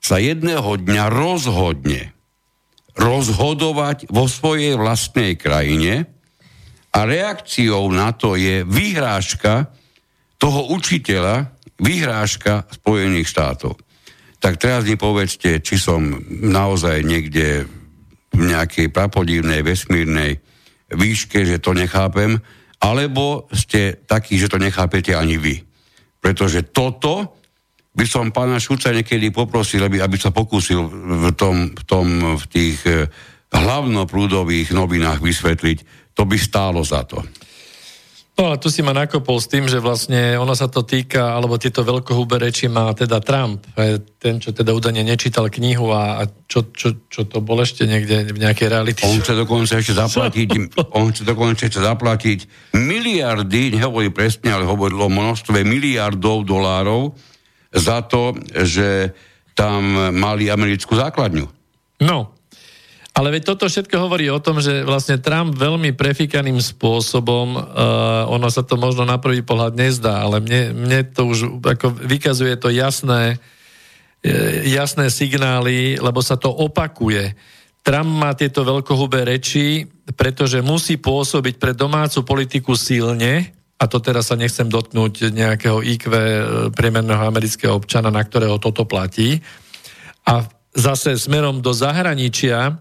sa 0.00 0.16
jedného 0.16 0.80
dňa 0.80 1.04
rozhodne, 1.12 2.14
rozhodovať 2.96 4.08
vo 4.08 4.24
svojej 4.30 4.78
vlastnej 4.78 5.36
krajine 5.36 6.08
a 6.90 6.98
reakciou 7.04 7.90
na 7.92 8.10
to 8.16 8.34
je 8.34 8.64
vyhrážka 8.64 9.70
toho 10.40 10.72
učiteľa, 10.72 11.52
vyhrážka 11.76 12.64
Spojených 12.72 13.28
štátov. 13.28 13.76
Tak 14.40 14.56
teraz 14.56 14.88
mi 14.88 14.96
povedzte, 14.96 15.60
či 15.60 15.76
som 15.76 16.00
naozaj 16.32 17.04
niekde 17.04 17.68
v 18.32 18.42
nejakej 18.48 18.88
prapodivnej 18.88 19.60
vesmírnej 19.60 20.40
výške, 20.88 21.44
že 21.44 21.60
to 21.60 21.76
nechápem, 21.76 22.40
alebo 22.80 23.44
ste 23.52 24.00
takí, 24.08 24.40
že 24.40 24.48
to 24.48 24.56
nechápete 24.56 25.12
ani 25.12 25.36
vy. 25.36 25.60
Pretože 26.20 26.68
toto 26.72 27.36
by 27.92 28.04
som 28.08 28.32
pána 28.32 28.56
Šuca 28.56 28.94
niekedy 28.94 29.28
poprosil, 29.34 29.84
aby, 29.84 30.00
aby 30.00 30.16
sa 30.16 30.32
pokúsil 30.32 30.88
v, 30.88 31.28
tom, 31.36 31.76
v, 31.76 31.82
tom, 31.84 32.06
v 32.38 32.44
tých 32.48 32.78
eh, 32.88 33.04
hlavnoprúdových 33.52 34.72
novinách 34.72 35.20
vysvetliť. 35.20 35.78
To 36.16 36.24
by 36.24 36.36
stálo 36.38 36.80
za 36.80 37.04
to. 37.04 37.20
No 38.38 38.54
a 38.54 38.56
tu 38.56 38.72
si 38.72 38.80
ma 38.80 38.96
nakopol 38.96 39.36
s 39.36 39.50
tým, 39.50 39.68
že 39.68 39.82
vlastne 39.82 40.38
ono 40.40 40.56
sa 40.56 40.64
to 40.70 40.80
týka, 40.80 41.36
alebo 41.36 41.60
tieto 41.60 41.84
veľkohúbe 41.84 42.40
reči 42.40 42.72
má 42.72 42.88
teda 42.96 43.20
Trump, 43.20 43.68
ten, 44.16 44.40
čo 44.40 44.56
teda 44.56 44.72
údajne 44.72 45.04
nečítal 45.04 45.52
knihu 45.52 45.92
a, 45.92 46.24
a 46.24 46.30
čo, 46.48 46.72
čo, 46.72 47.04
čo 47.12 47.28
to 47.28 47.44
bol 47.44 47.60
ešte 47.60 47.84
niekde 47.84 48.32
v 48.32 48.38
nejakej 48.40 48.72
reality. 48.72 49.04
On 49.04 49.20
chce 49.20 49.36
dokonca 49.36 49.76
ešte 49.76 49.92
zaplatiť, 49.92 50.48
on 50.96 51.12
chce 51.12 51.22
dokonca 51.28 51.68
ešte 51.68 51.84
zaplatiť 51.84 52.38
miliardy, 52.80 53.76
nehovorí 53.76 54.08
presne, 54.08 54.56
ale 54.56 54.64
hovoril 54.64 55.04
o 55.04 55.12
množstve 55.12 55.60
miliardov 55.60 56.48
dolárov 56.48 57.12
za 57.76 58.00
to, 58.08 58.32
že 58.56 59.12
tam 59.52 60.16
mali 60.16 60.48
americkú 60.48 60.96
základňu. 60.96 61.44
No, 62.00 62.39
ale 63.10 63.28
veď 63.34 63.42
toto 63.42 63.66
všetko 63.66 63.96
hovorí 63.98 64.30
o 64.30 64.38
tom, 64.38 64.62
že 64.62 64.86
vlastne 64.86 65.18
Trump 65.18 65.58
veľmi 65.58 65.92
prefikaným 65.98 66.62
spôsobom, 66.62 67.58
uh, 67.58 67.62
ono 68.30 68.46
sa 68.48 68.62
to 68.62 68.78
možno 68.78 69.02
na 69.02 69.18
prvý 69.18 69.42
pohľad 69.42 69.74
nezdá, 69.74 70.22
ale 70.22 70.38
mne, 70.38 70.86
mne 70.86 71.00
to 71.10 71.26
už 71.26 71.38
ako 71.64 71.90
vykazuje 71.90 72.54
to 72.54 72.70
jasné, 72.70 73.42
jasné 74.68 75.08
signály, 75.08 75.96
lebo 75.96 76.20
sa 76.20 76.36
to 76.36 76.52
opakuje. 76.52 77.32
Trump 77.80 78.12
má 78.12 78.36
tieto 78.36 78.60
veľkohubé 78.60 79.24
reči, 79.24 79.88
pretože 80.12 80.60
musí 80.60 81.00
pôsobiť 81.00 81.56
pre 81.56 81.72
domácu 81.72 82.20
politiku 82.28 82.76
silne, 82.76 83.56
a 83.80 83.88
to 83.88 83.96
teraz 84.04 84.28
sa 84.28 84.36
nechcem 84.36 84.68
dotknúť 84.68 85.32
nejakého 85.32 85.80
IQ 85.80 86.04
e, 86.12 86.20
priemerného 86.68 87.24
amerického 87.24 87.72
občana, 87.72 88.12
na 88.12 88.20
ktorého 88.20 88.60
toto 88.60 88.84
platí. 88.84 89.40
A 90.28 90.44
zase 90.76 91.16
smerom 91.16 91.64
do 91.64 91.72
zahraničia 91.72 92.76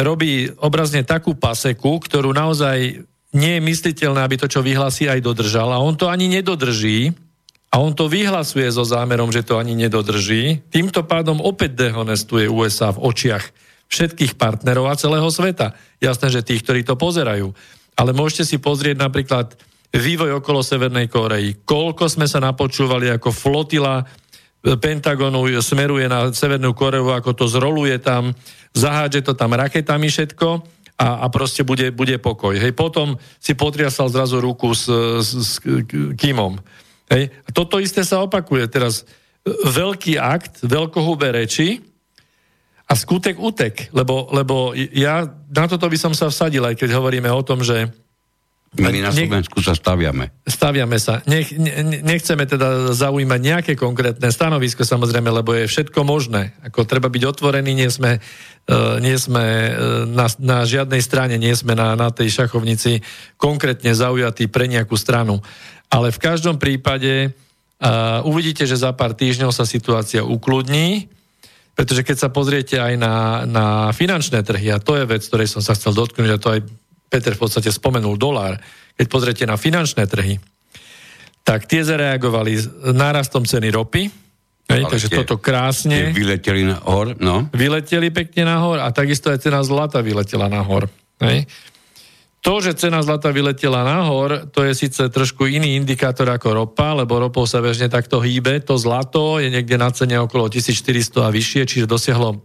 robí 0.00 0.48
obrazne 0.64 1.04
takú 1.04 1.36
paseku, 1.36 2.00
ktorú 2.00 2.32
naozaj 2.32 3.04
nie 3.36 3.52
je 3.60 3.62
mysliteľné, 3.62 4.24
aby 4.24 4.40
to, 4.40 4.48
čo 4.48 4.64
vyhlasí, 4.64 5.04
aj 5.04 5.20
dodržal. 5.20 5.68
A 5.68 5.84
on 5.84 5.92
to 5.92 6.08
ani 6.08 6.32
nedodrží. 6.32 7.12
A 7.68 7.84
on 7.84 7.92
to 7.92 8.08
vyhlasuje 8.08 8.64
so 8.72 8.80
zámerom, 8.80 9.28
že 9.28 9.44
to 9.44 9.60
ani 9.60 9.76
nedodrží. 9.76 10.64
Týmto 10.72 11.04
pádom 11.04 11.36
opäť 11.44 11.76
dehonestuje 11.76 12.48
USA 12.48 12.96
v 12.96 13.12
očiach 13.12 13.44
všetkých 13.92 14.40
partnerov 14.40 14.88
a 14.88 14.96
celého 14.96 15.28
sveta. 15.28 15.76
Jasné, 16.00 16.32
že 16.32 16.44
tých, 16.44 16.64
ktorí 16.64 16.80
to 16.84 16.96
pozerajú. 16.96 17.52
Ale 17.92 18.16
môžete 18.16 18.48
si 18.48 18.56
pozrieť 18.56 18.96
napríklad 18.96 19.52
vývoj 19.92 20.40
okolo 20.40 20.64
Severnej 20.64 21.12
Koreji. 21.12 21.64
Koľko 21.64 22.08
sme 22.08 22.24
sa 22.24 22.40
napočúvali 22.40 23.08
ako 23.12 23.32
flotila 23.32 24.00
e, 24.00 24.04
Pentagonu 24.58 25.46
smeruje 25.62 26.10
na 26.10 26.34
Severnú 26.34 26.74
Koreu, 26.74 27.14
ako 27.14 27.30
to 27.34 27.46
zroluje 27.46 28.02
tam, 28.02 28.34
zahádže 28.74 29.30
to 29.30 29.32
tam 29.38 29.54
raketami 29.54 30.10
všetko 30.10 30.48
a, 30.98 31.22
a 31.22 31.26
proste 31.30 31.62
bude, 31.62 31.94
bude 31.94 32.18
pokoj. 32.18 32.58
Hej, 32.58 32.74
potom 32.74 33.14
si 33.38 33.54
potriasal 33.54 34.10
zrazu 34.10 34.42
ruku 34.42 34.74
s, 34.74 34.90
s, 35.22 35.30
s 35.30 35.52
Kimom. 36.18 36.58
Hej, 37.06 37.30
toto 37.54 37.78
isté 37.78 38.02
sa 38.02 38.18
opakuje. 38.20 38.66
Teraz 38.66 39.06
e, 39.46 39.54
veľký 39.62 40.18
akt, 40.18 40.66
veľkohubé 40.66 41.38
reči 41.38 41.78
a 42.90 42.92
skutek 42.98 43.38
utek, 43.38 43.94
lebo, 43.94 44.26
lebo 44.34 44.74
ja 44.74 45.22
na 45.54 45.64
toto 45.70 45.86
by 45.86 45.98
som 46.00 46.12
sa 46.16 46.26
vsadil, 46.32 46.66
aj 46.66 46.74
keď 46.82 46.98
hovoríme 46.98 47.30
o 47.30 47.46
tom, 47.46 47.62
že 47.62 47.94
my 48.76 49.00
na 49.00 49.08
Slovensku 49.08 49.64
sa 49.64 49.72
staviame. 49.72 50.28
Staviame 50.44 51.00
sa. 51.00 51.24
Nech, 51.24 51.56
ne, 51.56 52.04
nechceme 52.04 52.44
teda 52.44 52.92
zaujímať 52.92 53.40
nejaké 53.40 53.72
konkrétne 53.80 54.28
stanovisko, 54.28 54.84
samozrejme, 54.84 55.32
lebo 55.32 55.56
je 55.56 55.64
všetko 55.64 56.04
možné. 56.04 56.52
Ako 56.68 56.84
treba 56.84 57.08
byť 57.08 57.22
otvorený, 57.24 57.72
nie 57.72 57.88
sme, 57.88 58.20
uh, 58.20 59.00
nie 59.00 59.16
sme 59.16 59.44
uh, 59.44 59.72
na, 60.04 60.28
na 60.36 60.68
žiadnej 60.68 61.00
strane, 61.00 61.40
nie 61.40 61.56
sme 61.56 61.72
na, 61.72 61.96
na 61.96 62.12
tej 62.12 62.44
šachovnici 62.44 63.00
konkrétne 63.40 63.96
zaujatí 63.96 64.52
pre 64.52 64.68
nejakú 64.68 65.00
stranu. 65.00 65.40
Ale 65.88 66.12
v 66.12 66.20
každom 66.20 66.60
prípade 66.60 67.32
uh, 67.32 68.20
uvidíte, 68.28 68.68
že 68.68 68.76
za 68.76 68.92
pár 68.92 69.16
týždňov 69.16 69.48
sa 69.48 69.64
situácia 69.64 70.20
ukludní, 70.20 71.08
pretože 71.72 72.04
keď 72.04 72.16
sa 72.20 72.28
pozriete 72.28 72.76
aj 72.76 72.94
na, 73.00 73.14
na 73.48 73.66
finančné 73.96 74.44
trhy, 74.44 74.76
a 74.76 74.82
to 74.82 74.92
je 74.98 75.08
vec, 75.08 75.24
ktorej 75.24 75.48
som 75.48 75.64
sa 75.64 75.72
chcel 75.72 75.96
dotknúť, 75.96 76.30
a 76.36 76.42
to 76.42 76.48
aj 76.52 76.60
Peter 77.08 77.32
v 77.32 77.40
podstate 77.40 77.72
spomenul 77.72 78.20
dolár, 78.20 78.60
keď 78.94 79.06
pozriete 79.08 79.44
na 79.48 79.56
finančné 79.56 80.04
trhy, 80.04 80.36
tak 81.42 81.64
tie 81.64 81.80
zareagovali 81.80 82.84
nárastom 82.92 83.48
ceny 83.48 83.72
ropy, 83.72 84.12
Hej, 84.68 84.84
takže 84.84 85.08
tie, 85.08 85.16
toto 85.24 85.40
krásne. 85.40 86.12
Vyleteli 86.12 86.68
nahor, 86.68 87.16
no. 87.16 87.48
Vyleteli 87.56 88.12
pekne 88.12 88.52
nahor 88.52 88.84
a 88.84 88.92
takisto 88.92 89.32
aj 89.32 89.40
cena 89.40 89.64
zlata 89.64 90.04
vyletela 90.04 90.52
nahor. 90.52 90.92
Hej. 91.24 91.48
To, 92.44 92.60
že 92.60 92.76
cena 92.76 93.00
zlata 93.00 93.32
vyletela 93.32 93.80
nahor, 93.80 94.46
to 94.52 94.62
je 94.68 94.76
síce 94.76 95.00
trošku 95.00 95.48
iný 95.48 95.74
indikátor 95.74 96.28
ako 96.28 96.48
ropa, 96.52 96.92
lebo 96.94 97.16
ropou 97.16 97.48
sa 97.48 97.64
bežne 97.64 97.88
takto 97.88 98.20
hýbe. 98.20 98.60
To 98.68 98.76
zlato 98.76 99.40
je 99.40 99.48
niekde 99.48 99.80
na 99.80 99.88
cene 99.88 100.20
okolo 100.20 100.52
1400 100.52 101.24
a 101.24 101.32
vyššie, 101.32 101.62
čiže 101.64 101.88
dosiahlo 101.88 102.38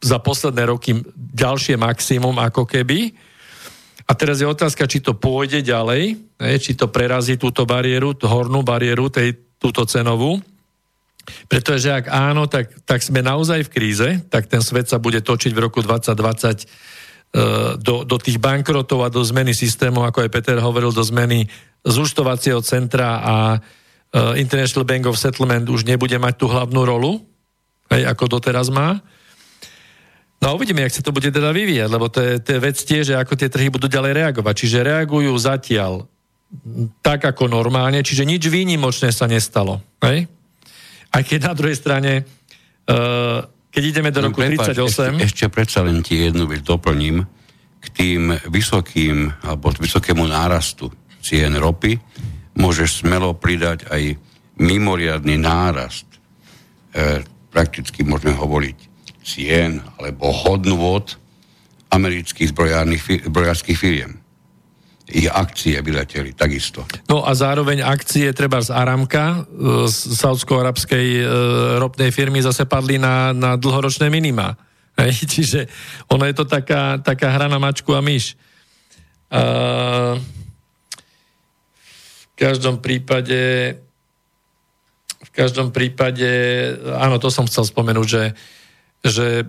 za 0.00 0.18
posledné 0.18 0.72
roky 0.72 0.96
ďalšie 1.16 1.76
maximum 1.76 2.34
ako 2.40 2.64
keby. 2.64 3.12
A 4.06 4.12
teraz 4.14 4.38
je 4.38 4.46
otázka, 4.46 4.86
či 4.86 5.02
to 5.02 5.18
pôjde 5.18 5.66
ďalej, 5.66 6.14
či 6.62 6.78
to 6.78 6.86
prerazí 6.86 7.34
túto 7.34 7.66
bariéru, 7.66 8.14
tú 8.14 8.30
hornú 8.30 8.62
bariéru, 8.62 9.10
tej, 9.10 9.34
túto 9.58 9.82
cenovú. 9.82 10.38
Pretože 11.50 11.90
ak 11.90 12.06
áno, 12.06 12.46
tak, 12.46 12.70
tak 12.86 13.02
sme 13.02 13.18
naozaj 13.18 13.66
v 13.66 13.72
kríze, 13.74 14.08
tak 14.30 14.46
ten 14.46 14.62
svet 14.62 14.86
sa 14.86 15.02
bude 15.02 15.18
točiť 15.18 15.50
v 15.50 15.62
roku 15.62 15.82
2020 15.82 16.94
E, 17.36 17.76
do, 17.76 18.06
do 18.06 18.16
tých 18.16 18.40
bankrotov 18.40 19.04
a 19.04 19.12
do 19.12 19.20
zmeny 19.20 19.52
systému, 19.52 20.06
ako 20.06 20.24
aj 20.24 20.32
Peter 20.32 20.56
hovoril, 20.56 20.88
do 20.88 21.04
zmeny 21.04 21.44
zúštovacieho 21.84 22.64
centra 22.64 23.20
a 23.20 23.34
e, 23.52 23.58
International 24.40 24.88
Bank 24.88 25.04
of 25.10 25.20
Settlement 25.20 25.68
už 25.68 25.84
nebude 25.84 26.16
mať 26.16 26.34
tú 26.40 26.46
hlavnú 26.48 26.86
rolu, 26.86 27.20
hej, 27.92 28.08
ako 28.08 28.40
doteraz 28.40 28.72
má. 28.72 29.04
No 30.46 30.54
a 30.54 30.58
uvidíme, 30.62 30.86
jak 30.86 30.94
sa 30.94 31.02
to 31.02 31.10
bude 31.10 31.26
teda 31.26 31.50
vyvíjať, 31.50 31.90
lebo 31.90 32.06
to 32.06 32.22
je, 32.22 32.38
to 32.38 32.54
je 32.54 32.60
vec 32.62 32.78
tie, 32.78 33.02
že 33.02 33.18
ako 33.18 33.34
tie 33.34 33.50
trhy 33.50 33.66
budú 33.66 33.90
ďalej 33.90 34.14
reagovať. 34.14 34.54
Čiže 34.54 34.86
reagujú 34.86 35.34
zatiaľ 35.34 36.06
tak 37.02 37.26
ako 37.26 37.50
normálne, 37.50 37.98
čiže 38.06 38.22
nič 38.22 38.46
výnimočné 38.46 39.10
sa 39.10 39.26
nestalo. 39.26 39.82
Hej? 40.06 40.30
Aj 41.10 41.26
keď 41.26 41.50
na 41.50 41.54
druhej 41.58 41.74
strane 41.74 42.22
uh, 42.86 43.42
keď 43.74 43.82
ideme 43.90 44.14
do 44.14 44.22
no, 44.22 44.30
roku 44.30 44.38
no, 44.38 44.54
38... 44.54 44.78
Ešte, 44.86 45.02
ešte 45.26 45.46
predsa 45.50 45.82
len 45.82 46.06
ti 46.06 46.22
jednu 46.22 46.46
vec 46.46 46.62
doplním. 46.62 47.26
K 47.82 47.86
tým 47.90 48.30
vysokým, 48.46 49.26
alebo 49.42 49.74
vysokému 49.74 50.30
nárastu 50.30 50.94
cien 51.26 51.58
ropy 51.58 51.98
môžeš 52.54 53.02
smelo 53.02 53.34
pridať 53.34 53.90
aj 53.90 54.14
mimoriadný 54.62 55.42
nárast. 55.42 56.06
E, 56.94 57.26
prakticky 57.50 58.06
môžeme 58.06 58.38
hovoriť 58.38 58.85
cien 59.26 59.82
alebo 59.98 60.30
hodnôt 60.30 61.02
amerických 61.90 62.54
zbrojárských 63.26 63.78
firiem 63.78 64.22
ich 65.06 65.30
akcie 65.30 65.78
vyleteli 65.78 66.34
takisto. 66.34 66.82
No 67.06 67.22
a 67.22 67.30
zároveň 67.30 67.86
akcie 67.86 68.34
treba 68.34 68.58
z 68.58 68.74
Aramka, 68.74 69.46
e, 69.46 69.86
z 69.86 70.18
saudsko-arabskej 70.18 71.06
e, 71.22 71.24
ropnej 71.78 72.10
firmy 72.10 72.42
zase 72.42 72.66
padli 72.66 72.98
na, 72.98 73.30
na 73.30 73.54
dlhoročné 73.54 74.10
minima. 74.10 74.58
Hej, 74.98 75.30
čiže 75.30 75.60
ono 76.10 76.26
je 76.26 76.34
to 76.34 76.42
taká, 76.42 76.98
taká 76.98 77.30
hra 77.30 77.46
na 77.46 77.62
mačku 77.62 77.94
a 77.94 78.02
myš. 78.02 78.34
A 79.30 80.18
v 82.26 82.34
každom 82.34 82.82
prípade 82.82 83.74
v 85.16 85.30
každom 85.34 85.68
prípade, 85.68 86.24
áno, 86.96 87.20
to 87.20 87.28
som 87.28 87.44
chcel 87.44 87.68
spomenúť, 87.68 88.08
že, 88.08 88.22
že 89.04 89.48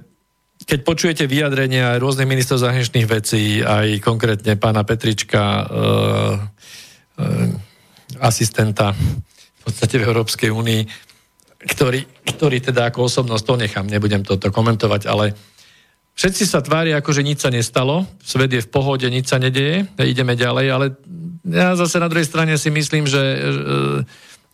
keď 0.67 0.79
počujete 0.83 1.23
vyjadrenia 1.29 1.95
aj 1.95 2.01
rôznych 2.01 2.27
ministrov 2.27 2.59
zahraničných 2.59 3.07
vecí, 3.07 3.61
aj 3.61 4.01
konkrétne 4.01 4.57
pána 4.57 4.81
Petrička, 4.81 5.43
e, 5.43 5.63
e, 5.63 7.31
asistenta 8.19 8.91
v 8.91 9.61
podstate 9.61 10.01
v 10.01 10.07
Európskej 10.07 10.49
únii, 10.49 10.81
ktorý, 11.67 12.01
ktorý 12.25 12.57
teda 12.63 12.89
ako 12.89 13.05
osobnosť, 13.05 13.43
to 13.45 13.55
nechám, 13.59 13.85
nebudem 13.85 14.25
toto 14.25 14.49
komentovať, 14.49 15.01
ale 15.05 15.37
všetci 16.17 16.43
sa 16.49 16.59
tvária, 16.65 16.97
ako 16.97 17.13
že 17.13 17.27
nič 17.27 17.43
sa 17.45 17.53
nestalo, 17.53 18.09
svet 18.23 18.51
je 18.51 18.63
v 18.63 18.71
pohode, 18.71 19.05
nič 19.07 19.29
sa 19.29 19.37
nedeje, 19.37 19.85
ideme 20.01 20.33
ďalej, 20.33 20.65
ale 20.73 20.85
ja 21.47 21.77
zase 21.77 22.01
na 22.01 22.09
druhej 22.09 22.27
strane 22.27 22.57
si 22.59 22.73
myslím, 22.73 23.05
že 23.05 23.21
e, 23.21 23.39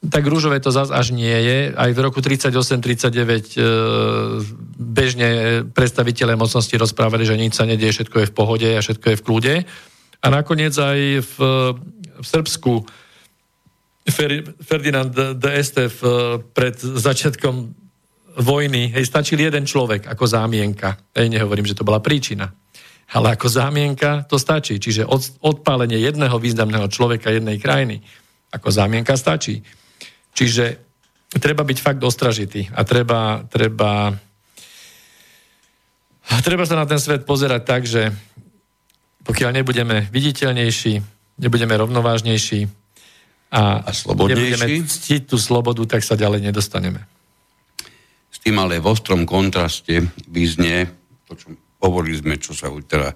tak 0.03 0.27
rúžové 0.27 0.59
to 0.59 0.67
zase 0.67 0.91
až 0.91 1.15
nie 1.15 1.31
je. 1.31 1.71
Aj 1.71 1.87
v 1.87 1.99
roku 2.03 2.19
38-39 2.19 3.55
e, 3.55 3.67
bežne 4.75 5.29
predstaviteľe 5.71 6.35
mocnosti 6.35 6.75
rozprávali, 6.75 7.23
že 7.23 7.39
nič 7.39 7.55
sa 7.55 7.63
nedieje, 7.63 8.03
všetko 8.03 8.17
je 8.19 8.27
v 8.27 8.35
pohode 8.35 8.67
a 8.67 8.83
všetko 8.83 9.05
je 9.15 9.17
v 9.19 9.23
kľude. 9.23 9.55
A 10.23 10.27
nakoniec 10.27 10.75
aj 10.75 10.99
v, 11.23 11.35
v 12.19 12.25
Srbsku 12.25 12.83
Fer, 14.03 14.43
Ferdinand 14.59 15.07
de 15.39 15.49
Estev 15.55 15.95
e, 16.03 16.43
pred 16.51 16.75
začiatkom 16.75 17.71
vojny, 18.43 18.91
hej, 18.91 19.07
stačil 19.07 19.39
jeden 19.39 19.63
človek 19.63 20.11
ako 20.11 20.25
zámienka. 20.27 20.99
Hej, 21.15 21.31
nehovorím, 21.31 21.63
že 21.63 21.79
to 21.79 21.87
bola 21.87 22.03
príčina. 22.03 22.51
Ale 23.13 23.39
ako 23.39 23.47
zámienka 23.47 24.27
to 24.27 24.35
stačí. 24.35 24.81
Čiže 24.83 25.07
od, 25.07 25.21
odpálenie 25.39 25.95
jedného 26.01 26.35
významného 26.35 26.91
človeka 26.91 27.31
jednej 27.31 27.55
krajiny 27.55 28.03
ako 28.51 28.67
zámienka 28.67 29.15
stačí. 29.15 29.63
Čiže 30.33 30.65
treba 31.37 31.65
byť 31.65 31.77
fakt 31.81 32.01
ostražitý 32.01 32.69
a 32.73 32.81
treba, 32.85 33.45
treba, 33.49 34.13
treba 36.41 36.63
sa 36.65 36.77
na 36.77 36.85
ten 36.85 37.01
svet 37.01 37.25
pozerať 37.25 37.61
tak, 37.65 37.81
že 37.85 38.13
pokiaľ 39.23 39.49
nebudeme 39.55 40.09
viditeľnejší, 40.11 40.93
nebudeme 41.39 41.73
rovnovážnejší 41.79 42.67
a, 43.53 43.85
a 43.85 43.89
nebudeme 44.27 44.67
ctiť 44.83 45.29
tú 45.29 45.37
slobodu, 45.39 45.85
tak 45.85 46.01
sa 46.03 46.19
ďalej 46.19 46.49
nedostaneme. 46.49 47.01
S 48.33 48.41
tým 48.41 48.57
ale 48.57 48.81
v 48.81 48.89
ostrom 48.89 49.23
kontraste 49.29 50.09
vyznie, 50.27 50.89
to 51.29 51.37
čo 51.37 51.47
hovorili 51.79 52.17
sme, 52.17 52.33
čo 52.41 52.57
sa 52.57 52.73
teda 52.73 53.13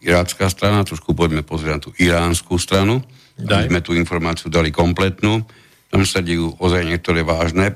irácká 0.00 0.48
strana, 0.48 0.82
trošku 0.82 1.12
poďme 1.12 1.44
pozrieť 1.44 1.72
na 1.76 1.80
tú 1.80 1.90
iránskú 2.00 2.56
stranu, 2.56 3.04
Daj. 3.36 3.44
aby 3.44 3.64
sme 3.68 3.80
tú 3.84 3.92
informáciu 3.92 4.48
dali 4.48 4.72
kompletnú 4.72 5.44
tam 5.90 6.06
sa 6.06 6.22
dejú 6.22 6.54
ozaj 6.62 6.86
niektoré 6.86 7.26
vážne, 7.26 7.74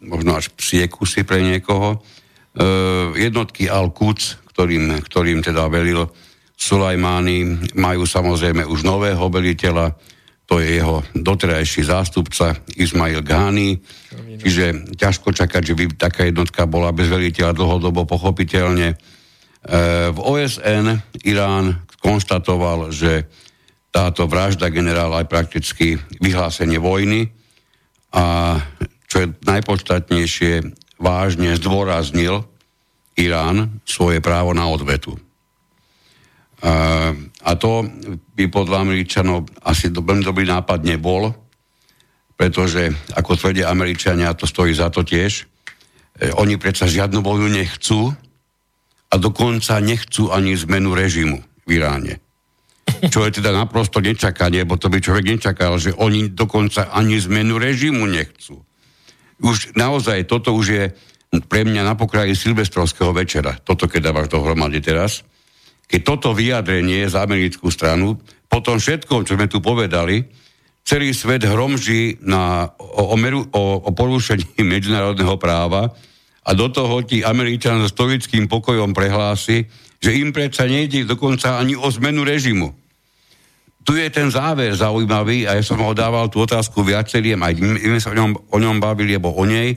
možno 0.00 0.34
až 0.34 0.48
psie 0.56 0.88
kusy 0.88 1.22
pre 1.22 1.44
niekoho. 1.44 2.00
E, 2.00 2.66
jednotky 3.20 3.68
Al-Quds, 3.68 4.50
ktorým, 4.56 5.04
ktorým 5.04 5.44
teda 5.44 5.68
velil 5.68 6.08
Sulajmány, 6.56 7.70
majú 7.76 8.08
samozrejme 8.08 8.64
už 8.64 8.88
nového 8.88 9.28
veliteľa, 9.28 9.92
to 10.48 10.58
je 10.58 10.80
jeho 10.80 11.04
doterajší 11.16 11.86
zástupca 11.86 12.56
Ismail 12.76 13.20
Ghani, 13.20 13.78
čiže 14.40 14.96
ťažko 14.96 15.32
čakať, 15.32 15.62
že 15.72 15.74
by 15.76 15.84
taká 15.96 16.28
jednotka 16.28 16.64
bola 16.64 16.92
bez 16.92 17.08
veliteľa 17.12 17.52
dlhodobo 17.52 18.08
pochopiteľne. 18.08 18.88
E, 18.92 18.96
v 20.08 20.18
OSN 20.18 21.20
Irán 21.28 21.84
konštatoval, 22.00 22.90
že 22.90 23.28
táto 23.92 24.24
vražda 24.24 24.72
generála 24.72 25.20
aj 25.20 25.26
prakticky 25.28 26.00
vyhlásenie 26.16 26.80
vojny 26.80 27.41
a 28.12 28.56
čo 29.08 29.16
je 29.24 29.26
najpodstatnejšie, 29.44 30.52
vážne 31.00 31.56
zdôraznil 31.58 32.44
Irán 33.16 33.82
svoje 33.84 34.20
právo 34.24 34.56
na 34.56 34.68
odvetu. 34.68 35.16
A 37.42 37.50
to 37.58 37.84
by 38.38 38.46
podľa 38.46 38.86
Američanov 38.86 39.50
asi 39.66 39.90
veľmi 39.90 40.22
dobrý 40.22 40.46
nápad 40.46 40.86
nebol, 40.86 41.34
pretože, 42.38 42.88
ako 43.18 43.34
tvrdia 43.34 43.68
Američania, 43.68 44.32
to 44.38 44.46
stojí 44.46 44.72
za 44.72 44.88
to 44.90 45.06
tiež, 45.06 45.46
e, 46.18 46.30
oni 46.34 46.58
predsa 46.58 46.90
žiadnu 46.90 47.22
vojnu 47.22 47.46
nechcú 47.46 48.10
a 49.10 49.14
dokonca 49.14 49.78
nechcú 49.78 50.32
ani 50.34 50.58
zmenu 50.58 50.90
režimu 50.90 51.38
v 51.38 51.68
Iráne 51.70 52.18
čo 53.10 53.26
je 53.26 53.42
teda 53.42 53.50
naprosto 53.50 53.98
nečakanie, 53.98 54.62
bo 54.62 54.78
to 54.78 54.86
by 54.86 55.02
človek 55.02 55.34
nečakal, 55.34 55.74
že 55.74 55.90
oni 55.90 56.30
dokonca 56.30 56.94
ani 56.94 57.18
zmenu 57.18 57.58
režimu 57.58 58.06
nechcú. 58.06 58.62
Už 59.42 59.74
naozaj, 59.74 60.30
toto 60.30 60.54
už 60.54 60.66
je 60.70 60.84
pre 61.50 61.66
mňa 61.66 61.82
na 61.82 61.98
pokraji 61.98 62.38
silvestrovského 62.38 63.10
večera, 63.10 63.58
toto 63.58 63.90
keď 63.90 64.12
dávaš 64.12 64.30
dohromady 64.30 64.78
teraz, 64.78 65.26
keď 65.90 66.00
toto 66.06 66.30
vyjadrenie 66.30 67.10
za 67.10 67.26
americkú 67.26 67.74
stranu, 67.74 68.22
po 68.46 68.62
tom 68.62 68.78
všetkom, 68.78 69.26
čo 69.26 69.34
sme 69.34 69.50
tu 69.50 69.58
povedali, 69.58 70.22
celý 70.86 71.10
svet 71.10 71.42
hromží 71.42 72.22
na, 72.22 72.70
o, 72.78 73.14
o, 73.14 73.16
o, 73.18 73.62
o 73.82 73.90
porušení 73.90 74.62
medzinárodného 74.62 75.34
práva 75.42 75.90
a 76.46 76.50
do 76.54 76.70
toho 76.70 77.02
ti 77.02 77.26
Američan 77.26 77.82
so 77.82 77.90
stoickým 77.90 78.46
pokojom 78.46 78.94
prehlási, 78.94 79.66
že 79.98 80.14
im 80.14 80.30
predsa 80.30 80.70
nejde 80.70 81.02
dokonca 81.02 81.58
ani 81.58 81.74
o 81.74 81.86
zmenu 81.90 82.22
režimu 82.22 82.81
tu 83.82 83.98
je 83.98 84.06
ten 84.10 84.30
záver 84.30 84.70
zaujímavý 84.74 85.46
a 85.46 85.58
ja 85.58 85.62
som 85.62 85.78
ho 85.82 85.92
dával 85.94 86.30
tú 86.30 86.42
otázku 86.46 86.86
viacerým, 86.86 87.42
aj 87.42 87.52
my 87.62 87.98
sa 87.98 88.14
o 88.14 88.18
ňom, 88.18 88.30
o 88.54 88.58
ňom 88.58 88.78
bavili, 88.78 89.18
alebo 89.18 89.34
o 89.34 89.44
nej 89.46 89.74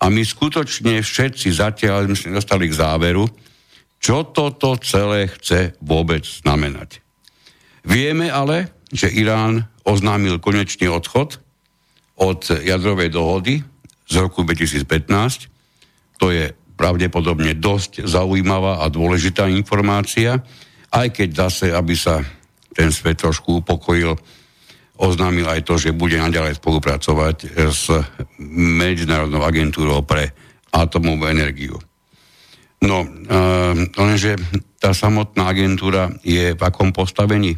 a 0.00 0.08
my 0.08 0.22
skutočne 0.24 1.04
všetci 1.04 1.48
zatiaľ 1.52 2.10
sme 2.16 2.34
dostali 2.34 2.66
k 2.66 2.74
záveru, 2.74 3.28
čo 4.02 4.26
toto 4.34 4.74
celé 4.82 5.30
chce 5.30 5.78
vôbec 5.78 6.26
znamenať. 6.26 6.98
Vieme 7.86 8.32
ale, 8.32 8.72
že 8.90 9.12
Irán 9.12 9.68
oznámil 9.86 10.42
konečný 10.42 10.90
odchod 10.90 11.38
od 12.18 12.40
jadrovej 12.50 13.14
dohody 13.14 13.62
z 14.10 14.14
roku 14.18 14.42
2015. 14.42 15.48
To 16.18 16.34
je 16.34 16.50
pravdepodobne 16.74 17.54
dosť 17.54 18.06
zaujímavá 18.06 18.82
a 18.82 18.90
dôležitá 18.90 19.46
informácia 19.50 20.42
aj 20.92 21.08
keď 21.08 21.28
zase, 21.48 21.66
aby 21.72 21.96
sa 21.96 22.20
ten 22.72 22.88
svet 22.92 23.20
trošku 23.20 23.60
upokojil, 23.60 24.16
oznámil 24.96 25.48
aj 25.48 25.64
to, 25.64 25.74
že 25.76 25.96
bude 25.96 26.16
naďalej 26.16 26.60
spolupracovať 26.60 27.56
s 27.56 27.90
Medzinárodnou 28.56 29.44
agentúrou 29.44 30.04
pre 30.04 30.32
atomovú 30.72 31.28
energiu. 31.28 31.76
No, 32.82 33.06
uh, 33.06 33.76
lenže 33.94 34.34
tá 34.82 34.90
samotná 34.90 35.54
agentúra 35.54 36.10
je 36.26 36.58
v 36.58 36.62
akom 36.62 36.90
postavení? 36.90 37.54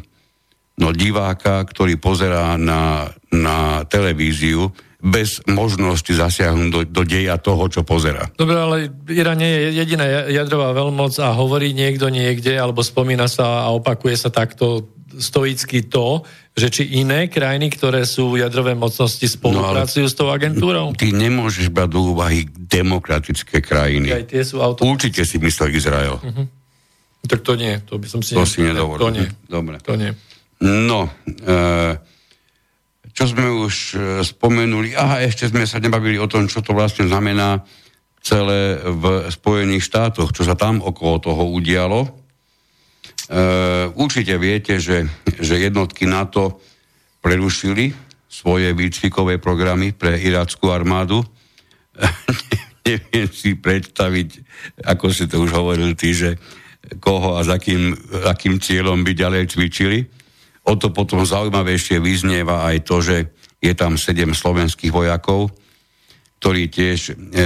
No 0.75 0.91
diváka, 0.91 1.63
ktorý 1.65 1.97
pozerá 1.97 2.59
na, 2.59 3.09
na 3.31 3.87
televíziu, 3.87 4.69
bez 5.05 5.37
možnosti 5.45 6.09
zasiahnuť 6.09 6.69
do, 6.73 6.81
do 6.89 7.03
deja 7.05 7.37
toho, 7.37 7.69
čo 7.69 7.85
pozera. 7.85 8.25
Dobre, 8.33 8.57
ale 8.57 8.75
Irán 9.13 9.37
nie 9.37 9.53
je 9.53 9.85
jediná 9.85 10.05
jadrová 10.33 10.73
veľmoc 10.73 11.13
a 11.21 11.29
hovorí 11.29 11.77
niekto 11.77 12.09
niekde, 12.09 12.57
alebo 12.57 12.81
spomína 12.81 13.29
sa 13.29 13.69
a 13.69 13.73
opakuje 13.77 14.17
sa 14.17 14.33
takto 14.33 14.94
stoicky 15.21 15.85
to, 15.85 16.25
že 16.55 16.67
či 16.71 16.83
iné 16.97 17.29
krajiny, 17.29 17.69
ktoré 17.69 18.07
sú 18.07 18.35
jadrové 18.39 18.73
mocnosti, 18.73 19.23
spolupracujú 19.27 20.05
no, 20.05 20.11
s 20.11 20.15
tou 20.15 20.27
agentúrou? 20.31 20.95
Ty 20.97 21.13
nemôžeš 21.13 21.69
brať 21.69 21.89
do 21.93 22.15
úvahy 22.15 22.47
demokratické 22.49 23.61
krajiny. 23.61 24.09
Aj 24.11 24.25
tie 24.25 24.41
sú 24.41 24.59
Určite 24.61 25.21
si 25.27 25.37
myslel 25.37 25.75
Izrael. 25.75 26.17
Uh-huh. 26.17 26.47
Tak 27.25 27.41
to 27.41 27.53
nie, 27.57 27.81
to 27.85 27.97
by 28.01 28.07
som 28.09 28.21
si... 28.21 28.33
To 28.33 28.45
si 28.45 28.65
nedovolil. 28.65 29.01
To 29.01 29.09
nie. 29.13 29.27
Dobre. 29.45 29.77
To 29.83 29.93
nie. 29.97 30.11
No, 30.63 31.11
e- 31.27 32.15
čo 33.15 33.31
sme 33.31 33.47
už 33.47 33.75
e, 33.95 33.97
spomenuli, 34.27 34.91
aha, 34.91 35.23
ešte 35.23 35.47
sme 35.47 35.63
sa 35.63 35.79
nebavili 35.79 36.19
o 36.19 36.27
tom, 36.27 36.51
čo 36.51 36.59
to 36.59 36.75
vlastne 36.75 37.07
znamená 37.07 37.63
celé 38.19 38.75
v 38.83 39.31
Spojených 39.31 39.87
štátoch, 39.87 40.35
čo 40.35 40.43
sa 40.43 40.59
tam 40.59 40.83
okolo 40.83 41.23
toho 41.23 41.43
udialo. 41.47 42.11
E, 43.25 43.41
určite 43.97 44.37
viete, 44.37 44.77
že, 44.77 45.09
že 45.41 45.57
jednotky 45.57 46.05
NATO 46.05 46.61
prerušili 47.25 47.89
svoje 48.29 48.69
výcvikové 48.77 49.41
programy 49.41 49.97
pre 49.97 50.19
irackú 50.21 50.69
armádu. 50.69 51.25
Neviem 52.85 53.29
si 53.33 53.57
predstaviť, 53.57 54.29
ako 54.85 55.05
si 55.09 55.25
to 55.25 55.41
už 55.41 55.57
hovoril 55.57 55.97
ty, 55.97 56.13
že 56.13 56.37
koho 57.01 57.33
a 57.33 57.41
za 57.41 57.57
akým, 57.57 57.97
akým 58.29 58.61
cieľom 58.61 59.01
by 59.01 59.17
ďalej 59.17 59.49
cvičili. 59.49 60.05
O 60.69 60.77
to 60.77 60.93
potom 60.93 61.25
zaujímavejšie 61.25 61.97
vyznieva 61.97 62.61
aj 62.69 62.77
to, 62.85 63.01
že 63.01 63.17
je 63.57 63.73
tam 63.73 63.97
sedem 63.97 64.37
slovenských 64.37 64.93
vojakov, 64.93 65.49
ktorí 66.37 66.69
tiež 66.69 66.99
e, 67.09 67.43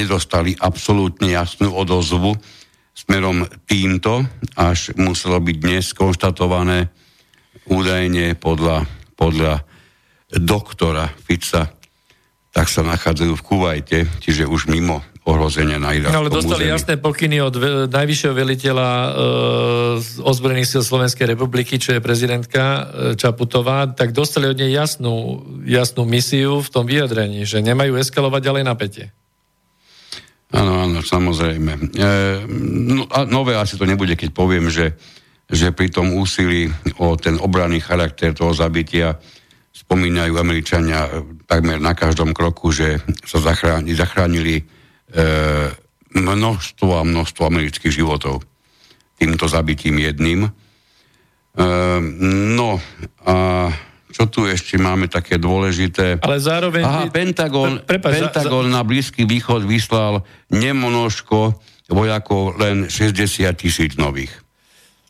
nedostali 0.00 0.56
absolútne 0.56 1.36
jasnú 1.36 1.68
odozvu 1.76 2.32
smerom 2.94 3.46
týmto, 3.64 4.26
až 4.58 4.92
muselo 4.98 5.40
byť 5.40 5.56
dnes 5.56 5.84
konštatované 5.96 6.90
údajne 7.70 8.34
podľa, 8.36 8.86
podľa 9.14 9.62
doktora 10.30 11.10
Fica, 11.22 11.70
tak 12.50 12.66
sa 12.66 12.82
nachádzajú 12.82 13.32
v 13.38 13.46
Kuvajte, 13.46 13.98
čiže 14.18 14.46
už 14.46 14.66
mimo 14.66 15.06
ohrozenia 15.22 15.78
na 15.78 15.94
irackom 15.94 16.16
no, 16.16 16.20
Ale 16.26 16.32
dostali 16.32 16.64
území. 16.66 16.74
jasné 16.74 16.94
pokyny 16.96 17.38
od 17.44 17.54
najvyššieho 17.92 18.34
veliteľa 18.34 18.88
e, 18.90 19.10
ozbrojených 20.24 20.68
síl 20.68 20.82
Slovenskej 20.82 21.28
republiky, 21.28 21.76
čo 21.76 21.94
je 21.94 22.00
prezidentka 22.00 22.62
e, 22.64 22.80
Čaputová, 23.14 23.92
tak 23.92 24.16
dostali 24.16 24.48
od 24.48 24.56
nej 24.56 24.72
jasnú, 24.72 25.44
jasnú 25.68 26.08
misiu 26.08 26.64
v 26.64 26.68
tom 26.72 26.88
vyjadrení, 26.88 27.44
že 27.44 27.60
nemajú 27.60 28.00
eskalovať 28.00 28.40
ďalej 28.42 28.64
napätie. 28.64 29.06
Áno, 30.50 30.72
áno, 30.82 30.98
samozrejme. 30.98 31.94
E, 31.94 32.10
no, 32.90 33.06
a 33.06 33.22
nové 33.22 33.54
asi 33.54 33.78
to 33.78 33.86
nebude, 33.86 34.18
keď 34.18 34.34
poviem, 34.34 34.66
že, 34.66 34.98
že 35.46 35.70
pri 35.70 35.94
tom 35.94 36.10
úsilí 36.18 36.66
o 36.98 37.14
ten 37.14 37.38
obranný 37.38 37.78
charakter 37.78 38.34
toho 38.34 38.50
zabitia 38.50 39.14
spomínajú 39.70 40.34
Američania 40.34 41.06
e, 41.06 41.10
takmer 41.46 41.78
na 41.78 41.94
každom 41.94 42.34
kroku, 42.34 42.74
že 42.74 42.98
sa 43.22 43.38
zachránili, 43.38 43.94
zachránili 43.94 44.54
e, 44.58 44.64
množstvo 46.18 46.98
a 46.98 47.06
množstvo 47.06 47.46
amerických 47.46 47.94
životov 48.02 48.42
týmto 49.14 49.46
zabitím 49.46 50.02
jedným. 50.02 50.40
E, 50.46 50.50
no 52.58 52.82
a 53.22 53.34
čo 54.20 54.28
tu 54.28 54.44
ešte 54.44 54.76
máme 54.76 55.08
také 55.08 55.40
dôležité? 55.40 56.20
Ale 56.20 56.36
zároveň... 56.36 56.84
Aha, 56.84 57.08
Pentagon, 57.08 57.80
pre, 57.80 57.96
prepáč, 57.96 58.20
Pentagon 58.20 58.68
za, 58.68 58.72
za... 58.72 58.76
na 58.76 58.82
Blízky 58.84 59.24
východ 59.24 59.64
vyslal 59.64 60.20
nemonožko 60.52 61.56
vojakov 61.88 62.60
len 62.60 62.92
60 62.92 63.16
tisíc 63.56 63.96
nových. 63.96 64.28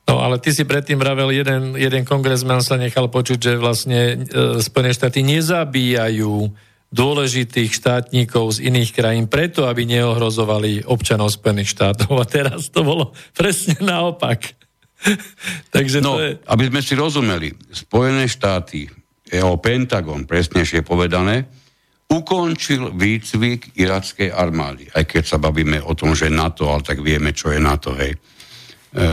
No 0.07 0.23
ale 0.23 0.39
ty 0.39 0.55
si 0.55 0.63
predtým 0.63 0.95
vravel, 0.95 1.35
jeden, 1.35 1.75
jeden 1.75 2.07
kongresman 2.07 2.63
sa 2.63 2.79
nechal 2.79 3.11
počuť, 3.11 3.39
že 3.39 3.53
vlastne 3.59 4.01
e, 4.15 4.63
Spojené 4.63 4.95
štáty 4.95 5.27
nezabíjajú 5.27 6.55
dôležitých 6.95 7.71
štátnikov 7.71 8.59
z 8.59 8.71
iných 8.71 8.91
krajín 8.95 9.27
preto, 9.27 9.67
aby 9.67 9.91
neohrozovali 9.91 10.87
občanov 10.87 11.35
Spojených 11.35 11.75
štátov. 11.75 12.15
A 12.15 12.27
teraz 12.31 12.71
to 12.71 12.87
bolo 12.87 13.11
presne 13.35 13.75
naopak. 13.83 14.55
Takže 15.75 15.99
no, 15.99 16.15
to 16.15 16.23
je... 16.23 16.31
aby 16.47 16.65
sme 16.71 16.81
si 16.83 16.95
rozumeli, 16.95 17.49
Spojené 17.75 18.27
štáty, 18.31 19.00
jeho 19.31 19.55
Pentagon, 19.63 20.27
presnejšie 20.27 20.83
povedané, 20.83 21.47
ukončil 22.11 22.91
výcvik 22.91 23.79
irackej 23.79 24.35
armády. 24.35 24.91
Aj 24.91 25.07
keď 25.07 25.23
sa 25.23 25.39
bavíme 25.39 25.79
o 25.79 25.95
tom, 25.95 26.19
že 26.19 26.27
NATO, 26.27 26.67
ale 26.67 26.83
tak 26.83 26.99
vieme, 26.99 27.31
čo 27.31 27.55
je 27.55 27.63
NATO, 27.63 27.95
hej. 27.95 28.11
E, 28.11 28.19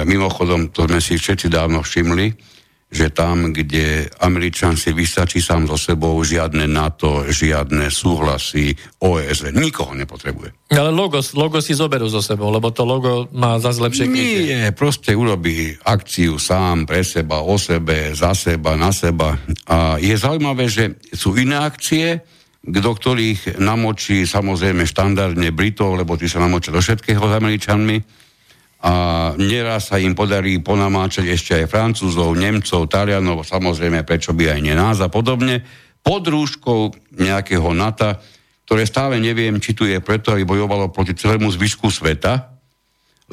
mimochodom, 0.10 0.74
to 0.74 0.90
sme 0.90 0.98
si 0.98 1.22
všetci 1.22 1.54
dávno 1.54 1.86
všimli, 1.86 2.57
že 2.88 3.12
tam, 3.12 3.52
kde 3.52 4.08
Američan 4.24 4.80
si 4.80 4.96
vystačí 4.96 5.44
sám 5.44 5.68
so 5.68 5.76
sebou, 5.76 6.16
žiadne 6.24 6.72
NATO, 6.72 7.28
žiadne 7.28 7.92
súhlasy, 7.92 8.80
OSN, 9.04 9.60
nikoho 9.60 9.92
nepotrebuje. 9.92 10.72
Ale 10.72 10.96
logo, 10.96 11.20
logo 11.36 11.60
si 11.60 11.76
zoberú 11.76 12.08
so 12.08 12.24
sebou, 12.24 12.48
lebo 12.48 12.72
to 12.72 12.88
logo 12.88 13.28
má 13.36 13.60
zase 13.60 13.84
lepšie 13.84 14.06
krytie. 14.08 14.40
Nie, 14.48 14.72
proste 14.72 15.12
urobí 15.12 15.76
akciu 15.84 16.40
sám, 16.40 16.88
pre 16.88 17.04
seba, 17.04 17.44
o 17.44 17.60
sebe, 17.60 18.16
za 18.16 18.32
seba, 18.32 18.80
na 18.80 18.96
seba. 18.96 19.36
A 19.68 20.00
je 20.00 20.16
zaujímavé, 20.16 20.72
že 20.72 20.96
sú 21.12 21.36
iné 21.36 21.60
akcie, 21.60 22.24
do 22.64 22.92
ktorých 22.92 23.60
namočí 23.60 24.24
samozrejme 24.24 24.88
štandardne 24.88 25.52
Britov, 25.52 26.00
lebo 26.00 26.16
tí 26.16 26.32
sa 26.32 26.40
namočia 26.40 26.72
do 26.72 26.80
všetkého 26.80 27.20
s 27.20 27.34
Američanmi, 27.36 28.27
a 28.78 28.94
neraz 29.42 29.90
sa 29.90 29.98
im 29.98 30.14
podarí 30.14 30.62
ponamáčať 30.62 31.26
ešte 31.34 31.52
aj 31.58 31.72
Francúzov, 31.72 32.38
Nemcov, 32.38 32.86
Talianov, 32.86 33.42
samozrejme 33.42 34.06
prečo 34.06 34.38
by 34.38 34.54
aj 34.54 34.60
nie 34.62 34.76
nás 34.78 35.02
a 35.02 35.10
podobne, 35.10 35.66
pod 36.06 36.30
rúškou 36.30 36.94
nejakého 37.18 37.74
NATO, 37.74 38.16
ktoré 38.70 38.86
stále 38.86 39.18
neviem, 39.18 39.58
či 39.58 39.74
tu 39.74 39.90
je 39.90 39.98
preto, 39.98 40.30
aby 40.36 40.46
bojovalo 40.46 40.94
proti 40.94 41.18
celému 41.18 41.50
zvyšku 41.50 41.90
sveta, 41.90 42.54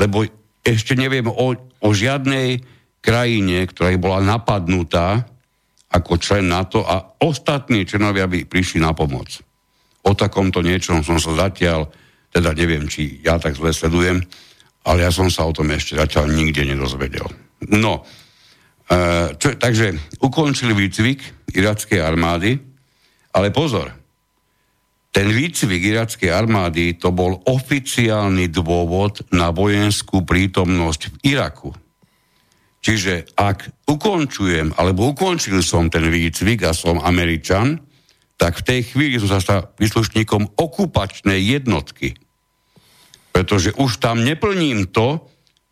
lebo 0.00 0.24
ešte 0.64 0.96
neviem 0.96 1.28
o, 1.28 1.52
o 1.58 1.88
žiadnej 1.92 2.64
krajine, 3.04 3.68
ktorá 3.68 3.92
bola 4.00 4.24
napadnutá 4.24 5.28
ako 5.92 6.18
člen 6.18 6.50
NATO 6.50 6.82
a 6.82 7.14
ostatní 7.22 7.86
členovia 7.86 8.26
by 8.26 8.48
prišli 8.48 8.82
na 8.82 8.90
pomoc. 8.96 9.38
O 10.02 10.16
takomto 10.16 10.64
niečom 10.64 11.06
som 11.06 11.20
sa 11.22 11.46
zatiaľ, 11.46 11.86
teda 12.34 12.50
neviem, 12.56 12.90
či 12.90 13.22
ja 13.22 13.38
tak 13.38 13.54
zle 13.54 13.70
sledujem, 13.70 14.24
ale 14.84 15.08
ja 15.08 15.10
som 15.10 15.32
sa 15.32 15.48
o 15.48 15.52
tom 15.56 15.72
ešte 15.72 15.96
zatiaľ 15.96 16.28
nikde 16.32 16.68
nedozvedel. 16.68 17.24
No, 17.72 18.04
e, 18.84 19.32
čo, 19.40 19.56
takže 19.56 20.20
ukončili 20.20 20.76
výcvik 20.76 21.48
irackej 21.56 22.00
armády, 22.04 22.60
ale 23.32 23.48
pozor, 23.48 23.88
ten 25.14 25.30
výcvik 25.30 25.94
irackej 25.94 26.30
armády 26.34 26.98
to 26.98 27.14
bol 27.14 27.38
oficiálny 27.46 28.50
dôvod 28.50 29.22
na 29.30 29.54
vojenskú 29.54 30.26
prítomnosť 30.26 31.00
v 31.06 31.16
Iraku. 31.38 31.70
Čiže 32.84 33.32
ak 33.38 33.88
ukončujem, 33.88 34.74
alebo 34.76 35.14
ukončil 35.14 35.62
som 35.64 35.88
ten 35.88 36.04
výcvik 36.10 36.66
a 36.68 36.76
som 36.76 37.00
Američan, 37.00 37.80
tak 38.34 38.60
v 38.60 38.66
tej 38.66 38.80
chvíli 38.90 39.16
som 39.22 39.30
sa 39.30 39.40
stal 39.40 39.70
príslušníkom 39.78 40.58
okupačnej 40.58 41.38
jednotky 41.40 42.18
pretože 43.34 43.74
už 43.74 43.98
tam 43.98 44.22
neplním 44.22 44.94
to, 44.94 45.18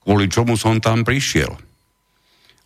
kvôli 0.02 0.26
čomu 0.26 0.58
som 0.58 0.82
tam 0.82 1.06
prišiel. 1.06 1.54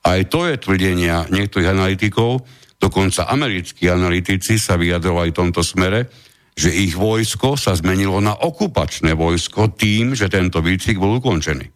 Aj 0.08 0.20
to 0.24 0.48
je 0.48 0.56
tvrdenia 0.56 1.28
niektorých 1.28 1.68
analytikov, 1.68 2.48
dokonca 2.80 3.28
americkí 3.28 3.92
analytici 3.92 4.56
sa 4.56 4.80
vyjadrovali 4.80 5.36
v 5.36 5.38
tomto 5.44 5.60
smere, 5.60 6.08
že 6.56 6.72
ich 6.72 6.96
vojsko 6.96 7.60
sa 7.60 7.76
zmenilo 7.76 8.16
na 8.24 8.32
okupačné 8.32 9.12
vojsko 9.12 9.76
tým, 9.76 10.16
že 10.16 10.32
tento 10.32 10.64
výcvik 10.64 10.96
bol 10.96 11.20
ukončený. 11.20 11.68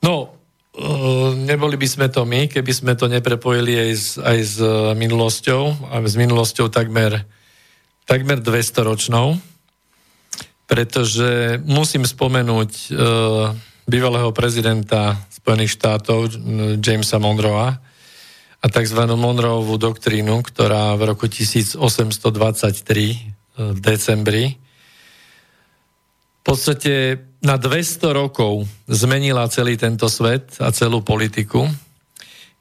No, 0.00 0.32
uh, 0.32 1.36
neboli 1.36 1.76
by 1.76 1.84
sme 1.84 2.06
to 2.08 2.24
my, 2.24 2.48
keby 2.48 2.72
sme 2.72 2.96
to 2.96 3.12
neprepojili 3.12 3.76
aj 3.76 3.90
s, 3.92 4.06
aj 4.16 4.38
s 4.40 4.56
minulosťou, 4.96 5.92
a 5.92 6.00
s 6.00 6.16
minulosťou 6.16 6.72
takmer, 6.72 7.28
takmer 8.08 8.40
200 8.40 8.88
ročnou 8.88 9.36
pretože 10.66 11.62
musím 11.62 12.02
spomenúť 12.02 12.70
e, 12.70 12.88
bývalého 13.86 14.34
prezidenta 14.34 15.14
Spojených 15.30 15.78
štátov 15.78 16.34
Jamesa 16.82 17.22
Monroea 17.22 17.78
a 18.58 18.66
tzv. 18.66 19.00
Monroevú 19.14 19.78
doktrínu, 19.78 20.42
ktorá 20.42 20.98
v 20.98 21.14
roku 21.14 21.30
1823 21.30 21.78
v 23.56 23.78
decembri 23.78 24.58
v 26.46 26.54
podstate 26.54 27.18
na 27.42 27.58
200 27.58 28.06
rokov 28.14 28.70
zmenila 28.86 29.50
celý 29.50 29.74
tento 29.74 30.06
svet 30.06 30.54
a 30.62 30.70
celú 30.70 31.02
politiku, 31.02 31.66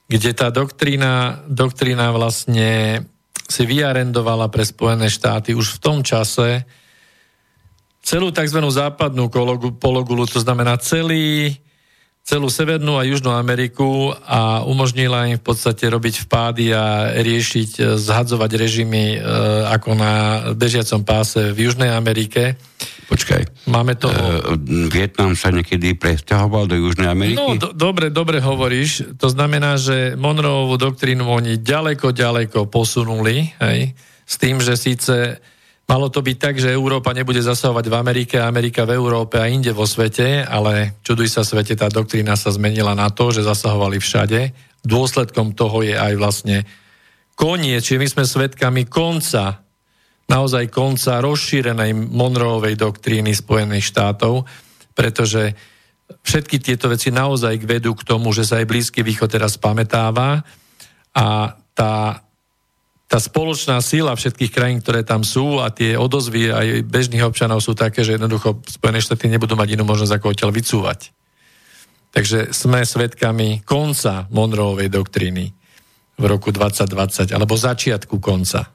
kde 0.10 0.34
tá 0.34 0.50
doktrína, 0.50 1.46
doktrína 1.46 2.10
vlastne 2.10 3.02
si 3.46 3.64
vyarendovala 3.66 4.50
pre 4.50 4.66
Spojené 4.66 5.06
štáty 5.06 5.54
už 5.54 5.78
v 5.78 5.82
tom 5.82 5.98
čase 6.02 6.66
celú 8.06 8.30
tzv. 8.30 8.62
západnú 8.62 9.34
pologulu, 9.82 10.30
to 10.30 10.38
znamená 10.38 10.78
celý 10.78 11.58
celú 12.26 12.50
Severnú 12.50 12.98
a 12.98 13.06
Južnú 13.06 13.30
Ameriku 13.30 14.10
a 14.26 14.66
umožnila 14.66 15.30
im 15.30 15.38
v 15.38 15.46
podstate 15.46 15.86
robiť 15.86 16.26
vpády 16.26 16.74
a 16.74 17.14
riešiť, 17.22 17.70
e, 17.78 17.82
zhadzovať 18.02 18.52
režimy 18.58 19.04
e, 19.14 19.18
ako 19.70 19.94
na 19.94 20.14
bežiacom 20.58 21.06
páse 21.06 21.54
v 21.54 21.70
Južnej 21.70 21.94
Amerike. 21.94 22.58
Počkaj. 23.06 23.70
Máme 23.70 23.94
to... 23.94 24.10
E, 24.10 24.58
Vietnam 24.90 25.38
sa 25.38 25.54
niekedy 25.54 25.94
presťahoval 25.94 26.66
do 26.66 26.74
Južnej 26.74 27.14
Ameriky? 27.14 27.38
No, 27.38 27.62
do, 27.62 27.78
dobre, 27.78 28.10
dobre 28.10 28.42
hovoríš. 28.42 29.06
To 29.22 29.30
znamená, 29.30 29.78
že 29.78 30.18
Monroevú 30.18 30.82
doktrínu 30.82 31.30
oni 31.30 31.62
ďaleko, 31.62 32.10
ďaleko 32.10 32.66
posunuli, 32.74 33.54
hej, 33.62 33.94
s 34.26 34.36
tým, 34.42 34.58
že 34.66 34.74
síce 34.74 35.38
Malo 35.86 36.10
to 36.10 36.26
byť 36.26 36.38
tak, 36.42 36.56
že 36.58 36.74
Európa 36.74 37.14
nebude 37.14 37.46
zasahovať 37.46 37.86
v 37.94 37.96
Amerike, 37.96 38.36
Amerika 38.42 38.90
v 38.90 38.98
Európe 38.98 39.38
a 39.38 39.46
inde 39.46 39.70
vo 39.70 39.86
svete, 39.86 40.42
ale 40.42 40.98
čuduj 41.06 41.30
sa 41.30 41.46
svete, 41.46 41.78
tá 41.78 41.94
doktrína 41.94 42.34
sa 42.34 42.50
zmenila 42.50 42.98
na 42.98 43.14
to, 43.14 43.30
že 43.30 43.46
zasahovali 43.46 44.02
všade. 44.02 44.50
Dôsledkom 44.82 45.54
toho 45.54 45.86
je 45.86 45.94
aj 45.94 46.14
vlastne 46.18 46.66
koniec, 47.38 47.86
čiže 47.86 48.02
my 48.02 48.08
sme 48.10 48.24
svedkami 48.26 48.90
konca, 48.90 49.62
naozaj 50.26 50.74
konca 50.74 51.22
rozšírenej 51.22 51.94
Monroevej 51.94 52.82
doktríny 52.82 53.38
Spojených 53.38 53.94
štátov, 53.94 54.42
pretože 54.98 55.54
všetky 56.26 56.66
tieto 56.66 56.90
veci 56.90 57.14
naozaj 57.14 57.62
vedú 57.62 57.94
k 57.94 58.10
tomu, 58.10 58.34
že 58.34 58.42
sa 58.42 58.58
aj 58.58 58.66
Blízky 58.66 59.06
východ 59.06 59.30
teraz 59.30 59.62
pamätáva 59.62 60.42
a 61.14 61.54
tá 61.78 62.26
tá 63.16 63.24
spoločná 63.24 63.80
síla 63.80 64.12
všetkých 64.12 64.52
krajín, 64.52 64.84
ktoré 64.84 65.08
tam 65.08 65.24
sú 65.24 65.64
a 65.64 65.72
tie 65.72 65.96
odozvy 65.96 66.52
aj 66.52 66.68
bežných 66.84 67.24
občanov 67.24 67.64
sú 67.64 67.72
také, 67.72 68.04
že 68.04 68.20
jednoducho 68.20 68.60
Spojené 68.68 69.00
štáty 69.00 69.32
nebudú 69.32 69.56
mať 69.56 69.80
inú 69.80 69.88
možnosť 69.88 70.20
ako 70.20 70.36
odtiaľ 70.36 70.52
vycúvať. 70.52 71.16
Takže 72.12 72.52
sme 72.52 72.84
svedkami 72.84 73.64
konca 73.64 74.28
Monroevej 74.36 74.92
doktríny 74.92 75.48
v 76.20 76.24
roku 76.28 76.52
2020, 76.52 77.32
alebo 77.32 77.56
začiatku 77.56 78.20
konca. 78.20 78.68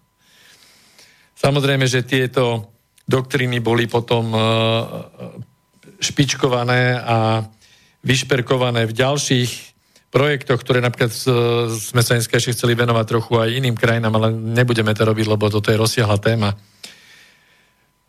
Samozrejme, 1.36 1.84
že 1.84 2.08
tieto 2.08 2.72
doktríny 3.04 3.60
boli 3.60 3.92
potom 3.92 4.32
e, 4.32 4.40
špičkované 6.00 6.96
a 6.96 7.44
vyšperkované 8.00 8.88
v 8.88 8.96
ďalších 8.96 9.69
projektoch, 10.10 10.58
ktoré 10.60 10.82
napríklad 10.82 11.14
sme 11.70 12.02
sa 12.02 12.18
dneska 12.18 12.36
ešte 12.36 12.58
chceli 12.58 12.74
venovať 12.74 13.04
trochu 13.06 13.32
aj 13.38 13.54
iným 13.54 13.78
krajinám, 13.78 14.18
ale 14.18 14.28
nebudeme 14.34 14.90
to 14.90 15.06
robiť, 15.06 15.26
lebo 15.30 15.46
toto 15.46 15.70
je 15.70 15.78
rozsiahla 15.78 16.18
téma. 16.18 16.50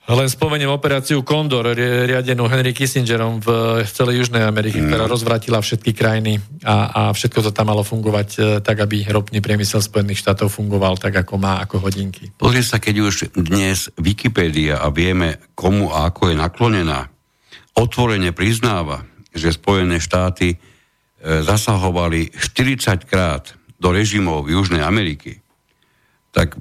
Len 0.01 0.25
spomeniem 0.25 0.67
operáciu 0.67 1.21
Condor, 1.21 1.77
riadenú 1.77 2.49
Henry 2.49 2.73
Kissingerom 2.73 3.37
v 3.37 3.79
celej 3.85 4.25
Južnej 4.25 4.41
Amerike, 4.41 4.81
mm. 4.81 4.89
ktorá 4.89 5.05
rozvratila 5.05 5.61
všetky 5.61 5.93
krajiny 5.93 6.41
a, 6.65 6.89
a 6.89 7.01
všetko 7.13 7.45
to 7.45 7.51
tam 7.53 7.69
malo 7.69 7.85
fungovať 7.85 8.29
e, 8.33 8.39
tak, 8.65 8.81
aby 8.81 9.05
ropný 9.05 9.39
priemysel 9.45 9.77
Spojených 9.77 10.25
štátov 10.25 10.49
fungoval 10.49 10.97
tak, 10.97 11.21
ako 11.21 11.37
má, 11.37 11.61
ako 11.61 11.85
hodinky. 11.85 12.33
Pozri 12.33 12.65
sa, 12.65 12.81
keď 12.81 12.95
už 12.97 13.15
dnes 13.45 13.93
Wikipédia 13.93 14.81
a 14.81 14.89
vieme, 14.89 15.37
komu 15.53 15.93
a 15.93 16.09
ako 16.09 16.33
je 16.33 16.35
naklonená, 16.35 17.07
otvorene 17.77 18.33
priznáva, 18.33 19.05
že 19.31 19.53
Spojené 19.53 20.01
štáty 20.01 20.57
E, 20.57 20.70
zasahovali 21.21 22.33
40 22.33 23.05
krát 23.05 23.53
do 23.77 23.93
režimov 23.93 24.49
Južnej 24.49 24.81
Ameriky, 24.81 25.41
tak 26.31 26.55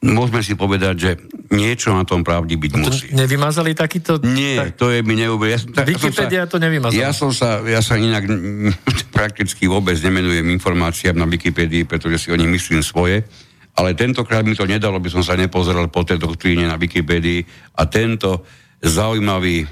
môžeme 0.00 0.40
si 0.40 0.56
povedať, 0.56 0.94
že 0.96 1.10
niečo 1.52 1.92
na 1.92 2.08
tom 2.08 2.24
pravdy 2.24 2.56
byť 2.56 2.72
musí. 2.80 3.06
Nevymazali 3.12 3.76
takýto... 3.76 4.16
Nie, 4.24 4.72
tak... 4.72 4.80
to 4.80 4.88
je 4.88 5.04
mi 5.04 5.20
neuveriteľné. 5.20 5.76
Ja 5.76 5.84
Wikipedia 5.84 6.40
ja 6.44 6.48
to 6.48 6.56
nevymazala. 6.56 6.96
Ja 6.96 7.10
som 7.12 7.30
sa, 7.30 7.60
ja 7.60 7.84
sa 7.84 8.00
inak 8.00 8.24
prakticky 9.16 9.68
vôbec 9.68 10.00
nemenujem 10.00 10.48
informáciám 10.48 11.14
na 11.14 11.28
Wikipedii, 11.28 11.84
pretože 11.84 12.24
si 12.24 12.28
o 12.32 12.40
nich 12.40 12.48
myslím 12.48 12.80
svoje, 12.80 13.28
ale 13.76 13.92
tentokrát 13.92 14.46
mi 14.48 14.56
to 14.56 14.64
nedalo, 14.64 14.96
by 14.96 15.12
som 15.12 15.20
sa 15.20 15.36
nepozeral 15.36 15.92
po 15.92 16.00
tej 16.06 16.16
doktríne 16.16 16.64
na 16.64 16.80
Wikipedii 16.80 17.44
a 17.76 17.84
tento 17.84 18.48
zaujímavý 18.82 19.64
e, 19.64 19.66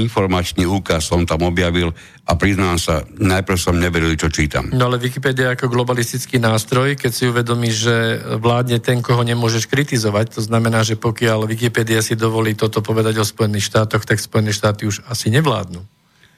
informačný 0.00 0.64
úkaz 0.64 1.10
som 1.10 1.22
tam 1.28 1.46
objavil 1.46 1.92
a 2.24 2.32
priznám 2.40 2.80
sa, 2.80 3.04
najprv 3.20 3.58
som 3.60 3.76
neveril, 3.76 4.16
čo 4.16 4.32
čítam. 4.32 4.72
No 4.72 4.88
ale 4.88 4.96
Wikipedia 4.96 5.52
ako 5.52 5.68
globalistický 5.68 6.40
nástroj, 6.40 6.96
keď 6.96 7.12
si 7.12 7.28
uvedomí, 7.28 7.68
že 7.68 8.22
vládne 8.40 8.80
ten, 8.80 9.04
koho 9.04 9.20
nemôžeš 9.20 9.68
kritizovať, 9.68 10.38
to 10.38 10.40
znamená, 10.40 10.80
že 10.82 10.96
pokiaľ 10.96 11.44
Wikipedia 11.44 12.00
si 12.00 12.16
dovolí 12.16 12.56
toto 12.56 12.80
povedať 12.80 13.20
o 13.20 13.28
Spojených 13.28 13.68
štátoch, 13.68 14.08
tak 14.08 14.18
Spojené 14.18 14.56
štáty 14.56 14.88
už 14.88 15.04
asi 15.06 15.28
nevládnu. 15.28 15.84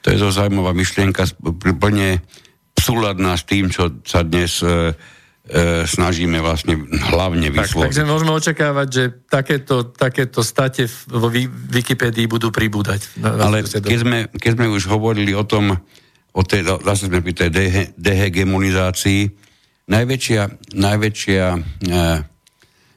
To 0.03 0.09
je 0.11 0.19
to 0.19 0.31
zaujímavá 0.31 0.75
myšlienka, 0.75 1.27
plne 1.83 2.23
súladná 2.77 3.35
s 3.35 3.43
tým, 3.49 3.73
čo 3.73 3.91
sa 4.07 4.23
dnes 4.23 4.63
e, 4.63 4.95
e, 5.47 5.87
snažíme 5.87 6.43
vlastne 6.43 6.75
hlavne 6.91 7.55
vysloviť. 7.55 7.95
Tak, 7.95 7.95
takže 7.95 8.03
môžeme 8.11 8.33
očakávať, 8.35 8.89
že 8.91 9.05
takéto, 9.31 9.95
takéto 9.95 10.43
state 10.43 10.91
vo 11.07 11.31
Wikipédii 11.71 12.27
budú 12.27 12.51
pribúdať. 12.51 13.15
Na, 13.23 13.39
Ale 13.47 13.63
keď 13.63 13.99
sme, 13.99 14.19
keď 14.35 14.51
sme 14.59 14.67
už 14.67 14.91
hovorili 14.91 15.33
o 15.33 15.47
tom, 15.47 15.79
o 16.35 16.43
tej, 16.43 16.67
zase 16.67 17.09
sme 17.09 17.23
pri 17.23 17.35
tej 17.35 17.51
dehe, 17.51 17.83
dehegemonizácii, 17.95 19.31
najväčšia, 19.87 20.43
najväčšia 20.75 21.45
e, 21.55 21.59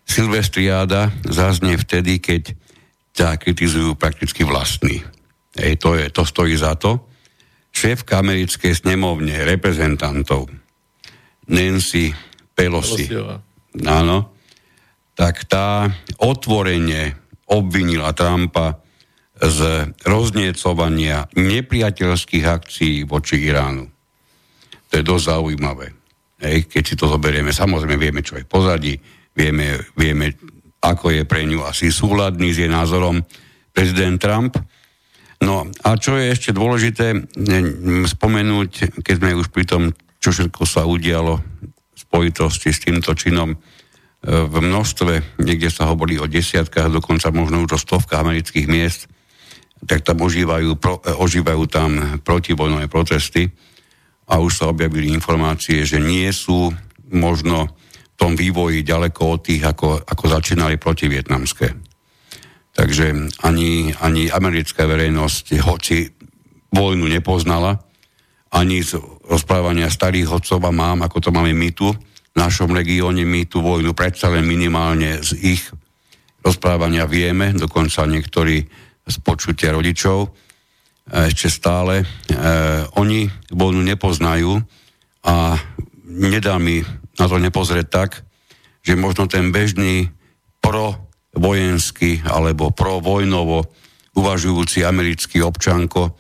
silvestriáda 0.10 1.14
zaznie 1.30 1.78
vtedy, 1.78 2.18
keď 2.18 2.58
ťa 3.14 3.38
kritizujú 3.38 3.94
prakticky 3.94 4.42
vlastní. 4.42 5.06
Ej, 5.54 5.78
to, 5.78 5.94
je, 5.94 6.10
to 6.10 6.26
stojí 6.26 6.58
za 6.58 6.74
to. 6.74 7.06
Šéfka 7.70 8.18
americkej 8.18 8.74
snemovne 8.74 9.46
reprezentantov 9.46 10.50
Nancy 11.50 12.14
Pelosi. 12.60 13.08
Áno. 13.88 14.36
Tak 15.16 15.48
tá 15.48 15.88
otvorene 16.20 17.16
obvinila 17.48 18.12
Trumpa 18.12 18.84
z 19.40 19.88
rozniecovania 20.04 21.32
nepriateľských 21.36 22.46
akcií 22.46 22.96
voči 23.08 23.40
Iránu. 23.48 23.88
To 24.92 24.94
je 25.00 25.04
dosť 25.04 25.26
zaujímavé. 25.32 25.96
Hej, 26.40 26.72
keď 26.72 26.84
si 26.84 26.96
to 26.96 27.08
zoberieme, 27.08 27.52
samozrejme 27.52 27.96
vieme, 28.00 28.24
čo 28.24 28.40
je 28.40 28.48
pozadí, 28.48 28.96
vieme, 29.36 29.80
vieme, 29.96 30.36
ako 30.80 31.12
je 31.12 31.24
pre 31.28 31.44
ňu 31.44 31.68
asi 31.68 31.92
súladný 31.92 32.52
s 32.56 32.60
jej 32.64 32.72
názorom 32.72 33.24
prezident 33.76 34.20
Trump. 34.20 34.56
No 35.40 35.68
a 35.88 35.96
čo 35.96 36.20
je 36.20 36.32
ešte 36.32 36.52
dôležité 36.52 37.16
spomenúť, 38.08 39.04
keď 39.04 39.16
sme 39.20 39.40
už 39.40 39.52
pri 39.52 39.64
tom, 39.68 39.84
čo 40.20 40.36
všetko 40.36 40.64
sa 40.68 40.84
udialo 40.84 41.40
spojitosti 42.10 42.74
s 42.74 42.82
týmto 42.82 43.14
činom 43.14 43.54
e, 43.54 43.58
v 44.26 44.56
množstve, 44.66 45.46
niekde 45.46 45.70
sa 45.70 45.94
hovorí 45.94 46.18
o 46.18 46.26
desiatkách, 46.26 46.90
dokonca 46.90 47.30
možno 47.30 47.62
už 47.62 47.78
o 47.78 47.80
stovkách 47.80 48.26
amerických 48.26 48.66
miest, 48.66 49.06
tak 49.86 50.02
tam 50.02 50.26
ožívajú, 50.26 50.74
pro, 50.82 50.98
e, 51.06 51.14
ožívajú 51.14 51.64
tam 51.70 52.20
protivojnové 52.26 52.90
protesty 52.90 53.54
a 54.26 54.42
už 54.42 54.52
sa 54.58 54.66
objavili 54.74 55.14
informácie, 55.14 55.86
že 55.86 56.02
nie 56.02 56.26
sú 56.34 56.74
možno 57.14 57.70
v 57.70 58.16
tom 58.18 58.34
vývoji 58.34 58.82
ďaleko 58.82 59.22
od 59.38 59.40
tých, 59.46 59.64
ako, 59.70 60.02
ako 60.02 60.24
začínali 60.28 60.82
protivietnamské. 60.82 61.78
Takže 62.74 63.38
ani, 63.46 63.94
ani 64.02 64.34
americká 64.34 64.90
verejnosť, 64.90 65.46
hoci 65.62 66.10
vojnu 66.74 67.06
nepoznala, 67.06 67.82
ani 68.50 68.82
z 68.82 68.98
rozprávania 69.30 69.94
starých 69.94 70.42
otcov 70.42 70.60
a 70.66 70.74
mám, 70.74 71.06
ako 71.06 71.18
to 71.22 71.30
máme 71.30 71.54
my 71.54 71.70
tu, 71.72 71.94
v 71.94 72.36
našom 72.38 72.74
regióne 72.74 73.22
my 73.26 73.46
tú 73.46 73.62
vojnu 73.62 73.94
predsa 73.94 74.34
len 74.34 74.46
minimálne 74.46 75.22
z 75.22 75.38
ich 75.38 75.64
rozprávania 76.42 77.06
vieme, 77.06 77.54
dokonca 77.54 78.10
niektorí 78.10 78.66
z 79.06 79.16
počutia 79.22 79.74
rodičov 79.74 80.34
ešte 81.10 81.50
stále. 81.50 82.02
E, 82.02 82.06
oni 83.02 83.26
vojnu 83.50 83.82
nepoznajú 83.82 84.62
a 85.26 85.58
nedá 86.06 86.62
mi 86.62 86.86
na 87.18 87.26
to 87.26 87.42
nepozrieť 87.42 87.88
tak, 87.90 88.22
že 88.86 88.94
možno 88.94 89.26
ten 89.26 89.50
bežný 89.50 90.14
pro-vojenský 90.62 92.24
alebo 92.24 92.70
pro-vojnovo 92.70 93.68
uvažujúci 94.16 94.86
americký 94.86 95.42
občanko 95.42 96.16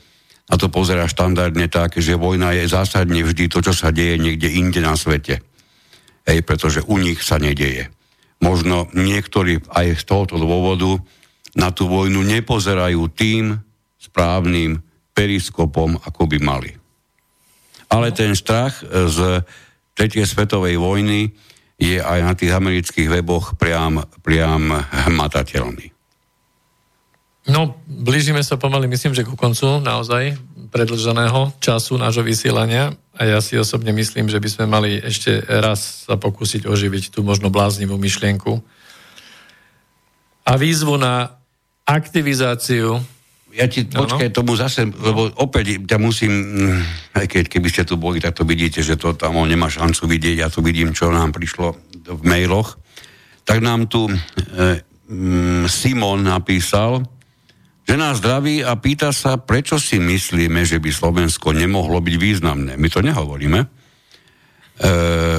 na 0.50 0.56
to 0.58 0.68
pozera 0.74 1.06
štandardne 1.06 1.70
tak, 1.70 2.02
že 2.02 2.18
vojna 2.18 2.58
je 2.58 2.66
zásadne 2.66 3.22
vždy 3.22 3.46
to, 3.48 3.62
čo 3.62 3.74
sa 3.74 3.94
deje 3.94 4.18
niekde 4.18 4.50
inde 4.50 4.82
na 4.82 4.98
svete. 4.98 5.46
Hej, 6.26 6.42
pretože 6.42 6.82
u 6.90 6.98
nich 6.98 7.22
sa 7.22 7.38
nedeje. 7.38 7.94
Možno 8.42 8.90
niektorí 8.98 9.62
aj 9.70 10.02
z 10.02 10.04
tohoto 10.10 10.42
dôvodu 10.42 10.98
na 11.54 11.70
tú 11.70 11.86
vojnu 11.86 12.26
nepozerajú 12.26 13.10
tým 13.14 13.62
správnym 14.02 14.82
periskopom, 15.14 16.02
ako 16.02 16.26
by 16.26 16.38
mali. 16.42 16.72
Ale 17.90 18.14
ten 18.14 18.38
strach 18.38 18.82
z 18.86 19.44
tretej 19.98 20.24
svetovej 20.24 20.78
vojny 20.78 21.34
je 21.80 22.00
aj 22.00 22.20
na 22.24 22.34
tých 22.38 22.54
amerických 22.54 23.10
weboch 23.10 23.58
priam, 23.58 24.04
priam 24.24 24.72
hmatateľný. 25.10 25.99
No, 27.50 27.82
blížime 27.90 28.46
sa 28.46 28.62
pomaly, 28.62 28.86
myslím, 28.86 29.18
že 29.18 29.26
ku 29.26 29.34
koncu 29.34 29.82
naozaj 29.82 30.38
predlženého 30.70 31.58
času 31.58 31.98
nášho 31.98 32.22
vysielania. 32.22 32.94
A 33.18 33.26
ja 33.26 33.40
si 33.42 33.58
osobne 33.58 33.92
myslím, 33.92 34.30
že 34.30 34.40
by 34.40 34.50
sme 34.50 34.66
mali 34.70 35.02
ešte 35.02 35.44
raz 35.44 36.08
sa 36.08 36.16
pokúsiť 36.16 36.70
oživiť 36.70 37.12
tú 37.12 37.26
možno 37.26 37.52
bláznivú 37.52 37.98
myšlienku. 37.98 38.62
A 40.46 40.52
výzvu 40.56 40.96
na 40.96 41.36
aktivizáciu. 41.84 43.02
Ja 43.50 43.66
ti 43.66 43.90
počkaj 43.90 44.30
tomu 44.30 44.54
zase, 44.54 44.86
lebo 44.86 45.34
opäť 45.42 45.82
ťa 45.82 45.98
musím, 45.98 46.32
mm, 46.32 46.82
aj 47.18 47.26
keď 47.26 47.44
keby 47.50 47.68
ste 47.74 47.82
tu 47.82 47.98
boli, 47.98 48.22
tak 48.22 48.38
to 48.38 48.46
vidíte, 48.46 48.86
že 48.86 48.94
to 48.94 49.18
tam 49.18 49.42
on 49.42 49.50
nemá 49.50 49.74
šancu 49.74 50.06
vidieť, 50.06 50.38
ja 50.38 50.54
to 50.54 50.62
vidím, 50.62 50.94
čo 50.94 51.10
nám 51.10 51.34
prišlo 51.34 51.74
v 52.06 52.22
mailoch. 52.22 52.78
Tak 53.50 53.58
nám 53.66 53.90
tu 53.90 54.06
e, 54.06 54.14
mm, 55.10 55.66
Simon 55.66 56.30
napísal, 56.30 57.02
že 57.90 57.98
nás 57.98 58.22
zdraví 58.22 58.62
a 58.62 58.78
pýta 58.78 59.10
sa, 59.10 59.42
prečo 59.42 59.82
si 59.82 59.98
myslíme, 59.98 60.62
že 60.62 60.78
by 60.78 60.94
Slovensko 60.94 61.58
nemohlo 61.58 61.98
byť 61.98 62.16
významné. 62.22 62.78
My 62.78 62.86
to 62.86 63.02
nehovoríme. 63.02 63.66
E, 63.66 63.68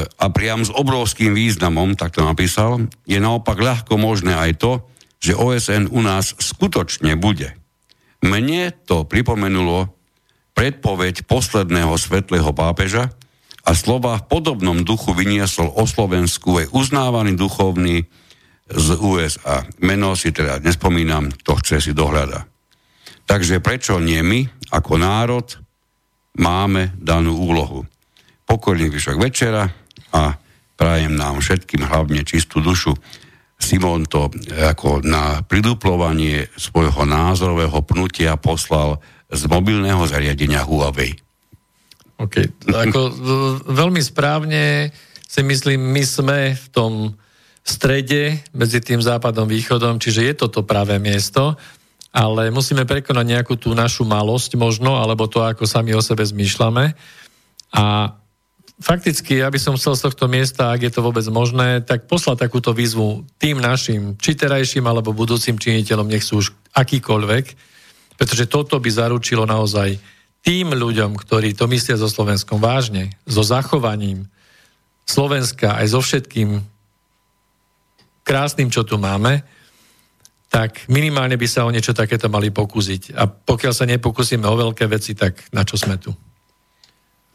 a 0.02 0.26
priam 0.34 0.66
s 0.66 0.74
obrovským 0.74 1.30
významom, 1.30 1.94
tak 1.94 2.18
to 2.18 2.26
napísal, 2.26 2.90
je 3.06 3.22
naopak 3.22 3.54
ľahko 3.54 3.94
možné 4.02 4.34
aj 4.34 4.58
to, 4.58 4.72
že 5.22 5.38
OSN 5.38 5.94
u 5.94 6.02
nás 6.02 6.34
skutočne 6.42 7.14
bude. 7.14 7.54
Mne 8.18 8.74
to 8.82 9.06
pripomenulo 9.06 9.94
predpoveď 10.58 11.30
posledného 11.30 11.94
svetlého 11.94 12.50
pápeža 12.50 13.14
a 13.62 13.78
slova 13.78 14.18
v 14.18 14.26
podobnom 14.26 14.82
duchu 14.82 15.14
vyniesol 15.14 15.70
o 15.70 15.86
Slovensku 15.86 16.66
aj 16.66 16.74
uznávaný 16.74 17.38
duchovný 17.38 18.10
z 18.70 18.88
USA. 19.02 19.66
Meno 19.82 20.14
si 20.14 20.30
teda 20.30 20.62
nespomínam, 20.62 21.30
to 21.42 21.58
chce 21.58 21.90
si 21.90 21.92
dohľada. 21.92 22.46
Takže 23.26 23.62
prečo 23.62 23.98
nie 23.98 24.22
my, 24.22 24.40
ako 24.74 24.98
národ, 24.98 25.46
máme 26.38 26.94
danú 26.98 27.34
úlohu. 27.34 27.86
Pokojný 28.46 28.90
vyšok 28.90 29.16
večera 29.18 29.70
a 30.14 30.34
prajem 30.74 31.14
nám 31.14 31.38
všetkým 31.38 31.86
hlavne 31.86 32.22
čistú 32.26 32.58
dušu. 32.58 32.94
Simon 33.60 34.08
to 34.08 34.32
ako 34.56 35.04
na 35.04 35.44
priduplovanie 35.44 36.48
svojho 36.56 37.04
názorového 37.04 37.84
pnutia 37.84 38.34
poslal 38.40 38.98
z 39.30 39.46
mobilného 39.46 40.00
zariadenia 40.08 40.64
Huawei. 40.66 41.14
OK, 42.18 42.34
ako 42.88 43.00
veľmi 43.70 44.02
správne 44.02 44.90
si 45.30 45.40
myslím, 45.46 45.94
my 45.94 46.02
sme 46.02 46.38
v 46.58 46.66
tom 46.74 47.14
strede 47.70 48.42
medzi 48.50 48.82
tým 48.82 48.98
západom 48.98 49.46
a 49.46 49.52
východom, 49.54 50.02
čiže 50.02 50.26
je 50.26 50.34
toto 50.34 50.66
pravé 50.66 50.98
miesto, 50.98 51.54
ale 52.10 52.50
musíme 52.50 52.82
prekonať 52.82 53.22
nejakú 53.22 53.54
tú 53.54 53.70
našu 53.70 54.02
malosť 54.02 54.58
možno, 54.58 54.98
alebo 54.98 55.30
to, 55.30 55.46
ako 55.46 55.62
sami 55.62 55.94
o 55.94 56.02
sebe 56.02 56.26
zmýšľame. 56.26 56.98
A 57.70 57.84
fakticky, 58.82 59.38
ja 59.38 59.46
by 59.46 59.62
som 59.62 59.78
chcel 59.78 59.94
z 59.94 60.10
tohto 60.10 60.26
miesta, 60.26 60.74
ak 60.74 60.82
je 60.82 60.92
to 60.92 61.06
vôbec 61.06 61.22
možné, 61.30 61.86
tak 61.86 62.10
poslať 62.10 62.50
takúto 62.50 62.74
výzvu 62.74 63.22
tým 63.38 63.62
našim, 63.62 64.18
či 64.18 64.34
terajším 64.34 64.90
alebo 64.90 65.14
budúcim 65.14 65.54
činiteľom, 65.54 66.10
nech 66.10 66.26
sú 66.26 66.42
už 66.42 66.50
akýkoľvek, 66.74 67.44
pretože 68.18 68.50
toto 68.50 68.82
by 68.82 68.90
zaručilo 68.90 69.46
naozaj 69.46 70.02
tým 70.42 70.74
ľuďom, 70.74 71.14
ktorí 71.14 71.54
to 71.54 71.70
myslia 71.70 71.94
so 71.94 72.10
Slovenskom 72.10 72.58
vážne, 72.58 73.14
so 73.28 73.46
zachovaním 73.46 74.26
Slovenska 75.06 75.78
aj 75.78 75.86
so 75.94 76.00
všetkým 76.02 76.79
krásnym, 78.22 78.70
čo 78.70 78.84
tu 78.84 79.00
máme, 79.00 79.42
tak 80.50 80.90
minimálne 80.90 81.38
by 81.38 81.46
sa 81.46 81.62
o 81.62 81.70
niečo 81.70 81.94
takéto 81.94 82.26
mali 82.26 82.50
pokúsiť. 82.50 83.14
A 83.14 83.30
pokiaľ 83.30 83.72
sa 83.72 83.86
nepokúsime 83.86 84.44
o 84.50 84.58
veľké 84.58 84.90
veci, 84.90 85.14
tak 85.14 85.46
na 85.54 85.62
čo 85.62 85.78
sme 85.78 85.94
tu? 85.96 86.10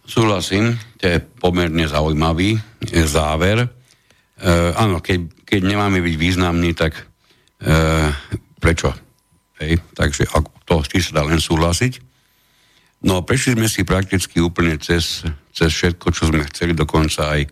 Súhlasím, 0.05 0.75
to 0.99 1.09
je 1.09 1.17
pomerne 1.17 1.87
zaujímavý 1.87 2.59
záver. 3.07 3.65
E, 3.65 3.67
áno, 4.75 5.01
keď, 5.01 5.47
keď 5.47 5.61
nemáme 5.63 6.03
byť 6.03 6.15
významní, 6.19 6.77
tak 6.77 6.93
e, 6.93 7.01
prečo? 8.59 8.93
Hej, 9.63 9.79
takže 9.95 10.27
to 10.67 10.83
s 10.83 10.91
sa 11.09 11.21
dá 11.21 11.23
len 11.23 11.39
súhlasiť. 11.39 12.03
No 13.07 13.23
prešli 13.23 13.55
sme 13.55 13.71
si 13.71 13.87
prakticky 13.87 14.43
úplne 14.43 14.75
cez, 14.75 15.23
cez 15.55 15.69
všetko, 15.71 16.11
čo 16.11 16.29
sme 16.29 16.43
chceli, 16.51 16.75
dokonca 16.75 17.39
aj 17.39 17.47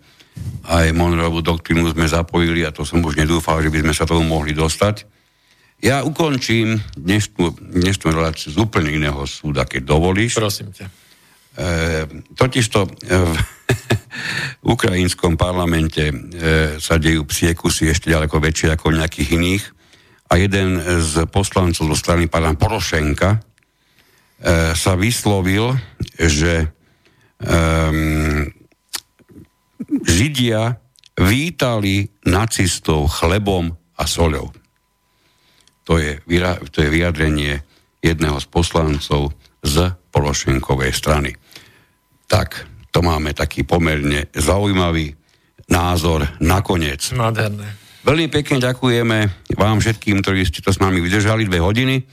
aj 0.64 0.96
Monroevú 0.96 1.44
doktrínu 1.44 1.92
sme 1.92 2.08
zapojili 2.08 2.64
a 2.64 2.72
to 2.72 2.88
som 2.88 3.04
už 3.04 3.20
nedúfal, 3.20 3.60
že 3.60 3.70
by 3.70 3.84
sme 3.84 3.94
sa 3.94 4.08
tomu 4.08 4.24
mohli 4.24 4.56
dostať. 4.56 5.06
Ja 5.84 6.08
ukončím 6.08 6.80
dnešnú, 6.96 7.60
dnešnú 7.60 8.16
reláciu 8.16 8.56
z 8.56 8.58
úplne 8.58 8.96
iného 8.96 9.20
súda, 9.28 9.68
keď 9.68 9.84
dovolíš. 9.84 10.40
Prosím 10.40 10.72
ťa. 10.72 10.88
E, 10.88 11.68
totižto 12.40 12.80
e, 12.88 12.90
v 13.12 13.36
ukrajinskom 14.74 15.36
parlamente 15.36 16.08
e, 16.08 16.14
sa 16.80 16.96
dejú 16.96 17.28
psie 17.28 17.52
kusy 17.52 17.92
ešte 17.92 18.10
ďaleko 18.16 18.40
väčšie 18.40 18.72
ako 18.74 18.96
nejakých 18.96 19.30
iných 19.36 19.64
a 20.32 20.40
jeden 20.40 20.82
z 21.04 21.30
poslancov 21.30 21.94
zo 21.94 21.98
strany 22.00 22.26
pána 22.26 22.56
Porošenka 22.58 23.38
e, 23.38 23.40
sa 24.74 24.96
vyslovil, 24.96 25.78
že 26.18 26.64
e, 26.64 26.68
Židia 30.02 30.82
vítali 31.14 32.10
nacistov 32.26 33.14
chlebom 33.14 33.70
a 33.94 34.04
soľou. 34.10 34.50
To 35.86 36.00
je, 36.00 36.18
to 36.74 36.78
je 36.82 36.90
vyjadrenie 36.90 37.62
jedného 38.02 38.40
z 38.42 38.48
poslancov 38.50 39.36
z 39.62 39.76
Pološenkovej 40.10 40.92
strany. 40.96 41.32
Tak, 42.26 42.66
to 42.90 43.06
máme 43.06 43.36
taký 43.38 43.62
pomerne 43.68 44.32
zaujímavý 44.34 45.14
názor 45.70 46.26
nakoniec. 46.42 47.14
Nádherné. 47.14 47.68
Veľmi 48.04 48.28
pekne 48.28 48.60
ďakujeme 48.60 49.48
vám 49.56 49.80
všetkým, 49.80 50.20
ktorí 50.20 50.44
ste 50.44 50.60
to 50.60 50.76
s 50.76 50.84
nami 50.84 51.00
vydržali 51.00 51.48
dve 51.48 51.64
hodiny. 51.64 52.04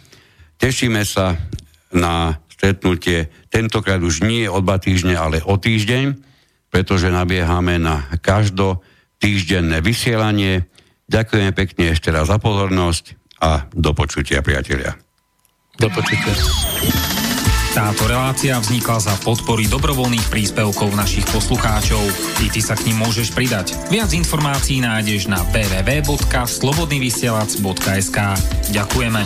Tešíme 0.61 1.03
sa 1.03 1.35
na 1.91 2.39
stretnutie 2.47 3.27
tentokrát 3.51 3.99
už 3.99 4.23
nie 4.23 4.47
o 4.47 4.63
dva 4.63 4.79
týždne, 4.79 5.19
ale 5.19 5.43
o 5.43 5.59
týždeň 5.59 6.30
pretože 6.71 7.11
nabiehame 7.11 7.83
na 7.83 8.07
každo 8.23 8.81
týždenné 9.21 9.85
vysielanie. 9.85 10.65
Ďakujeme 11.11 11.53
pekne 11.53 11.93
ešte 11.93 12.15
raz 12.15 12.31
za 12.31 12.39
pozornosť 12.39 13.19
a 13.43 13.67
do 13.75 13.91
počutia, 13.93 14.41
priatelia. 14.41 14.95
Do 15.77 15.91
počutia. 15.91 16.33
Táto 17.71 18.11
relácia 18.11 18.59
vznikla 18.59 18.99
za 18.99 19.15
podpory 19.23 19.71
dobrovoľných 19.71 20.27
príspevkov 20.27 20.91
našich 20.91 21.23
poslucháčov. 21.31 22.03
I 22.43 22.51
ty 22.51 22.59
sa 22.59 22.75
k 22.75 22.91
ním 22.91 23.07
môžeš 23.07 23.31
pridať. 23.31 23.79
Viac 23.95 24.11
informácií 24.11 24.83
nájdeš 24.83 25.31
na 25.31 25.39
www.slobodnyvysielac.sk 25.55 28.19
Ďakujeme. 28.75 29.23